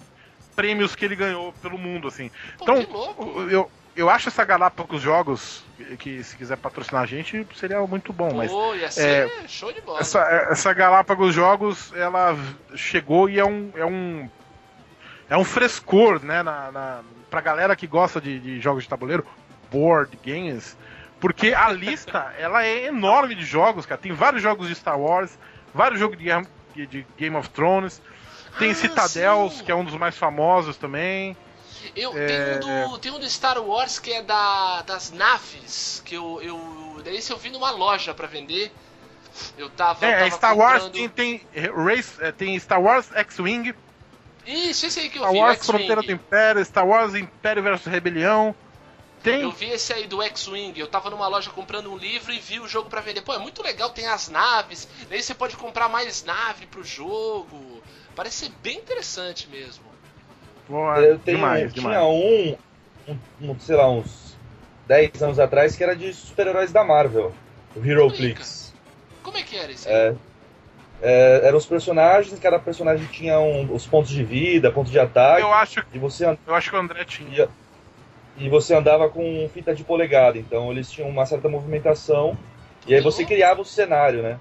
prêmios 0.56 0.96
que 0.96 1.04
ele 1.04 1.14
ganhou 1.14 1.52
pelo 1.60 1.76
mundo, 1.76 2.08
assim. 2.08 2.30
Pô, 2.56 2.64
Então, 2.64 2.84
que 2.84 2.90
louco! 2.90 3.42
eu, 3.50 3.70
eu 3.94 4.08
acho 4.08 4.30
essa 4.30 4.46
Galápagos 4.46 5.02
Jogos, 5.02 5.62
que 5.98 6.24
se 6.24 6.36
quiser 6.36 6.56
patrocinar 6.56 7.02
a 7.02 7.06
gente, 7.06 7.46
seria 7.54 7.78
muito 7.86 8.10
bom, 8.10 8.32
mas 8.32 8.50
Pô, 8.50 8.74
ia 8.74 8.90
ser 8.90 9.30
show 9.46 9.70
de 9.74 9.82
bola. 9.82 10.00
essa, 10.00 10.20
essa 10.50 10.72
Galápagos 10.72 11.34
Jogos, 11.34 11.92
ela 11.94 12.34
chegou 12.74 13.28
e 13.28 13.38
é 13.38 13.44
um. 13.44 13.70
É 13.74 13.84
um, 13.84 14.28
é 15.28 15.36
um 15.36 15.44
frescor, 15.44 16.24
né? 16.24 16.42
Na, 16.42 16.72
na, 16.72 17.00
pra 17.28 17.42
galera 17.42 17.76
que 17.76 17.86
gosta 17.86 18.18
de, 18.22 18.40
de 18.40 18.58
jogos 18.58 18.84
de 18.84 18.88
tabuleiro, 18.88 19.26
board 19.70 20.18
games, 20.24 20.78
porque 21.20 21.52
a 21.54 21.70
lista 21.72 22.34
ela 22.38 22.64
é 22.64 22.86
enorme 22.86 23.34
de 23.34 23.44
jogos, 23.44 23.84
cara. 23.86 24.00
Tem 24.00 24.12
vários 24.12 24.42
jogos 24.42 24.68
de 24.68 24.74
Star 24.74 24.98
Wars, 24.98 25.38
vários 25.74 25.98
jogos 26.00 26.16
de, 26.18 26.24
Game- 26.24 26.46
de- 26.74 27.06
Game 27.16 27.36
of 27.36 27.48
Thrones. 27.50 28.00
Tem 28.58 28.70
Ah, 28.70 28.74
Citadels, 28.74 29.54
sim. 29.58 29.64
que 29.64 29.70
é 29.70 29.74
um 29.74 29.84
dos 29.84 29.94
mais 29.94 30.16
famosos 30.16 30.76
também. 30.76 31.36
Eu, 31.94 32.16
É. 32.16 32.26
tem, 32.26 32.70
um 32.70 32.88
do, 32.90 32.98
tem 32.98 33.12
um 33.12 33.18
do 33.20 33.28
Star 33.30 33.60
Wars 33.62 33.98
que 33.98 34.12
é 34.12 34.22
da, 34.22 34.82
das 34.82 35.12
naves, 35.12 36.02
que 36.04 36.14
eu, 36.16 36.40
eu. 36.42 37.02
Esse 37.06 37.32
eu 37.32 37.36
vi 37.36 37.50
numa 37.50 37.70
loja 37.70 38.12
pra 38.12 38.26
vender. 38.26 38.72
Eu 39.56 39.70
tava. 39.70 40.04
É, 40.04 40.18
tava 40.18 40.30
Star 40.32 40.56
Wars 40.56 40.82
comprando- 40.84 41.10
tem, 41.10 41.38
tem, 41.38 41.70
Race, 41.70 42.12
é, 42.20 42.32
tem 42.32 42.58
Star 42.58 42.82
Wars 42.82 43.10
X-Wing, 43.14 43.72
Isso, 44.44 44.86
esse 44.86 44.98
aí 44.98 45.08
que 45.10 45.18
eu 45.18 45.22
Star 45.22 45.32
vi, 45.32 45.38
o 45.38 45.42
Wars. 45.42 45.66
Fronteira 45.66 46.02
do 46.02 46.10
Império, 46.10 46.64
Star 46.64 46.86
Wars 46.86 47.14
Império 47.14 47.62
versus 47.62 47.86
Rebelião. 47.86 48.54
Tem. 49.22 49.42
Eu 49.42 49.50
vi 49.50 49.66
esse 49.70 49.92
aí 49.92 50.06
do 50.06 50.22
X-Wing. 50.22 50.78
Eu 50.78 50.86
tava 50.86 51.10
numa 51.10 51.26
loja 51.28 51.50
comprando 51.50 51.90
um 51.92 51.96
livro 51.96 52.32
e 52.32 52.38
vi 52.38 52.60
o 52.60 52.68
jogo 52.68 52.88
pra 52.88 53.00
vender. 53.00 53.22
Pô, 53.22 53.32
é 53.34 53.38
muito 53.38 53.62
legal, 53.62 53.90
tem 53.90 54.06
as 54.06 54.28
naves. 54.28 54.88
Daí 55.08 55.22
você 55.22 55.34
pode 55.34 55.56
comprar 55.56 55.88
mais 55.88 56.24
nave 56.24 56.66
pro 56.66 56.84
jogo. 56.84 57.82
Parece 58.14 58.46
ser 58.46 58.52
bem 58.62 58.78
interessante 58.78 59.48
mesmo. 59.48 59.84
Pô, 60.66 60.92
Eu 60.96 61.18
tenho, 61.18 61.38
demais, 61.38 61.72
tinha 61.72 61.82
demais. 61.82 61.98
um, 62.04 62.56
um, 63.08 63.18
um, 63.50 63.58
sei 63.60 63.74
lá, 63.76 63.90
uns 63.90 64.36
10 64.86 65.22
anos 65.22 65.38
atrás, 65.38 65.74
que 65.76 65.82
era 65.82 65.96
de 65.96 66.12
super-heróis 66.12 66.70
da 66.72 66.84
Marvel. 66.84 67.34
O 67.74 67.84
Hero 67.84 68.08
Flix. 68.10 68.72
Como 69.22 69.36
é 69.36 69.42
que 69.42 69.56
era 69.56 69.72
esse 69.72 69.88
aí? 69.88 69.94
É, 69.94 70.14
é, 71.02 71.40
eram 71.46 71.58
os 71.58 71.66
personagens, 71.66 72.38
cada 72.38 72.58
personagem 72.58 73.06
tinha 73.06 73.38
um- 73.38 73.72
os 73.74 73.86
pontos 73.86 74.10
de 74.10 74.22
vida, 74.24 74.70
ponto 74.72 74.90
de 74.90 74.98
ataque. 74.98 75.42
Eu 75.42 75.52
acho, 75.52 75.84
E 75.92 75.98
você, 75.98 76.24
eu 76.46 76.54
acho 76.54 76.70
que 76.70 76.76
o 76.76 76.78
André 76.78 77.04
tinha. 77.04 77.44
e, 77.44 77.48
e 78.38 78.48
você 78.48 78.74
andava 78.74 79.08
com 79.08 79.48
fita 79.52 79.74
de 79.74 79.84
polegada, 79.84 80.38
então 80.38 80.70
eles 80.70 80.90
tinham 80.90 81.08
uma 81.08 81.26
certa 81.26 81.48
movimentação. 81.48 82.36
E 82.86 82.94
aí 82.94 83.00
você 83.00 83.24
criava 83.24 83.60
o 83.60 83.64
cenário, 83.64 84.22
né? 84.22 84.38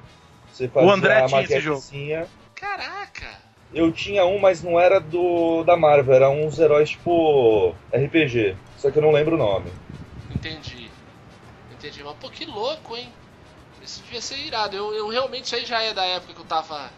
Você 0.52 0.68
fazia 0.68 0.92
André 0.94 1.20
a 1.20 1.26
tinha 1.26 1.42
esse 1.42 1.60
jogo. 1.60 1.78
maquetezinha. 1.82 2.28
Caraca! 2.56 3.28
Eu 3.74 3.92
tinha 3.92 4.26
um, 4.26 4.40
mas 4.40 4.64
não 4.64 4.80
era 4.80 5.00
do 5.00 5.64
da 5.64 5.76
Marvel, 5.76 6.14
era 6.14 6.30
uns 6.30 6.58
heróis 6.60 6.92
tipo 6.92 7.76
RPG. 7.92 8.56
Só 8.78 8.90
que 8.90 8.98
eu 8.98 9.02
não 9.02 9.12
lembro 9.12 9.36
o 9.36 9.38
nome. 9.38 9.72
Entendi. 10.32 10.90
Entendi. 11.72 12.04
Mas 12.04 12.16
pô, 12.18 12.30
que 12.30 12.46
louco, 12.46 12.96
hein? 12.96 13.12
Isso 13.82 14.02
devia 14.04 14.22
ser 14.22 14.38
irado. 14.38 14.76
Eu, 14.76 14.94
eu 14.94 15.10
realmente, 15.10 15.46
isso 15.46 15.56
aí 15.56 15.66
já 15.66 15.82
é 15.82 15.94
da 15.94 16.06
época 16.06 16.34
que 16.34 16.40
eu 16.40 16.46
tava 16.46 16.90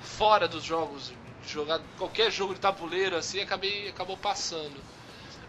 fora 0.00 0.48
dos 0.48 0.64
jogos. 0.64 1.12
Jogar 1.46 1.80
qualquer 1.96 2.30
jogo 2.30 2.54
de 2.54 2.60
tabuleiro 2.60 3.16
assim, 3.16 3.40
acabei, 3.40 3.88
acabou 3.88 4.16
passando. 4.16 4.74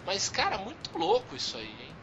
Mas, 0.08 0.30
cara, 0.30 0.58
muito 0.58 0.98
louco 0.98 1.36
isso 1.36 1.58
aí, 1.58 1.66
hein? 1.68 1.94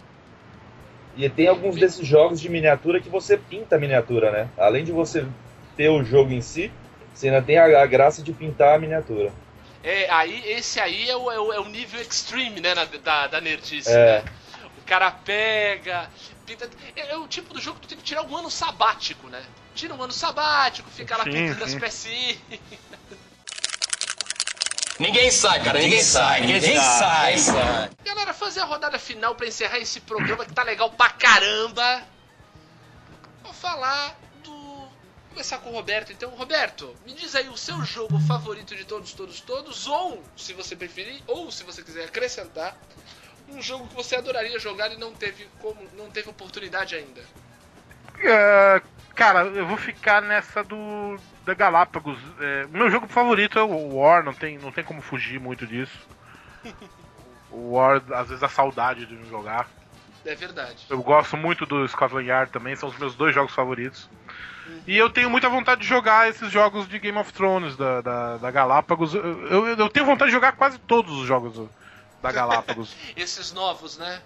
E 1.16 1.26
tem 1.30 1.48
alguns 1.48 1.76
desses 1.76 2.06
jogos 2.06 2.38
de 2.38 2.50
miniatura 2.50 3.00
que 3.00 3.08
você 3.08 3.38
pinta 3.38 3.76
a 3.76 3.78
miniatura, 3.78 4.30
né? 4.30 4.50
Além 4.58 4.84
de 4.84 4.92
você 4.92 5.26
ter 5.74 5.88
o 5.88 6.04
jogo 6.04 6.30
em 6.30 6.42
si, 6.42 6.70
você 7.14 7.28
ainda 7.28 7.40
tem 7.40 7.56
a, 7.56 7.82
a 7.82 7.86
graça 7.86 8.22
de 8.22 8.30
pintar 8.30 8.74
a 8.74 8.78
miniatura. 8.78 9.32
É, 9.82 10.10
aí, 10.10 10.42
esse 10.50 10.78
aí 10.80 11.08
é 11.08 11.16
o, 11.16 11.30
é 11.30 11.40
o, 11.40 11.52
é 11.54 11.60
o 11.60 11.68
nível 11.68 11.98
extreme, 12.00 12.60
né, 12.60 12.74
na- 12.74 12.84
da, 12.84 13.26
da 13.26 13.40
nerdice, 13.40 13.90
É. 13.90 14.22
né? 14.22 14.24
O 14.76 14.82
cara 14.82 15.10
pega, 15.10 16.10
pinta... 16.44 16.68
É, 16.94 17.12
é 17.12 17.16
o 17.16 17.26
tipo 17.26 17.54
do 17.54 17.60
jogo 17.60 17.80
que 17.80 17.86
tu 17.86 17.88
tem 17.90 17.98
que 17.98 18.04
tirar 18.04 18.22
um 18.22 18.36
ano 18.36 18.50
sabático, 18.50 19.28
né? 19.28 19.42
Tira 19.74 19.94
um 19.94 20.02
ano 20.02 20.12
sabático, 20.12 20.90
fica 20.90 21.16
lá 21.16 21.24
Sim, 21.24 21.30
pintando 21.32 21.64
as 21.64 21.70
sim. 21.72 21.80
pecinhas. 21.80 22.36
Ninguém 24.98 25.30
sai, 25.30 25.62
cara, 25.62 25.78
ninguém 25.80 26.02
sai, 26.02 26.40
ninguém 26.42 26.78
sai. 26.78 27.34
Galera, 28.04 28.32
fazer 28.32 28.60
a 28.60 28.64
rodada 28.64 28.98
final 28.98 29.34
pra 29.34 29.46
encerrar 29.46 29.78
esse 29.78 30.00
programa 30.00 30.44
que 30.44 30.52
tá 30.52 30.62
legal 30.62 30.90
pra 30.90 31.10
caramba. 31.10 32.02
Vou 33.42 33.52
falar 33.52 34.16
do. 34.44 34.52
Vou 34.52 34.90
começar 35.30 35.58
com 35.58 35.70
o 35.70 35.72
Roberto. 35.72 36.12
Então, 36.12 36.30
Roberto, 36.30 36.94
me 37.04 37.12
diz 37.12 37.34
aí 37.34 37.48
o 37.48 37.56
seu 37.56 37.82
jogo 37.84 38.20
favorito 38.20 38.76
de 38.76 38.84
todos, 38.84 39.12
todos, 39.12 39.40
todos, 39.40 39.88
ou, 39.88 40.22
se 40.36 40.52
você 40.52 40.76
preferir, 40.76 41.20
ou 41.26 41.50
se 41.50 41.64
você 41.64 41.82
quiser 41.82 42.04
acrescentar, 42.04 42.76
um 43.48 43.60
jogo 43.60 43.88
que 43.88 43.94
você 43.94 44.14
adoraria 44.14 44.58
jogar 44.60 44.92
e 44.92 44.96
não 44.96 45.12
teve 45.12 45.48
como, 45.60 45.80
não 45.94 46.08
teve 46.08 46.30
oportunidade 46.30 46.94
ainda. 46.94 47.22
É, 48.22 48.80
cara, 49.14 49.44
eu 49.44 49.66
vou 49.66 49.76
ficar 49.76 50.20
nessa 50.22 50.62
do 50.64 51.16
da 51.44 51.54
Galápagos. 51.54 52.18
É, 52.40 52.66
meu 52.68 52.90
jogo 52.90 53.06
favorito 53.06 53.58
é 53.58 53.62
o 53.62 53.96
War, 53.96 54.24
não 54.24 54.32
tem, 54.32 54.58
não 54.58 54.72
tem 54.72 54.82
como 54.84 55.00
fugir 55.02 55.38
muito 55.40 55.66
disso. 55.66 55.98
O 57.50 57.74
War, 57.74 58.02
às 58.14 58.28
vezes, 58.30 58.42
a 58.42 58.48
saudade 58.48 59.06
de 59.06 59.28
jogar. 59.28 59.68
É 60.26 60.34
verdade. 60.34 60.86
Eu 60.90 61.00
gosto 61.04 61.36
muito 61.36 61.64
do 61.64 61.86
Scotland 61.86 62.26
Yard 62.26 62.50
também, 62.50 62.74
são 62.74 62.88
os 62.88 62.98
meus 62.98 63.14
dois 63.14 63.32
jogos 63.32 63.54
favoritos. 63.54 64.08
E 64.88 64.96
eu 64.96 65.08
tenho 65.08 65.30
muita 65.30 65.48
vontade 65.48 65.82
de 65.82 65.86
jogar 65.86 66.28
esses 66.28 66.50
jogos 66.50 66.88
de 66.88 66.98
Game 66.98 67.16
of 67.16 67.32
Thrones 67.32 67.76
da, 67.76 68.00
da, 68.00 68.36
da 68.38 68.50
Galápagos. 68.50 69.14
Eu, 69.14 69.46
eu, 69.46 69.66
eu 69.68 69.88
tenho 69.88 70.04
vontade 70.04 70.30
de 70.30 70.34
jogar 70.34 70.52
quase 70.52 70.78
todos 70.80 71.12
os 71.16 71.28
jogos 71.28 71.68
da 72.20 72.32
Galápagos. 72.32 72.92
Esses 73.14 73.52
novos, 73.52 73.98
né? 73.98 74.20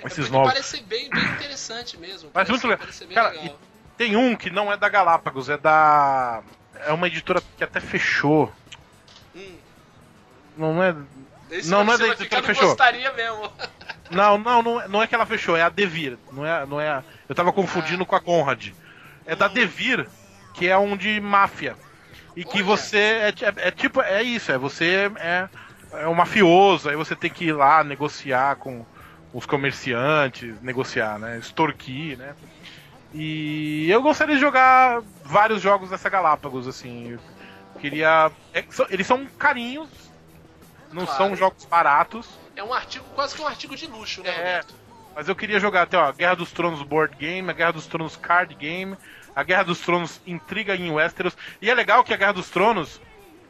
é 0.00 0.06
esses 0.06 0.18
porque 0.26 0.32
novos. 0.32 0.52
parece 0.52 0.82
bem, 0.82 1.10
bem 1.10 1.24
interessante 1.24 1.96
mesmo. 1.98 2.30
Mas 2.32 2.32
Parece- 2.32 2.50
muito 2.52 2.64
legal. 2.64 2.78
parece 2.78 2.98
ser 2.98 3.06
bem 3.06 3.14
Cara, 3.16 3.30
legal. 3.30 3.58
Tem 4.02 4.16
um 4.16 4.34
que 4.34 4.50
não 4.50 4.72
é 4.72 4.76
da 4.76 4.88
Galápagos, 4.88 5.48
é 5.48 5.56
da. 5.56 6.42
É 6.86 6.92
uma 6.92 7.06
editora 7.06 7.40
que 7.56 7.62
até 7.62 7.78
fechou. 7.78 8.52
Hum. 9.32 9.56
Não 10.56 10.82
é. 10.82 10.92
Esse 11.52 11.70
Não, 11.70 11.84
não 11.84 11.92
é 11.94 11.98
da 11.98 12.08
editora 12.08 12.40
que 12.40 12.48
fechou. 12.48 12.66
gostaria 12.66 13.12
mesmo. 13.12 13.48
Não, 14.10 14.36
não, 14.36 14.62
não 14.62 14.80
é, 14.80 14.88
não 14.88 15.02
é 15.02 15.06
que 15.06 15.14
ela 15.14 15.24
fechou, 15.24 15.56
é 15.56 15.62
a 15.62 15.70
Devir. 15.70 16.18
Não 16.30 16.44
é, 16.44 16.66
não 16.66 16.78
é. 16.78 17.02
Eu 17.26 17.34
tava 17.34 17.50
confundindo 17.50 18.04
com 18.04 18.14
a 18.14 18.20
Conrad. 18.20 18.72
É 19.24 19.34
da 19.34 19.48
Devir, 19.48 20.06
que 20.52 20.68
é 20.68 20.76
um 20.76 20.98
de 20.98 21.18
máfia. 21.18 21.74
E 22.36 22.44
que 22.44 22.58
Olha. 22.58 22.64
você 22.64 22.98
é, 22.98 23.32
ti- 23.32 23.44
é 23.44 23.70
tipo, 23.70 24.02
é 24.02 24.22
isso, 24.22 24.52
é 24.52 24.58
você 24.58 25.10
é, 25.18 25.48
é 25.92 26.06
um 26.06 26.12
mafioso, 26.12 26.90
aí 26.90 26.96
você 26.96 27.16
tem 27.16 27.30
que 27.30 27.46
ir 27.46 27.52
lá 27.52 27.82
negociar 27.82 28.56
com 28.56 28.84
os 29.32 29.46
comerciantes, 29.46 30.60
negociar, 30.60 31.18
né? 31.18 31.38
Extorquir, 31.38 32.18
né? 32.18 32.34
E 33.14 33.90
eu 33.90 34.02
gostaria 34.02 34.34
de 34.34 34.40
jogar 34.40 35.02
vários 35.24 35.60
jogos 35.60 35.90
dessa 35.90 36.08
Galápagos, 36.08 36.66
assim. 36.66 37.12
Eu 37.12 37.80
queria. 37.80 38.30
é 38.54 38.64
eles 38.90 39.06
são 39.06 39.26
carinhos, 39.38 39.88
não 40.92 41.04
Claro. 41.04 41.18
são 41.18 41.36
jogos 41.36 41.64
baratos. 41.64 42.28
É 42.56 42.62
um 42.62 42.72
artigo, 42.72 43.04
quase 43.14 43.34
que 43.34 43.42
um 43.42 43.46
artigo 43.46 43.76
de 43.76 43.86
luxo, 43.86 44.22
né, 44.22 44.30
É. 44.30 44.36
Roberto? 44.36 44.74
Mas 45.14 45.28
eu 45.28 45.36
queria 45.36 45.60
jogar 45.60 45.82
até, 45.82 45.98
ó, 45.98 46.10
Guerra 46.12 46.36
dos 46.36 46.52
Tronos 46.52 46.82
Board 46.82 47.14
Game, 47.16 47.48
a 47.50 47.52
Guerra 47.52 47.72
dos 47.72 47.86
Tronos 47.86 48.16
Card 48.16 48.54
Game, 48.54 48.96
a 49.36 49.42
Guerra 49.42 49.64
dos 49.64 49.80
Tronos 49.80 50.20
Intriga 50.26 50.74
em 50.74 50.90
Westeros. 50.90 51.36
E 51.60 51.68
é 51.70 51.74
legal 51.74 52.02
que 52.02 52.14
a 52.14 52.16
Guerra 52.16 52.32
dos 52.32 52.48
Tronos 52.48 52.98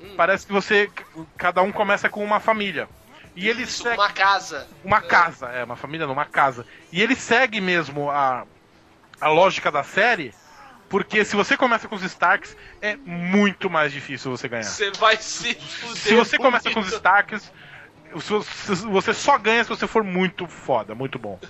Hum. 0.01 0.15
parece 0.17 0.45
que 0.45 0.53
você. 0.53 0.91
Cada 1.37 1.63
um 1.63 1.71
começa 1.71 2.09
com 2.09 2.25
uma 2.25 2.41
família. 2.41 2.89
E 3.37 3.49
ele 3.49 3.63
Isso, 3.63 3.85
segue. 3.85 3.97
uma 3.97 4.11
casa. 4.11 4.67
Uma 4.85 5.01
casa, 5.01 5.47
é, 5.51 5.63
uma 5.65 5.77
família 5.77 6.05
não, 6.07 6.13
uma 6.13 6.25
casa. 6.27 6.67
E 6.91 7.01
ele 7.01 7.15
segue 7.15 7.61
mesmo 7.61 8.11
a, 8.11 8.45
a 9.23 9.29
lógica 9.29 9.71
da 9.71 9.83
série, 9.83 10.35
porque 10.89 11.25
se 11.25 11.37
você 11.37 11.57
começa 11.57 11.87
com 11.89 11.95
os 11.95 12.03
Starks, 12.03 12.57
é 12.81 12.97
muito 12.97 13.71
mais 13.71 13.93
difícil 13.93 14.31
você 14.31 14.49
ganhar. 14.49 14.65
Você 14.65 14.91
vai 14.93 15.17
se 15.17 15.55
fuder. 15.55 15.97
Se 15.97 16.15
você 16.15 16.37
começa 16.37 16.71
com 16.71 16.81
os. 16.81 16.93
Starks, 16.93 17.53
você- 18.13 18.75
você 18.75 19.15
só 19.15 19.39
ganha 19.39 19.63
se 19.65 19.71
você 19.71 19.87
for 19.87 20.03
muito 20.03 20.47
foda, 20.47 20.95
muito 20.95 21.19
bom. 21.19 21.39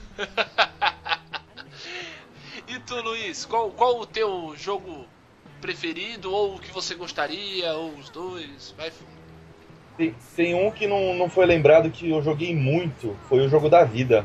E 2.68 2.78
tu, 2.78 2.94
Luiz, 3.02 3.44
qual, 3.44 3.70
qual 3.70 4.00
o 4.00 4.06
teu 4.06 4.54
jogo 4.56 5.06
preferido? 5.60 6.32
Ou 6.32 6.56
o 6.56 6.58
que 6.58 6.70
você 6.72 6.94
gostaria? 6.94 7.72
Ou 7.74 7.90
os 7.96 8.08
dois? 8.08 8.72
Vai. 8.76 8.92
Tem, 9.96 10.14
tem 10.36 10.54
um 10.54 10.70
que 10.70 10.86
não, 10.86 11.14
não 11.14 11.28
foi 11.28 11.44
lembrado 11.44 11.90
que 11.90 12.08
eu 12.10 12.22
joguei 12.22 12.54
muito, 12.54 13.18
foi 13.28 13.40
o 13.40 13.48
jogo 13.48 13.68
da 13.68 13.84
vida. 13.84 14.24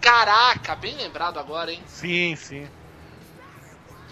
Caraca, 0.00 0.74
bem 0.76 0.94
lembrado 0.96 1.38
agora, 1.38 1.72
hein? 1.72 1.80
Sim, 1.86 2.36
sim. 2.36 2.66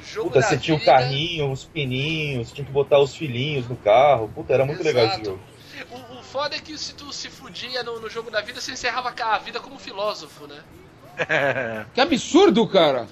Jogo 0.04 0.28
Puta, 0.28 0.40
da 0.40 0.46
você 0.46 0.58
tinha 0.58 0.76
o 0.76 0.78
vida. 0.78 0.92
carrinho, 0.92 1.50
os 1.50 1.64
pininhos, 1.64 2.52
tinha 2.52 2.64
que 2.64 2.70
botar 2.72 2.98
os 2.98 3.14
filhinhos 3.14 3.66
no 3.68 3.76
carro. 3.76 4.28
Puta, 4.34 4.52
era 4.52 4.64
muito 4.64 4.82
legal 4.82 5.06
esse 5.06 5.14
Exato. 5.20 5.30
jogo. 5.30 5.42
O, 5.90 6.18
o 6.18 6.22
foda 6.22 6.54
é 6.56 6.58
que 6.58 6.76
se 6.78 6.94
tu 6.94 7.12
se 7.12 7.28
fudia 7.28 7.82
no, 7.82 7.98
no 8.00 8.08
jogo 8.10 8.30
da 8.30 8.40
vida, 8.40 8.60
você 8.60 8.72
encerrava 8.72 9.12
a 9.18 9.38
vida 9.38 9.60
como 9.60 9.78
filósofo, 9.78 10.46
né? 10.46 10.60
É. 11.28 11.84
Que 11.94 12.00
absurdo, 12.00 12.66
cara! 12.68 13.08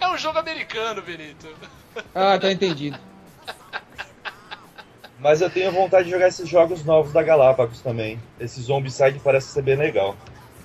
É 0.00 0.08
um 0.08 0.16
jogo 0.16 0.38
americano, 0.38 1.02
Benito. 1.02 1.48
Ah, 2.14 2.38
tá 2.38 2.50
entendido. 2.50 2.98
Mas 5.18 5.42
eu 5.42 5.50
tenho 5.50 5.70
vontade 5.70 6.04
de 6.04 6.10
jogar 6.10 6.28
esses 6.28 6.48
jogos 6.48 6.82
novos 6.84 7.12
da 7.12 7.22
Galápagos 7.22 7.80
também. 7.80 8.18
Esse 8.38 8.60
Zombicide 8.62 9.20
parece 9.22 9.48
ser 9.48 9.62
bem 9.62 9.76
legal. 9.76 10.16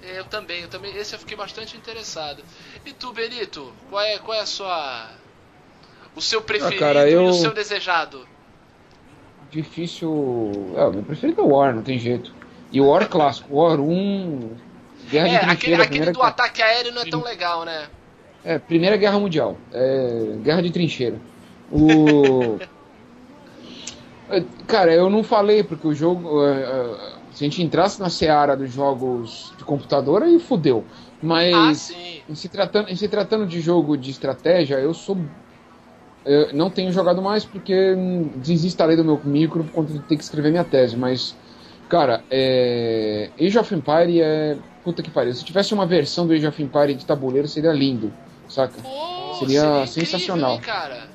É, 0.07 0.19
Eu 0.19 0.25
também, 0.25 0.61
eu 0.61 0.67
também. 0.67 0.95
Esse 0.95 1.15
eu 1.15 1.19
fiquei 1.19 1.35
bastante 1.37 1.75
interessado. 1.77 2.43
E 2.85 2.93
tu, 2.93 3.11
Benito, 3.13 3.73
qual 3.89 4.01
é, 4.03 4.17
qual 4.19 4.37
é 4.37 4.41
a 4.41 4.45
sua. 4.45 5.09
O 6.15 6.21
seu 6.21 6.41
preferido 6.41 6.79
cara, 6.79 7.09
e 7.09 7.13
eu- 7.13 7.25
o 7.25 7.33
seu 7.33 7.53
desejado? 7.53 8.27
Difícil. 9.51 10.73
É, 10.75 10.83
o 10.85 10.91
meu 10.93 11.03
preferido 11.03 11.41
é 11.41 11.43
o 11.43 11.49
War, 11.49 11.73
não 11.75 11.81
tem 11.83 11.97
jeito. 11.99 12.33
E 12.71 12.81
o 12.81 12.87
War 12.87 13.07
clássico, 13.07 13.55
War 13.55 13.79
1, 13.79 14.55
Guerra 15.09 15.27
de 15.29 15.33
É, 15.33 15.37
aquele, 15.37 15.47
Trincheira, 15.47 15.75
aquele 15.83 15.87
primeira, 15.87 16.11
do 16.13 16.21
ataque 16.23 16.61
aéreo 16.61 16.91
não 16.91 17.01
é 17.03 17.05
tão 17.05 17.23
legal, 17.23 17.63
né? 17.63 17.87
é, 18.43 18.59
primeira 18.59 18.97
Guerra 18.97 19.19
Mundial. 19.19 19.57
É, 19.73 20.35
Guerra 20.43 20.61
de 20.61 20.71
Trincheira. 20.71 21.19
O. 21.71 22.59
É, 24.27 24.43
Cara, 24.65 24.91
eu 24.91 25.07
não 25.07 25.23
falei, 25.23 25.63
porque 25.63 25.85
o 25.87 25.93
jogo. 25.93 26.43
é, 26.43 26.63
é, 26.63 27.14
se 27.35 27.43
a 27.43 27.47
gente 27.49 27.61
entrasse 27.61 27.99
na 27.99 28.09
seara 28.09 28.55
dos 28.57 28.71
jogos 28.71 29.53
de 29.57 29.63
computador, 29.65 30.23
aí 30.23 30.39
fudeu. 30.39 30.87
Ah, 31.51 31.73
Mas 31.73 31.87
sim. 31.87 32.23
em 32.27 32.35
se, 32.35 32.49
tratando, 32.49 32.89
em 32.89 32.95
se 32.95 33.09
tratando 33.09 33.47
de 33.47 33.61
jogo 33.61 33.97
de 33.97 34.11
estratégia, 34.11 34.75
eu 34.79 34.93
sou 34.93 35.29
eu 36.23 36.53
não 36.53 36.69
tenho 36.71 36.91
jogado 36.91 37.21
mais 37.21 37.45
porque 37.45 37.93
hum, 37.95 38.39
desinstalei 38.39 38.95
do 38.95 39.05
meu 39.05 39.23
micro 39.23 39.63
por 39.65 39.71
conta 39.71 39.93
de 39.93 39.99
ter 40.01 40.17
que 40.17 40.23
escrever 40.23 40.51
minha 40.51 40.63
tese, 40.65 40.97
mas, 40.97 41.37
cara, 41.87 42.25
é... 42.29 43.33
Age 43.39 43.57
of 43.59 43.73
Empire 43.75 44.21
é. 44.21 44.59
Puta 44.83 45.01
que 45.01 45.09
pariu. 45.11 45.33
Se 45.33 45.43
tivesse 45.43 45.73
uma 45.73 45.85
versão 45.87 46.27
do 46.27 46.33
Age 46.33 46.45
of 46.47 46.61
Empire 46.61 46.93
de 46.95 47.05
tabuleiro, 47.05 47.47
seria 47.47 47.73
lindo, 47.73 48.15
saca? 48.47 48.79
Pô, 48.81 49.47
Seria 49.49 49.85
incrível, 49.85 49.87
sensacional. 49.87 50.59
cara? 50.59 51.11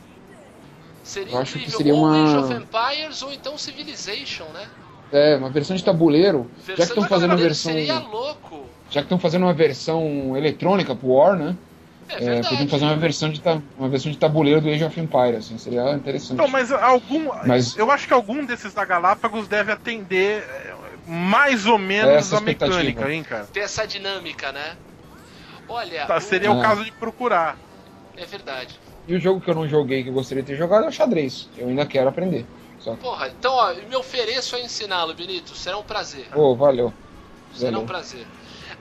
Seria 1.02 1.32
Eu 1.32 1.38
acho 1.38 1.58
que 1.60 1.70
incrível. 1.70 1.70
seria 1.70 1.94
ou 1.94 2.04
uma- 2.04 2.12
Age 2.14 2.36
of 2.36 2.52
Empires 2.54 3.20
ou 3.22 3.32
então 3.32 3.58
Civilization, 3.58 4.50
né? 4.52 4.70
É, 5.12 5.36
uma 5.36 5.50
versão 5.50 5.74
de 5.76 5.84
tabuleiro. 5.84 6.48
já 6.56 6.60
que 6.60 6.66
Versão 6.66 6.84
estão 6.86 7.02
de 7.02 7.08
fazendo 7.08 7.30
uma 7.30 7.36
versão. 7.36 7.72
Seria 7.72 7.98
louco. 7.98 8.64
Já 8.90 9.00
que 9.00 9.06
estão 9.06 9.18
fazendo 9.18 9.42
uma 9.42 9.52
versão 9.52 10.36
eletrônica 10.36 10.94
pro 10.94 11.08
War, 11.08 11.36
né? 11.36 11.56
É 12.08 12.38
É, 12.38 12.42
podiam 12.42 12.68
fazer 12.68 12.84
uma 12.86 12.96
versão, 12.96 13.30
de 13.30 13.40
uma 13.78 13.88
versão 13.88 14.10
de 14.10 14.18
tabuleiro 14.18 14.60
do 14.60 14.68
Age 14.68 14.84
of 14.84 15.00
Empire, 15.00 15.36
assim, 15.36 15.56
seria 15.58 15.92
interessante. 15.92 16.36
Não, 16.38 16.48
mas 16.48 16.72
algum. 16.72 17.30
Mas- 17.46 17.76
Eu 17.76 17.88
acho 17.90 18.08
que 18.08 18.12
algum 18.12 18.44
desses 18.44 18.74
da 18.74 18.84
Galápagos 18.84 19.46
deve 19.46 19.70
atender 19.70 20.42
é, 20.42 20.74
mais 21.06 21.66
ou 21.66 21.78
menos 21.78 22.12
Essa 22.14 22.38
a 22.38 22.40
mecânica, 22.40 23.12
hein, 23.12 23.22
cara? 23.22 23.44
Ter 23.52 23.60
essa 23.60 23.86
dinâmica, 23.86 24.50
né? 24.50 24.74
Olha, 25.68 26.04
Tá, 26.06 26.16
o- 26.16 26.20
seria 26.20 26.50
o 26.50 26.58
Ah. 26.58 26.62
caso 26.62 26.84
de 26.84 26.90
procurar. 26.92 27.56
é 28.16 28.26
verdade. 28.26 28.78
E 29.08 29.14
o 29.14 29.20
jogo 29.20 29.40
que 29.40 29.48
eu 29.48 29.54
não 29.54 29.66
joguei, 29.68 30.02
que 30.02 30.08
eu 30.10 30.12
gostaria 30.12 30.42
de 30.42 30.48
ter 30.52 30.56
jogado, 30.56 30.84
é 30.84 30.88
o 30.88 30.92
xadrez. 30.92 31.48
Eu 31.56 31.68
ainda 31.68 31.86
quero 31.86 32.08
aprender. 32.08 32.44
Só 32.80 32.96
Porra, 32.96 33.28
então 33.28 33.52
ó, 33.52 33.74
me 33.74 33.94
ofereço 33.94 34.56
a 34.56 34.60
ensiná-lo, 34.60 35.14
Benito. 35.14 35.54
Será 35.54 35.76
um 35.76 35.82
prazer. 35.82 36.28
pô, 36.30 36.54
valeu. 36.54 36.92
Será 37.54 37.70
um 37.70 37.72
Valeu. 37.72 37.86
prazer. 37.86 38.26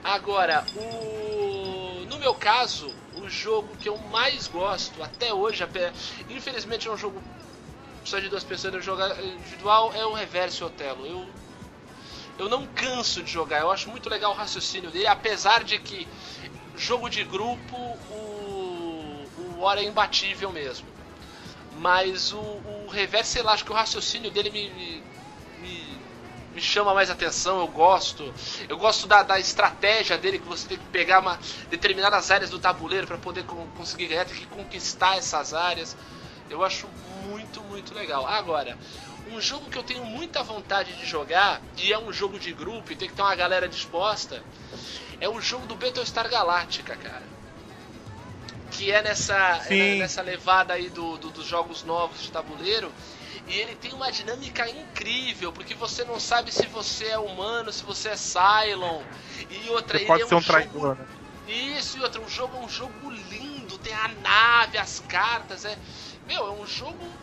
Agora, 0.02 0.64
o... 0.76 2.06
no 2.08 2.18
meu 2.18 2.34
caso, 2.34 2.90
o 3.16 3.28
jogo 3.28 3.68
que 3.76 3.88
eu 3.88 3.98
mais 3.98 4.46
gosto 4.46 5.02
até 5.02 5.34
hoje, 5.34 5.66
infelizmente 6.30 6.88
é 6.88 6.90
um 6.90 6.96
jogo 6.96 7.20
só 8.04 8.18
de 8.18 8.28
duas 8.28 8.44
pessoas 8.44 8.72
eu 8.72 8.80
jogar 8.80 9.22
individual, 9.22 9.92
é 9.94 10.04
o 10.04 10.14
Reverse 10.14 10.64
Otelo. 10.64 11.06
Eu, 11.06 11.26
eu 12.38 12.48
não 12.48 12.66
canso 12.68 13.22
de 13.22 13.30
jogar, 13.30 13.60
eu 13.60 13.70
acho 13.70 13.90
muito 13.90 14.08
legal 14.08 14.32
o 14.32 14.34
raciocínio 14.34 14.90
dele, 14.90 15.06
apesar 15.06 15.62
de 15.62 15.78
que 15.78 16.08
jogo 16.76 17.10
de 17.10 17.22
grupo, 17.24 17.76
o, 17.76 19.26
o 19.38 19.60
War 19.60 19.76
é 19.76 19.84
imbatível 19.84 20.50
mesmo. 20.50 20.89
Mas 21.80 22.32
o, 22.32 22.40
o 22.40 22.88
Reverse, 22.88 23.32
sei 23.32 23.42
lá, 23.42 23.52
acho 23.52 23.64
que 23.64 23.72
o 23.72 23.74
raciocínio 23.74 24.30
dele 24.30 24.50
me, 24.50 24.68
me, 25.56 26.04
me, 26.52 26.60
chama 26.60 26.92
mais 26.92 27.08
atenção, 27.10 27.58
eu 27.60 27.68
gosto. 27.68 28.34
Eu 28.68 28.76
gosto 28.76 29.06
da, 29.06 29.22
da 29.22 29.38
estratégia 29.38 30.18
dele, 30.18 30.38
que 30.38 30.46
você 30.48 30.68
tem 30.68 30.78
que 30.78 30.84
pegar 30.86 31.20
uma, 31.20 31.38
determinadas 31.70 32.30
áreas 32.30 32.50
do 32.50 32.58
tabuleiro 32.58 33.06
para 33.06 33.16
poder 33.18 33.44
con- 33.44 33.70
conseguir 33.70 34.08
ganhar, 34.08 34.26
tem 34.26 34.36
que 34.36 34.46
conquistar 34.46 35.16
essas 35.16 35.54
áreas. 35.54 35.96
Eu 36.50 36.62
acho 36.64 36.88
muito, 36.88 37.62
muito 37.64 37.94
legal. 37.94 38.26
Agora, 38.26 38.78
um 39.24 39.40
jogo 39.40 39.70
que 39.70 39.78
eu 39.78 39.84
tenho 39.84 40.04
muita 40.04 40.42
vontade 40.42 40.94
de 40.96 41.06
jogar, 41.06 41.62
e 41.78 41.92
é 41.92 41.98
um 41.98 42.12
jogo 42.12 42.38
de 42.38 42.52
grupo, 42.52 42.92
e 42.92 42.96
tem 42.96 43.08
que 43.08 43.14
ter 43.14 43.22
uma 43.22 43.34
galera 43.34 43.68
disposta, 43.68 44.44
é 45.20 45.28
o 45.28 45.40
jogo 45.40 45.66
do 45.66 45.76
Battlestar 45.76 46.28
Galactica, 46.28 46.96
cara. 46.96 47.29
Que 48.80 48.90
é 48.92 49.02
nessa, 49.02 49.34
é 49.66 49.94
nessa 49.94 50.22
levada 50.22 50.72
aí 50.72 50.88
do, 50.88 51.18
do- 51.18 51.30
dos 51.30 51.46
jogos 51.46 51.84
novos 51.84 52.22
de 52.22 52.30
tabuleiro. 52.32 52.94
E 53.46 53.52
ele 53.54 53.74
tem 53.76 53.92
uma 53.92 54.10
dinâmica 54.10 54.66
incrível, 54.70 55.52
porque 55.52 55.74
você 55.74 56.02
não 56.04 56.18
sabe 56.18 56.50
se 56.50 56.66
você 56.66 57.08
é 57.08 57.18
humano, 57.18 57.70
se 57.72 57.84
você 57.84 58.08
é 58.08 58.16
Cylon. 58.16 59.04
E 59.50 59.68
outra, 59.68 59.98
Você 59.98 60.04
ele 60.04 60.06
pode 60.06 60.22
é 60.22 60.26
ser 60.26 60.34
um 60.34 60.40
jogo- 60.40 60.46
traidor, 60.46 60.96
né? 60.96 61.06
isso, 61.46 61.98
e 61.98 62.00
outra, 62.00 62.22
um 62.22 62.28
jogo 62.28 62.56
é 62.56 62.60
um 62.60 62.68
jogo 62.68 63.10
lindo, 63.10 63.78
tem 63.78 63.92
a 63.92 64.08
nave, 64.08 64.78
as 64.78 64.98
cartas, 65.00 65.64
é. 65.66 65.78
Meu, 66.24 66.46
é 66.46 66.52
um 66.52 66.66
jogo. 66.66 67.20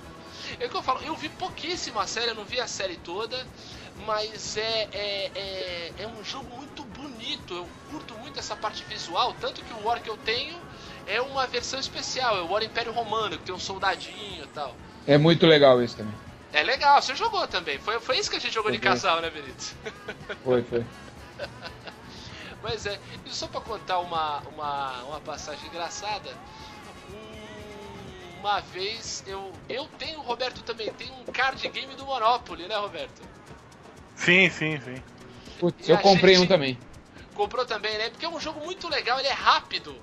É 0.59 0.65
o 0.67 0.69
que 0.69 0.77
eu 0.77 0.83
falo, 0.83 1.01
eu 1.01 1.15
vi 1.15 1.29
pouquíssimo 1.29 1.99
a 1.99 2.07
série, 2.07 2.29
eu 2.31 2.35
não 2.35 2.45
vi 2.45 2.59
a 2.59 2.67
série 2.67 2.97
toda, 2.97 3.49
mas 3.95 4.55
é, 4.57 4.89
é, 4.91 5.31
é, 5.35 5.93
é 6.03 6.07
um 6.07 6.23
jogo 6.23 6.55
muito 6.55 6.85
bonito, 6.85 7.53
eu 7.55 7.67
curto 7.85 8.15
muito 8.15 8.39
essa 8.39 8.55
parte 8.55 8.83
visual, 8.83 9.33
tanto 9.33 9.63
que 9.63 9.73
o 9.73 9.81
War 9.81 10.01
que 10.01 10.09
eu 10.09 10.17
tenho 10.17 10.66
é 11.07 11.21
uma 11.21 11.47
versão 11.47 11.79
especial, 11.79 12.37
é 12.37 12.41
o 12.41 12.47
War 12.51 12.63
Império 12.63 12.91
Romano, 12.91 13.37
que 13.37 13.45
tem 13.45 13.55
um 13.55 13.59
soldadinho 13.59 14.43
e 14.43 14.47
tal. 14.47 14.75
É 15.05 15.17
muito 15.17 15.45
legal 15.45 15.81
esse 15.81 15.95
também. 15.95 16.15
É 16.53 16.63
legal, 16.63 17.01
você 17.01 17.15
jogou 17.15 17.47
também, 17.47 17.77
foi, 17.79 17.99
foi 17.99 18.17
isso 18.17 18.29
que 18.29 18.35
a 18.37 18.39
gente 18.39 18.53
jogou 18.53 18.71
de 18.71 18.77
Joguei. 18.77 18.89
casal, 18.91 19.21
né, 19.21 19.29
Benito? 19.29 19.75
Foi, 20.43 20.63
foi. 20.63 20.85
Mas 22.63 22.85
é, 22.85 22.99
e 23.25 23.29
só 23.31 23.47
pra 23.47 23.61
contar 23.61 23.99
uma, 23.99 24.41
uma, 24.47 25.03
uma 25.03 25.19
passagem 25.21 25.67
engraçada, 25.67 26.29
um- 27.13 28.39
uma 28.39 28.59
vez 28.61 29.23
eu, 29.27 29.53
eu 29.69 29.87
tenho, 29.99 30.19
o 30.19 30.23
Roberto 30.23 30.61
também 30.63 30.89
tem 30.93 31.11
um 31.11 31.25
card 31.25 31.67
game 31.69 31.93
do 31.95 32.05
Monopoly, 32.05 32.67
né, 32.67 32.75
Roberto? 32.77 33.21
Sim, 34.15 34.49
sim, 34.49 34.79
sim. 34.81 35.01
Putz, 35.59 35.87
eu 35.89 35.97
comprei 35.99 36.35
gente- 36.35 36.45
um 36.45 36.47
também. 36.47 36.79
Comprou 37.33 37.65
também, 37.65 37.97
né? 37.97 38.09
Porque 38.09 38.25
é 38.25 38.29
um 38.29 38.39
jogo 38.39 38.59
muito 38.61 38.87
legal, 38.89 39.19
ele 39.19 39.27
é 39.27 39.33
rápido. 39.33 39.95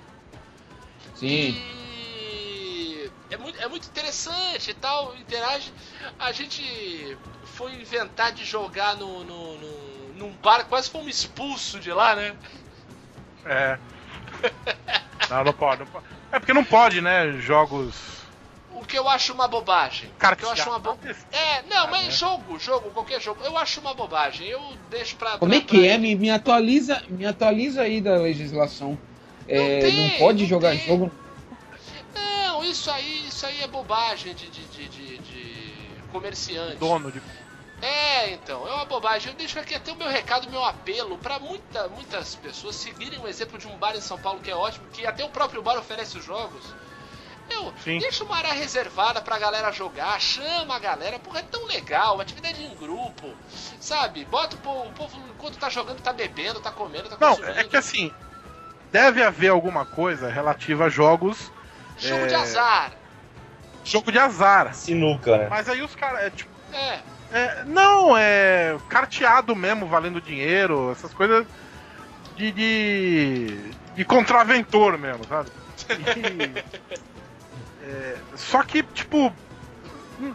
Sim. 1.15 1.55
E 1.57 3.11
é 3.31 3.37
muito, 3.37 3.59
é 3.61 3.69
muito 3.69 3.87
interessante 3.87 4.71
e 4.71 4.75
tal, 4.75 5.17
interage. 5.17 5.73
A 6.19 6.33
gente 6.33 7.17
foi 7.45 7.73
inventar 7.75 8.33
de 8.33 8.45
jogar 8.45 8.97
no, 8.97 9.25
no, 9.25 9.59
no- 9.59 10.13
num 10.15 10.33
bar, 10.37 10.65
quase 10.65 10.91
fomos 10.91 11.09
expulsos 11.17 11.83
de 11.83 11.93
lá, 11.93 12.15
né? 12.17 12.37
É. 13.45 13.79
Não, 15.31 15.45
não 15.45 15.53
pode, 15.53 15.81
não 15.81 15.87
pode. 15.87 16.05
É 16.33 16.39
porque 16.39 16.53
não 16.53 16.65
pode, 16.65 17.01
né? 17.01 17.33
Jogos. 17.41 17.95
O 18.71 18.85
que 18.85 18.99
eu 18.99 19.09
acho 19.09 19.33
uma 19.33 19.47
bobagem. 19.47 20.11
O 20.11 20.37
que 20.37 20.45
eu 20.45 20.51
acho 20.51 20.69
uma 20.69 20.79
bo... 20.79 20.97
Carteado. 20.97 21.27
É, 21.33 21.63
não, 21.63 21.91
mas 21.91 22.05
né? 22.07 22.11
jogo, 22.11 22.59
jogo, 22.59 22.91
qualquer 22.91 23.21
jogo, 23.21 23.43
eu 23.45 23.57
acho 23.57 23.81
uma 23.81 23.95
bobagem. 23.95 24.47
Eu 24.49 24.61
deixo 24.91 25.17
pra. 25.17 25.39
Como 25.39 25.51
pra- 25.51 25.59
é 25.59 25.61
que 25.61 25.87
é? 25.87 25.91
pra- 25.93 25.99
Me, 25.99 26.15
me 26.17 26.31
atualiza, 26.31 27.03
me 27.09 27.25
atualiza 27.25 27.83
aí 27.83 28.01
da 28.01 28.17
legislação. 28.17 28.99
É, 29.47 29.81
tem, 29.81 29.97
não 29.97 30.11
pode 30.19 30.43
não 30.43 30.49
jogar 30.49 30.71
tem. 30.71 30.87
jogo. 30.87 31.13
Não, 32.15 32.65
isso 32.65 32.91
aí, 32.91 33.29
isso 33.29 33.47
aí 33.47 33.63
é 33.63 33.67
bobagem 33.67 34.35
de, 34.35 34.49
de, 34.51 34.65
de, 34.67 34.89
de- 34.89 35.19
de 35.19 36.03
comerciante. 36.09 36.79
Dono 36.79 37.11
de. 37.11 37.21
É, 37.81 38.31
então, 38.33 38.67
é 38.67 38.73
uma 38.75 38.85
bobagem. 38.87 39.31
Eu 39.33 39.37
deixo 39.37 39.59
aqui 39.59 39.75
até 39.75 39.93
o 39.93 39.97
meu 39.97 40.09
recado, 40.09 40.49
meu 40.51 40.65
apelo 40.65 41.19
pra 41.19 41.39
muita, 41.39 41.89
muitas 41.89 42.35
pessoas 42.37 42.77
seguirem 42.77 43.19
o 43.21 43.29
exemplo 43.29 43.59
de 43.59 43.67
um 43.67 43.77
bar 43.77 43.95
em 43.97 44.01
São 44.01 44.19
Paulo 44.19 44.41
que 44.41 44.51
é 44.51 44.57
ótimo, 44.57 44.89
que 44.89 45.07
até 45.07 45.25
o 45.25 45.31
próprio 45.31 45.63
bar 45.63 45.77
oferece 45.79 46.17
os 46.19 46.25
jogos. 46.25 46.65
Meu, 47.49 47.75
Sim. 47.77 47.99
deixa 47.99 48.25
uma 48.25 48.37
área 48.37 48.53
reservada 48.55 49.21
pra 49.21 49.39
galera 49.39 49.71
jogar, 49.73 50.19
chama 50.21 50.77
a 50.77 50.79
galera, 50.79 51.19
porra, 51.19 51.41
é 51.41 51.43
tão 51.43 51.67
legal, 51.67 52.21
atividade 52.21 52.63
em 52.63 52.75
grupo, 52.75 53.37
sabe? 53.81 54.25
Bota 54.25 54.57
o 54.57 54.59
povo, 54.61 54.89
o 54.89 54.93
povo 54.93 55.29
enquanto 55.29 55.59
tá 55.59 55.69
jogando, 55.69 56.01
tá 56.01 56.13
bebendo, 56.13 56.61
tá 56.61 56.71
comendo, 56.71 57.09
tá 57.11 57.17
Não, 57.21 57.29
consumindo. 57.29 57.59
é 57.59 57.65
que 57.65 57.77
assim. 57.77 58.11
Deve 58.95 59.25
haver 59.25 59.49
alguma 59.49 59.85
coisa 59.85 60.29
relativa 60.29 60.85
a 60.85 60.89
jogos. 60.89 61.51
Jogo 61.99 62.23
é- 62.23 62.27
de 62.29 62.35
azar. 62.37 62.93
Jogo 63.83 64.13
de 64.13 64.21
azar. 64.21 64.73
Sinuca, 64.73 65.37
né? 65.37 65.49
Mas 65.51 65.69
aí 65.69 65.83
os 65.83 65.97
caras. 65.97 66.21
É, 66.21 66.31
tipo, 66.31 66.49
É, 66.73 67.01
é, 67.33 67.65
não, 67.67 68.17
é 68.17 68.77
carteado 68.89 69.57
mesmo, 69.57 69.89
valendo 69.89 70.21
dinheiro, 70.21 70.93
essas 70.93 71.13
coisas 71.13 71.45
de. 72.37 72.53
de, 72.53 73.59
de 73.97 74.05
contraventor 74.05 74.97
mesmo, 74.97 75.25
sabe? 75.27 75.51
E- 75.91 76.63
é, 77.83 78.17
só 78.37 78.63
que, 78.63 78.85
tipo. 78.85 79.35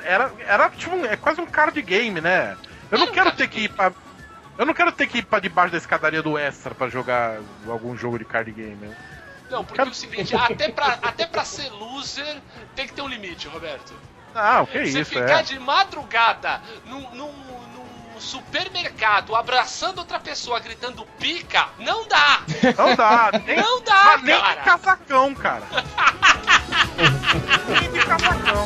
Era, 0.03 0.33
era 0.45 0.69
tipo, 0.69 0.97
é 1.05 1.15
quase 1.15 1.39
um 1.39 1.45
card 1.45 1.81
game, 1.81 2.19
né? 2.19 2.57
Eu 2.91 2.97
não 2.99 3.07
É 3.07 3.11
quero 3.11 3.31
ter 3.31 3.47
que 3.47 3.61
ir 3.61 3.69
pra. 3.69 3.93
Eu 4.59 4.65
não 4.65 4.73
quero 4.73 4.91
ter 4.91 5.07
que 5.07 5.19
ir 5.19 5.25
pra 5.25 5.39
debaixo 5.39 5.71
da 5.71 5.77
escadaria 5.77 6.21
do 6.21 6.37
Extra 6.37 6.75
pra 6.75 6.89
jogar 6.89 7.39
algum 7.67 7.95
jogo 7.97 8.19
de 8.19 8.25
card 8.25 8.51
game. 8.51 8.75
né? 8.75 8.95
não, 9.49 9.65
porque 9.65 9.81
é 9.81 9.85
o 9.85 9.93
seguinte, 9.93 10.35
até 10.35 10.69
pra, 10.69 10.99
até 11.01 11.25
pra 11.25 11.43
ser 11.43 11.69
loser 11.71 12.37
tem 12.75 12.85
que 12.85 12.93
ter 12.93 13.01
um 13.01 13.07
limite, 13.07 13.47
Roberto. 13.47 13.93
Ah, 14.35 14.61
o 14.61 14.67
que 14.67 14.85
Você 14.85 14.99
isso, 14.99 15.09
ficar 15.11 15.39
é. 15.39 15.43
de 15.43 15.57
madrugada 15.57 16.61
num, 16.85 16.99
num- 17.15 17.33
num 17.73 18.19
supermercado 18.19 19.35
abraçando 19.35 19.99
outra 19.99 20.19
pessoa 20.19 20.59
gritando 20.59 21.03
pica, 21.17 21.67
não 21.79 22.05
dá! 22.07 22.41
Não 22.77 22.95
dá, 22.95 23.31
nem, 23.47 23.55
Não 23.57 23.81
dá, 23.81 24.03
mas 24.03 24.21
nem 24.23 24.35
de 24.35 24.41
cara! 24.41 24.61
casacão, 24.61 25.33
cara. 25.33 25.63
nem 27.79 27.91
de 27.91 27.99
casacão. 28.05 28.65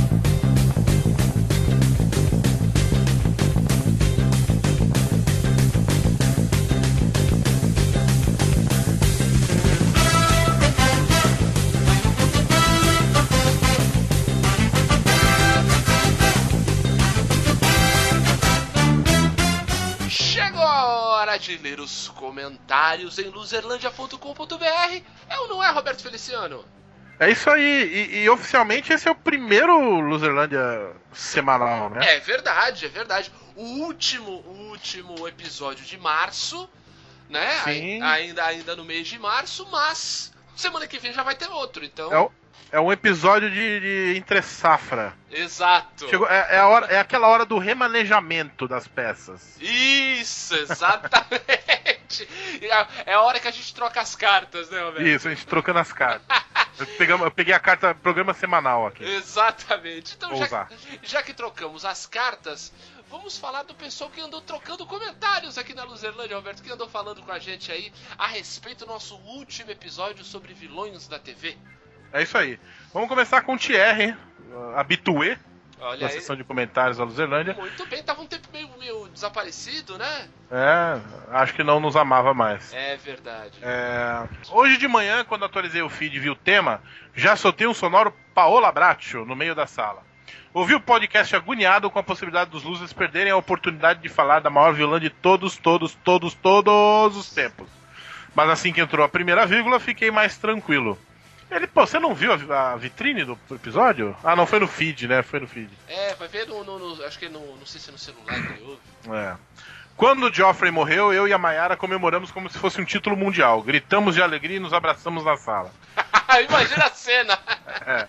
Hora 21.51 21.57
de 21.57 21.57
ler 21.57 21.79
os 21.79 22.07
comentários 22.09 23.17
em 23.19 23.29
loserlandia.com.br. 23.29 25.03
É 25.29 25.39
ou 25.39 25.47
não 25.49 25.63
é, 25.63 25.69
Roberto 25.71 26.01
Feliciano? 26.01 26.65
É 27.19 27.29
isso 27.29 27.49
aí, 27.51 27.61
e, 28.11 28.23
e 28.23 28.29
oficialmente 28.29 28.91
esse 28.91 29.07
é 29.07 29.11
o 29.11 29.15
primeiro 29.15 29.99
Loserlândia 29.99 30.91
semanal, 31.13 31.89
né? 31.91 32.15
É 32.15 32.19
verdade, 32.19 32.85
é 32.85 32.89
verdade. 32.89 33.31
O 33.55 33.61
último, 33.83 34.31
último 34.69 35.27
episódio 35.27 35.85
de 35.85 35.97
março, 35.99 36.67
né? 37.29 37.47
Sim. 37.63 38.01
Ai- 38.01 38.21
Ainda, 38.23 38.43
ainda 38.45 38.75
no 38.75 38.83
mês 38.83 39.07
de 39.07 39.19
março, 39.19 39.67
mas 39.71 40.33
semana 40.55 40.87
que 40.87 40.97
vem 40.97 41.13
já 41.13 41.21
vai 41.21 41.35
ter 41.35 41.47
outro, 41.49 41.85
então. 41.85 42.11
É, 42.11 42.19
o- 42.19 42.31
é 42.71 42.79
um 42.79 42.91
episódio 42.91 43.49
de, 43.49 43.79
de 43.79 44.17
entre 44.17 44.41
safra. 44.41 45.13
Exato. 45.29 46.07
Chegou, 46.09 46.27
é, 46.27 46.55
é 46.55 46.59
a 46.59 46.67
hora, 46.67 46.85
é 46.87 46.99
aquela 46.99 47.27
hora 47.27 47.45
do 47.45 47.57
remanejamento 47.57 48.67
das 48.67 48.87
peças. 48.87 49.57
Isso, 49.61 50.55
exatamente. 50.55 51.41
É 52.61 52.71
a- 52.73 52.87
é 53.05 53.13
a 53.13 53.21
hora 53.21 53.39
que 53.39 53.47
a 53.47 53.51
gente 53.51 53.73
troca 53.73 54.01
as 54.01 54.15
cartas, 54.17 54.69
né, 54.69 54.81
Roberto? 54.83 55.07
Isso, 55.07 55.27
a 55.29 55.33
gente 55.33 55.47
trocando 55.47 55.79
as 55.79 55.93
cartas. 55.93 56.27
Eu, 56.77 56.85
pegamos- 56.97 57.23
eu 57.25 57.31
peguei 57.31 57.53
a 57.53 57.59
carta 57.59 57.95
programa 57.95 58.33
semanal 58.33 58.85
aqui. 58.85 59.03
Exatamente. 59.03 60.15
Então, 60.17 60.35
já, 60.35 60.67
já 61.01 61.23
que 61.23 61.33
trocamos 61.33 61.85
as 61.85 62.05
cartas, 62.05 62.73
vamos 63.09 63.37
falar 63.37 63.63
do 63.63 63.73
pessoal 63.73 64.09
que 64.09 64.19
andou 64.19 64.41
trocando 64.41 64.85
comentários 64.85 65.57
aqui 65.57 65.73
na 65.73 65.83
Luzerlândia, 65.85 66.35
Roberto, 66.35 66.61
que 66.61 66.69
andou 66.71 66.89
falando 66.89 67.21
com 67.23 67.31
a 67.31 67.39
gente 67.39 67.71
aí 67.71 67.93
a 68.17 68.27
respeito 68.27 68.85
do 68.85 68.91
nosso 68.91 69.15
último 69.15 69.71
episódio 69.71 70.23
sobre 70.25 70.53
vilões 70.53 71.07
da 71.07 71.17
TV. 71.17 71.57
É 72.13 72.21
isso 72.21 72.37
aí. 72.37 72.59
Vamos 72.93 73.07
começar 73.07 73.41
com 73.41 73.53
o 73.55 73.57
Thierry, 73.57 74.15
habitué 74.75 75.37
Olha 75.79 76.01
da 76.01 76.05
aí. 76.07 76.11
sessão 76.11 76.35
de 76.35 76.43
comentários 76.43 76.97
da 76.97 77.03
Luzerlândia. 77.03 77.53
Muito 77.53 77.85
bem, 77.87 78.03
tava 78.03 78.21
um 78.21 78.27
tempo 78.27 78.47
meio, 78.53 78.69
meio 78.77 79.07
desaparecido, 79.07 79.97
né? 79.97 80.27
É, 80.51 80.99
acho 81.31 81.53
que 81.53 81.63
não 81.63 81.79
nos 81.79 81.95
amava 81.95 82.33
mais. 82.33 82.73
É 82.73 82.97
verdade. 82.97 83.57
É, 83.61 84.27
hoje 84.51 84.77
de 84.77 84.87
manhã, 84.87 85.23
quando 85.23 85.45
atualizei 85.45 85.81
o 85.81 85.89
feed 85.89 86.15
e 86.15 86.19
vi 86.19 86.29
o 86.29 86.35
tema, 86.35 86.81
já 87.15 87.35
soltei 87.35 87.65
um 87.65 87.73
sonoro 87.73 88.13
Paola 88.35 88.71
Bracho 88.71 89.25
no 89.25 89.35
meio 89.35 89.55
da 89.55 89.65
sala. 89.65 90.03
Ouvi 90.53 90.75
o 90.75 90.81
podcast 90.81 91.33
agoniado 91.33 91.89
com 91.89 91.97
a 91.97 92.03
possibilidade 92.03 92.51
dos 92.51 92.63
losers 92.63 92.91
perderem 92.91 93.31
a 93.31 93.37
oportunidade 93.37 94.01
de 94.01 94.09
falar 94.09 94.41
da 94.41 94.49
maior 94.49 94.73
vilã 94.73 94.99
de 94.99 95.09
todos, 95.09 95.55
todos, 95.55 95.95
todos, 96.03 96.33
todos 96.33 97.15
os 97.15 97.29
tempos. 97.33 97.69
Mas 98.35 98.49
assim 98.49 98.73
que 98.73 98.81
entrou 98.81 99.05
a 99.05 99.09
primeira 99.09 99.45
vírgula, 99.45 99.79
fiquei 99.79 100.11
mais 100.11 100.37
tranquilo. 100.37 100.97
Ele, 101.51 101.67
pô, 101.67 101.85
você 101.85 101.99
não 101.99 102.15
viu 102.15 102.31
a, 102.33 102.71
a 102.71 102.75
vitrine 102.77 103.25
do 103.25 103.37
episódio? 103.51 104.15
Ah, 104.23 104.35
não, 104.35 104.45
foi 104.45 104.59
no 104.59 104.67
feed, 104.67 105.07
né? 105.07 105.21
Foi 105.21 105.39
no 105.39 105.47
feed. 105.47 105.69
É, 105.87 106.15
vai 106.15 106.27
ver 106.29 106.47
no, 106.47 106.63
no- 106.63 106.79
no- 106.95 107.03
Acho 107.03 107.19
que 107.19 107.27
no. 107.27 107.57
Não 107.57 107.65
sei 107.65 107.79
se 107.81 107.89
é 107.89 107.91
no 107.91 107.97
celular 107.97 108.33
que. 108.53 108.77
É. 109.13 109.35
Quando 109.97 110.23
o 110.27 110.33
Joffrey 110.33 110.71
morreu, 110.71 111.11
eu 111.13 111.27
e 111.27 111.33
a 111.33 111.37
Mayara 111.37 111.75
comemoramos 111.75 112.31
como 112.31 112.49
se 112.49 112.57
fosse 112.57 112.79
um 112.81 112.85
título 112.85 113.15
mundial. 113.17 113.61
Gritamos 113.61 114.15
de 114.15 114.21
alegria 114.23 114.57
e 114.57 114.59
nos 114.59 114.73
abraçamos 114.73 115.23
na 115.25 115.35
sala. 115.37 115.71
Imagina 116.49 116.85
a 116.85 116.89
cena! 116.89 117.37
É. 117.85 118.07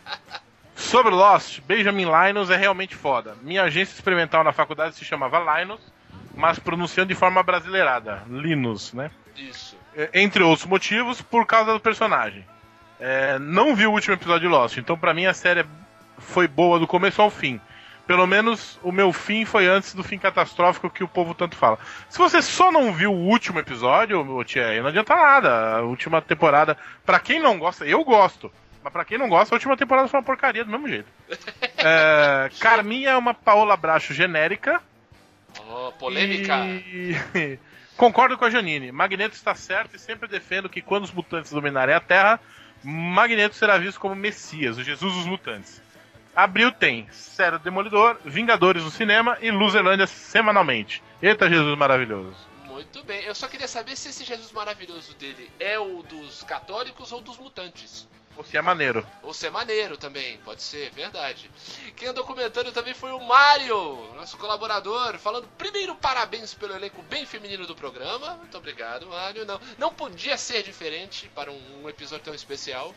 Sobre 0.76 1.10
Lost, 1.12 1.60
Benjamin 1.62 2.06
Linus 2.06 2.48
é 2.50 2.56
realmente 2.56 2.94
foda. 2.94 3.36
Minha 3.42 3.64
agência 3.64 3.94
experimental 3.94 4.42
na 4.44 4.52
faculdade 4.52 4.94
se 4.94 5.04
chamava 5.04 5.58
Linus, 5.58 5.80
mas 6.34 6.58
pronunciando 6.58 7.08
de 7.08 7.14
forma 7.18 7.42
brasileirada. 7.42 8.22
Linus, 8.28 8.92
né? 8.92 9.10
Isso. 9.36 9.76
É, 9.96 10.08
Entre 10.14 10.42
outros 10.42 10.66
motivos, 10.66 11.20
por 11.20 11.44
causa 11.46 11.72
do 11.72 11.80
personagem. 11.80 12.46
É, 13.04 13.36
não 13.40 13.74
vi 13.74 13.84
o 13.84 13.90
último 13.90 14.14
episódio 14.14 14.48
de 14.48 14.54
Lost, 14.54 14.76
então 14.76 14.96
pra 14.96 15.12
mim 15.12 15.26
a 15.26 15.34
série 15.34 15.66
foi 16.18 16.46
boa 16.46 16.78
do 16.78 16.86
começo 16.86 17.20
ao 17.20 17.30
fim. 17.30 17.60
Pelo 18.06 18.28
menos 18.28 18.78
o 18.80 18.92
meu 18.92 19.12
fim 19.12 19.44
foi 19.44 19.66
antes 19.66 19.92
do 19.92 20.04
fim 20.04 20.18
catastrófico 20.18 20.88
que 20.88 21.02
o 21.02 21.08
povo 21.08 21.34
tanto 21.34 21.56
fala. 21.56 21.80
Se 22.08 22.16
você 22.16 22.40
só 22.40 22.70
não 22.70 22.92
viu 22.92 23.12
o 23.12 23.26
último 23.26 23.58
episódio, 23.58 24.44
Thierry, 24.44 24.80
não 24.80 24.86
adianta 24.86 25.16
nada. 25.16 25.78
A 25.78 25.80
última 25.80 26.22
temporada, 26.22 26.76
pra 27.04 27.18
quem 27.18 27.40
não 27.40 27.58
gosta, 27.58 27.84
eu 27.84 28.04
gosto. 28.04 28.52
Mas 28.84 28.92
pra 28.92 29.04
quem 29.04 29.18
não 29.18 29.28
gosta, 29.28 29.52
a 29.52 29.56
última 29.56 29.76
temporada 29.76 30.06
foi 30.06 30.20
uma 30.20 30.26
porcaria 30.26 30.64
do 30.64 30.70
mesmo 30.70 30.88
jeito. 30.88 31.08
É, 31.84 32.48
Carminha 32.60 33.10
é 33.10 33.16
uma 33.16 33.34
Paola 33.34 33.76
Bracho 33.76 34.14
genérica. 34.14 34.80
Oh, 35.68 35.90
polêmica. 35.98 36.64
E... 36.64 37.16
Concordo 37.96 38.38
com 38.38 38.44
a 38.44 38.50
Janine. 38.50 38.92
Magneto 38.92 39.34
está 39.34 39.52
certo 39.56 39.96
e 39.96 39.98
sempre 39.98 40.28
defendo 40.28 40.68
que 40.68 40.80
quando 40.80 41.02
os 41.02 41.12
mutantes 41.12 41.50
dominarem 41.50 41.92
a 41.92 41.98
Terra, 41.98 42.38
Magneto 42.82 43.54
será 43.54 43.78
visto 43.78 44.00
como 44.00 44.14
Messias, 44.14 44.78
o 44.78 44.82
Jesus 44.82 45.14
dos 45.14 45.26
mutantes. 45.26 45.80
Abril 46.34 46.72
tem 46.72 47.06
Sério 47.10 47.58
Demolidor, 47.58 48.16
Vingadores 48.24 48.82
no 48.82 48.90
cinema 48.90 49.36
e 49.40 49.50
Luzerlândia 49.50 50.06
semanalmente. 50.06 51.02
Eita 51.20 51.48
Jesus 51.48 51.76
maravilhoso. 51.76 52.34
Muito 52.64 53.04
bem. 53.04 53.22
Eu 53.24 53.34
só 53.34 53.46
queria 53.48 53.68
saber 53.68 53.96
se 53.96 54.08
esse 54.08 54.24
Jesus 54.24 54.50
maravilhoso 54.50 55.14
dele 55.14 55.50
é 55.60 55.78
o 55.78 56.02
dos 56.02 56.42
católicos 56.42 57.12
ou 57.12 57.20
dos 57.20 57.38
mutantes. 57.38 58.08
Ou 58.36 58.44
se 58.44 58.56
é 58.56 58.62
maneiro. 58.62 59.06
Ou 59.22 59.34
se 59.34 59.46
é 59.46 59.50
maneiro 59.50 59.96
também, 59.96 60.38
pode 60.38 60.62
ser, 60.62 60.90
verdade. 60.90 61.50
Quem 61.96 62.08
andou 62.08 62.24
comentando 62.24 62.72
também 62.72 62.94
foi 62.94 63.12
o 63.12 63.20
Mário, 63.20 64.14
nosso 64.14 64.38
colaborador, 64.38 65.18
falando 65.18 65.46
primeiro 65.58 65.94
parabéns 65.94 66.54
pelo 66.54 66.74
elenco 66.74 67.02
bem 67.02 67.26
feminino 67.26 67.66
do 67.66 67.76
programa. 67.76 68.36
Muito 68.36 68.56
obrigado, 68.56 69.06
Mário. 69.06 69.44
Não, 69.44 69.60
não 69.76 69.92
podia 69.92 70.36
ser 70.38 70.62
diferente 70.62 71.28
para 71.34 71.50
um, 71.50 71.82
um 71.82 71.88
episódio 71.88 72.24
tão 72.24 72.34
especial. 72.34 72.94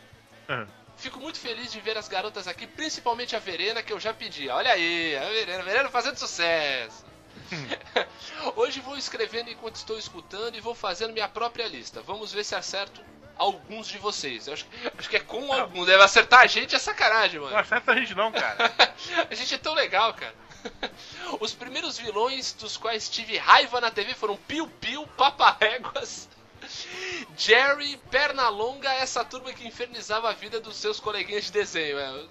Uhum. 0.48 0.68
Fico 0.98 1.20
muito 1.20 1.38
feliz 1.38 1.72
de 1.72 1.82
ver 1.82 1.98
as 1.98 2.07
garotas 2.07 2.48
aqui, 2.48 2.66
principalmente 2.66 3.36
a 3.36 3.40
Verena, 3.40 3.84
que 3.84 3.91
eu 3.91 3.99
já 3.99 4.14
pedi. 4.14 4.48
Olha 4.48 4.72
aí, 4.72 5.18
a 5.18 5.30
Verena, 5.30 5.60
a 5.60 5.66
Verena 5.66 5.90
fazendo 5.90 6.18
sucesso. 6.18 7.06
Hoje 8.56 8.80
vou 8.80 8.98
escrevendo 8.98 9.49
enquanto 9.49 9.76
estou 9.76 9.99
escutando 9.99 10.56
e 10.56 10.62
vou 10.62 10.74
fazendo 10.74 11.14
minha 11.14 11.28
própria 11.28 11.68
lista. 11.68 12.02
Vamos 12.02 12.32
ver 12.32 12.45
se 12.45 12.56
acerto 12.56 13.02
alguns 13.38 13.88
de 13.88 13.98
vocês. 13.98 14.48
Eu 14.48 14.53
acho, 14.53 14.66
acho 14.98 15.10
que 15.10 15.18
é 15.18 15.20
com 15.20 15.52
alguns. 15.52 15.86
Deve 15.86 16.03
acertar 16.03 16.41
a 16.41 16.48
gente 16.48 16.76
é 16.76 16.80
sacanagem, 16.80 17.40
mano. 17.40 17.52
Não 17.52 17.60
acerta 17.60 17.91
a 17.91 17.95
gente 17.95 18.16
não, 18.16 18.32
cara. 18.32 18.74
a 19.30 19.36
gente 19.36 19.53
é 19.53 19.57
tão 19.57 19.74
legal, 19.74 20.14
cara. 20.14 20.36
Os 21.40 21.53
primeiros 21.53 21.98
vilões 21.98 22.53
dos 22.53 22.78
quais 22.78 23.10
tive 23.10 23.38
raiva 23.38 23.80
na 23.80 23.91
TV 23.91 24.14
foram 24.14 24.36
Piu 24.36 24.68
Piu, 24.68 25.06
Paparéguas, 25.16 26.28
Jerry, 27.38 27.98
Pernalonga, 28.10 28.91
essa 28.94 29.24
turma 29.24 29.53
que 29.53 29.68
infernizava 29.68 30.30
a 30.30 30.34
vida 30.34 30.60
dos 30.60 30.76
seus 30.76 30.99
coleguinhas 30.99 31.45
de 31.45 31.52
desenho. 31.52 31.99
é. 31.99 32.28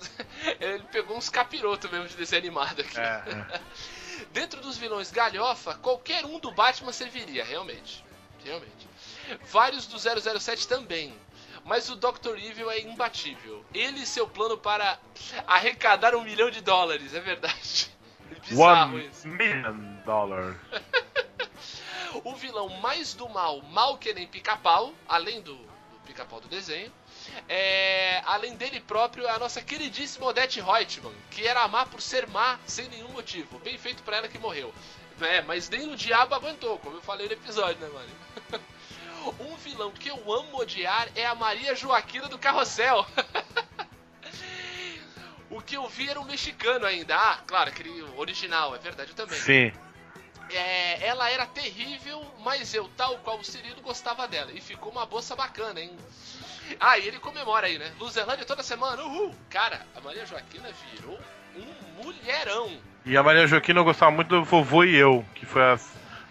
Ele 0.60 0.84
pegou 0.90 1.16
uns 1.16 1.28
capiroto 1.28 1.88
mesmo 1.90 2.08
de 2.08 2.16
desenho 2.16 2.42
animado 2.42 2.80
aqui. 2.80 2.98
É, 2.98 3.22
é. 3.54 3.60
Dentro 4.32 4.60
dos 4.60 4.76
vilões 4.76 5.10
galhofa, 5.10 5.74
qualquer 5.74 6.24
um 6.24 6.38
do 6.38 6.50
Batman 6.50 6.92
serviria, 6.92 7.44
realmente. 7.44 8.04
Realmente. 8.44 8.88
Vários 9.50 9.86
do 9.86 9.98
007 9.98 10.68
também. 10.68 11.14
Mas 11.64 11.88
o 11.88 11.96
Dr. 11.96 12.36
Evil 12.36 12.70
é 12.70 12.80
imbatível. 12.80 13.64
Ele 13.72 14.00
e 14.00 14.06
seu 14.06 14.28
plano 14.28 14.58
para 14.58 14.98
arrecadar 15.46 16.14
um 16.14 16.22
milhão 16.22 16.50
de 16.50 16.60
dólares, 16.60 17.14
é 17.14 17.20
verdade. 17.20 17.90
Bizarro 18.46 18.96
One 18.96 19.06
isso. 19.06 19.26
million 19.26 19.74
dollar. 20.04 20.56
O 22.22 22.32
vilão 22.36 22.68
mais 22.80 23.12
do 23.12 23.28
mal, 23.28 23.60
mal 23.62 23.98
que 23.98 24.14
nem 24.14 24.24
pica-pau, 24.24 24.94
além 25.08 25.40
do, 25.42 25.56
do 25.56 26.00
pica-pau 26.06 26.40
do 26.40 26.46
desenho, 26.46 26.92
é, 27.48 28.22
além 28.24 28.54
dele 28.54 28.78
próprio, 28.78 29.26
é 29.26 29.30
a 29.30 29.38
nossa 29.38 29.60
queridíssima 29.60 30.26
Odette 30.26 30.60
Reutemann, 30.60 31.12
que 31.30 31.44
era 31.44 31.66
má 31.66 31.84
por 31.84 32.00
ser 32.00 32.28
má 32.28 32.58
sem 32.66 32.88
nenhum 32.88 33.08
motivo. 33.08 33.58
Bem 33.58 33.76
feito 33.76 34.02
pra 34.04 34.18
ela 34.18 34.28
que 34.28 34.38
morreu. 34.38 34.72
É, 35.20 35.42
mas 35.42 35.68
nem 35.68 35.92
o 35.92 35.96
diabo 35.96 36.34
aguentou, 36.36 36.78
como 36.78 36.96
eu 36.96 37.02
falei 37.02 37.26
no 37.26 37.32
episódio, 37.32 37.80
né, 37.80 37.88
mano? 37.88 38.62
Um 39.40 39.56
vilão 39.56 39.90
que 39.90 40.08
eu 40.08 40.32
amo 40.32 40.58
odiar 40.58 41.08
é 41.14 41.24
a 41.26 41.34
Maria 41.34 41.74
Joaquina 41.74 42.28
do 42.28 42.38
Carrossel. 42.38 43.06
o 45.50 45.60
que 45.60 45.76
eu 45.76 45.88
vi 45.88 46.08
era 46.08 46.20
um 46.20 46.24
mexicano 46.24 46.84
ainda. 46.86 47.16
Ah, 47.16 47.38
claro, 47.46 47.70
aquele 47.70 48.02
original, 48.16 48.74
é 48.74 48.78
verdade, 48.78 49.10
eu 49.10 49.16
também. 49.16 49.38
Sim. 49.38 49.72
É, 50.50 51.06
ela 51.06 51.30
era 51.30 51.46
terrível, 51.46 52.22
mas 52.40 52.74
eu, 52.74 52.88
tal 52.96 53.16
qual 53.18 53.38
o 53.38 53.44
Cirilo, 53.44 53.80
gostava 53.80 54.28
dela. 54.28 54.52
E 54.52 54.60
ficou 54.60 54.92
uma 54.92 55.06
moça 55.06 55.34
bacana, 55.34 55.80
hein? 55.80 55.96
Ah, 56.78 56.98
e 56.98 57.08
ele 57.08 57.18
comemora 57.18 57.66
aí, 57.66 57.78
né? 57.78 57.92
Luzerlândia 57.98 58.44
toda 58.44 58.62
semana, 58.62 59.02
uhul! 59.02 59.34
Cara, 59.50 59.86
a 59.94 60.00
Maria 60.00 60.26
Joaquina 60.26 60.68
virou 60.92 61.18
um 61.56 62.02
mulherão. 62.02 62.70
E 63.04 63.16
a 63.16 63.22
Maria 63.22 63.46
Joaquina 63.46 63.80
eu 63.80 63.84
gostava 63.84 64.10
muito 64.10 64.28
do 64.28 64.44
Vovô 64.44 64.84
e 64.84 64.94
Eu, 64.96 65.24
que 65.34 65.44
foi 65.44 65.62
a, 65.62 65.78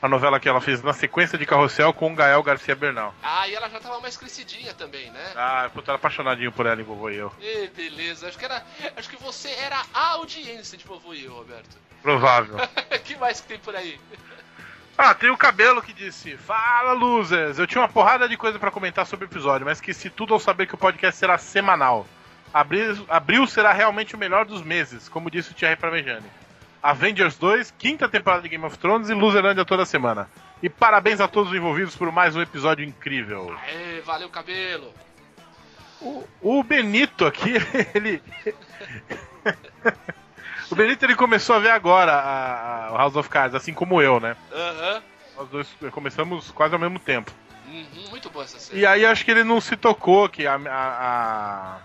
a 0.03 0.09
novela 0.09 0.37
que 0.37 0.49
ela 0.49 0.59
fez 0.59 0.83
na 0.83 0.91
sequência 0.91 1.37
de 1.37 1.45
Carrossel 1.45 1.93
com 1.93 2.11
o 2.11 2.15
Gael 2.15 2.43
Garcia 2.43 2.75
Bernal. 2.75 3.15
Ah, 3.23 3.47
e 3.47 3.55
ela 3.55 3.69
já 3.69 3.79
tava 3.79 4.01
mais 4.01 4.17
crescidinha 4.17 4.73
também, 4.73 5.09
né? 5.09 5.31
Ah, 5.33 5.69
puta, 5.73 5.91
era 5.91 5.95
apaixonadinho 5.95 6.51
por 6.51 6.65
ela 6.65 6.81
em 6.81 6.83
Vovô 6.83 7.09
e 7.09 7.15
Eu. 7.15 7.31
Ê, 7.39 7.69
beleza. 7.73 8.27
Acho 8.27 8.37
que, 8.37 8.43
era, 8.43 8.61
acho 8.97 9.09
que 9.09 9.15
você 9.15 9.49
era 9.51 9.81
a 9.93 10.07
audiência 10.09 10.77
de 10.77 10.83
vovô 10.85 11.13
e 11.13 11.23
eu, 11.23 11.33
Roberto. 11.33 11.77
Provável. 12.01 12.57
que 13.05 13.15
mais 13.15 13.39
que 13.39 13.47
tem 13.47 13.59
por 13.59 13.73
aí? 13.73 13.97
Ah, 14.97 15.13
tem 15.15 15.29
o 15.29 15.37
cabelo 15.37 15.81
que 15.81 15.93
disse: 15.93 16.35
Fala, 16.35 16.91
losers! 16.91 17.57
Eu 17.57 17.65
tinha 17.65 17.81
uma 17.81 17.87
porrada 17.87 18.27
de 18.27 18.35
coisa 18.35 18.59
pra 18.59 18.71
comentar 18.71 19.05
sobre 19.05 19.25
o 19.25 19.29
episódio, 19.29 19.65
mas 19.65 19.77
esqueci 19.77 20.09
tudo 20.09 20.33
ao 20.33 20.39
saber 20.39 20.67
que 20.67 20.75
o 20.75 20.77
podcast 20.77 21.17
será 21.17 21.37
semanal. 21.37 22.05
Abril, 22.53 23.05
abril 23.07 23.47
será 23.47 23.71
realmente 23.71 24.15
o 24.15 24.19
melhor 24.19 24.43
dos 24.43 24.61
meses, 24.61 25.07
como 25.07 25.31
disse 25.31 25.51
o 25.51 25.53
Thierry 25.53 25.77
Parmegiani. 25.77 26.29
Avengers 26.83 27.37
2, 27.37 27.73
quinta 27.77 28.09
temporada 28.09 28.41
de 28.43 28.49
Game 28.49 28.65
of 28.65 28.77
Thrones 28.77 29.09
e 29.09 29.13
Loserlândia 29.13 29.63
toda 29.63 29.85
semana. 29.85 30.29
E 30.61 30.67
parabéns 30.69 31.21
a 31.21 31.27
todos 31.29 31.51
os 31.51 31.57
envolvidos 31.57 31.95
por 31.95 32.11
mais 32.11 32.35
um 32.35 32.41
episódio 32.41 32.85
incrível. 32.85 33.55
Aê, 33.65 34.01
valeu, 34.01 34.27
cabelo. 34.29 34.93
O, 36.01 36.25
o 36.41 36.61
Benito 36.63 37.25
aqui, 37.25 37.53
ele. 37.95 38.21
o 40.69 40.75
Benito 40.75 41.05
ele 41.05 41.15
começou 41.15 41.55
a 41.55 41.59
ver 41.59 41.69
agora 41.71 42.11
a, 42.11 42.87
a- 42.87 42.97
House 42.97 43.15
of 43.15 43.29
Cards, 43.29 43.55
assim 43.55 43.73
como 43.73 44.01
eu, 44.01 44.19
né? 44.19 44.35
Aham. 44.51 45.01
Nós 45.37 45.49
dois 45.49 45.67
começamos 45.91 46.51
quase 46.51 46.73
ao 46.73 46.79
mesmo 46.79 46.99
tempo. 46.99 47.31
Uhum, 47.67 48.09
muito 48.09 48.29
boa 48.29 48.43
essa 48.43 48.59
série. 48.59 48.81
E 48.81 48.85
aí 48.85 49.05
acho 49.05 49.23
que 49.23 49.31
ele 49.31 49.45
não 49.45 49.61
se 49.61 49.77
tocou 49.77 50.27
que 50.27 50.45
a. 50.45 50.55
a, 50.55 50.59
a... 50.69 51.77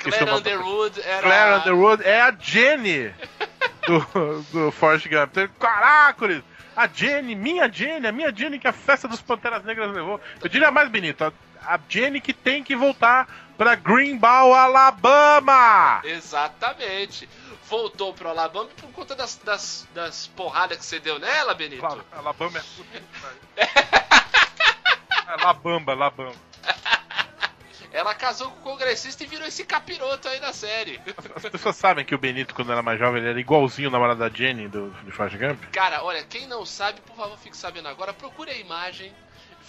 Claire 0.00 0.30
Underwood 0.30 1.00
era. 1.00 1.22
Claire 1.22 1.56
Underwood 1.58 2.02
é 2.04 2.20
a 2.22 2.30
Jenny 2.38 3.12
do, 3.86 4.42
do 4.52 4.70
Forrest 4.72 5.08
Gump. 5.08 5.36
Caracoles! 5.58 6.42
A 6.74 6.86
Jenny, 6.86 7.34
minha 7.34 7.70
Jenny, 7.70 8.06
a 8.06 8.12
minha 8.12 8.34
Jenny 8.34 8.58
que 8.58 8.66
a 8.66 8.72
festa 8.72 9.06
dos 9.06 9.20
Panteras 9.20 9.62
Negras 9.64 9.92
levou. 9.92 10.18
Eu 10.42 10.48
diria 10.48 10.70
mais 10.70 10.88
bonito, 10.88 11.30
a, 11.64 11.78
Jenny 11.88 12.20
que 12.20 12.32
tem 12.32 12.64
que 12.64 12.74
voltar 12.74 13.28
pra 13.58 13.74
Greenbow, 13.74 14.54
Alabama! 14.54 16.00
Exatamente. 16.04 17.28
Voltou 17.68 18.12
pro 18.12 18.28
Alabama 18.28 18.68
por 18.80 18.90
conta 18.90 19.14
das, 19.14 19.36
das, 19.36 19.86
das 19.94 20.26
porradas 20.28 20.78
que 20.78 20.84
você 20.84 20.98
deu 20.98 21.18
nela, 21.18 21.54
Benito. 21.54 21.80
Claro, 21.80 22.04
Alabama 22.12 22.58
é 22.58 22.62
puta 22.76 22.98
que 22.98 23.20
pariu. 23.20 23.38
Ela 27.92 28.14
casou 28.14 28.50
com 28.50 28.58
o 28.60 28.72
congressista 28.72 29.22
e 29.22 29.26
virou 29.26 29.46
esse 29.46 29.64
capiroto 29.64 30.26
aí 30.28 30.40
da 30.40 30.52
série. 30.52 31.00
As 31.36 31.42
pessoas 31.50 31.76
sabem 31.76 32.04
que 32.04 32.14
o 32.14 32.18
Benito, 32.18 32.54
quando 32.54 32.72
era 32.72 32.82
mais 32.82 32.98
jovem, 32.98 33.20
ele 33.20 33.30
era 33.30 33.40
igualzinho 33.40 33.88
o 33.88 33.92
namorado 33.92 34.20
da 34.20 34.28
Jenny 34.28 34.66
do, 34.68 34.88
do 34.90 35.12
Forrest 35.12 35.36
Gump. 35.36 35.62
Cara, 35.72 36.02
olha, 36.02 36.22
quem 36.24 36.46
não 36.46 36.64
sabe, 36.64 37.00
por 37.02 37.14
favor, 37.16 37.36
fique 37.38 37.56
sabendo 37.56 37.88
agora. 37.88 38.12
Procure 38.14 38.50
a 38.50 38.56
imagem. 38.56 39.12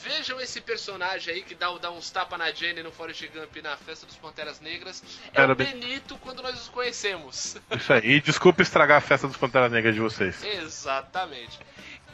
Vejam 0.02 0.42
esse 0.42 0.60
personagem 0.60 1.34
aí 1.34 1.42
que 1.44 1.54
dá, 1.56 1.72
dá 1.78 1.92
uns 1.92 2.10
tapas 2.10 2.38
na 2.40 2.52
Jenny 2.52 2.82
no 2.82 2.92
Forrest 2.92 3.26
Gump 3.28 3.56
na 3.62 3.78
festa 3.78 4.06
dos 4.06 4.16
Panteras 4.18 4.60
Negras. 4.60 5.04
É 5.34 5.42
Era 5.42 5.54
o 5.54 5.56
bem- 5.56 5.68
Benito 5.80 6.18
quando 6.18 6.42
nós 6.42 6.60
os 6.60 6.68
conhecemos. 6.70 7.56
Isso 7.72 7.94
aí. 7.94 8.02
E 8.04 8.20
desculpa 8.22 8.62
estragar 8.62 8.98
a 8.98 9.02
festa 9.02 9.28
dos 9.28 9.38
Panteras 9.38 9.72
Negras 9.72 9.94
de 9.94 10.02
vocês. 10.02 10.44
Exatamente. 10.44 11.60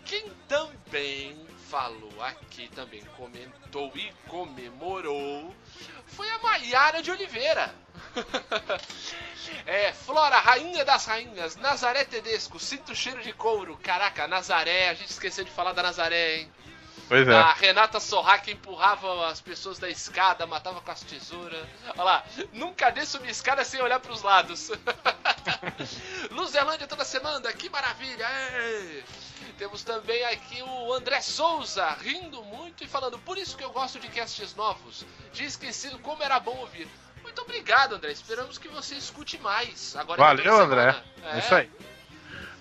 Quem 0.05 0.25
também 0.47 1.35
falou 1.69 2.11
aqui, 2.23 2.67
também 2.75 3.01
comentou 3.15 3.91
e 3.95 4.11
comemorou, 4.27 5.55
foi 6.09 6.29
a 6.29 6.39
Maiara 6.39 7.01
de 7.01 7.11
Oliveira. 7.11 7.73
é, 9.65 9.93
Flora, 9.93 10.39
rainha 10.39 10.83
das 10.83 11.05
rainhas, 11.05 11.55
Nazaré 11.55 12.03
Tedesco, 12.05 12.59
sinto 12.59 12.91
o 12.91 12.95
cheiro 12.95 13.21
de 13.21 13.33
couro. 13.33 13.77
Caraca, 13.77 14.27
Nazaré, 14.27 14.89
a 14.89 14.93
gente 14.93 15.09
esqueceu 15.09 15.43
de 15.43 15.51
falar 15.51 15.73
da 15.73 15.83
Nazaré, 15.83 16.37
hein? 16.37 16.51
Pois 17.07 17.27
é. 17.27 17.35
A 17.35 17.53
Renata 17.53 17.99
Sorra 17.99 18.37
que 18.37 18.51
empurrava 18.51 19.27
as 19.29 19.41
pessoas 19.41 19.79
da 19.79 19.89
escada, 19.89 20.45
matava 20.45 20.79
com 20.79 20.91
as 20.91 21.01
tesouras. 21.01 21.65
Olha 21.95 22.03
lá, 22.03 22.23
nunca 22.53 22.91
desço 22.91 23.17
uma 23.17 23.31
escada 23.31 23.63
sem 23.65 23.81
olhar 23.81 23.99
pros 23.99 24.21
lados. 24.21 24.69
Luzelândia 26.31 26.87
toda 26.87 27.03
semana, 27.05 27.51
que 27.53 27.69
maravilha! 27.69 28.25
é. 28.25 29.03
Temos 29.57 29.83
também 29.83 30.23
aqui 30.25 30.63
o 30.63 30.93
André 30.93 31.19
Souza, 31.19 31.89
rindo 32.01 32.41
muito 32.43 32.81
e 32.83 32.87
falando, 32.87 33.19
por 33.19 33.37
isso 33.37 33.57
que 33.57 33.63
eu 33.63 33.71
gosto 33.71 33.99
de 33.99 34.07
casts 34.07 34.55
novos. 34.55 35.05
Tinha 35.33 35.47
esquecido 35.47 35.99
como 35.99 36.23
era 36.23 36.39
bom 36.39 36.55
ouvir. 36.57 36.87
Muito 37.21 37.41
obrigado, 37.41 37.95
André. 37.95 38.11
Esperamos 38.11 38.57
que 38.57 38.69
você 38.69 38.95
escute 38.95 39.37
mais. 39.39 39.95
Agora 39.97 40.21
Valeu, 40.21 40.43
toda 40.45 40.63
André. 40.63 40.93
semana. 40.93 41.35
É 41.35 41.39
isso 41.39 41.55
aí. 41.55 41.69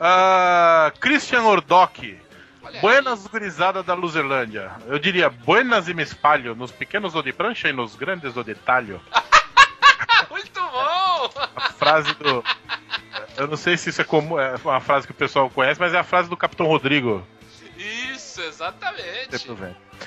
Ah, 0.01 0.93
Christian 0.99 1.43
Ordock. 1.43 2.21
Olha 2.63 2.81
Buenas 2.81 3.27
gurizada 3.27 3.83
da 3.83 3.95
Luzerlândia. 3.95 4.73
Eu 4.87 4.99
diria, 4.99 5.31
buenas 5.31 5.89
e 5.89 5.95
me 5.95 6.03
espalho 6.03 6.55
nos 6.55 6.73
pequenos 6.73 7.15
o 7.15 7.23
de 7.23 7.33
prancha 7.33 7.69
e 7.69 7.73
nos 7.73 7.95
grandes 7.95 8.37
o 8.37 8.43
de 8.43 8.55
talho. 8.55 9.01
Muito 9.11 9.38
bom! 11.19 11.31
A 11.57 11.73
frase 11.73 12.15
do. 12.15 12.45
Eu 13.37 13.47
não 13.47 13.57
sei 13.57 13.77
se 13.77 13.91
isso 13.91 14.01
é 14.01 14.05
comum, 14.05 14.39
é 14.39 14.55
uma 14.65 14.81
frase 14.81 15.07
que 15.07 15.13
o 15.13 15.17
pessoal 15.17 15.49
conhece, 15.51 15.81
mas 15.81 15.95
é 15.95 15.99
a 15.99 16.05
frase 16.05 16.29
do 16.29 16.37
Capitão 16.37 16.67
Rodrigo. 16.67 17.27
Isso, 17.77 18.41
exatamente. 18.43 19.29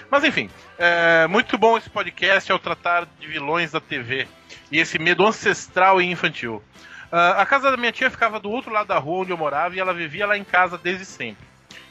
Mas 0.09 0.23
enfim, 0.23 0.49
é 0.77 1.27
muito 1.27 1.57
bom 1.57 1.77
esse 1.77 1.89
podcast 1.89 2.51
ao 2.51 2.59
tratar 2.59 3.05
de 3.19 3.27
vilões 3.27 3.71
da 3.71 3.79
TV 3.79 4.27
e 4.71 4.79
esse 4.79 4.99
medo 4.99 5.25
ancestral 5.25 6.01
e 6.01 6.05
infantil. 6.09 6.61
Ah, 7.11 7.41
a 7.41 7.45
casa 7.45 7.69
da 7.71 7.77
minha 7.77 7.91
tia 7.91 8.09
ficava 8.09 8.39
do 8.39 8.49
outro 8.49 8.71
lado 8.71 8.87
da 8.87 8.97
rua 8.97 9.21
onde 9.23 9.31
eu 9.31 9.37
morava 9.37 9.75
e 9.75 9.79
ela 9.79 9.93
vivia 9.93 10.25
lá 10.25 10.37
em 10.37 10.43
casa 10.43 10.77
desde 10.77 11.05
sempre. 11.05 11.45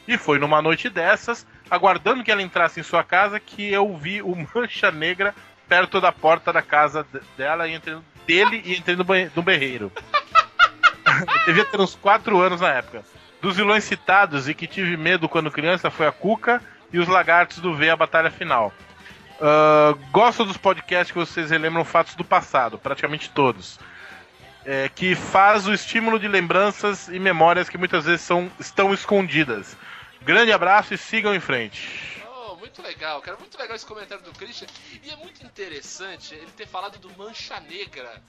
E 0.07 0.17
foi 0.17 0.39
numa 0.39 0.61
noite 0.61 0.89
dessas, 0.89 1.45
aguardando 1.69 2.23
que 2.23 2.31
ela 2.31 2.41
entrasse 2.41 2.79
em 2.79 2.83
sua 2.83 3.03
casa, 3.03 3.39
que 3.39 3.71
eu 3.71 3.95
vi 3.97 4.21
o 4.21 4.35
Mancha 4.53 4.91
Negra 4.91 5.33
perto 5.67 6.01
da 6.01 6.11
porta 6.11 6.51
da 6.51 6.61
casa 6.61 7.05
de- 7.11 7.21
dela 7.37 7.67
e 7.67 7.73
entrei, 7.73 7.97
dele 8.25 8.61
e 8.65 8.77
entrei 8.77 8.95
no, 8.95 9.05
no 9.35 9.41
berreiro. 9.41 9.91
Eu 11.05 11.53
devia 11.53 11.65
ter 11.65 11.79
uns 11.79 11.95
4 11.95 12.39
anos 12.39 12.61
na 12.61 12.69
época. 12.69 13.03
Dos 13.41 13.57
vilões 13.57 13.83
citados 13.83 14.47
e 14.47 14.53
que 14.53 14.67
tive 14.67 14.95
medo 14.95 15.27
quando 15.27 15.51
criança 15.51 15.89
foi 15.89 16.07
a 16.07 16.11
Cuca 16.11 16.61
e 16.93 16.99
os 16.99 17.07
lagartos 17.07 17.59
do 17.59 17.73
V 17.73 17.89
a 17.89 17.95
batalha 17.95 18.29
final. 18.29 18.71
Ah, 19.41 19.95
gosto 20.11 20.45
dos 20.45 20.55
podcasts 20.55 21.11
que 21.11 21.17
vocês 21.17 21.49
relembram 21.49 21.83
fatos 21.83 22.13
do 22.13 22.23
passado, 22.23 22.77
praticamente 22.77 23.29
todos. 23.31 23.79
É, 24.63 24.87
que 24.93 25.15
faz 25.15 25.65
o 25.65 25.73
estímulo 25.73 26.19
de 26.19 26.27
lembranças 26.27 27.07
e 27.07 27.17
memórias 27.17 27.67
que 27.67 27.79
muitas 27.79 28.05
vezes 28.05 28.21
são, 28.21 28.51
estão 28.59 28.93
escondidas. 28.93 29.75
Grande 30.21 30.51
abraço 30.51 30.93
e 30.93 30.97
sigam 30.99 31.33
em 31.33 31.39
frente. 31.39 32.20
Muito 32.71 32.81
legal, 32.83 33.21
cara. 33.21 33.35
Muito 33.37 33.57
legal 33.57 33.75
esse 33.75 33.85
comentário 33.85 34.23
do 34.23 34.31
Christian. 34.31 34.65
E 35.03 35.09
é 35.09 35.15
muito 35.17 35.43
interessante 35.45 36.33
ele 36.33 36.49
ter 36.55 36.65
falado 36.65 36.97
do 36.99 37.09
Mancha 37.17 37.59
Negra, 37.59 38.21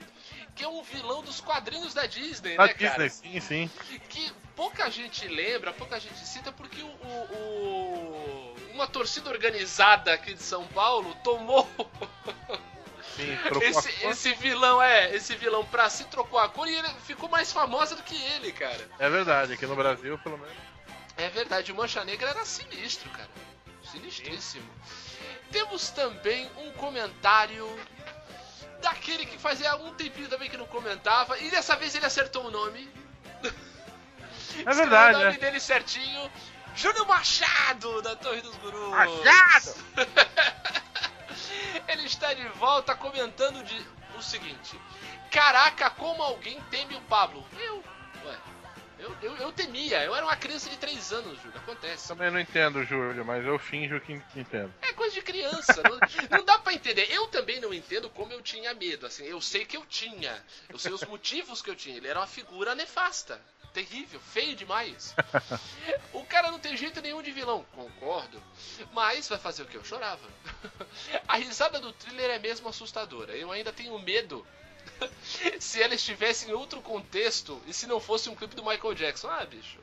que 0.56 0.64
é 0.64 0.68
um 0.68 0.82
vilão 0.82 1.22
dos 1.22 1.40
quadrinhos 1.40 1.94
da 1.94 2.06
Disney, 2.06 2.56
Na 2.56 2.66
né, 2.66 2.74
cara? 2.74 3.08
Disney, 3.08 3.40
sim, 3.40 3.68
sim. 3.68 3.98
Que 4.08 4.32
pouca 4.56 4.90
gente 4.90 5.28
lembra, 5.28 5.72
pouca 5.72 6.00
gente 6.00 6.18
cita, 6.26 6.50
porque 6.50 6.82
o, 6.82 6.86
o- 6.88 7.36
o- 7.36 8.56
uma 8.74 8.88
torcida 8.88 9.30
organizada 9.30 10.12
aqui 10.12 10.34
de 10.34 10.42
São 10.42 10.66
Paulo 10.68 11.14
tomou 11.22 11.68
sim 13.14 13.38
esse, 13.62 14.06
esse 14.06 14.34
vilão, 14.34 14.82
é, 14.82 15.14
esse 15.14 15.36
vilão 15.36 15.64
pra 15.66 15.88
si 15.88 16.02
trocou 16.06 16.40
a 16.40 16.48
cor 16.48 16.66
e 16.66 16.74
ele 16.74 16.88
ficou 17.06 17.28
mais 17.28 17.52
famosa 17.52 17.94
do 17.94 18.02
que 18.02 18.20
ele, 18.32 18.50
cara. 18.50 18.88
É 18.98 19.08
verdade, 19.08 19.52
aqui 19.52 19.66
no 19.68 19.76
Brasil, 19.76 20.18
pelo 20.18 20.36
menos. 20.36 20.56
É 21.16 21.28
verdade, 21.28 21.70
o 21.70 21.76
Mancha 21.76 22.04
Negra 22.04 22.30
era 22.30 22.44
sinistro, 22.44 23.08
cara. 23.10 23.28
Sinistríssimo. 23.92 24.68
Temos 25.50 25.90
também 25.90 26.50
um 26.56 26.72
comentário 26.72 27.68
daquele 28.80 29.26
que 29.26 29.38
fazia 29.38 29.76
um 29.76 29.92
tempinho 29.94 30.28
também 30.28 30.48
que 30.48 30.56
não 30.56 30.66
comentava, 30.66 31.38
e 31.38 31.50
dessa 31.50 31.76
vez 31.76 31.94
ele 31.94 32.06
acertou 32.06 32.46
o 32.46 32.50
nome. 32.50 32.90
É 34.66 34.74
verdade, 34.74 35.14
o 35.14 35.18
nome 35.20 35.32
né? 35.32 35.38
dele 35.38 35.58
certinho. 35.58 36.30
Júnior 36.74 37.06
Machado, 37.06 38.02
da 38.02 38.14
Torre 38.16 38.42
dos 38.42 38.54
Gurus. 38.56 38.90
Machado! 38.90 39.74
Ele 41.88 42.04
está 42.04 42.34
de 42.34 42.46
volta 42.48 42.94
comentando 42.94 43.64
de, 43.64 43.86
o 44.14 44.22
seguinte: 44.22 44.78
Caraca, 45.30 45.88
como 45.88 46.22
alguém 46.22 46.60
teme 46.70 46.94
o 46.94 47.00
Pablo? 47.02 47.46
Eu, 47.58 47.82
ué. 48.26 48.36
Eu, 49.02 49.16
eu, 49.20 49.36
eu 49.38 49.52
temia, 49.52 50.04
eu 50.04 50.14
era 50.14 50.24
uma 50.24 50.36
criança 50.36 50.70
de 50.70 50.76
3 50.76 51.12
anos, 51.12 51.36
Júlio. 51.42 51.58
Acontece. 51.58 52.06
Também 52.06 52.30
não 52.30 52.38
entendo, 52.38 52.84
Júlio, 52.84 53.24
mas 53.24 53.44
eu 53.44 53.58
finjo 53.58 54.00
que 54.00 54.12
entendo. 54.36 54.72
É 54.80 54.92
coisa 54.92 55.12
de 55.12 55.22
criança, 55.22 55.82
não, 55.82 55.98
não 56.38 56.44
dá 56.44 56.58
pra 56.60 56.72
entender. 56.72 57.10
Eu 57.10 57.26
também 57.26 57.60
não 57.60 57.74
entendo 57.74 58.08
como 58.08 58.32
eu 58.32 58.40
tinha 58.40 58.72
medo, 58.74 59.04
assim, 59.04 59.24
eu 59.24 59.40
sei 59.40 59.64
que 59.64 59.76
eu 59.76 59.84
tinha, 59.86 60.40
eu 60.68 60.78
sei 60.78 60.92
os 60.92 61.02
motivos 61.02 61.60
que 61.60 61.68
eu 61.68 61.74
tinha. 61.74 61.96
Ele 61.96 62.06
era 62.06 62.20
uma 62.20 62.28
figura 62.28 62.76
nefasta, 62.76 63.40
terrível, 63.74 64.20
feio 64.20 64.54
demais. 64.54 65.16
O 66.12 66.24
cara 66.24 66.52
não 66.52 66.60
tem 66.60 66.76
jeito 66.76 67.00
nenhum 67.02 67.22
de 67.22 67.32
vilão, 67.32 67.66
concordo, 67.72 68.40
mas 68.92 69.28
vai 69.28 69.38
fazer 69.38 69.64
o 69.64 69.66
que? 69.66 69.76
Eu 69.76 69.84
chorava. 69.84 70.28
A 71.26 71.38
risada 71.38 71.80
do 71.80 71.92
thriller 71.92 72.30
é 72.30 72.38
mesmo 72.38 72.68
assustadora, 72.68 73.36
eu 73.36 73.50
ainda 73.50 73.72
tenho 73.72 73.98
medo. 73.98 74.46
Se 75.60 75.82
ela 75.82 75.94
estivesse 75.94 76.48
em 76.48 76.52
outro 76.52 76.80
contexto 76.80 77.60
e 77.66 77.72
se 77.72 77.86
não 77.86 78.00
fosse 78.00 78.28
um 78.28 78.34
clipe 78.34 78.54
do 78.54 78.64
Michael 78.64 78.94
Jackson, 78.94 79.28
ah, 79.28 79.44
bicho. 79.44 79.78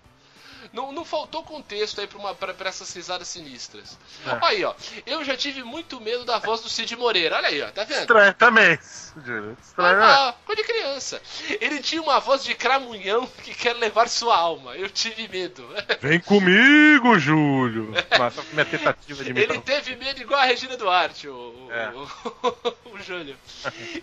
Não, 0.74 0.92
não 0.92 1.04
faltou 1.06 1.44
contexto 1.44 2.00
aí 2.02 2.08
pra, 2.08 2.18
uma, 2.18 2.36
pra, 2.36 2.54
pra 2.54 2.70
essas 2.70 2.94
risadas 2.94 3.28
sinistras. 3.28 3.98
É. 4.26 4.38
Aí, 4.46 4.64
ó. 4.64 4.74
Eu 5.06 5.24
já 5.24 5.36
tive 5.36 5.64
muito 5.64 6.00
medo 6.00 6.26
da 6.26 6.38
voz 6.40 6.62
do 6.62 6.70
Cid 6.70 6.96
Moreira. 6.96 7.38
Olha 7.38 7.48
aí, 7.50 7.62
ó. 7.62 7.70
Tá 7.72 7.84
vendo? 7.84 8.00
Estranho 8.02 8.34
também, 8.34 8.80
Júlio. 9.26 9.58
Estranho. 9.62 10.00
né? 10.00 10.06
Ah, 10.06 10.36
de 10.56 10.64
criança. 10.64 11.22
Ele 11.62 11.80
tinha 11.82 12.02
uma 12.02 12.20
voz 12.20 12.44
de 12.44 12.54
cramunhão 12.56 13.26
que 13.44 13.54
quer 13.54 13.74
levar 13.76 14.08
sua 14.10 14.36
alma. 14.38 14.76
Eu 14.76 14.90
tive 14.90 15.28
medo. 15.28 15.68
Vem 16.02 16.20
comigo, 16.20 17.18
Júlio. 17.20 17.94
Foi 18.34 18.44
minha 18.54 18.66
tentativa 18.66 19.24
de 19.24 19.30
Ele 19.30 19.44
imitar. 19.46 19.62
teve 19.62 19.96
medo 19.96 20.22
igual 20.22 20.40
a 20.40 20.46
Regina 20.46 20.76
Duarte, 20.78 21.28
o, 21.28 21.34
o, 21.34 21.72
É. 21.72 21.90
o, 21.92 22.92
o 22.96 23.00
Júlio. 23.00 23.38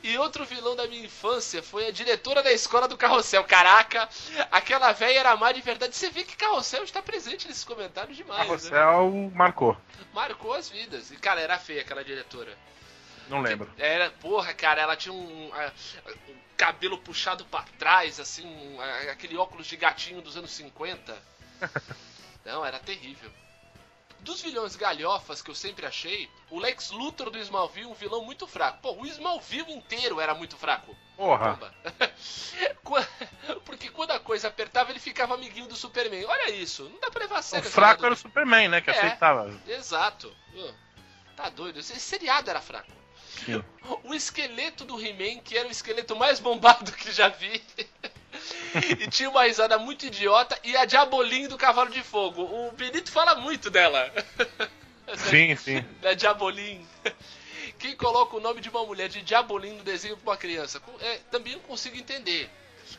E 0.02 0.16
outro 0.18 0.44
vilão 0.44 0.74
da 0.76 0.86
minha 0.86 1.04
infância 1.04 1.62
foi 1.62 1.86
a 1.88 1.92
diretora 1.92 2.42
da 2.42 2.52
escola 2.52 2.88
do 2.88 2.96
Carrossel. 2.96 3.44
Caraca, 3.44 4.08
aquela 4.50 4.92
velha 4.92 5.18
era 5.20 5.36
má 5.36 5.52
de 5.52 5.60
verdade. 5.60 5.94
Você 5.96 6.10
vê 6.10 6.22
que 6.22 6.36
Carrossel 6.46 6.84
está 6.84 7.02
presente 7.02 7.48
nesses 7.48 7.64
comentários 7.64 8.16
demais, 8.16 8.38
né? 8.40 8.46
Carrossel 8.46 9.30
marcou. 9.34 9.76
Marcou 10.14 10.52
as 10.54 10.68
vidas. 10.68 11.10
E, 11.10 11.16
cara, 11.16 11.40
era 11.40 11.58
feia 11.58 11.80
aquela 11.82 12.04
diretora. 12.04 12.56
Não 13.28 13.40
lembro. 13.40 13.68
Era, 13.76 14.10
porra, 14.10 14.54
cara, 14.54 14.80
ela 14.80 14.96
tinha 14.96 15.12
um, 15.12 15.50
um 15.50 16.36
cabelo 16.56 16.98
puxado 16.98 17.44
pra 17.46 17.64
trás, 17.78 18.20
assim, 18.20 18.46
um- 18.46 18.80
aquele 19.10 19.36
óculos 19.36 19.66
de 19.66 19.76
gatinho 19.76 20.22
dos 20.22 20.36
anos 20.36 20.52
50. 20.52 21.20
Não, 22.44 22.64
era 22.64 22.78
terrível. 22.78 23.30
Dos 24.20 24.40
vilões 24.40 24.76
galhofas 24.76 25.42
que 25.42 25.50
eu 25.50 25.54
sempre 25.54 25.84
achei, 25.84 26.30
o 26.50 26.60
Lex 26.60 26.90
Luthor 26.92 27.28
do 27.30 27.38
Smallville, 27.38 27.86
um 27.86 27.94
vilão 27.94 28.24
muito 28.24 28.46
fraco. 28.46 28.78
Pô, 28.80 28.92
o 28.92 29.06
Smallville 29.06 29.72
inteiro 29.72 30.20
era 30.20 30.32
muito 30.34 30.56
fraco. 30.56 30.96
Porra. 31.16 31.58
Porque 33.64 33.88
quando 33.90 34.12
a 34.12 34.20
coisa 34.20 34.48
apertava, 34.48 34.90
ele 34.90 35.00
ficava 35.00 35.34
amiguinho 35.34 35.66
do 35.66 35.76
Superman. 35.76 36.24
Olha 36.26 36.50
isso, 36.50 36.84
não 36.84 37.00
dá 37.00 37.10
pra 37.10 37.22
levar 37.22 37.36
a 37.36 37.40
O 37.40 37.42
sério. 37.42 37.64
essa 37.66 37.74
fraco 37.74 38.04
era 38.04 38.14
o 38.14 38.16
Superman, 38.16 38.68
né? 38.68 38.80
Que 38.80 38.90
É. 38.90 38.96
aceitava. 38.96 39.52
Exato. 39.66 40.34
Pô, 40.52 40.70
Tá 41.36 41.50
doido. 41.50 41.78
Esse 41.80 41.98
seriado 42.00 42.48
era 42.48 42.60
fraco. 42.60 42.90
Sim. 43.44 43.62
O 44.04 44.14
esqueleto 44.14 44.84
do 44.84 45.00
He-Man, 45.00 45.40
que 45.42 45.56
era 45.56 45.68
o 45.68 45.70
esqueleto 45.70 46.16
mais 46.16 46.40
bombado 46.40 46.90
que 46.92 47.10
já 47.12 47.28
vi. 47.28 47.62
e 49.00 49.08
tinha 49.08 49.28
uma 49.30 49.44
risada 49.44 49.78
muito 49.78 50.06
idiota. 50.06 50.58
E 50.64 50.76
a 50.76 50.84
Diabolim 50.84 51.46
do 51.48 51.56
Cavalo 51.58 51.90
de 51.90 52.02
Fogo. 52.02 52.42
O 52.42 52.72
Benito 52.72 53.10
fala 53.12 53.34
muito 53.36 53.70
dela. 53.70 54.12
Sim, 55.16 55.54
sim. 55.56 55.82
Da 56.00 56.14
Diabolim. 56.14 56.86
Quem 57.78 57.96
coloca 57.96 58.36
o 58.36 58.40
nome 58.40 58.60
de 58.60 58.68
uma 58.68 58.84
mulher 58.84 59.08
de 59.08 59.22
Diabolim 59.22 59.72
no 59.72 59.84
desenho 59.84 60.16
pra 60.16 60.32
uma 60.32 60.36
criança? 60.36 60.82
É, 61.00 61.18
também 61.30 61.54
não 61.54 61.60
consigo 61.60 61.96
entender. 61.96 62.50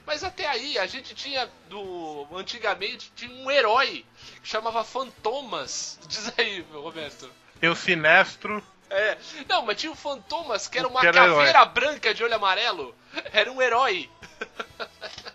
Mas 0.06 0.24
até 0.24 0.48
aí, 0.48 0.78
a 0.78 0.86
gente 0.86 1.16
tinha 1.16 1.50
do. 1.70 2.28
Antigamente, 2.34 3.12
tinha 3.16 3.32
um 3.32 3.50
herói 3.50 4.06
que 4.42 4.48
chamava 4.48 4.84
Fantomas. 4.84 6.00
Diz 6.08 6.32
aí, 6.38 6.66
meu 6.72 6.82
Roberto. 6.82 7.30
Tem 7.60 7.70
o 7.70 7.76
Sinestro. 7.76 8.64
É. 8.90 9.18
Não, 9.50 9.66
mas 9.66 9.78
tinha 9.78 9.92
o 9.92 9.96
Fantomas, 9.96 10.68
que 10.68 10.78
era 10.78 10.88
uma 10.88 11.02
que 11.02 11.08
era 11.08 11.28
caveira 11.28 11.66
branca 11.66 12.14
de 12.14 12.24
olho 12.24 12.36
amarelo. 12.36 12.96
Era 13.34 13.52
um 13.52 13.62
herói. 13.62 14.10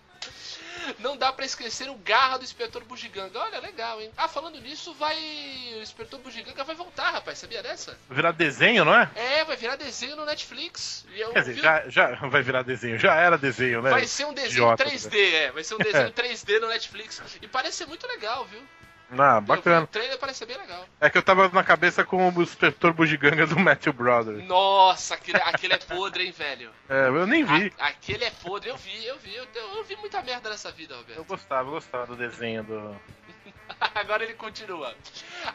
Não 0.98 1.16
dá 1.16 1.32
pra 1.32 1.44
esquecer 1.44 1.88
o 1.90 1.94
Garra 1.96 2.38
do 2.38 2.44
Inspetor 2.44 2.84
Bugiganga. 2.84 3.38
Olha, 3.38 3.60
legal, 3.60 4.00
hein? 4.00 4.10
Ah, 4.16 4.28
falando 4.28 4.60
nisso, 4.60 4.92
vai. 4.94 5.16
O 5.78 5.82
Inspetor 5.82 6.18
Bugiganga 6.20 6.64
vai 6.64 6.74
voltar, 6.74 7.10
rapaz. 7.10 7.38
Sabia 7.38 7.62
dessa? 7.62 7.98
Virar 8.10 8.32
desenho, 8.32 8.84
não 8.84 8.94
é? 8.94 9.10
É, 9.14 9.44
vai 9.44 9.56
virar 9.56 9.76
desenho 9.76 10.16
no 10.16 10.24
Netflix. 10.24 11.04
E 11.14 11.20
eu 11.20 11.32
Quer 11.32 11.40
dizer, 11.40 11.52
vi- 11.54 11.60
já, 11.60 11.88
já 11.88 12.14
vai 12.28 12.42
virar 12.42 12.62
desenho. 12.62 12.98
Já 12.98 13.14
era 13.14 13.36
desenho, 13.38 13.82
né? 13.82 13.90
Vai 13.90 14.06
ser 14.06 14.24
um 14.26 14.32
desenho 14.34 14.52
Idiota, 14.52 14.84
3D, 14.84 15.34
é. 15.34 15.50
Vai 15.52 15.64
ser 15.64 15.74
um 15.74 15.78
desenho 15.78 16.10
3D 16.12 16.60
no 16.60 16.68
Netflix. 16.68 17.22
E 17.40 17.46
parece 17.48 17.78
ser 17.78 17.86
muito 17.86 18.06
legal, 18.06 18.44
viu? 18.46 18.62
Ah, 19.18 19.36
Eu 19.36 19.40
bacana. 19.42 19.82
O 19.84 19.86
trailer 19.86 20.18
parece 20.18 20.46
bem 20.46 20.56
legal. 20.56 20.86
É 21.00 21.10
que 21.10 21.18
eu 21.18 21.22
tava 21.22 21.48
na 21.50 21.62
cabeça 21.62 22.04
com 22.04 22.28
o 22.30 22.42
inspetor 22.42 22.92
bugiganga 22.92 23.46
do 23.46 23.58
Matthew 23.58 23.92
Brothers. 23.92 24.44
Nossa, 24.46 25.14
aquele, 25.14 25.38
aquele 25.38 25.74
é 25.74 25.78
podre, 25.78 26.24
hein, 26.24 26.32
velho? 26.32 26.70
É, 26.88 27.08
eu 27.08 27.26
nem 27.26 27.44
vi. 27.44 27.72
A- 27.78 27.88
aquele 27.88 28.24
é 28.24 28.30
podre, 28.30 28.70
eu 28.70 28.76
vi, 28.76 29.04
eu 29.06 29.18
vi. 29.18 29.34
Eu, 29.34 29.46
eu 29.54 29.84
vi 29.84 29.96
muita 29.96 30.22
merda 30.22 30.48
nessa 30.48 30.70
vida, 30.72 30.94
Eu 30.94 30.98
Roberto. 31.00 31.24
gostava, 31.24 31.68
eu 31.68 31.72
gostava 31.72 32.06
do 32.06 32.16
desenho 32.16 32.64
do. 32.64 33.00
Agora 33.94 34.24
ele 34.24 34.34
continua. 34.34 34.94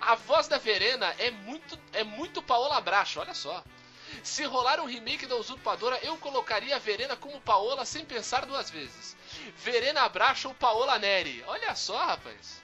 A 0.02 0.16
voz 0.16 0.48
da 0.48 0.58
Verena 0.58 1.14
é 1.18 1.32
muito, 1.32 1.78
é 1.94 2.04
muito 2.04 2.42
Paola 2.42 2.80
Bracho, 2.82 3.20
olha 3.20 3.34
só. 3.34 3.64
Se 4.24 4.44
rolar 4.46 4.80
um 4.80 4.86
remake 4.86 5.26
da 5.26 5.36
Usurpadora, 5.36 6.00
eu 6.04 6.16
colocaria 6.18 6.76
a 6.76 6.80
Verena 6.80 7.16
como 7.16 7.42
Paola 7.42 7.86
sem 7.86 8.06
pensar 8.06 8.46
duas 8.46 8.70
vezes. 8.70 9.16
Verena 9.58 10.08
Bracho 10.10 10.48
ou 10.50 10.54
Paola 10.54 10.98
Neri. 10.98 11.44
Olha 11.48 11.76
só, 11.76 11.98
rapaz. 12.06 12.62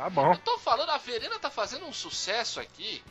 Tá 0.00 0.08
bom. 0.08 0.32
Eu 0.32 0.38
tô 0.38 0.56
falando, 0.56 0.88
a 0.88 0.96
Verena 0.96 1.38
tá 1.38 1.50
fazendo 1.50 1.84
um 1.84 1.92
sucesso 1.92 2.58
aqui. 2.58 3.04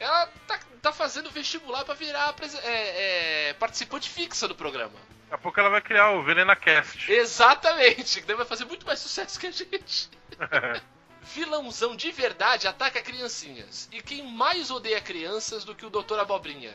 Ela 0.00 0.26
tá, 0.48 0.58
tá 0.82 0.92
fazendo 0.92 1.30
vestibular 1.30 1.84
pra 1.84 1.94
virar 1.94 2.34
é, 2.64 3.50
é, 3.50 3.52
participante 3.52 4.10
fixa 4.10 4.48
do 4.48 4.54
programa. 4.56 4.98
Daqui 5.22 5.34
a 5.34 5.38
pouco 5.38 5.60
ela 5.60 5.68
vai 5.68 5.80
criar 5.80 6.10
o 6.10 6.24
Venena 6.24 6.56
Cast. 6.56 7.12
Exatamente, 7.12 8.20
que 8.20 8.26
daí 8.26 8.34
vai 8.34 8.44
fazer 8.44 8.64
muito 8.64 8.84
mais 8.84 8.98
sucesso 8.98 9.38
que 9.38 9.46
a 9.46 9.52
gente. 9.52 10.10
Vilãozão 11.22 11.94
de 11.94 12.10
verdade 12.10 12.66
ataca 12.66 13.00
criancinhas. 13.00 13.88
E 13.92 14.02
quem 14.02 14.24
mais 14.24 14.72
odeia 14.72 15.00
crianças 15.00 15.62
do 15.62 15.72
que 15.72 15.86
o 15.86 15.90
Doutor 15.90 16.18
Abobrinha? 16.18 16.74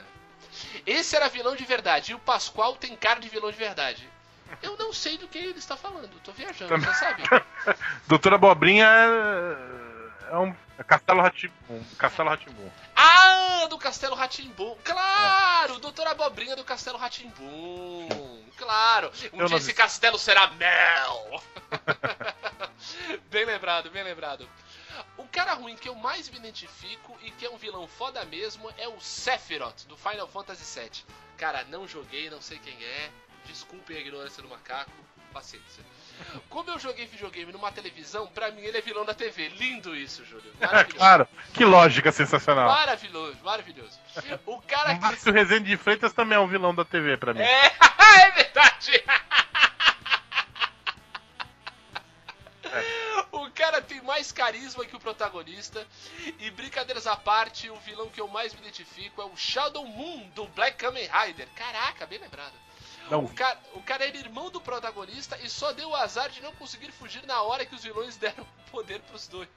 Esse 0.85 1.17
era 1.17 1.27
vilão 1.27 1.53
de 1.53 1.65
verdade, 1.65 2.13
e 2.13 2.15
o 2.15 2.19
Pascoal 2.19 2.77
tem 2.77 2.95
cara 2.95 3.19
de 3.19 3.27
vilão 3.27 3.51
de 3.51 3.57
verdade. 3.57 4.09
Eu 4.61 4.77
não 4.77 4.93
sei 4.93 5.17
do 5.17 5.27
que 5.27 5.37
ele 5.37 5.59
está 5.59 5.77
falando, 5.77 6.09
tô 6.21 6.31
viajando, 6.31 6.77
você 6.77 6.93
sabe? 6.93 7.23
Doutora 8.07 8.35
Abobrinha 8.35 8.85
é, 8.85 10.33
é 10.33 10.37
um 10.37 10.55
é 10.77 10.83
Castelo 10.83 11.21
Ratimbum. 11.21 11.83
Castelo 11.97 12.29
Ratimbum. 12.29 12.71
Ah, 12.95 13.67
do 13.69 13.77
Castelo 13.77 14.15
Ratimbum. 14.15 14.77
Claro, 14.83 15.75
o 15.75 15.79
Doutor 15.79 16.07
Abobrinha 16.07 16.55
do 16.55 16.63
Castelo 16.63 16.97
Ratimbum. 16.97 18.07
Claro. 18.55 19.11
Um 19.33 19.41
Eu 19.41 19.47
dia 19.47 19.57
esse 19.57 19.67
vi. 19.67 19.73
castelo 19.73 20.17
será 20.17 20.47
mel. 20.51 21.43
bem 23.29 23.45
lembrado, 23.45 23.89
bem 23.89 24.03
lembrado. 24.03 24.47
O 25.17 25.27
cara 25.27 25.53
ruim 25.53 25.75
que 25.75 25.89
eu 25.89 25.95
mais 25.95 26.29
me 26.29 26.37
identifico 26.37 27.17
e 27.23 27.31
que 27.31 27.45
é 27.45 27.49
um 27.49 27.57
vilão 27.57 27.87
foda 27.87 28.23
mesmo 28.25 28.71
é 28.77 28.87
o 28.87 28.99
Sephiroth 28.99 29.85
do 29.87 29.97
Final 29.97 30.27
Fantasy 30.27 30.79
VII. 30.79 31.05
Cara, 31.37 31.65
não 31.65 31.87
joguei, 31.87 32.29
não 32.29 32.41
sei 32.41 32.57
quem 32.59 32.81
é. 32.83 33.11
Desculpem 33.49 33.97
a 33.97 33.99
ignorância 33.99 34.43
do 34.43 34.47
macaco. 34.47 34.91
Paciência. 35.33 35.83
Como 36.49 36.69
eu 36.71 36.79
joguei 36.79 37.05
videogame 37.05 37.51
numa 37.51 37.71
televisão, 37.71 38.25
pra 38.27 38.51
mim 38.51 38.61
ele 38.61 38.77
é 38.77 38.81
vilão 38.81 39.05
da 39.05 39.13
TV. 39.13 39.49
Lindo 39.49 39.95
isso, 39.95 40.25
Júlio. 40.25 40.51
Maravilhoso. 40.59 40.97
claro, 40.97 41.27
que 41.53 41.63
lógica 41.63 42.11
sensacional. 42.11 42.67
Maravilhoso, 42.67 43.37
maravilhoso. 43.43 43.99
O 44.45 44.59
cara 44.61 44.95
que. 44.95 45.01
Márcio 45.01 45.31
Rezende 45.31 45.69
de 45.69 45.77
Freitas 45.77 46.13
também 46.13 46.35
é 46.35 46.41
um 46.41 46.47
vilão 46.47 46.73
da 46.73 46.83
TV 46.83 47.15
pra 47.17 47.33
mim. 47.33 47.41
É, 47.41 47.65
é 48.25 48.31
verdade! 48.31 49.03
O 53.31 53.51
cara 53.51 53.81
tem 53.81 54.01
mais 54.01 54.31
carisma 54.31 54.85
que 54.85 54.95
o 54.95 54.99
protagonista. 54.99 55.85
E 56.39 56.49
brincadeiras 56.51 57.05
à 57.07 57.15
parte, 57.15 57.69
o 57.69 57.75
vilão 57.77 58.09
que 58.09 58.19
eu 58.19 58.27
mais 58.27 58.53
me 58.53 58.61
identifico 58.61 59.21
é 59.21 59.25
o 59.25 59.35
Shadow 59.35 59.85
Moon 59.85 60.27
do 60.29 60.47
Black 60.47 60.77
Kamen 60.77 61.07
Rider. 61.07 61.47
Caraca, 61.55 62.05
bem 62.05 62.19
lembrado. 62.19 62.53
Não, 63.09 63.25
O 63.25 63.33
cara, 63.33 63.59
o 63.73 63.81
cara 63.83 64.05
era 64.07 64.17
irmão 64.17 64.49
do 64.49 64.61
protagonista 64.61 65.37
e 65.39 65.49
só 65.49 65.71
deu 65.73 65.89
o 65.89 65.95
azar 65.95 66.29
de 66.29 66.41
não 66.41 66.53
conseguir 66.55 66.91
fugir 66.91 67.25
na 67.25 67.41
hora 67.41 67.65
que 67.65 67.75
os 67.75 67.83
vilões 67.83 68.15
deram 68.17 68.45
poder 68.71 69.01
pros 69.01 69.27
dois. 69.27 69.49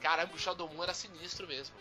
Caramba, 0.00 0.34
o 0.34 0.38
Shadow 0.38 0.68
Moon 0.68 0.82
era 0.82 0.94
sinistro 0.94 1.46
mesmo. 1.46 1.74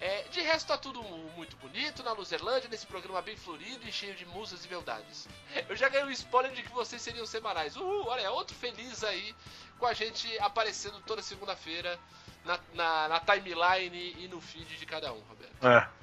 É, 0.00 0.22
de 0.30 0.40
resto 0.40 0.68
tá 0.68 0.78
tudo 0.78 1.02
mu- 1.02 1.30
muito 1.36 1.56
bonito 1.58 2.02
na 2.02 2.12
Luzerlândia, 2.12 2.68
nesse 2.70 2.86
programa 2.86 3.20
bem 3.20 3.36
florido 3.36 3.86
e 3.86 3.92
cheio 3.92 4.14
de 4.14 4.24
musas 4.24 4.64
e 4.64 4.68
beldades. 4.68 5.28
Eu 5.68 5.76
já 5.76 5.88
ganhei 5.88 6.06
um 6.06 6.10
spoiler 6.10 6.52
de 6.52 6.62
que 6.62 6.70
vocês 6.72 7.00
seriam 7.02 7.26
semanais. 7.26 7.76
Uhul, 7.76 8.06
olha, 8.06 8.22
é 8.22 8.30
outro 8.30 8.56
feliz 8.56 9.04
aí 9.04 9.34
com 9.78 9.86
a 9.86 9.92
gente 9.92 10.26
aparecendo 10.38 11.00
toda 11.02 11.22
segunda-feira 11.22 11.98
na, 12.44 12.58
na, 12.74 13.08
na 13.08 13.20
timeline 13.20 14.14
e 14.18 14.26
no 14.28 14.40
feed 14.40 14.76
de 14.76 14.86
cada 14.86 15.12
um, 15.12 15.20
Roberto. 15.20 15.66
é. 15.66 15.99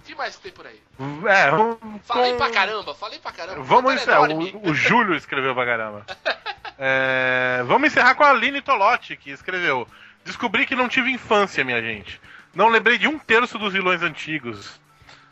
O 0.00 0.06
que 0.06 0.14
mais 0.14 0.36
que 0.36 0.42
tem 0.42 0.52
por 0.52 0.66
aí? 0.66 0.80
É, 1.28 1.50
vamos. 1.50 1.78
Falei 2.04 2.32
com- 2.32 2.38
pra 2.38 2.50
caramba, 2.50 2.94
falei 2.94 3.18
pra 3.18 3.32
caramba. 3.32 3.62
Vamos 3.62 3.92
é 3.92 3.94
encerrar. 3.96 4.30
O, 4.30 4.70
o 4.70 4.74
Júlio 4.74 5.14
escreveu 5.14 5.54
pra 5.54 5.66
caramba. 5.66 6.06
É, 6.82 7.62
vamos 7.66 7.88
encerrar 7.88 8.14
com 8.14 8.24
a 8.24 8.30
Aline 8.30 8.62
Tolotti, 8.62 9.14
que 9.14 9.30
escreveu. 9.30 9.86
Descobri 10.24 10.64
que 10.64 10.74
não 10.74 10.88
tive 10.88 11.10
infância, 11.10 11.62
minha 11.62 11.82
gente. 11.82 12.18
Não 12.54 12.68
lembrei 12.70 12.96
de 12.96 13.06
um 13.06 13.18
terço 13.18 13.58
dos 13.58 13.74
vilões 13.74 14.00
antigos. 14.00 14.80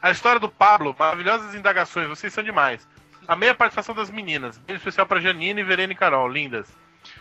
A 0.02 0.10
história 0.10 0.38
do 0.38 0.50
Pablo, 0.50 0.94
maravilhosas 0.98 1.54
indagações, 1.54 2.06
vocês 2.06 2.34
são 2.34 2.44
demais. 2.44 2.86
Amei 3.26 3.48
a 3.48 3.54
participação 3.54 3.94
das 3.94 4.10
meninas. 4.10 4.58
Beijo 4.58 4.78
especial 4.80 5.06
pra 5.06 5.20
Janine, 5.20 5.62
Verena 5.62 5.94
e 5.94 5.96
Carol, 5.96 6.28
lindas. 6.28 6.68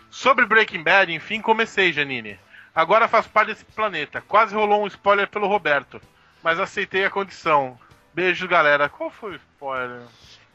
Sobre 0.10 0.46
Breaking 0.46 0.84
Bad, 0.84 1.14
enfim, 1.14 1.40
comecei, 1.40 1.94
Janine. 1.94 2.38
Agora 2.76 3.08
faço 3.08 3.30
parte 3.30 3.54
desse 3.54 3.64
planeta. 3.64 4.20
Quase 4.20 4.54
rolou 4.54 4.84
um 4.84 4.88
spoiler 4.88 5.30
pelo 5.30 5.48
Roberto, 5.48 6.02
mas 6.44 6.60
aceitei 6.60 7.06
a 7.06 7.10
condição. 7.10 7.80
Beijo, 8.14 8.48
galera. 8.48 8.90
Qual 8.90 9.10
foi 9.10 9.34
o 9.34 9.36
spoiler? 9.36 10.02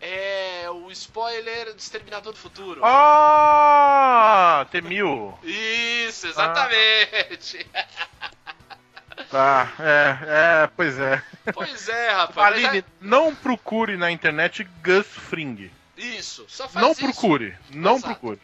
É 0.00 0.66
o 0.68 0.90
spoiler 0.90 1.72
do 1.72 1.78
Exterminador 1.78 2.32
do 2.32 2.38
Futuro. 2.38 2.80
Ah, 2.84 4.66
T-1000. 4.70 5.38
Isso, 5.44 6.26
exatamente. 6.26 7.64
Tá, 9.30 9.72
é, 9.78 10.18
é, 10.64 10.70
pois 10.76 10.98
é. 10.98 11.22
Pois 11.54 11.88
é, 11.88 12.10
rapaz. 12.10 12.64
Aline, 12.64 12.84
não 13.00 13.34
procure 13.34 13.96
na 13.96 14.10
internet 14.10 14.64
Gus 14.82 15.06
Fring. 15.06 15.70
Isso, 15.96 16.44
só 16.48 16.68
faz 16.68 16.84
Não 16.84 16.92
isso. 16.92 17.00
procure, 17.00 17.56
não 17.70 17.96
Exato. 17.96 18.14
procure. 18.14 18.40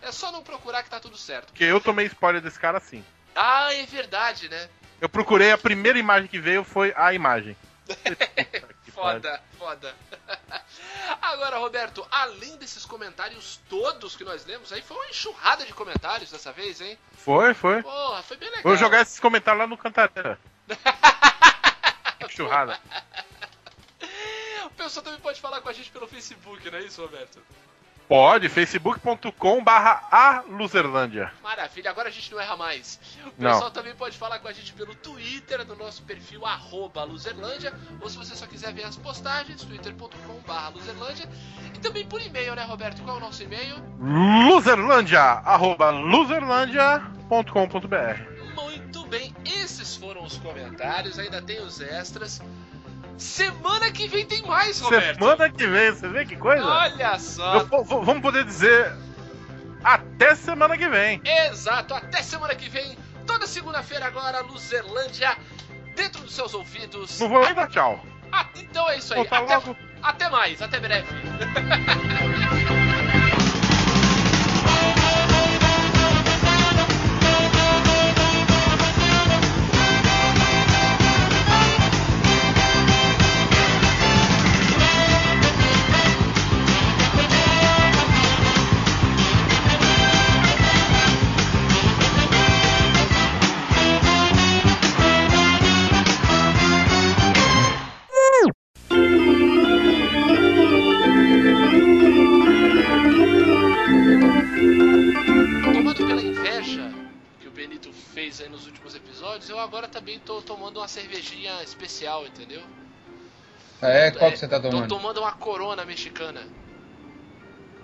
É 0.00 0.10
só 0.10 0.32
não 0.32 0.42
procurar 0.42 0.82
que 0.82 0.90
tá 0.90 0.98
tudo 0.98 1.16
certo. 1.16 1.48
Porque 1.48 1.64
eu 1.64 1.80
tomei 1.80 2.06
spoiler 2.06 2.40
desse 2.40 2.58
cara 2.58 2.78
assim. 2.78 3.04
Ah, 3.34 3.72
é 3.74 3.84
verdade, 3.84 4.48
né? 4.48 4.68
Eu 5.02 5.08
procurei, 5.08 5.50
a 5.50 5.58
primeira 5.58 5.98
imagem 5.98 6.28
que 6.28 6.38
veio 6.38 6.62
foi 6.62 6.94
a 6.96 7.12
imagem. 7.12 7.56
Foda, 8.92 9.42
foda. 9.58 9.94
Agora, 11.20 11.56
Roberto, 11.56 12.06
além 12.10 12.56
desses 12.58 12.84
comentários 12.84 13.58
todos 13.68 14.14
que 14.14 14.22
nós 14.22 14.44
lemos, 14.44 14.70
aí 14.70 14.82
foi 14.82 14.96
uma 14.96 15.08
enxurrada 15.08 15.64
de 15.64 15.72
comentários 15.72 16.30
dessa 16.30 16.52
vez, 16.52 16.80
hein? 16.80 16.98
Foi, 17.14 17.54
foi. 17.54 17.82
Porra, 17.82 18.22
foi 18.22 18.36
bem 18.36 18.50
legal. 18.50 18.62
Vou 18.62 18.76
jogar 18.76 19.00
esses 19.00 19.18
comentários 19.18 19.60
lá 19.60 19.66
no 19.66 19.78
Cantareira. 19.78 20.38
Churrada. 22.28 22.78
O 24.66 24.70
pessoal 24.70 25.02
também 25.02 25.20
pode 25.20 25.40
falar 25.40 25.62
com 25.62 25.70
a 25.70 25.72
gente 25.72 25.90
pelo 25.90 26.06
Facebook, 26.06 26.70
não 26.70 26.78
é 26.78 26.82
isso, 26.82 27.00
Roberto? 27.00 27.42
Pode, 28.08 28.48
facebook.com 28.48 29.64
barra 29.64 30.06
a 30.10 30.42
Luzerlândia. 30.48 31.32
Maravilha, 31.42 31.90
agora 31.90 32.08
a 32.08 32.12
gente 32.12 32.30
não 32.30 32.38
erra 32.40 32.56
mais. 32.56 33.00
O 33.24 33.32
Não. 33.42 33.52
pessoal 33.52 33.70
também 33.70 33.94
pode 33.94 34.18
falar 34.18 34.38
com 34.38 34.48
a 34.48 34.52
gente 34.52 34.72
pelo 34.74 34.94
Twitter, 34.94 35.66
no 35.66 35.74
nosso 35.76 36.02
perfil 36.02 36.44
arroba 36.44 37.04
Luzerlândia, 37.04 37.72
ou 38.00 38.10
se 38.10 38.18
você 38.18 38.34
só 38.36 38.46
quiser 38.46 38.72
ver 38.74 38.84
as 38.84 38.96
postagens, 38.96 39.62
twitter.com 39.62 40.40
barra 40.46 40.68
Luzerlândia, 40.70 41.26
e 41.74 41.78
também 41.78 42.04
por 42.06 42.20
e-mail, 42.20 42.54
né, 42.54 42.64
Roberto? 42.64 43.02
Qual 43.02 43.16
é 43.16 43.18
o 43.18 43.22
nosso 43.22 43.42
e-mail? 43.42 43.76
Luzerlândia, 43.98 45.22
arroba 45.22 45.90
luzerlândia.com.br 45.90 48.32
Muito 48.54 49.06
bem, 49.06 49.34
esses 49.46 49.96
foram 49.96 50.22
os 50.24 50.36
comentários, 50.36 51.18
ainda 51.18 51.40
tem 51.40 51.62
os 51.62 51.80
extras. 51.80 52.42
Semana 53.16 53.90
que 53.90 54.08
vem 54.08 54.26
tem 54.26 54.42
mais, 54.42 54.80
Roberto. 54.80 55.18
Semana 55.18 55.50
que 55.50 55.66
vem, 55.66 55.90
você 55.90 56.08
vê 56.08 56.24
que 56.24 56.36
coisa? 56.36 56.64
Olha 56.64 57.18
só. 57.18 57.58
Eu 57.58 57.84
vamos 57.84 58.22
poder 58.22 58.44
dizer 58.44 58.92
até 59.84 60.34
semana 60.34 60.76
que 60.76 60.88
vem. 60.88 61.20
Exato, 61.24 61.94
até 61.94 62.22
semana 62.22 62.54
que 62.54 62.68
vem, 62.68 62.96
toda 63.26 63.46
segunda-feira 63.46 64.06
agora, 64.06 64.40
Luzerlândia, 64.40 65.36
dentro 65.94 66.22
dos 66.22 66.34
seus 66.34 66.54
ouvidos. 66.54 67.18
Não 67.20 67.28
vou 67.28 67.44
nem 67.44 67.54
dar 67.54 67.68
tchau. 67.68 68.04
Ah, 68.30 68.46
então 68.56 68.88
é 68.88 68.98
isso 68.98 69.12
aí. 69.12 69.20
Até, 69.20 69.38
logo. 69.38 69.76
até 70.02 70.28
mais, 70.30 70.62
até 70.62 70.80
breve. 70.80 71.08
entendeu? 112.34 112.62
É, 113.80 114.10
qual 114.12 114.30
que 114.30 114.36
você 114.38 114.46
tá 114.46 114.60
Tô 114.60 114.70
tomando? 114.70 114.88
tomando 114.88 115.20
uma 115.20 115.32
corona 115.32 115.84
mexicana. 115.84 116.42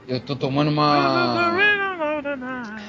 Eu 0.06 0.20
tô 0.20 0.36
tomando 0.36 0.70
uma. 0.70 1.52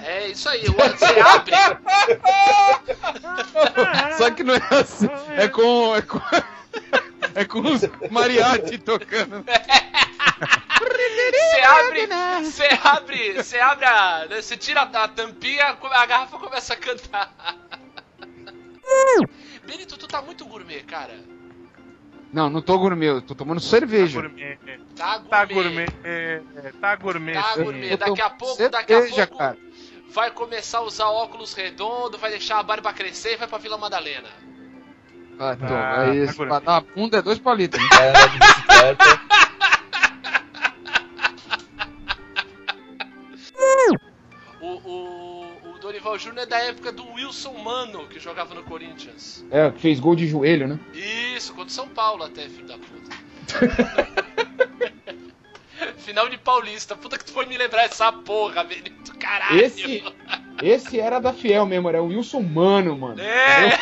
É 0.06 0.28
isso 0.30 0.48
aí, 0.48 0.64
você 0.66 1.20
abre. 1.20 1.52
Só 4.18 4.32
que 4.32 4.44
não 4.44 4.56
é 4.56 4.62
assim. 4.72 5.08
É 5.36 5.48
com. 5.48 5.96
É 5.96 6.02
com, 6.02 6.20
é 7.36 7.46
com 7.46 7.60
os 7.62 7.82
mariachi 8.12 8.78
tocando. 8.78 9.44
Você 11.34 11.62
abre, 11.62 12.08
você 12.44 12.70
abre, 12.84 13.34
você 13.34 13.60
abre 13.60 13.86
a. 13.86 14.26
né, 14.30 14.42
Você 14.42 14.56
tira 14.56 14.82
a 14.84 15.08
tampinha, 15.08 15.78
a 15.92 16.06
garrafa 16.06 16.38
começa 16.40 16.74
a 16.74 16.78
cantar. 16.78 17.34
Benito, 19.68 19.98
tu 19.98 20.08
tá 20.08 20.22
muito 20.22 20.46
gourmet, 20.46 20.82
cara. 20.84 21.20
Não, 22.32 22.50
não 22.50 22.62
tô 22.62 22.78
gourmet, 22.78 23.08
eu 23.08 23.22
tô 23.22 23.34
tomando 23.34 23.60
cerveja. 23.60 24.22
Tá 24.22 24.28
gourmet. 25.18 25.30
Tá 25.30 25.46
gourmet, 25.46 25.88
é, 26.04 26.42
tá 26.80 26.96
gourmet. 26.96 27.34
Tá 27.34 27.56
gourmet. 27.58 27.98
Tô 27.98 28.06
Daqui 28.06 28.22
a 28.22 28.30
pouco, 28.30 28.70
daqui 28.70 28.94
a 28.94 29.02
cerveja, 29.02 29.28
pouco, 29.28 29.44
cara. 29.44 29.58
vai 30.14 30.32
começar 30.32 30.78
a 30.80 30.82
usar 30.84 31.08
óculos 31.10 31.54
redondos, 31.54 32.20
vai 32.20 32.30
deixar 32.30 32.60
a 32.60 32.64
barba 32.64 32.94
crescer 32.94 33.34
e 33.34 33.38
vai 33.38 33.48
pra 33.48 33.58
Vila 33.58 33.78
Madalena. 33.78 34.28
Ah, 35.40 35.56
tô. 35.56 35.74
Ah, 35.74 36.02
Aí, 36.02 36.08
tá 36.20 36.24
esse 36.26 36.38
gourmet. 36.38 36.60
pra 36.60 36.60
dar 36.60 36.82
bunda 36.96 37.18
é 37.18 37.22
dois 37.22 37.40
palitos. 37.40 37.80
De 37.82 38.40
bicicleta. 38.40 39.22
O, 44.62 44.68
o 44.68 45.49
Dorival 46.00 46.18
Júnior 46.18 46.44
é 46.44 46.46
da 46.46 46.58
época 46.60 46.94
do 46.94 47.06
Wilson 47.12 47.54
Mano, 47.58 48.08
que 48.08 48.20
jogava 48.22 48.56
no 48.56 48.64
Corinthians. 48.64 49.46
É, 49.52 49.70
que 49.70 49.82
fez 49.82 50.00
gol 50.00 50.16
de 50.16 50.26
joelho, 50.28 50.66
né? 50.66 50.80
Isso, 50.94 51.52
contra 51.54 51.68
o 51.68 51.72
São 51.72 51.90
Paulo 51.90 52.24
até, 52.24 52.48
filho 52.48 52.66
da 52.68 52.78
puta. 52.78 53.10
Final 56.00 56.30
de 56.30 56.38
Paulista. 56.38 56.96
Puta 56.96 57.18
que 57.18 57.26
tu 57.26 57.34
foi 57.34 57.46
me 57.46 57.58
lembrar 57.58 57.84
essa 57.84 58.12
porra, 58.14 58.64
Benito. 58.64 59.14
Caralho. 59.18 59.60
Esse, 59.62 60.02
esse 60.64 61.00
era 61.02 61.20
da 61.20 61.34
Fiel 61.34 61.66
mesmo, 61.66 61.90
era 61.90 62.02
o 62.02 62.08
Wilson 62.08 62.42
Mano, 62.44 62.98
mano. 62.98 63.20
É, 63.22 63.78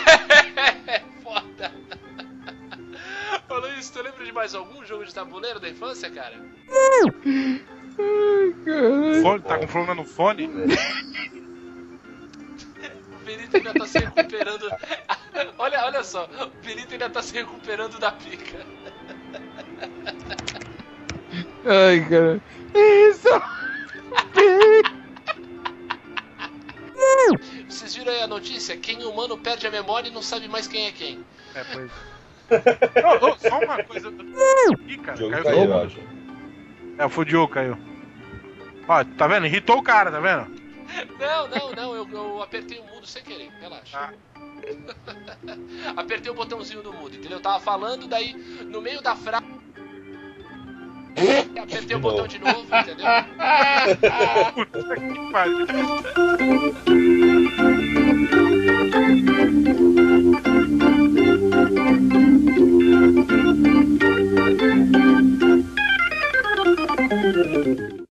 foda. 1.23 1.71
Ô 3.49 3.59
Luiz, 3.59 3.89
tu 3.91 4.01
lembra 4.01 4.25
de 4.25 4.31
mais 4.31 4.55
algum 4.55 4.83
jogo 4.83 5.05
de 5.05 5.13
tabuleiro 5.13 5.59
da 5.59 5.69
infância, 5.69 6.09
cara? 6.09 6.35
Fone- 9.21 9.41
tá 9.43 9.59
com 9.59 9.67
problema 9.67 9.93
no 9.93 10.03
fone? 10.05 10.49
O 13.27 13.29
Benito 13.29 13.57
ainda 13.57 13.73
tá 13.73 13.85
se 13.85 13.99
recuperando. 13.99 14.71
olha, 15.59 15.85
olha 15.85 16.01
só, 16.01 16.23
o 16.23 16.65
Benito 16.65 16.93
ainda 16.93 17.09
tá 17.09 17.21
se 17.21 17.33
recuperando 17.33 17.99
da 17.99 18.09
pica. 18.09 18.65
Ai, 21.65 22.07
cara. 22.09 22.41
Isso! 22.73 23.27
Vocês 27.67 27.95
viram 27.97 28.13
aí 28.13 28.21
a 28.21 28.27
notícia? 28.27 28.77
Quem 28.77 29.03
humano 29.03 29.37
perde 29.37 29.67
a 29.67 29.71
memória 29.71 30.07
e 30.07 30.13
não 30.13 30.21
sabe 30.21 30.47
mais 30.47 30.65
quem 30.65 30.87
é 30.87 30.91
quem. 30.93 31.19
É, 31.53 31.65
pois. 31.65 31.91
Ô, 33.21 33.25
ô, 33.25 33.37
só 33.37 33.59
uma 33.59 33.83
coisa. 33.83 34.09
Ih, 34.87 34.97
cara, 34.99 35.15
O 35.15 35.19
jogo 35.19 35.31
caiu 35.31 35.43
caiu, 35.43 35.63
eu 35.65 35.81
acho. 35.81 35.99
É, 36.97 37.09
foi 37.09 37.25
o 37.25 37.27
Diogo, 37.27 37.53
caiu. 37.53 37.77
Ó, 38.87 39.03
tá 39.03 39.27
vendo? 39.27 39.47
Irritou 39.47 39.79
o 39.79 39.83
cara, 39.83 40.09
tá 40.09 40.21
vendo? 40.21 40.66
Não, 41.19 41.47
não, 41.47 41.71
não, 41.71 41.95
eu, 41.95 42.09
eu 42.09 42.41
apertei 42.41 42.79
o 42.79 42.85
mudo 42.85 43.05
sem 43.05 43.23
querer, 43.23 43.51
relaxa. 43.59 43.97
Ah. 43.97 44.13
apertei 46.01 46.31
o 46.31 46.35
botãozinho 46.35 46.81
do 46.81 46.93
mudo, 46.93 47.15
entendeu? 47.15 47.37
Eu 47.37 47.41
tava 47.41 47.59
falando, 47.59 48.07
daí 48.07 48.33
no 48.33 48.81
meio 48.81 49.01
da 49.01 49.15
frase. 49.15 49.45
Apertei 51.61 51.95
o 51.95 51.99
botão 51.99 52.27
de 52.27 52.37
novo, 52.39 52.61
entendeu? 52.61 53.05
Puta 54.53 54.95
que 54.95 55.31
pariu. 55.31 55.67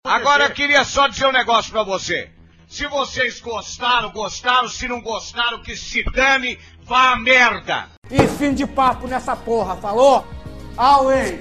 Agora 0.04 0.44
eu 0.44 0.50
queria 0.50 0.84
só 0.84 1.08
dizer 1.08 1.26
um 1.26 1.32
negócio 1.32 1.72
pra 1.72 1.82
você. 1.82 2.30
Se 2.72 2.86
vocês 2.86 3.38
gostaram, 3.38 4.10
gostaram. 4.12 4.66
Se 4.66 4.88
não 4.88 5.02
gostaram, 5.02 5.62
que 5.62 5.76
se 5.76 6.02
dane, 6.04 6.58
vá 6.84 7.12
a 7.12 7.16
merda. 7.16 7.90
E 8.10 8.26
fim 8.26 8.54
de 8.54 8.66
papo 8.66 9.06
nessa 9.06 9.36
porra, 9.36 9.76
falou? 9.76 10.26
Away! 10.74 11.38